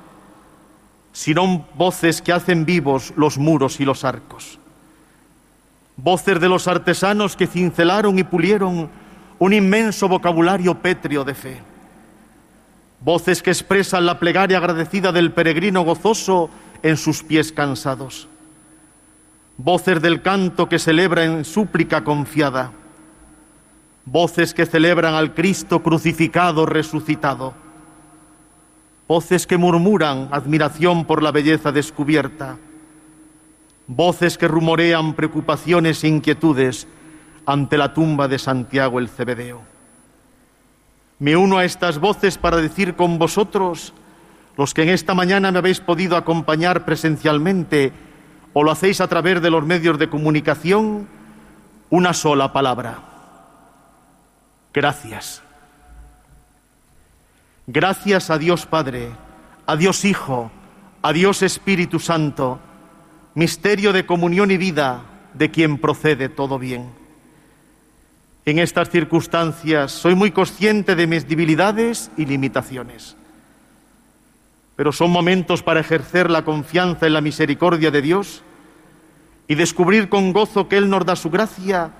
sino 1.12 1.68
voces 1.76 2.20
que 2.20 2.32
hacen 2.32 2.64
vivos 2.64 3.12
los 3.14 3.38
muros 3.38 3.78
y 3.78 3.84
los 3.84 4.02
arcos. 4.02 4.58
Voces 5.96 6.40
de 6.40 6.48
los 6.48 6.66
artesanos 6.66 7.36
que 7.36 7.46
cincelaron 7.46 8.18
y 8.18 8.24
pulieron 8.24 8.90
un 9.42 9.52
inmenso 9.52 10.06
vocabulario 10.06 10.78
pétreo 10.78 11.24
de 11.24 11.34
fe. 11.34 11.60
Voces 13.00 13.42
que 13.42 13.50
expresan 13.50 14.06
la 14.06 14.20
plegaria 14.20 14.58
agradecida 14.58 15.10
del 15.10 15.32
peregrino 15.32 15.82
gozoso 15.82 16.48
en 16.84 16.96
sus 16.96 17.24
pies 17.24 17.50
cansados. 17.50 18.28
voces 19.56 20.00
del 20.00 20.22
canto 20.22 20.68
que 20.68 20.78
celebra 20.78 21.24
en 21.24 21.44
súplica 21.44 22.04
confiada, 22.04 22.70
voces 24.04 24.54
que 24.54 24.64
celebran 24.64 25.14
al 25.14 25.34
Cristo 25.34 25.82
crucificado, 25.82 26.64
resucitado, 26.64 27.52
voces 29.08 29.46
que 29.46 29.58
murmuran 29.58 30.28
admiración 30.30 31.04
por 31.04 31.20
la 31.20 31.32
belleza 31.32 31.72
descubierta, 31.72 32.58
voces 33.88 34.38
que 34.38 34.46
rumorean 34.46 35.14
preocupaciones 35.14 36.04
e 36.04 36.08
inquietudes 36.08 36.86
ante 37.46 37.76
la 37.78 37.94
tumba 37.94 38.28
de 38.28 38.38
Santiago 38.38 38.98
el 38.98 39.08
Cebedeo. 39.08 39.62
Me 41.18 41.36
uno 41.36 41.58
a 41.58 41.64
estas 41.64 41.98
voces 41.98 42.38
para 42.38 42.56
decir 42.56 42.94
con 42.94 43.18
vosotros, 43.18 43.92
los 44.56 44.74
que 44.74 44.82
en 44.82 44.88
esta 44.90 45.14
mañana 45.14 45.52
me 45.52 45.58
habéis 45.58 45.80
podido 45.80 46.16
acompañar 46.16 46.84
presencialmente 46.84 47.92
o 48.52 48.62
lo 48.64 48.70
hacéis 48.70 49.00
a 49.00 49.08
través 49.08 49.40
de 49.40 49.50
los 49.50 49.64
medios 49.64 49.98
de 49.98 50.10
comunicación, 50.10 51.08
una 51.90 52.12
sola 52.12 52.52
palabra. 52.52 52.98
Gracias. 54.74 55.42
Gracias 57.66 58.30
a 58.30 58.38
Dios 58.38 58.66
Padre, 58.66 59.10
a 59.66 59.76
Dios 59.76 60.04
Hijo, 60.04 60.50
a 61.02 61.12
Dios 61.12 61.42
Espíritu 61.42 61.98
Santo, 61.98 62.58
misterio 63.34 63.92
de 63.92 64.04
comunión 64.04 64.50
y 64.50 64.56
vida 64.56 65.02
de 65.34 65.50
quien 65.50 65.78
procede 65.78 66.28
todo 66.28 66.58
bien. 66.58 67.01
En 68.44 68.58
estas 68.58 68.90
circunstancias 68.90 69.92
soy 69.92 70.16
muy 70.16 70.32
consciente 70.32 70.96
de 70.96 71.06
mis 71.06 71.28
debilidades 71.28 72.10
y 72.16 72.26
limitaciones, 72.26 73.16
pero 74.74 74.90
son 74.90 75.12
momentos 75.12 75.62
para 75.62 75.80
ejercer 75.80 76.28
la 76.28 76.44
confianza 76.44 77.06
en 77.06 77.12
la 77.12 77.20
misericordia 77.20 77.92
de 77.92 78.02
Dios 78.02 78.42
y 79.46 79.54
descubrir 79.54 80.08
con 80.08 80.32
gozo 80.32 80.68
que 80.68 80.76
Él 80.76 80.90
nos 80.90 81.06
da 81.06 81.14
su 81.14 81.30
gracia 81.30 81.92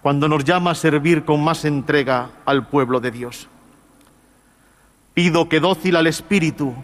cuando 0.00 0.26
nos 0.26 0.44
llama 0.44 0.70
a 0.70 0.74
servir 0.74 1.26
con 1.26 1.44
más 1.44 1.66
entrega 1.66 2.30
al 2.46 2.66
pueblo 2.68 3.00
de 3.00 3.10
Dios. 3.10 3.48
Pido 5.12 5.50
que 5.50 5.60
dócil 5.60 5.96
al 5.96 6.06
Espíritu 6.06 6.74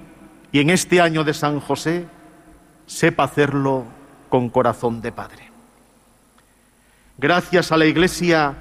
y 0.52 0.60
en 0.60 0.68
este 0.68 1.00
año 1.00 1.24
de 1.24 1.32
San 1.32 1.58
José 1.60 2.06
sepa 2.86 3.24
hacerlo 3.24 3.84
con 4.28 4.50
corazón 4.50 5.00
de 5.00 5.12
Padre. 5.12 5.50
Gracias 7.16 7.72
a 7.72 7.76
la 7.76 7.86
Iglesia 7.86 8.56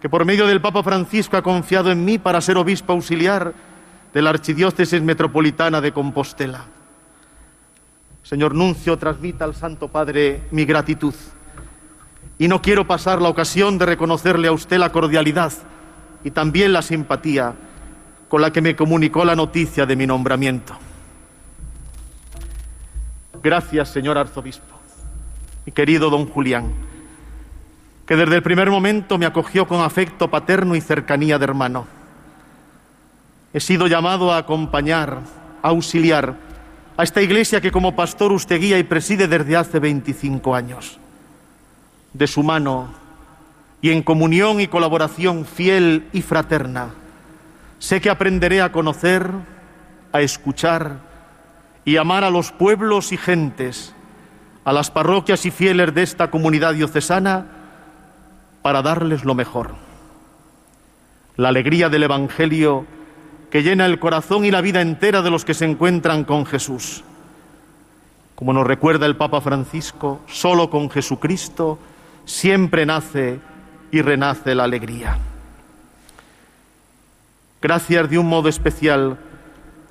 que 0.00 0.08
por 0.08 0.24
medio 0.24 0.46
del 0.46 0.60
Papa 0.60 0.82
Francisco 0.82 1.36
ha 1.36 1.42
confiado 1.42 1.90
en 1.90 2.04
mí 2.04 2.18
para 2.18 2.40
ser 2.40 2.56
obispo 2.56 2.92
auxiliar 2.92 3.52
de 4.14 4.22
la 4.22 4.30
Archidiócesis 4.30 5.02
Metropolitana 5.02 5.80
de 5.80 5.92
Compostela. 5.92 6.64
Señor 8.22 8.54
Nuncio, 8.54 8.96
transmita 8.98 9.44
al 9.44 9.54
Santo 9.54 9.88
Padre 9.88 10.42
mi 10.50 10.64
gratitud. 10.64 11.14
Y 12.38 12.46
no 12.46 12.62
quiero 12.62 12.86
pasar 12.86 13.20
la 13.20 13.28
ocasión 13.28 13.78
de 13.78 13.86
reconocerle 13.86 14.48
a 14.48 14.52
usted 14.52 14.78
la 14.78 14.92
cordialidad 14.92 15.52
y 16.22 16.30
también 16.30 16.72
la 16.72 16.82
simpatía 16.82 17.54
con 18.28 18.42
la 18.42 18.52
que 18.52 18.60
me 18.60 18.76
comunicó 18.76 19.24
la 19.24 19.34
noticia 19.34 19.86
de 19.86 19.96
mi 19.96 20.06
nombramiento. 20.06 20.76
Gracias, 23.42 23.88
señor 23.90 24.18
arzobispo, 24.18 24.78
mi 25.64 25.72
querido 25.72 26.10
don 26.10 26.26
Julián, 26.26 26.72
que 28.08 28.16
desde 28.16 28.36
el 28.36 28.42
primer 28.42 28.70
momento 28.70 29.18
me 29.18 29.26
acogió 29.26 29.68
con 29.68 29.82
afecto 29.82 30.30
paterno 30.30 30.74
y 30.74 30.80
cercanía 30.80 31.38
de 31.38 31.44
hermano. 31.44 31.86
He 33.52 33.60
sido 33.60 33.86
llamado 33.86 34.32
a 34.32 34.38
acompañar, 34.38 35.18
a 35.62 35.68
auxiliar 35.68 36.34
a 36.96 37.02
esta 37.02 37.20
iglesia 37.20 37.60
que 37.60 37.70
como 37.70 37.94
pastor 37.94 38.32
usted 38.32 38.62
guía 38.62 38.78
y 38.78 38.82
preside 38.82 39.28
desde 39.28 39.56
hace 39.58 39.78
25 39.78 40.54
años. 40.54 40.98
De 42.14 42.26
su 42.26 42.42
mano 42.42 42.88
y 43.82 43.90
en 43.90 44.02
comunión 44.02 44.58
y 44.62 44.68
colaboración 44.68 45.44
fiel 45.44 46.08
y 46.14 46.22
fraterna, 46.22 46.94
sé 47.78 48.00
que 48.00 48.08
aprenderé 48.08 48.62
a 48.62 48.72
conocer, 48.72 49.30
a 50.12 50.22
escuchar 50.22 51.00
y 51.84 51.98
amar 51.98 52.24
a 52.24 52.30
los 52.30 52.52
pueblos 52.52 53.12
y 53.12 53.18
gentes, 53.18 53.94
a 54.64 54.72
las 54.72 54.90
parroquias 54.90 55.44
y 55.44 55.50
fieles 55.50 55.94
de 55.94 56.02
esta 56.02 56.30
comunidad 56.30 56.72
diocesana, 56.72 57.57
para 58.62 58.82
darles 58.82 59.24
lo 59.24 59.34
mejor. 59.34 59.74
La 61.36 61.48
alegría 61.48 61.88
del 61.88 62.02
Evangelio 62.02 62.86
que 63.50 63.62
llena 63.62 63.86
el 63.86 63.98
corazón 63.98 64.44
y 64.44 64.50
la 64.50 64.60
vida 64.60 64.80
entera 64.80 65.22
de 65.22 65.30
los 65.30 65.44
que 65.44 65.54
se 65.54 65.64
encuentran 65.64 66.24
con 66.24 66.44
Jesús. 66.44 67.02
Como 68.34 68.52
nos 68.52 68.66
recuerda 68.66 69.06
el 69.06 69.16
Papa 69.16 69.40
Francisco, 69.40 70.20
solo 70.26 70.70
con 70.70 70.90
Jesucristo 70.90 71.78
siempre 72.24 72.86
nace 72.86 73.40
y 73.90 74.02
renace 74.02 74.54
la 74.54 74.64
alegría. 74.64 75.18
Gracias 77.60 78.10
de 78.10 78.18
un 78.18 78.28
modo 78.28 78.48
especial 78.48 79.18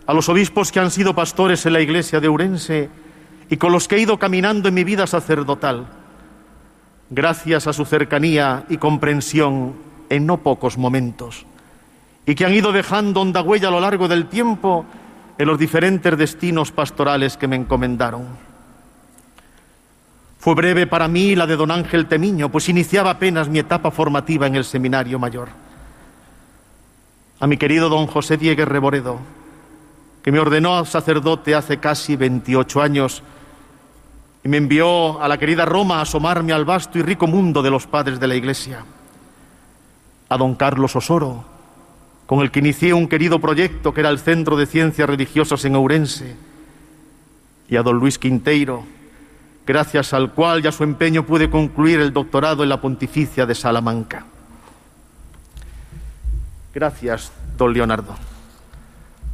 a 0.05 0.13
los 0.13 0.29
obispos 0.29 0.71
que 0.71 0.79
han 0.79 0.91
sido 0.91 1.13
pastores 1.13 1.65
en 1.65 1.73
la 1.73 1.81
iglesia 1.81 2.21
de 2.21 2.29
Urense 2.29 2.89
y 3.49 3.57
con 3.57 3.73
los 3.73 3.87
que 3.87 3.97
he 3.97 4.01
ido 4.01 4.17
caminando 4.17 4.69
en 4.69 4.75
mi 4.75 4.85
vida 4.85 5.05
sacerdotal. 5.07 5.87
Gracias 7.09 7.67
a 7.67 7.73
su 7.73 7.85
cercanía 7.85 8.65
y 8.69 8.77
comprensión 8.77 9.75
en 10.09 10.25
no 10.25 10.37
pocos 10.37 10.77
momentos 10.77 11.45
y 12.27 12.35
que 12.35 12.45
han 12.45 12.53
ido 12.53 12.73
dejando 12.73 13.21
honda 13.21 13.41
huella 13.41 13.69
a 13.69 13.71
lo 13.71 13.79
largo 13.79 14.07
del 14.09 14.27
tiempo 14.27 14.85
en 15.37 15.47
los 15.47 15.57
diferentes 15.57 16.15
destinos 16.17 16.71
pastorales 16.71 17.37
que 17.37 17.47
me 17.47 17.55
encomendaron. 17.55 18.27
Fue 20.37 20.53
breve 20.53 20.87
para 20.87 21.07
mí 21.07 21.35
la 21.35 21.47
de 21.47 21.55
don 21.55 21.71
Ángel 21.71 22.07
Temiño, 22.07 22.51
pues 22.51 22.67
iniciaba 22.67 23.11
apenas 23.11 23.47
mi 23.47 23.59
etapa 23.59 23.91
formativa 23.91 24.45
en 24.45 24.55
el 24.55 24.65
seminario 24.65 25.17
mayor. 25.17 25.47
A 27.39 27.47
mi 27.47 27.55
querido 27.55 27.87
don 27.87 28.07
José 28.07 28.35
Diego 28.35 28.65
Reboredo, 28.65 29.19
que 30.21 30.31
me 30.31 30.39
ordenó 30.39 30.83
sacerdote 30.83 31.55
hace 31.55 31.77
casi 31.77 32.17
28 32.17 32.81
años 32.81 33.23
me 34.47 34.57
envió 34.57 35.21
a 35.21 35.27
la 35.27 35.37
querida 35.37 35.65
Roma 35.65 35.99
a 35.99 36.01
asomarme 36.01 36.53
al 36.53 36.63
vasto 36.63 36.97
y 36.97 37.01
rico 37.01 37.27
mundo 37.27 37.61
de 37.61 37.69
los 37.69 37.85
padres 37.85 38.19
de 38.19 38.27
la 38.27 38.35
Iglesia. 38.35 38.85
A 40.29 40.37
don 40.37 40.55
Carlos 40.55 40.95
Osoro, 40.95 41.43
con 42.25 42.39
el 42.39 42.49
que 42.49 42.59
inicié 42.59 42.93
un 42.93 43.07
querido 43.07 43.39
proyecto 43.39 43.93
que 43.93 44.01
era 44.01 44.09
el 44.09 44.19
Centro 44.19 44.55
de 44.55 44.65
Ciencias 44.65 45.09
Religiosas 45.09 45.63
en 45.65 45.75
Ourense, 45.75 46.35
y 47.69 47.75
a 47.75 47.83
don 47.83 47.97
Luis 47.97 48.17
Quinteiro, 48.17 48.83
gracias 49.65 50.13
al 50.13 50.31
cual 50.31 50.63
y 50.63 50.67
a 50.67 50.71
su 50.71 50.85
empeño 50.85 51.25
pude 51.25 51.49
concluir 51.49 51.99
el 51.99 52.13
doctorado 52.13 52.63
en 52.63 52.69
la 52.69 52.79
Pontificia 52.79 53.45
de 53.45 53.53
Salamanca. 53.53 54.25
Gracias, 56.73 57.33
don 57.57 57.73
Leonardo, 57.73 58.15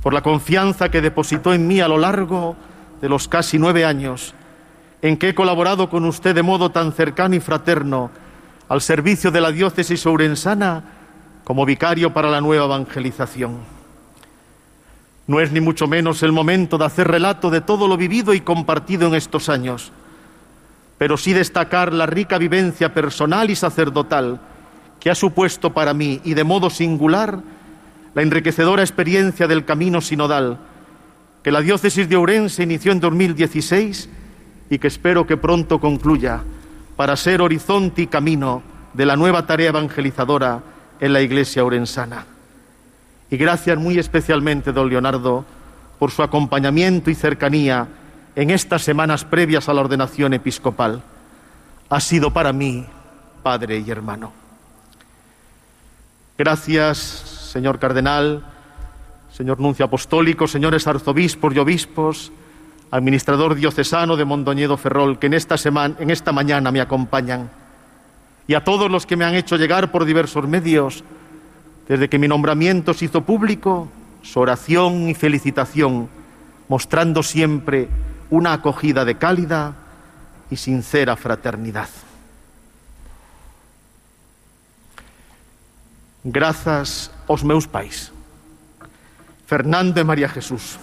por 0.02 0.14
la 0.14 0.24
confianza 0.24 0.90
que 0.90 1.02
depositó 1.02 1.54
en 1.54 1.68
mí 1.68 1.82
a 1.82 1.88
lo 1.88 2.00
largo 2.00 2.56
de 3.00 3.10
los 3.10 3.28
casi 3.28 3.60
nueve 3.60 3.86
años 3.86 4.34
en 5.04 5.18
que 5.18 5.30
he 5.30 5.36
colaborado 5.36 5.90
con 5.90 6.06
usted 6.06 6.34
de 6.34 6.44
modo 6.44 6.72
tan 6.72 6.94
cercano 6.94 7.36
y 7.36 7.42
fraterno 7.42 8.10
al 8.70 8.82
servicio 8.82 9.32
de 9.32 9.42
la 9.42 9.52
diócesis 9.52 10.06
ourensana 10.06 10.82
como 11.44 11.66
vicario 11.66 12.14
para 12.14 12.32
la 12.32 12.40
nueva 12.40 12.66
evangelización. 12.66 13.58
No 15.28 15.42
es 15.42 15.52
ni 15.52 15.60
mucho 15.60 15.88
menos 15.88 16.24
el 16.24 16.32
momento 16.32 16.78
de 16.78 16.86
hacer 16.86 17.10
relato 17.10 17.50
de 17.50 17.60
todo 17.60 17.90
lo 17.90 17.98
vivido 17.98 18.34
y 18.34 18.40
compartido 18.40 19.08
en 19.08 19.16
estos 19.16 19.50
años, 19.50 19.92
pero 20.98 21.18
sí 21.18 21.34
destacar 21.34 21.92
la 21.92 22.06
rica 22.06 22.38
vivencia 22.38 22.94
personal 22.94 23.50
y 23.50 23.58
sacerdotal 23.58 24.40
que 25.02 25.12
ha 25.12 25.16
supuesto 25.16 25.74
para 25.74 25.94
mí 25.94 26.22
y 26.24 26.34
de 26.34 26.46
modo 26.46 26.70
singular 26.70 27.40
la 28.16 28.22
enriquecedora 28.22 28.84
experiencia 28.84 29.48
del 29.48 29.66
camino 29.66 30.00
sinodal 30.00 30.60
que 31.44 31.52
la 31.52 31.60
diócesis 31.60 32.08
de 32.08 32.16
Ourense 32.16 32.64
inició 32.64 32.94
en 32.94 33.02
2016 33.02 34.10
y 34.74 34.80
que 34.80 34.88
espero 34.88 35.28
que 35.28 35.38
pronto 35.38 35.80
concluya 35.80 36.42
para 36.96 37.16
ser 37.16 37.44
horizonte 37.44 38.02
y 38.02 38.08
camino 38.08 38.64
de 38.96 39.06
la 39.06 39.16
nueva 39.16 39.46
tarea 39.46 39.70
evangelizadora 39.70 40.64
en 41.00 41.14
la 41.14 41.22
iglesia 41.22 41.64
orensana. 41.64 42.26
Y 43.30 43.38
gracias 43.38 43.78
muy 43.78 44.00
especialmente, 44.00 44.74
don 44.74 44.90
Leonardo, 44.90 45.46
por 46.00 46.10
su 46.10 46.24
acompañamiento 46.24 47.12
y 47.12 47.16
cercanía 47.16 47.88
en 48.36 48.50
estas 48.50 48.82
semanas 48.82 49.26
previas 49.26 49.70
a 49.70 49.76
la 49.76 49.82
ordenación 49.82 50.34
episcopal. 50.34 51.04
Ha 51.90 52.00
sido 52.00 52.34
para 52.34 52.52
mí 52.52 52.84
padre 53.44 53.78
y 53.78 53.92
hermano. 53.92 54.34
Gracias, 56.36 56.98
señor 56.98 57.78
cardenal, 57.78 58.44
señor 59.32 59.60
nuncio 59.60 59.86
apostólico, 59.86 60.48
señores 60.48 60.88
arzobispos 60.88 61.54
y 61.54 61.60
obispos, 61.60 62.32
administrador 62.94 63.56
diocesano 63.56 64.16
de 64.16 64.24
Mondoñedo 64.24 64.78
Ferrol, 64.78 65.18
que 65.18 65.26
en 65.26 65.34
esta, 65.34 65.58
semana, 65.58 65.96
en 66.00 66.12
esta 66.12 66.32
mañana 66.32 66.72
me 66.72 66.80
acompañan 66.80 67.50
y 68.46 68.54
a 68.54 68.64
todos 68.64 68.92
los 68.92 69.08
que 69.08 69.16
me 69.16 69.26
han 69.26 69.34
hecho 69.34 69.58
llegar 69.58 69.92
por 69.92 70.06
diversos 70.06 70.48
medios, 70.48 71.04
desde 71.88 72.08
que 72.08 72.20
mi 72.20 72.28
nombramiento 72.28 72.94
se 72.94 73.06
hizo 73.06 73.22
público, 73.22 73.88
su 74.22 74.40
oración 74.40 75.10
y 75.10 75.16
felicitación, 75.16 76.08
mostrando 76.70 77.24
siempre 77.24 77.90
una 78.30 78.54
acogida 78.54 79.06
de 79.06 79.16
cálida 79.16 79.74
y 80.52 80.58
sincera 80.58 81.16
fraternidad. 81.16 81.90
Grazas 86.24 87.12
aos 87.28 87.44
meus 87.44 87.68
pais, 87.68 88.12
Fernando 89.48 90.00
e 90.00 90.04
María 90.04 90.30
Jesús. 90.30 90.78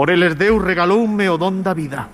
Por 0.00 0.08
eles 0.08 0.38
Deus 0.38 0.64
regaloume 0.64 1.28
o 1.28 1.36
don 1.36 1.60
da 1.60 1.76
vida, 1.76 2.08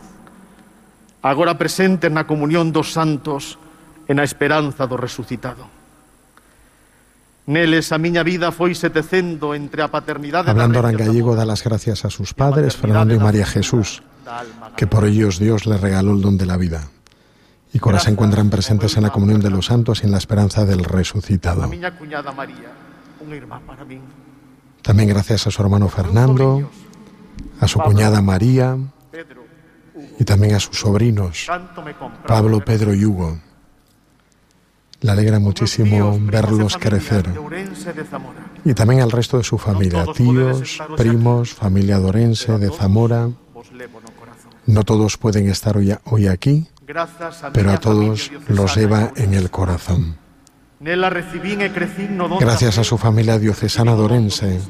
agora 1.22 1.54
presente 1.54 2.10
na 2.10 2.26
comunión 2.26 2.74
dos 2.74 2.90
santos 2.90 3.62
e 4.10 4.12
na 4.12 4.26
esperanza 4.26 4.90
do 4.90 4.98
resucitado. 4.98 5.70
Neles 7.46 7.94
a 7.94 7.98
miña 8.02 8.26
vida 8.26 8.50
foi 8.50 8.74
setecendo 8.74 9.54
entre 9.54 9.86
a 9.86 9.88
paternidade 9.94 10.50
Hablando 10.50 10.82
ahora 10.82 10.90
en 10.90 10.98
gallego, 10.98 11.38
da 11.38 11.46
las 11.46 11.62
gracias 11.62 12.02
a 12.02 12.10
sus 12.10 12.34
padres, 12.34 12.74
Fernando 12.74 13.14
y 13.14 13.22
María 13.22 13.46
Jesús, 13.46 14.02
que 14.74 14.90
por 14.90 15.06
ellos 15.06 15.38
Dios 15.38 15.70
les 15.70 15.78
regaló 15.78 16.10
el 16.10 16.26
don 16.26 16.34
de 16.34 16.46
la 16.50 16.58
vida. 16.58 16.90
Y 17.70 17.78
ahora 17.78 18.02
se 18.02 18.10
encuentran 18.10 18.50
presentes 18.50 18.98
en 18.98 19.06
la 19.06 19.14
comunión 19.14 19.38
de 19.38 19.54
los 19.54 19.70
santos 19.70 20.02
y 20.02 20.06
en 20.06 20.10
la 20.10 20.18
esperanza 20.18 20.66
del 20.66 20.82
resucitado. 20.82 21.70
También 24.82 25.08
gracias 25.08 25.46
a 25.46 25.50
su 25.52 25.62
hermano 25.62 25.86
Fernando, 25.86 26.66
a 27.60 27.68
su 27.68 27.78
cuñada 27.78 28.22
María 28.22 28.76
y 30.18 30.24
también 30.24 30.54
a 30.54 30.60
sus 30.60 30.78
sobrinos 30.78 31.46
Pablo, 32.26 32.64
Pedro 32.64 32.94
y 32.94 33.04
Hugo. 33.04 33.38
Le 35.00 35.10
alegra 35.10 35.38
muchísimo 35.38 36.18
verlos 36.20 36.76
crecer. 36.78 37.28
Y 38.64 38.74
también 38.74 39.02
al 39.02 39.10
resto 39.10 39.38
de 39.38 39.44
su 39.44 39.58
familia, 39.58 40.06
tíos, 40.14 40.82
primos, 40.96 41.52
familia 41.52 41.98
dorense, 41.98 42.58
de 42.58 42.70
Zamora. 42.70 43.30
No 44.64 44.84
todos 44.84 45.16
pueden 45.16 45.48
estar 45.48 45.76
hoy, 45.76 45.94
hoy 46.04 46.26
aquí, 46.26 46.66
pero 47.52 47.72
a 47.72 47.78
todos 47.78 48.32
los 48.48 48.74
lleva 48.74 49.12
en 49.16 49.34
el 49.34 49.50
corazón. 49.50 50.16
Gracias 52.38 52.78
a 52.78 52.84
su 52.84 52.96
familia 52.96 53.38
diocesana 53.38 53.92
dorense, 53.92 54.60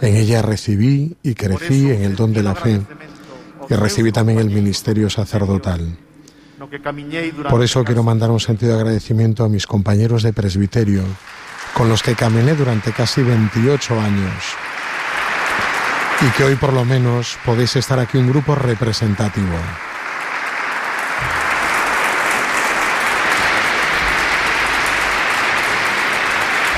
en 0.00 0.16
ella 0.16 0.40
recibí 0.40 1.16
y 1.22 1.34
crecí 1.34 1.90
en 1.90 2.02
el 2.02 2.16
don 2.16 2.32
de 2.32 2.42
la 2.42 2.54
fe 2.54 2.80
y 3.68 3.74
recibí 3.74 4.10
también 4.10 4.38
el 4.38 4.48
ministerio 4.48 5.10
sacerdotal. 5.10 5.98
Por 7.50 7.62
eso 7.62 7.84
quiero 7.84 8.02
mandar 8.02 8.30
un 8.30 8.40
sentido 8.40 8.72
de 8.74 8.80
agradecimiento 8.80 9.44
a 9.44 9.48
mis 9.48 9.66
compañeros 9.66 10.22
de 10.22 10.32
presbiterio, 10.32 11.02
con 11.74 11.88
los 11.88 12.02
que 12.02 12.14
caminé 12.14 12.54
durante 12.54 12.92
casi 12.92 13.22
28 13.22 14.00
años. 14.00 14.44
Y 16.22 16.30
que 16.36 16.44
hoy 16.44 16.54
por 16.56 16.72
lo 16.72 16.84
menos 16.84 17.36
podéis 17.44 17.76
estar 17.76 17.98
aquí 17.98 18.16
un 18.16 18.28
grupo 18.28 18.54
representativo. 18.54 19.58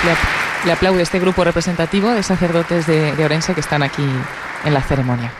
Le, 0.04 0.10
ap- 0.12 0.64
le 0.66 0.72
aplaude 0.72 1.02
este 1.02 1.18
grupo 1.18 1.44
representativo 1.44 2.10
de 2.10 2.22
sacerdotes 2.22 2.86
de, 2.86 3.14
de 3.14 3.24
Orense 3.24 3.54
que 3.54 3.60
están 3.60 3.82
aquí 3.82 4.04
en 4.64 4.74
la 4.74 4.82
ceremonia. 4.82 5.32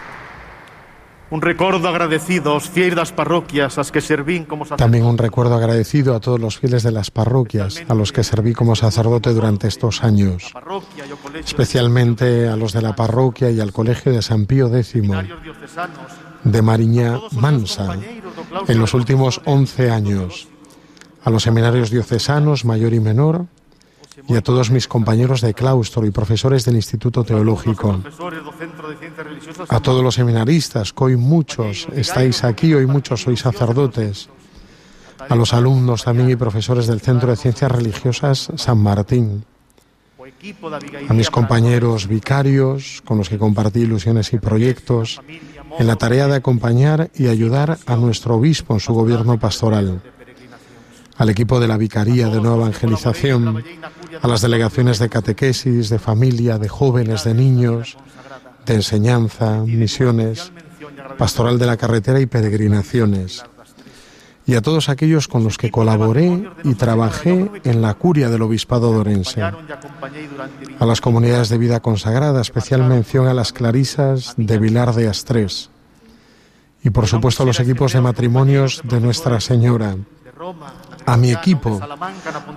un 1.31 1.41
recordo 1.43 1.89
agradecido 1.89 2.53
aos 2.53 2.69
fiéis 2.71 2.95
das 2.95 3.11
parroquias 3.11 3.75
as 3.83 3.91
que 3.91 3.99
servín 4.01 4.45
como 4.47 4.63
sacerdote. 4.65 4.85
También 4.85 5.03
un 5.05 5.19
recuerdo 5.19 5.57
agradecido 5.57 6.15
a 6.15 6.21
todos 6.21 6.39
los 6.39 6.59
fieles 6.63 6.85
de 6.85 6.93
las 6.93 7.11
parroquias, 7.11 7.83
a 7.89 7.95
los 7.95 8.13
que 8.13 8.23
serví 8.23 8.53
como 8.55 8.77
sacerdote 8.77 9.33
durante 9.35 9.67
estos 9.67 10.05
años, 10.05 10.53
especialmente 11.45 12.47
a 12.47 12.55
los 12.55 12.73
de 12.73 12.83
la 12.83 12.95
parroquia 12.95 13.51
y 13.51 13.59
al 13.59 13.73
colegio 13.73 14.13
de 14.13 14.23
San 14.23 14.47
Pío 14.47 14.69
X 14.77 14.95
de 16.45 16.63
Mariña 16.63 17.19
Mansa 17.33 17.97
en 18.69 18.79
los 18.79 18.95
últimos 18.95 19.41
11 19.45 19.91
años, 19.91 20.47
a 21.25 21.31
los 21.31 21.43
seminarios 21.43 21.91
diocesanos 21.91 22.65
mayor 22.65 22.93
y 22.95 23.01
menor 23.01 23.47
y 24.29 24.37
a 24.37 24.43
todos 24.43 24.71
mis 24.71 24.89
compañeros 24.89 25.41
de 25.41 25.55
claustro 25.55 26.07
y 26.07 26.11
profesores 26.11 26.65
del 26.65 26.77
Instituto 26.77 27.25
Teológico, 27.25 28.01
a 29.69 29.81
todos 29.81 30.03
los 30.03 30.15
seminaristas, 30.15 30.93
que 30.93 31.05
hoy 31.05 31.17
muchos 31.17 31.87
estáis 31.95 32.45
aquí, 32.45 32.73
hoy 32.75 32.87
muchos 32.87 33.23
sois 33.23 33.41
sacerdotes, 33.41 34.29
a 35.29 35.35
los 35.35 35.53
alumnos 35.53 36.05
también 36.05 36.31
y 36.31 36.37
profesores 36.37 36.87
del 36.87 37.01
Centro 37.01 37.31
de 37.31 37.37
Ciencias 37.37 37.71
Religiosas 37.71 38.53
San 38.57 38.79
Martín, 38.79 39.45
a 41.09 41.13
mis 41.13 41.31
compañeros 41.31 42.07
vicarios 42.09 43.03
con 43.05 43.19
los 43.19 43.29
que 43.29 43.39
compartí 43.39 43.81
ilusiones 43.81 44.33
y 44.33 44.39
proyectos 44.39 45.21
en 45.79 45.87
la 45.87 45.97
tarea 45.97 46.29
de 46.29 46.37
acompañar 46.37 47.11
y 47.15 47.29
ayudar 47.29 47.79
a 47.87 47.97
nuestro 47.97 48.37
obispo 48.37 48.75
en 48.75 48.81
su 48.81 48.95
gobierno 48.95 49.39
pastoral, 49.39 50.01
al 51.17 51.29
equipo 51.29 51.61
de 51.61 51.69
la 51.69 51.77
Vicaría 51.77 52.29
de 52.29 52.41
Nueva 52.41 52.57
Evangelización, 52.57 53.63
a 54.21 54.29
las 54.29 54.43
delegaciones 54.43 54.99
de 54.99 55.09
catequesis, 55.09 55.89
de 55.89 55.99
familia, 55.99 56.59
de 56.59 56.69
jóvenes, 56.69 57.25
de 57.25 57.35
niños, 57.35 57.97
de 58.67 58.75
enseñanza, 58.75 59.61
misiones, 59.61 60.53
pastoral 61.19 61.59
de 61.59 61.67
la 61.67 61.77
carretera 61.77 62.21
y 62.21 62.27
peregrinaciones, 62.27 63.45
y 64.47 64.57
a 64.57 64.63
todos 64.63 64.89
aquellos 64.89 65.27
con 65.27 65.43
los 65.43 65.57
que 65.57 65.71
colaboré 65.71 66.51
y 66.65 66.75
trabajé 66.75 67.51
en 67.65 67.81
la 67.81 67.95
curia 67.95 68.29
del 68.29 68.43
Obispado 68.43 68.93
de 68.93 68.99
Orense, 68.99 69.43
a 69.43 70.87
las 70.87 71.01
comunidades 71.01 71.49
de 71.49 71.59
vida 71.59 71.81
consagrada, 71.81 72.41
especial 72.41 72.85
mención 72.85 73.27
a 73.27 73.35
las 73.35 73.53
clarisas 73.53 74.35
de 74.37 74.59
Vilar 74.59 74.95
de 74.95 75.09
Astrés, 75.09 75.71
y 76.83 76.91
por 76.91 77.07
supuesto 77.07 77.43
a 77.43 77.47
los 77.47 77.61
equipos 77.61 77.95
de 77.95 78.03
matrimonios 78.03 78.83
de 78.85 79.01
Nuestra 79.01 79.41
Señora, 79.41 79.97
a 81.07 81.17
mi 81.17 81.33
equipo, 81.33 81.81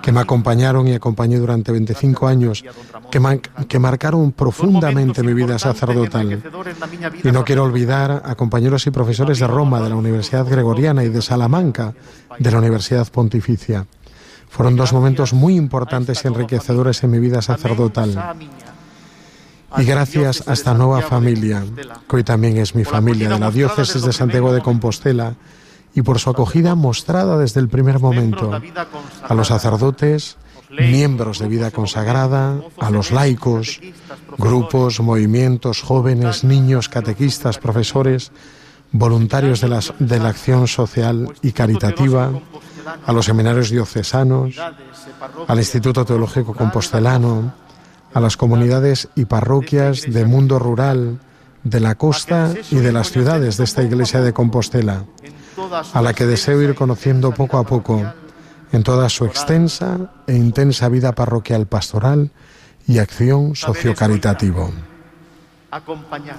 que 0.02 0.12
me 0.12 0.20
acompañaron 0.20 0.88
y 0.88 0.94
acompañé 0.94 1.38
durante 1.38 1.72
25 1.72 2.28
años, 2.28 2.64
que, 3.10 3.78
marcaron 3.78 4.32
profundamente 4.32 5.22
mi 5.22 5.34
vida 5.34 5.58
sacerdotal. 5.58 6.42
Y 7.24 7.32
no 7.32 7.44
quiero 7.44 7.64
olvidar 7.64 8.22
a 8.24 8.34
compañeros 8.34 8.86
y 8.86 8.90
profesores 8.90 9.38
de 9.38 9.46
Roma, 9.46 9.80
de 9.80 9.88
la 9.90 9.96
Universidad 9.96 10.46
Gregoriana 10.46 11.04
y 11.04 11.08
de 11.08 11.22
Salamanca, 11.22 11.94
de 12.38 12.50
la 12.50 12.58
Universidad 12.58 13.08
Pontificia. 13.08 13.86
Fueron 14.48 14.76
dos 14.76 14.92
momentos 14.92 15.32
muy 15.34 15.56
importantes 15.56 16.24
y 16.24 16.28
enriquecedores 16.28 17.02
en 17.04 17.10
mi 17.10 17.18
vida 17.18 17.42
sacerdotal. 17.42 18.36
Y 19.76 19.84
gracias 19.84 20.48
a 20.48 20.54
esta 20.54 20.72
nueva 20.72 21.02
familia, 21.02 21.62
que 22.08 22.16
hoy 22.16 22.24
también 22.24 22.56
es 22.56 22.74
mi 22.74 22.84
familia, 22.84 23.28
de 23.28 23.38
la 23.38 23.50
diócesis 23.50 24.02
de 24.02 24.12
Santiago 24.14 24.52
de 24.52 24.62
Compostela, 24.62 25.34
y 25.98 26.02
por 26.02 26.18
su 26.20 26.30
acogida 26.30 26.74
mostrada 26.76 27.36
desde 27.38 27.58
el 27.60 27.68
primer 27.68 27.98
momento. 27.98 28.50
a 29.28 29.34
los 29.34 29.48
sacerdotes, 29.48 30.36
miembros 30.70 31.38
de 31.40 31.48
vida 31.48 31.70
consagrada, 31.72 32.60
a 32.78 32.90
los 32.90 33.10
laicos, 33.10 33.80
grupos, 34.38 35.00
movimientos, 35.00 35.82
jóvenes, 35.82 36.44
niños, 36.44 36.88
catequistas, 36.88 37.58
profesores, 37.58 38.30
voluntarios 38.92 39.60
de, 39.60 39.68
las- 39.68 39.92
de 39.98 40.18
la 40.20 40.28
acción 40.28 40.68
social 40.68 41.34
y 41.42 41.52
caritativa, 41.52 42.30
a 43.04 43.12
los 43.12 43.24
seminarios 43.26 43.70
diocesanos, 43.70 44.54
al 45.48 45.58
Instituto 45.58 46.04
Teológico 46.04 46.54
Compostelano, 46.54 47.52
a 48.14 48.20
las 48.20 48.36
comunidades 48.36 49.08
y 49.16 49.24
parroquias 49.24 50.02
del 50.02 50.26
mundo 50.28 50.58
rural, 50.60 51.18
de 51.64 51.80
la 51.80 51.96
costa 51.96 52.54
y 52.70 52.76
de 52.76 52.92
las 52.92 53.10
ciudades 53.10 53.56
de 53.56 53.64
esta 53.64 53.82
iglesia 53.82 54.20
de 54.20 54.32
Compostela, 54.32 55.04
a 55.92 56.02
la 56.02 56.14
que 56.14 56.26
deseo 56.26 56.62
ir 56.62 56.74
conociendo 56.74 57.32
poco 57.32 57.58
a 57.58 57.64
poco 57.64 58.02
en 58.72 58.82
toda 58.82 59.08
su 59.08 59.24
extensa 59.24 60.12
e 60.26 60.34
intensa 60.34 60.88
vida 60.88 61.12
parroquial 61.12 61.66
pastoral 61.66 62.30
y 62.86 62.98
acción 62.98 63.54
sociocaritativo. 63.54 64.70
acompañar. 65.70 66.36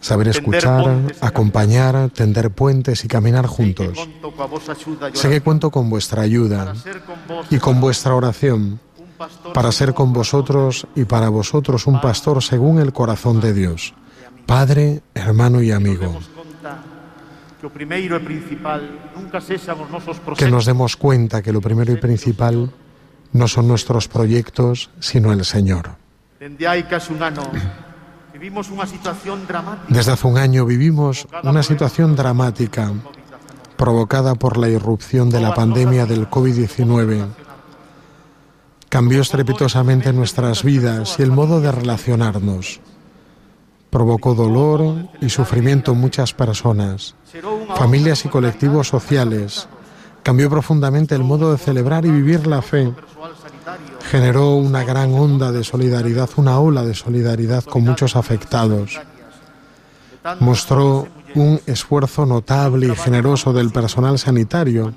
Saber 0.00 0.28
escuchar, 0.28 1.14
acompañar, 1.20 2.08
tender 2.10 2.50
puentes 2.50 3.04
y 3.04 3.08
caminar 3.08 3.46
juntos. 3.46 3.98
Sé 5.12 5.28
que 5.28 5.42
cuento 5.42 5.70
con 5.70 5.90
vuestra 5.90 6.22
ayuda 6.22 6.72
y 7.50 7.58
con 7.58 7.80
vuestra 7.80 8.14
oración 8.14 8.80
para 9.52 9.70
ser 9.72 9.92
con 9.92 10.14
vosotros 10.14 10.86
y 10.94 11.04
para 11.04 11.28
vosotros 11.28 11.86
un 11.86 12.00
pastor 12.00 12.42
según 12.42 12.78
el 12.78 12.94
corazón 12.94 13.40
de 13.40 13.52
Dios, 13.52 13.92
Padre, 14.46 15.02
hermano 15.14 15.60
y 15.60 15.70
amigo. 15.70 16.18
Que 20.36 20.50
nos 20.50 20.64
demos 20.66 20.96
cuenta 20.96 21.42
que 21.42 21.52
lo 21.52 21.60
primero 21.60 21.92
y 21.92 21.96
principal 21.96 22.72
no 23.32 23.48
son 23.48 23.68
nuestros 23.68 24.08
proyectos, 24.08 24.90
sino 24.98 25.32
el 25.32 25.44
Señor. 25.44 25.90
Desde 29.88 30.12
hace 30.12 30.26
un 30.26 30.38
año 30.38 30.64
vivimos 30.64 31.26
una 31.42 31.62
situación 31.62 32.16
dramática 32.16 32.92
provocada 33.76 34.34
por 34.34 34.56
la 34.56 34.68
irrupción 34.68 35.30
de 35.30 35.40
la 35.40 35.54
pandemia 35.54 36.06
del 36.06 36.28
COVID-19. 36.28 37.26
Cambió 38.88 39.20
estrepitosamente 39.20 40.12
nuestras 40.12 40.64
vidas 40.64 41.16
y 41.18 41.22
el 41.22 41.30
modo 41.30 41.60
de 41.60 41.72
relacionarnos. 41.72 42.80
Provocó 43.90 44.34
dolor 44.34 45.08
y 45.20 45.28
sufrimiento 45.28 45.92
en 45.92 45.98
muchas 45.98 46.32
personas, 46.32 47.14
familias 47.74 48.24
y 48.24 48.28
colectivos 48.28 48.88
sociales. 48.88 49.68
Cambió 50.22 50.48
profundamente 50.48 51.14
el 51.14 51.24
modo 51.24 51.52
de 51.52 51.58
celebrar 51.58 52.04
y 52.04 52.10
vivir 52.10 52.46
la 52.46 52.62
fe. 52.62 52.92
Generó 54.10 54.54
una 54.54 54.84
gran 54.84 55.12
onda 55.14 55.50
de 55.50 55.64
solidaridad, 55.64 56.30
una 56.36 56.58
ola 56.60 56.84
de 56.84 56.94
solidaridad 56.94 57.64
con 57.64 57.84
muchos 57.84 58.16
afectados. 58.16 59.00
Mostró 60.38 61.08
un 61.34 61.60
esfuerzo 61.66 62.26
notable 62.26 62.88
y 62.88 62.96
generoso 62.96 63.52
del 63.52 63.70
personal 63.70 64.18
sanitario, 64.18 64.92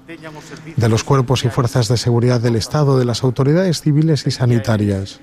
de 0.75 0.89
los 0.89 1.03
cuerpos 1.03 1.45
y 1.45 1.49
fuerzas 1.49 1.87
de 1.87 1.97
seguridad 1.97 2.41
del 2.41 2.55
Estado, 2.55 2.97
de 2.97 3.05
las 3.05 3.23
autoridades 3.23 3.81
civiles 3.81 4.27
y 4.27 4.31
sanitarias 4.31 5.19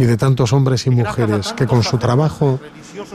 y 0.00 0.04
de 0.06 0.16
tantos 0.16 0.54
hombres 0.54 0.86
y 0.86 0.90
mujeres 0.90 1.52
que 1.52 1.66
con 1.66 1.82
su 1.82 1.98
trabajo 1.98 2.58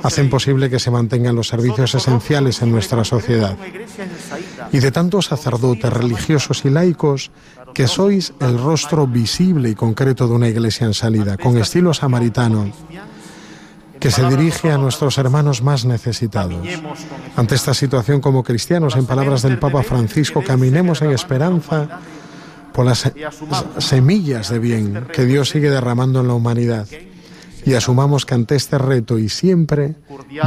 hacen 0.04 0.30
posible 0.30 0.70
que 0.70 0.78
se 0.78 0.92
mantengan 0.92 1.36
los 1.36 1.48
servicios 1.48 1.96
esenciales 1.96 2.62
en 2.62 2.72
nuestra 2.72 3.04
sociedad. 3.04 3.58
Y 4.72 4.78
de 4.78 4.92
tantos 4.92 5.26
sacerdotes, 5.26 5.92
religiosos 5.92 6.64
y 6.64 6.70
laicos 6.70 7.32
que 7.74 7.88
sois 7.88 8.34
el 8.40 8.60
rostro 8.60 9.08
visible 9.08 9.72
y 9.72 9.76
concreto 9.76 10.28
de 10.28 10.36
una 10.36 10.48
iglesia 10.48 10.86
en 10.86 10.94
salida, 10.94 11.38
con 11.38 11.58
estilo 11.58 11.92
samaritano, 11.92 12.72
que 14.00 14.12
se 14.12 14.30
dirige 14.30 14.72
a 14.72 14.78
nuestros 14.78 15.18
hermanos 15.18 15.64
más 15.64 15.86
necesitados. 15.86 16.68
Ante 17.36 17.56
esta 17.56 17.74
situación 17.74 18.22
como 18.22 18.44
cristianos, 18.44 18.96
en 18.96 19.08
palabras 19.08 19.42
del 19.42 19.58
Papa 19.58 19.82
Francisco, 19.82 20.44
caminemos 20.44 21.02
en 21.02 21.10
esperanza 21.10 22.00
por 22.76 22.86
las 22.86 23.10
semillas 23.80 24.50
de 24.50 24.60
bien 24.60 25.08
que 25.14 25.26
Dios 25.26 25.50
sigue 25.50 25.70
derramando 25.70 26.20
en 26.20 26.28
la 26.28 26.34
humanidad 26.34 26.88
y 27.66 27.74
asumamos 27.74 28.26
que 28.26 28.36
ante 28.36 28.56
este 28.56 28.78
reto 28.78 29.18
y 29.18 29.30
siempre 29.30 29.96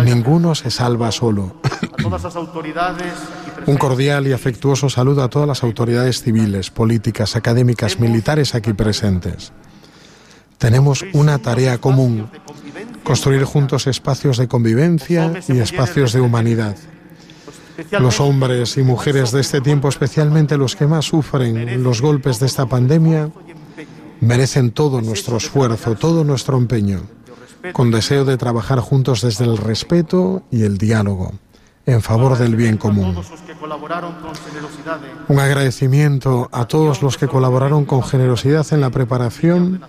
ninguno 0.05 0.55
se 0.55 0.71
salva 0.71 1.11
solo. 1.11 1.61
Un 3.67 3.77
cordial 3.77 4.27
y 4.27 4.33
afectuoso 4.33 4.89
saludo 4.89 5.23
a 5.23 5.29
todas 5.29 5.49
las 5.49 5.63
autoridades 5.63 6.23
civiles, 6.23 6.71
políticas, 6.71 7.35
académicas, 7.35 7.99
militares 7.99 8.55
aquí 8.55 8.73
presentes. 8.73 9.53
Tenemos 10.59 11.05
una 11.13 11.39
tarea 11.39 11.79
común, 11.79 12.31
construir 13.05 13.45
juntos 13.45 13.87
espacios 13.87 14.37
de 14.37 14.49
convivencia 14.49 15.33
y 15.49 15.59
espacios 15.59 16.13
de 16.13 16.21
humanidad. 16.21 16.77
Los 18.01 18.21
hombres 18.21 18.77
y 18.77 18.83
mujeres 18.83 19.31
de 19.31 19.41
este 19.41 19.61
tiempo, 19.61 19.89
especialmente 19.89 20.57
los 20.57 20.75
que 20.75 20.87
más 20.87 21.05
sufren 21.05 21.83
los 21.83 22.03
golpes 22.03 22.41
de 22.41 22.47
esta 22.47 22.67
pandemia, 22.67 23.31
merecen 24.21 24.73
todo 24.73 25.01
nuestro 25.01 25.37
esfuerzo, 25.37 25.95
todo 25.95 26.25
nuestro 26.25 26.59
empeño, 26.59 27.03
con 27.73 27.91
deseo 27.91 28.25
de 28.25 28.37
trabajar 28.37 28.81
juntos 28.81 29.23
desde 29.23 29.45
el 29.45 29.57
respeto 29.57 30.43
y 30.51 30.65
el 30.65 30.77
diálogo, 30.77 31.35
en 31.87 32.03
favor 32.03 32.37
del 32.37 32.57
bien 32.57 32.79
común. 32.79 33.17
Un 35.29 35.39
agradecimiento 35.39 36.49
a 36.51 36.67
todos 36.67 37.01
los 37.01 37.17
que 37.17 37.29
colaboraron 37.29 37.85
con 37.85 38.03
generosidad 38.03 38.67
en 38.73 38.81
la 38.81 38.91
preparación 38.91 39.83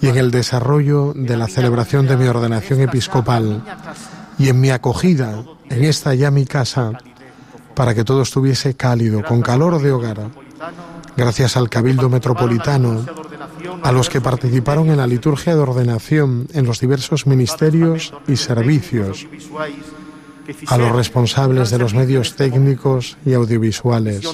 y 0.00 0.06
en 0.06 0.16
el 0.16 0.30
desarrollo 0.30 1.14
de 1.16 1.36
la 1.36 1.48
celebración 1.48 2.06
de 2.06 2.16
mi 2.16 2.28
ordenación 2.28 2.80
episcopal 2.80 3.64
y 4.38 4.50
en 4.50 4.60
mi 4.60 4.70
acogida 4.70 5.42
en 5.70 5.84
esta 5.84 6.14
ya 6.14 6.30
mi 6.30 6.46
casa 6.46 6.92
para 7.78 7.94
que 7.94 8.02
todo 8.02 8.22
estuviese 8.22 8.74
cálido, 8.74 9.22
con 9.22 9.40
calor 9.40 9.80
de 9.80 9.92
hogar. 9.92 10.18
Gracias 11.16 11.56
al 11.56 11.70
Cabildo 11.70 12.08
Metropolitano, 12.08 13.06
a 13.84 13.92
los 13.92 14.08
que 14.10 14.20
participaron 14.20 14.90
en 14.90 14.96
la 14.96 15.06
liturgia 15.06 15.54
de 15.54 15.60
ordenación 15.60 16.48
en 16.54 16.66
los 16.66 16.80
diversos 16.80 17.28
ministerios 17.28 18.12
y 18.26 18.34
servicios, 18.34 19.28
a 20.66 20.76
los 20.76 20.90
responsables 20.90 21.70
de 21.70 21.78
los 21.78 21.94
medios 21.94 22.34
técnicos 22.34 23.16
y 23.24 23.34
audiovisuales 23.34 24.26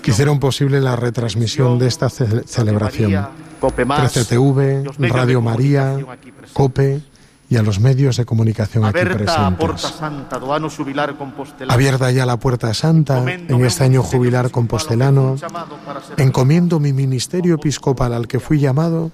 que 0.00 0.12
hicieron 0.12 0.38
posible 0.38 0.80
la 0.80 0.94
retransmisión 0.94 1.76
de 1.76 1.88
esta 1.88 2.08
celebración. 2.08 3.26
13TV, 3.60 5.10
Radio 5.10 5.40
María, 5.42 5.98
COPE, 6.52 7.02
y 7.50 7.56
a 7.56 7.62
los 7.62 7.80
medios 7.80 8.16
de 8.16 8.24
comunicación 8.24 8.84
aquí 8.84 9.00
presentes. 9.00 9.34
Abierta 11.68 12.10
ya 12.12 12.24
la 12.24 12.38
puerta 12.38 12.72
santa 12.72 13.24
en 13.28 13.64
este 13.64 13.82
año 13.82 14.04
jubilar 14.04 14.52
compostelano, 14.52 15.34
encomiendo 16.16 16.78
mi 16.78 16.92
ministerio 16.92 17.56
episcopal 17.56 18.14
al 18.14 18.28
que 18.28 18.38
fui 18.38 18.60
llamado 18.60 19.10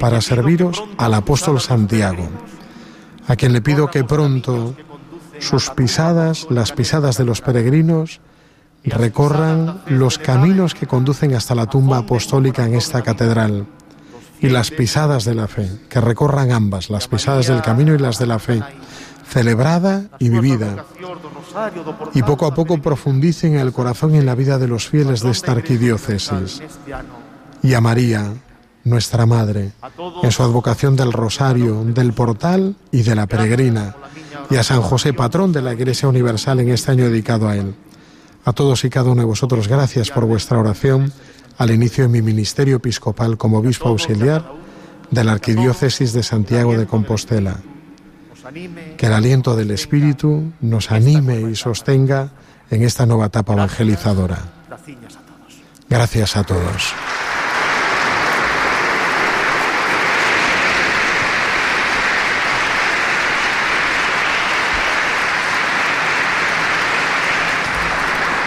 para 0.00 0.20
serviros 0.20 0.82
al 0.98 1.14
apóstol 1.14 1.60
Santiago, 1.60 2.28
a 3.28 3.36
quien 3.36 3.52
le 3.52 3.62
pido 3.62 3.88
que 3.88 4.02
pronto 4.02 4.74
sus 5.38 5.70
pisadas, 5.70 6.48
las 6.50 6.72
pisadas 6.72 7.16
de 7.16 7.24
los 7.24 7.40
peregrinos, 7.40 8.20
recorran 8.82 9.82
los 9.86 10.18
caminos 10.18 10.74
que 10.74 10.88
conducen 10.88 11.32
hasta 11.34 11.54
la 11.54 11.66
tumba 11.66 11.98
apostólica 11.98 12.66
en 12.66 12.74
esta 12.74 13.02
catedral 13.02 13.66
y 14.40 14.48
las 14.48 14.70
pisadas 14.70 15.24
de 15.24 15.34
la 15.34 15.48
fe, 15.48 15.68
que 15.88 16.00
recorran 16.00 16.52
ambas, 16.52 16.90
las 16.90 17.08
pisadas 17.08 17.48
del 17.48 17.62
camino 17.62 17.94
y 17.94 17.98
las 17.98 18.18
de 18.18 18.26
la 18.26 18.38
fe, 18.38 18.62
celebrada 19.28 20.04
y 20.18 20.28
vivida, 20.28 20.84
y 22.14 22.22
poco 22.22 22.46
a 22.46 22.54
poco 22.54 22.80
profundicen 22.80 23.54
en 23.54 23.60
el 23.60 23.72
corazón 23.72 24.14
y 24.14 24.18
en 24.18 24.26
la 24.26 24.34
vida 24.34 24.58
de 24.58 24.68
los 24.68 24.88
fieles 24.88 25.22
de 25.22 25.30
esta 25.30 25.52
arquidiócesis. 25.52 26.62
Y 27.62 27.74
a 27.74 27.80
María, 27.80 28.32
nuestra 28.84 29.26
Madre, 29.26 29.72
en 30.22 30.32
su 30.32 30.42
advocación 30.42 30.96
del 30.96 31.12
rosario, 31.12 31.84
del 31.84 32.12
portal 32.12 32.76
y 32.92 33.02
de 33.02 33.14
la 33.14 33.26
peregrina, 33.26 33.96
y 34.50 34.56
a 34.56 34.62
San 34.62 34.80
José, 34.80 35.12
patrón 35.12 35.52
de 35.52 35.62
la 35.62 35.74
Iglesia 35.74 36.08
Universal 36.08 36.60
en 36.60 36.70
este 36.70 36.92
año 36.92 37.04
dedicado 37.04 37.48
a 37.48 37.56
él. 37.56 37.74
A 38.44 38.52
todos 38.52 38.84
y 38.84 38.90
cada 38.90 39.10
uno 39.10 39.22
de 39.22 39.26
vosotros, 39.26 39.68
gracias 39.68 40.10
por 40.10 40.24
vuestra 40.24 40.58
oración 40.58 41.12
al 41.58 41.70
inicio 41.72 42.04
de 42.04 42.08
mi 42.08 42.22
ministerio 42.22 42.76
episcopal 42.76 43.36
como 43.36 43.58
obispo 43.58 43.88
auxiliar 43.88 44.44
de 45.10 45.24
la 45.24 45.32
Arquidiócesis 45.32 46.12
de 46.12 46.22
Santiago 46.22 46.76
de 46.76 46.86
Compostela. 46.86 47.56
Que 48.96 49.06
el 49.06 49.12
aliento 49.12 49.56
del 49.56 49.72
Espíritu 49.72 50.52
nos 50.60 50.90
anime 50.90 51.50
y 51.50 51.56
sostenga 51.56 52.30
en 52.70 52.82
esta 52.82 53.04
nueva 53.04 53.26
etapa 53.26 53.52
evangelizadora. 53.52 54.38
Gracias 55.88 56.36
a 56.36 56.44
todos. 56.44 56.94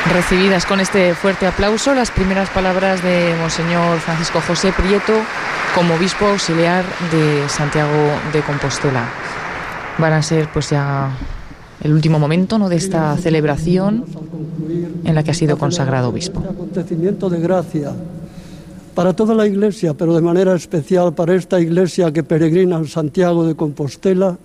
Recibidas 0.09 0.65
con 0.65 0.79
este 0.79 1.13
fuerte 1.13 1.45
aplauso 1.45 1.93
las 1.93 2.11
primeras 2.11 2.49
palabras 2.49 3.03
de 3.03 3.35
Monseñor 3.39 3.99
Francisco 3.99 4.41
José 4.45 4.73
Prieto 4.75 5.13
como 5.75 5.93
obispo 5.93 6.25
auxiliar 6.25 6.83
de 7.11 7.47
Santiago 7.47 8.09
de 8.33 8.41
Compostela. 8.41 9.07
Van 9.99 10.13
a 10.13 10.21
ser 10.23 10.49
pues 10.51 10.71
ya 10.71 11.11
el 11.81 11.93
último 11.93 12.19
momento 12.19 12.57
¿no? 12.57 12.67
de 12.67 12.75
esta 12.75 13.15
celebración 13.17 14.05
en 15.05 15.15
la 15.15 15.23
que 15.23 15.31
ha 15.31 15.35
sido 15.35 15.57
consagrado 15.57 16.09
obispo. 16.09 16.43
Acontecimiento 16.49 17.29
de 17.29 17.39
gracia 17.39 17.93
para 18.95 19.13
toda 19.13 19.33
la 19.33 19.47
iglesia, 19.47 19.93
pero 19.93 20.15
de 20.15 20.21
manera 20.21 20.55
especial 20.55 21.13
para 21.13 21.35
esta 21.35 21.59
iglesia 21.59 22.11
que 22.11 22.23
peregrina 22.23 22.77
en 22.77 22.87
Santiago 22.87 23.45
de 23.45 23.55
Compostela. 23.55 24.37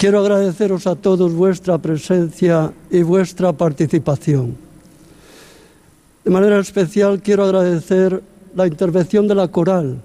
Quiero 0.00 0.20
agradeceros 0.20 0.86
a 0.86 0.96
todos 0.96 1.34
vuestra 1.34 1.76
presencia 1.76 2.72
y 2.90 3.02
vuestra 3.02 3.52
participación. 3.52 4.56
De 6.24 6.30
manera 6.30 6.58
especial 6.58 7.20
quiero 7.20 7.44
agradecer 7.44 8.22
la 8.56 8.66
intervención 8.66 9.28
de 9.28 9.34
la 9.34 9.48
coral. 9.48 10.00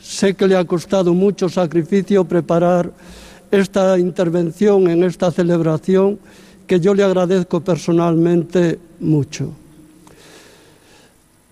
Sé 0.00 0.32
que 0.32 0.48
le 0.48 0.56
ha 0.56 0.64
costado 0.64 1.12
mucho 1.12 1.50
sacrificio 1.50 2.24
preparar 2.24 2.90
esta 3.50 3.98
intervención 3.98 4.88
en 4.88 5.04
esta 5.04 5.30
celebración 5.30 6.18
que 6.66 6.80
yo 6.80 6.94
le 6.94 7.02
agradezco 7.02 7.60
personalmente 7.60 8.78
mucho. 8.98 9.52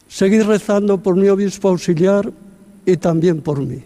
Seguid 0.08 0.44
rezando 0.44 0.96
por 0.96 1.14
mi 1.14 1.28
obispo 1.28 1.68
auxiliar 1.68 2.32
y 2.86 2.96
también 2.96 3.42
por 3.42 3.60
mí. 3.60 3.82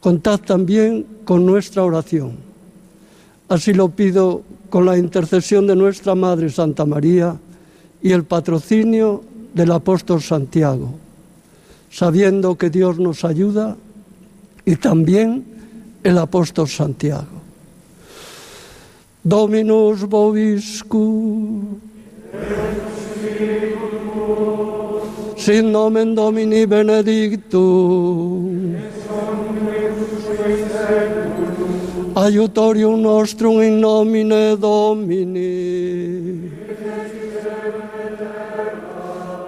Contad 0.00 0.40
también 0.40 1.06
con 1.24 1.44
nuestra 1.44 1.84
oración. 1.84 2.36
Así 3.48 3.74
lo 3.74 3.90
pido 3.90 4.42
con 4.70 4.86
la 4.86 4.96
intercesión 4.96 5.66
de 5.66 5.76
nuestra 5.76 6.14
Madre 6.14 6.48
Santa 6.48 6.86
María 6.86 7.36
y 8.02 8.12
el 8.12 8.24
patrocinio 8.24 9.22
del 9.52 9.72
apóstol 9.72 10.22
Santiago, 10.22 10.94
sabiendo 11.90 12.56
que 12.56 12.70
Dios 12.70 12.98
nos 12.98 13.24
ayuda 13.24 13.76
y 14.64 14.76
también 14.76 15.44
el 16.02 16.16
apóstol 16.16 16.68
Santiago. 16.68 17.40
Dominus 19.22 20.08
vobiscum. 20.08 21.78
Sin 25.36 25.72
nomen 25.72 26.14
Domini 26.14 26.64
benedictum. 26.66 28.20
Aiutorium 32.20 33.00
nostrum 33.00 33.62
in 33.62 33.80
nomine 33.80 34.54
Domini. 34.60 36.50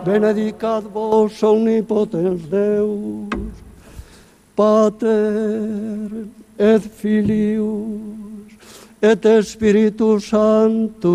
Benedicat 0.04 0.84
vos 0.94 1.42
omnipotens 1.42 2.40
Deus, 2.50 3.28
Pater 4.56 6.08
et 6.58 6.80
Filius 6.80 8.56
et 9.02 9.44
Spiritus 9.44 10.30
Sanctus. 10.30 11.12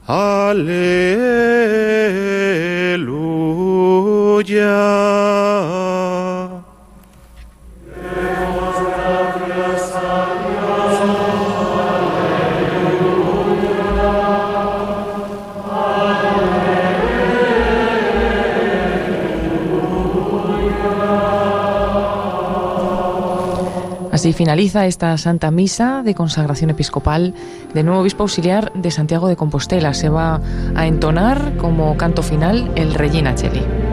aleluya. 0.08 0.88
Así 24.28 24.34
finaliza 24.34 24.86
esta 24.86 25.18
Santa 25.18 25.52
Misa 25.52 26.04
de 26.04 26.14
consagración 26.14 26.70
episcopal 26.70 27.34
del 27.74 27.86
nuevo 27.86 28.02
obispo 28.02 28.24
auxiliar 28.24 28.74
de 28.74 28.92
Santiago 28.92 29.30
de 29.30 29.38
Compostela. 29.38 29.94
Se 29.94 30.10
va 30.10 30.42
a 30.76 30.86
entonar 30.86 31.56
como 31.56 31.96
canto 31.96 32.22
final 32.22 32.70
el 32.76 32.94
Regina 32.94 33.36
Cheli. 33.36 33.87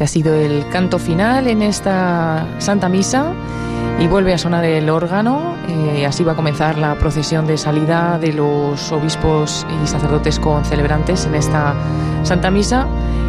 Este 0.00 0.04
ha 0.04 0.22
sido 0.22 0.34
el 0.34 0.66
canto 0.70 0.98
final 0.98 1.46
en 1.46 1.60
esta 1.60 2.46
Santa 2.56 2.88
Misa 2.88 3.34
y 3.98 4.06
vuelve 4.06 4.32
a 4.32 4.38
sonar 4.38 4.64
el 4.64 4.88
órgano. 4.88 5.56
Eh, 5.68 6.06
así 6.06 6.24
va 6.24 6.32
a 6.32 6.34
comenzar 6.34 6.78
la 6.78 6.94
procesión 6.94 7.46
de 7.46 7.58
salida 7.58 8.18
de 8.18 8.32
los 8.32 8.92
obispos 8.92 9.66
y 9.68 9.86
sacerdotes 9.86 10.38
con 10.38 10.64
celebrantes 10.64 11.26
en 11.26 11.34
esta 11.34 11.74
Santa 12.22 12.50
Misa. 12.50 12.86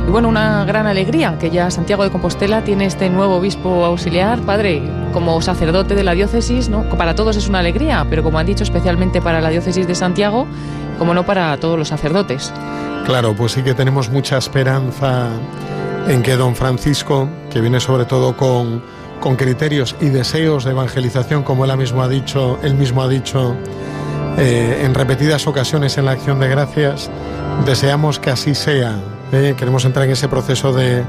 Y 0.07 0.11
bueno, 0.11 0.29
una 0.29 0.63
gran 0.63 0.87
alegría 0.87 1.37
que 1.37 1.49
ya 1.49 1.69
Santiago 1.71 2.05
de 2.05 2.09
Compostela 2.09 2.63
tiene 2.63 2.85
este 2.85 3.09
nuevo 3.09 3.35
obispo 3.35 3.83
auxiliar, 3.83 4.39
padre, 4.39 4.81
como 5.11 5.41
sacerdote 5.41 5.93
de 5.93 6.05
la 6.05 6.13
diócesis, 6.13 6.69
¿no? 6.69 6.83
Para 6.83 7.15
todos 7.15 7.35
es 7.35 7.49
una 7.49 7.59
alegría, 7.59 8.07
pero 8.09 8.23
como 8.23 8.39
han 8.39 8.45
dicho, 8.45 8.63
especialmente 8.63 9.21
para 9.21 9.41
la 9.41 9.49
diócesis 9.49 9.87
de 9.87 9.95
Santiago, 9.95 10.47
como 10.97 11.13
no 11.13 11.25
para 11.25 11.57
todos 11.57 11.77
los 11.77 11.89
sacerdotes. 11.89 12.53
Claro, 13.05 13.35
pues 13.35 13.51
sí 13.51 13.61
que 13.61 13.73
tenemos 13.73 14.09
mucha 14.09 14.37
esperanza 14.37 15.27
en 16.07 16.23
que 16.23 16.35
don 16.35 16.55
Francisco, 16.55 17.29
que 17.51 17.61
viene 17.61 17.79
sobre 17.79 18.05
todo 18.05 18.35
con, 18.35 18.81
con 19.19 19.35
criterios 19.35 19.95
y 20.01 20.09
deseos 20.09 20.63
de 20.63 20.71
evangelización, 20.71 21.43
como 21.43 21.65
él 21.65 21.77
mismo 21.77 22.01
ha 22.01 22.07
dicho, 22.07 22.59
él 22.63 22.75
mismo 22.75 23.01
ha 23.03 23.07
dicho 23.07 23.55
eh, 24.37 24.83
en 24.83 24.93
repetidas 24.93 25.47
ocasiones 25.47 25.97
en 25.97 26.05
la 26.05 26.11
acción 26.11 26.39
de 26.39 26.47
gracias, 26.47 27.09
deseamos 27.65 28.19
que 28.19 28.31
así 28.31 28.55
sea. 28.55 28.99
¿eh? 29.31 29.55
Queremos 29.57 29.85
entrar 29.85 30.05
en 30.05 30.11
ese 30.11 30.27
proceso 30.27 30.73
de, 30.73 31.03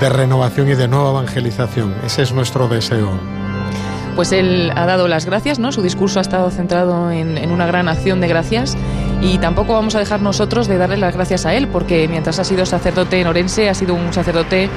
de 0.00 0.08
renovación 0.08 0.68
y 0.68 0.74
de 0.74 0.88
nueva 0.88 1.10
evangelización. 1.10 1.94
Ese 2.04 2.22
es 2.22 2.32
nuestro 2.32 2.68
deseo. 2.68 3.10
Pues 4.16 4.30
él 4.30 4.72
ha 4.76 4.86
dado 4.86 5.08
las 5.08 5.26
gracias, 5.26 5.58
¿no? 5.58 5.72
Su 5.72 5.82
discurso 5.82 6.20
ha 6.20 6.22
estado 6.22 6.48
centrado 6.50 7.10
en, 7.10 7.36
en 7.36 7.50
una 7.50 7.66
gran 7.66 7.88
acción 7.88 8.20
de 8.20 8.28
gracias 8.28 8.76
y 9.24 9.38
tampoco 9.38 9.72
vamos 9.72 9.94
a 9.94 9.98
dejar 9.98 10.20
nosotros 10.20 10.68
de 10.68 10.76
darle 10.76 10.98
las 10.98 11.14
gracias 11.14 11.46
a 11.46 11.54
él, 11.54 11.66
porque 11.66 12.06
mientras 12.08 12.38
ha 12.38 12.44
sido 12.44 12.66
sacerdote 12.66 13.18
en 13.18 13.26
Orense, 13.26 13.70
ha 13.70 13.74
sido 13.74 13.94
un 13.94 14.12
sacerdote 14.12 14.68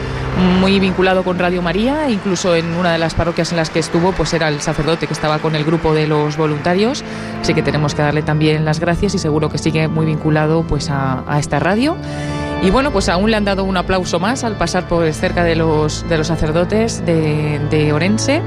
muy 0.61 0.80
vinculado 0.80 1.26
con 1.26 1.38
Radio 1.38 1.61
María, 1.61 2.09
incluso 2.09 2.56
en 2.56 2.74
una 2.76 2.93
de 2.93 2.98
las 2.98 3.14
parroquias 3.14 3.51
en 3.51 3.58
las 3.58 3.69
que 3.69 3.80
estuvo, 3.80 4.14
pues 4.14 4.34
era 4.34 4.48
el 4.48 4.61
sacerdote 4.61 5.06
que 5.06 5.11
estaba 5.11 5.40
con 5.40 5.58
el 5.58 5.66
grupo 5.66 5.93
de 5.93 6.08
los 6.08 6.38
voluntarios, 6.38 7.03
así 7.42 7.53
que 7.53 7.61
tenemos 7.61 7.93
que 7.93 8.03
darle 8.03 8.22
también 8.22 8.64
las 8.64 8.80
gracias 8.80 9.16
y 9.16 9.19
seguro 9.19 9.50
que 9.50 9.58
sigue 9.58 9.90
muy 9.90 10.06
vinculado 10.06 10.64
pues 10.64 10.90
a, 10.90 11.26
esta 11.38 11.59
radio. 11.59 11.98
Y 12.64 12.69
bueno, 12.72 12.92
pues 12.92 13.09
aún 13.09 13.30
le 13.30 13.35
han 13.35 13.43
dado 13.43 13.66
un 13.66 13.76
aplauso 13.76 14.17
más 14.17 14.45
al 14.45 14.56
pasar 14.56 14.88
por 14.88 15.11
cerca 15.14 15.43
de 15.43 15.58
los, 15.58 16.08
de 16.08 16.17
los 16.17 16.27
sacerdotes 16.27 17.06
de 17.06 17.92
Orense. 17.93 18.42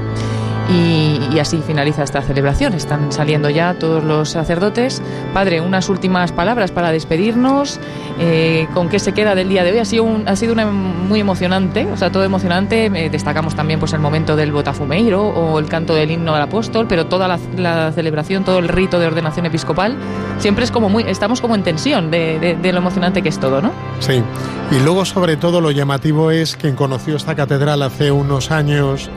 Y, 0.71 1.19
y, 1.33 1.39
así 1.39 1.61
finaliza 1.65 2.03
esta 2.03 2.21
celebración. 2.21 2.73
Están 2.73 3.11
saliendo 3.11 3.49
ya 3.49 3.73
todos 3.73 4.03
los 4.03 4.29
sacerdotes. 4.29 5.01
Padre, 5.33 5.59
unas 5.59 5.89
últimas 5.89 6.31
palabras 6.31 6.71
para 6.71 6.91
despedirnos. 6.91 7.79
Eh, 8.19 8.67
¿Con 8.73 8.89
qué 8.89 8.99
se 8.99 9.13
queda 9.13 9.35
del 9.35 9.49
día 9.49 9.63
de 9.63 9.71
hoy? 9.71 9.79
Ha 9.79 9.85
sido, 9.85 10.03
un, 10.03 10.27
ha 10.27 10.35
sido 10.35 10.53
una 10.53 10.65
muy 10.65 11.19
emocionante, 11.19 11.87
o 11.91 11.97
sea, 11.97 12.11
todo 12.11 12.23
emocionante. 12.23 12.85
Eh, 12.85 13.09
destacamos 13.09 13.55
también 13.55 13.79
pues, 13.79 13.93
el 13.93 13.99
momento 13.99 14.35
del 14.35 14.51
botafumeiro 14.51 15.21
o 15.21 15.59
el 15.59 15.65
canto 15.65 15.93
del 15.95 16.11
himno 16.11 16.35
al 16.35 16.41
apóstol, 16.41 16.85
pero 16.87 17.07
toda 17.07 17.27
la, 17.27 17.39
la, 17.57 17.91
celebración, 17.91 18.43
todo 18.43 18.59
el 18.59 18.67
rito 18.67 18.99
de 18.99 19.07
ordenación 19.07 19.45
episcopal, 19.45 19.97
siempre 20.37 20.63
es 20.63 20.71
como 20.71 20.89
muy, 20.89 21.03
estamos 21.03 21.41
como 21.41 21.55
en 21.55 21.63
tensión 21.63 22.11
de, 22.11 22.39
de, 22.39 22.55
de 22.55 22.71
lo 22.71 22.79
emocionante 22.79 23.21
que 23.21 23.29
es 23.29 23.39
todo, 23.39 23.61
¿no? 23.61 23.71
Sí, 23.99 24.23
y 24.71 24.79
luego 24.79 25.03
sobre 25.05 25.35
todo 25.35 25.59
lo 25.59 25.71
llamativo 25.71 26.31
es 26.31 26.55
quien 26.55 26.75
conoció 26.75 27.15
esta 27.15 27.35
catedral 27.35 27.81
hace 27.81 28.11
unos 28.11 28.51
años 28.51 29.09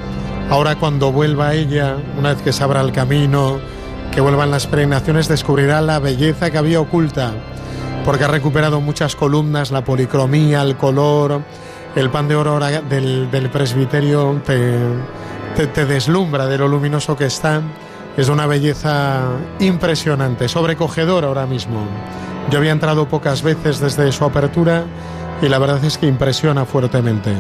Ahora 0.51 0.77
cuando 0.77 1.11
vuelva 1.11 1.55
ella, 1.55 1.97
una 2.19 2.35
vez 2.35 2.43
que 2.43 2.53
se 2.53 2.63
abra 2.63 2.81
el 2.81 2.93
camino, 2.93 3.59
que 4.13 4.21
vuelvan 4.21 4.51
las 4.51 4.67
peregrinaciones, 4.67 5.27
descubrirá 5.27 5.81
la 5.81 5.99
belleza 5.99 6.51
que 6.51 6.59
había 6.59 6.81
oculta, 6.81 7.33
porque 8.05 8.25
ha 8.25 8.29
recuperado 8.29 8.81
muchas 8.81 9.17
columnas, 9.17 9.71
la 9.73 9.85
policromía, 9.85 10.63
el 10.63 10.77
color, 10.77 11.43
el 11.97 12.11
pan 12.11 12.29
de 12.29 12.37
oro 12.37 12.61
del, 12.61 13.51
presbiterio 13.53 14.41
te, 14.45 14.79
te, 15.57 15.67
te, 15.67 15.87
deslumbra 15.87 16.47
de 16.47 16.59
lo 16.59 16.69
luminoso 16.69 17.17
que 17.17 17.27
está. 17.27 17.63
Es 18.17 18.29
una 18.29 18.47
belleza 18.47 19.23
impresionante, 19.59 20.49
sobrecogedora 20.49 21.27
ahora 21.27 21.47
mismo. 21.47 21.85
Yo 22.51 22.59
había 22.59 22.73
entrado 22.73 23.09
pocas 23.09 23.43
veces 23.43 23.81
desde 23.81 24.13
su 24.13 24.25
apertura 24.25 24.85
y 25.43 25.49
la 25.49 25.59
verdad 25.59 25.85
es 25.85 25.99
que 25.99 26.07
impresiona 26.07 26.65
fuertemente. 26.65 27.33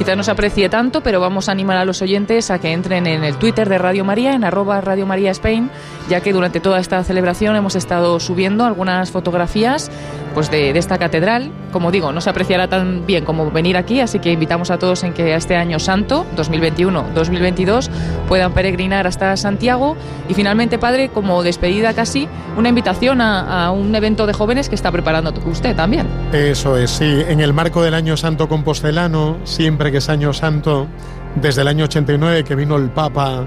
Quizá 0.00 0.16
no 0.16 0.22
se 0.22 0.30
aprecie 0.30 0.70
tanto, 0.70 1.02
pero 1.02 1.20
vamos 1.20 1.50
a 1.50 1.52
animar 1.52 1.76
a 1.76 1.84
los 1.84 2.00
oyentes 2.00 2.50
a 2.50 2.58
que 2.58 2.72
entren 2.72 3.06
en 3.06 3.22
el 3.22 3.36
Twitter 3.36 3.68
de 3.68 3.76
Radio 3.76 4.02
María, 4.02 4.32
en 4.32 4.44
arroba 4.44 4.80
Radio 4.80 5.04
María 5.04 5.30
Spain, 5.32 5.70
ya 6.08 6.22
que 6.22 6.32
durante 6.32 6.58
toda 6.58 6.80
esta 6.80 7.04
celebración 7.04 7.54
hemos 7.54 7.76
estado 7.76 8.18
subiendo 8.18 8.64
algunas 8.64 9.10
fotografías 9.10 9.90
pues 10.34 10.50
de, 10.50 10.70
esta 10.70 10.98
catedral. 10.98 11.50
Como 11.72 11.90
digo, 11.90 12.12
no 12.12 12.20
se 12.20 12.30
apreciará 12.30 12.68
tan 12.68 13.06
bien 13.06 13.24
como 13.24 13.50
venir 13.50 13.76
aquí, 13.76 14.00
así 14.00 14.18
que 14.18 14.32
invitamos 14.32 14.70
a 14.70 14.78
todos 14.78 15.02
en 15.04 15.12
que 15.12 15.34
este 15.34 15.56
año 15.56 15.78
santo, 15.78 16.26
2021-2022, 16.36 17.88
puedan 18.28 18.52
peregrinar 18.52 19.06
hasta 19.06 19.36
Santiago. 19.36 19.96
Y 20.28 20.34
finalmente, 20.34 20.78
Padre, 20.78 21.08
como 21.08 21.42
despedida 21.42 21.94
casi, 21.94 22.28
una 22.56 22.68
invitación 22.68 23.20
a, 23.20 23.66
a 23.66 23.70
un 23.70 23.94
evento 23.94 24.26
de 24.26 24.32
jóvenes 24.32 24.68
que 24.68 24.74
está 24.74 24.90
preparando 24.90 25.32
usted 25.46 25.76
también. 25.76 26.06
Eso 26.32 26.76
es, 26.76 26.90
sí. 26.90 27.22
En 27.28 27.40
el 27.40 27.52
marco 27.52 27.82
del 27.82 27.94
Año 27.94 28.16
Santo 28.16 28.48
Compostelano, 28.48 29.38
siempre 29.44 29.90
que 29.90 29.98
es 29.98 30.08
Año 30.08 30.32
Santo, 30.32 30.86
desde 31.36 31.62
el 31.62 31.68
año 31.68 31.84
89 31.84 32.44
que 32.44 32.54
vino 32.54 32.76
el 32.76 32.90
Papa 32.90 33.46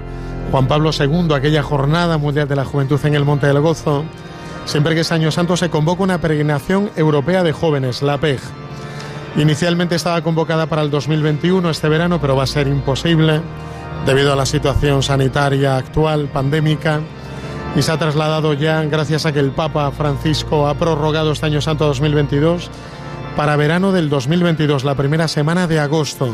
Juan 0.50 0.68
Pablo 0.68 0.90
II, 0.98 1.34
aquella 1.34 1.62
jornada 1.62 2.18
mundial 2.18 2.46
de 2.48 2.56
la 2.56 2.64
juventud 2.64 3.00
en 3.04 3.14
el 3.14 3.24
Monte 3.24 3.46
del 3.46 3.60
Gozo, 3.60 4.04
siempre 4.64 4.94
que 4.94 5.00
es 5.00 5.12
Año 5.12 5.30
Santo 5.30 5.56
se 5.56 5.70
convoca 5.70 6.02
una 6.02 6.20
peregrinación 6.20 6.90
europea 6.96 7.42
de 7.42 7.52
jóvenes, 7.52 8.02
la 8.02 8.18
PEG. 8.18 8.40
Inicialmente 9.36 9.94
estaba 9.94 10.22
convocada 10.22 10.66
para 10.66 10.82
el 10.82 10.90
2021, 10.90 11.68
este 11.70 11.88
verano, 11.88 12.20
pero 12.20 12.36
va 12.36 12.44
a 12.44 12.46
ser 12.46 12.68
imposible 12.68 13.40
debido 14.06 14.32
a 14.32 14.36
la 14.36 14.46
situación 14.46 15.02
sanitaria 15.02 15.76
actual, 15.76 16.28
pandémica. 16.32 17.00
y 17.76 17.82
se 17.82 17.90
ha 17.90 17.98
trasladado 17.98 18.52
ya 18.52 18.82
gracias 18.84 19.26
a 19.26 19.32
que 19.32 19.40
el 19.40 19.50
Papa 19.50 19.90
Francisco 19.90 20.68
ha 20.68 20.74
prorrogado 20.74 21.32
este 21.32 21.46
año 21.46 21.60
santo 21.60 21.86
2022 21.86 22.70
para 23.36 23.56
verano 23.56 23.90
del 23.90 24.08
2022, 24.08 24.84
la 24.84 24.94
primera 24.94 25.26
semana 25.26 25.66
de 25.66 25.80
agosto 25.80 26.32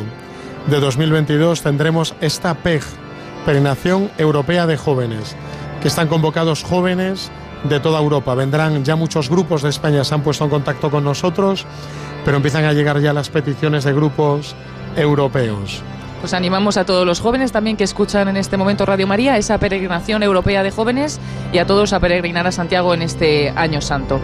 de 0.67 0.81
2022 0.81 1.63
tendremos 1.63 2.15
esta 2.21 2.55
PEG, 2.55 2.83
Peregrinación 3.47 4.11
Europea 4.19 4.67
de 4.67 4.77
Jóvenes, 4.77 5.35
que 5.81 5.89
están 5.89 6.09
convocados 6.09 6.63
jóvenes 6.63 7.31
de 7.65 7.81
toda 7.81 8.01
Europa. 8.01 8.35
Vendrán 8.35 8.85
ya 8.85 8.97
muchos 8.97 9.29
grupos 9.29 9.63
de 9.63 9.71
España, 9.71 10.05
se 10.05 10.15
han 10.15 10.23
puesto 10.23 10.45
en 10.45 10.51
contacto 10.51 10.91
con 10.91 11.05
nosotros, 11.05 11.67
pero 12.25 12.37
empiezan 12.37 12.65
a 12.65 12.73
llegar 12.73 13.01
ya 13.01 13.13
las 13.13 13.31
peticiones 13.31 13.85
de 13.85 13.93
grupos 13.93 14.55
europeos. 14.97 15.83
Pues 16.21 16.35
animamos 16.35 16.77
a 16.77 16.85
todos 16.85 17.07
los 17.07 17.21
jóvenes 17.21 17.51
también 17.51 17.79
que 17.79 17.85
escuchan 17.85 18.29
en 18.29 18.37
este 18.37 18.59
momento 18.59 18.85
Radio 18.85 19.07
María, 19.07 19.39
esa 19.39 19.57
peregrinación 19.57 20.23
europea 20.23 20.63
de 20.63 20.71
jóvenes 20.71 21.19
y 21.51 21.59
a 21.59 21.67
todos 21.67 21.95
a 21.95 22.01
peregrinar 22.01 22.47
a 22.47 22.53
Santiago 22.53 22.93
en 22.93 23.01
este 23.01 23.51
año 23.57 23.81
santo. 23.81 24.21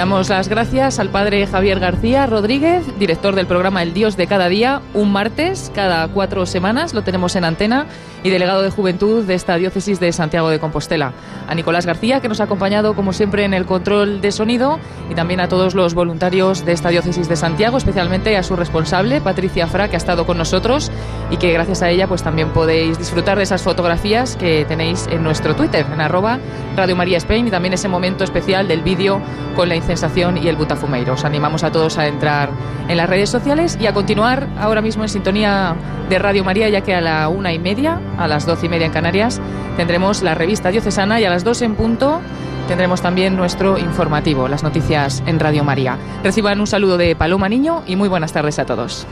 Damos 0.00 0.30
las 0.30 0.48
gracias 0.48 0.98
al 0.98 1.10
padre 1.10 1.46
Javier 1.46 1.78
García 1.78 2.24
Rodríguez, 2.24 2.86
director 2.98 3.34
del 3.34 3.46
programa 3.46 3.82
El 3.82 3.92
Dios 3.92 4.16
de 4.16 4.26
cada 4.26 4.48
día, 4.48 4.80
un 4.94 5.12
martes 5.12 5.70
cada 5.74 6.08
cuatro 6.08 6.46
semanas, 6.46 6.94
lo 6.94 7.02
tenemos 7.02 7.36
en 7.36 7.44
antena, 7.44 7.84
y 8.22 8.30
delegado 8.30 8.62
de 8.62 8.70
Juventud 8.70 9.24
de 9.24 9.34
esta 9.34 9.56
diócesis 9.56 10.00
de 10.00 10.12
Santiago 10.12 10.48
de 10.48 10.58
Compostela. 10.58 11.12
A 11.48 11.54
Nicolás 11.54 11.84
García, 11.84 12.20
que 12.20 12.28
nos 12.28 12.40
ha 12.40 12.44
acompañado 12.44 12.94
como 12.94 13.12
siempre 13.12 13.44
en 13.44 13.52
el 13.52 13.66
control 13.66 14.22
de 14.22 14.32
sonido, 14.32 14.78
y 15.10 15.14
también 15.14 15.40
a 15.40 15.48
todos 15.48 15.74
los 15.74 15.92
voluntarios 15.92 16.64
de 16.64 16.72
esta 16.72 16.88
diócesis 16.88 17.28
de 17.28 17.36
Santiago, 17.36 17.76
especialmente 17.76 18.38
a 18.38 18.42
su 18.42 18.56
responsable, 18.56 19.20
Patricia 19.20 19.66
Fra, 19.66 19.88
que 19.88 19.96
ha 19.96 19.98
estado 19.98 20.24
con 20.24 20.38
nosotros 20.38 20.90
y 21.30 21.36
que 21.36 21.52
gracias 21.52 21.82
a 21.82 21.90
ella 21.90 22.06
pues 22.06 22.22
también 22.22 22.50
podéis 22.50 22.98
disfrutar 22.98 23.36
de 23.36 23.42
esas 23.42 23.62
fotografías 23.62 24.36
que 24.36 24.64
tenéis 24.64 25.06
en 25.10 25.22
nuestro 25.22 25.54
Twitter, 25.54 25.84
en 25.92 26.00
arroba 26.00 26.38
Radio 26.76 26.96
María 26.96 27.18
Spain, 27.18 27.48
y 27.48 27.50
también 27.50 27.74
ese 27.74 27.88
momento 27.88 28.24
especial 28.24 28.66
del 28.66 28.82
vídeo 28.82 29.20
con 29.54 29.68
la 29.68 29.76
incensación 29.90 30.36
y 30.36 30.46
el 30.46 30.56
butafumeiro. 30.56 31.14
Os 31.14 31.24
animamos 31.24 31.64
a 31.64 31.72
todos 31.72 31.98
a 31.98 32.06
entrar 32.06 32.50
en 32.88 32.96
las 32.96 33.08
redes 33.08 33.28
sociales 33.28 33.76
y 33.80 33.86
a 33.86 33.92
continuar 33.92 34.46
ahora 34.58 34.80
mismo 34.80 35.02
en 35.02 35.08
sintonía 35.08 35.74
de 36.08 36.18
Radio 36.18 36.44
María, 36.44 36.68
ya 36.68 36.80
que 36.82 36.94
a 36.94 37.00
la 37.00 37.28
una 37.28 37.52
y 37.52 37.58
media, 37.58 38.00
a 38.16 38.28
las 38.28 38.46
doce 38.46 38.66
y 38.66 38.68
media 38.68 38.86
en 38.86 38.92
Canarias, 38.92 39.40
tendremos 39.76 40.22
la 40.22 40.34
revista 40.34 40.70
diocesana 40.70 41.20
y 41.20 41.24
a 41.24 41.30
las 41.30 41.42
dos 41.42 41.62
en 41.62 41.74
punto 41.74 42.20
tendremos 42.68 43.02
también 43.02 43.36
nuestro 43.36 43.78
informativo, 43.78 44.46
las 44.46 44.62
noticias 44.62 45.24
en 45.26 45.40
Radio 45.40 45.64
María. 45.64 45.98
Reciban 46.22 46.60
un 46.60 46.68
saludo 46.68 46.96
de 46.96 47.16
Paloma 47.16 47.48
Niño 47.48 47.82
y 47.86 47.96
muy 47.96 48.08
buenas 48.08 48.32
tardes 48.32 48.60
a 48.60 48.64
todos. 48.64 49.08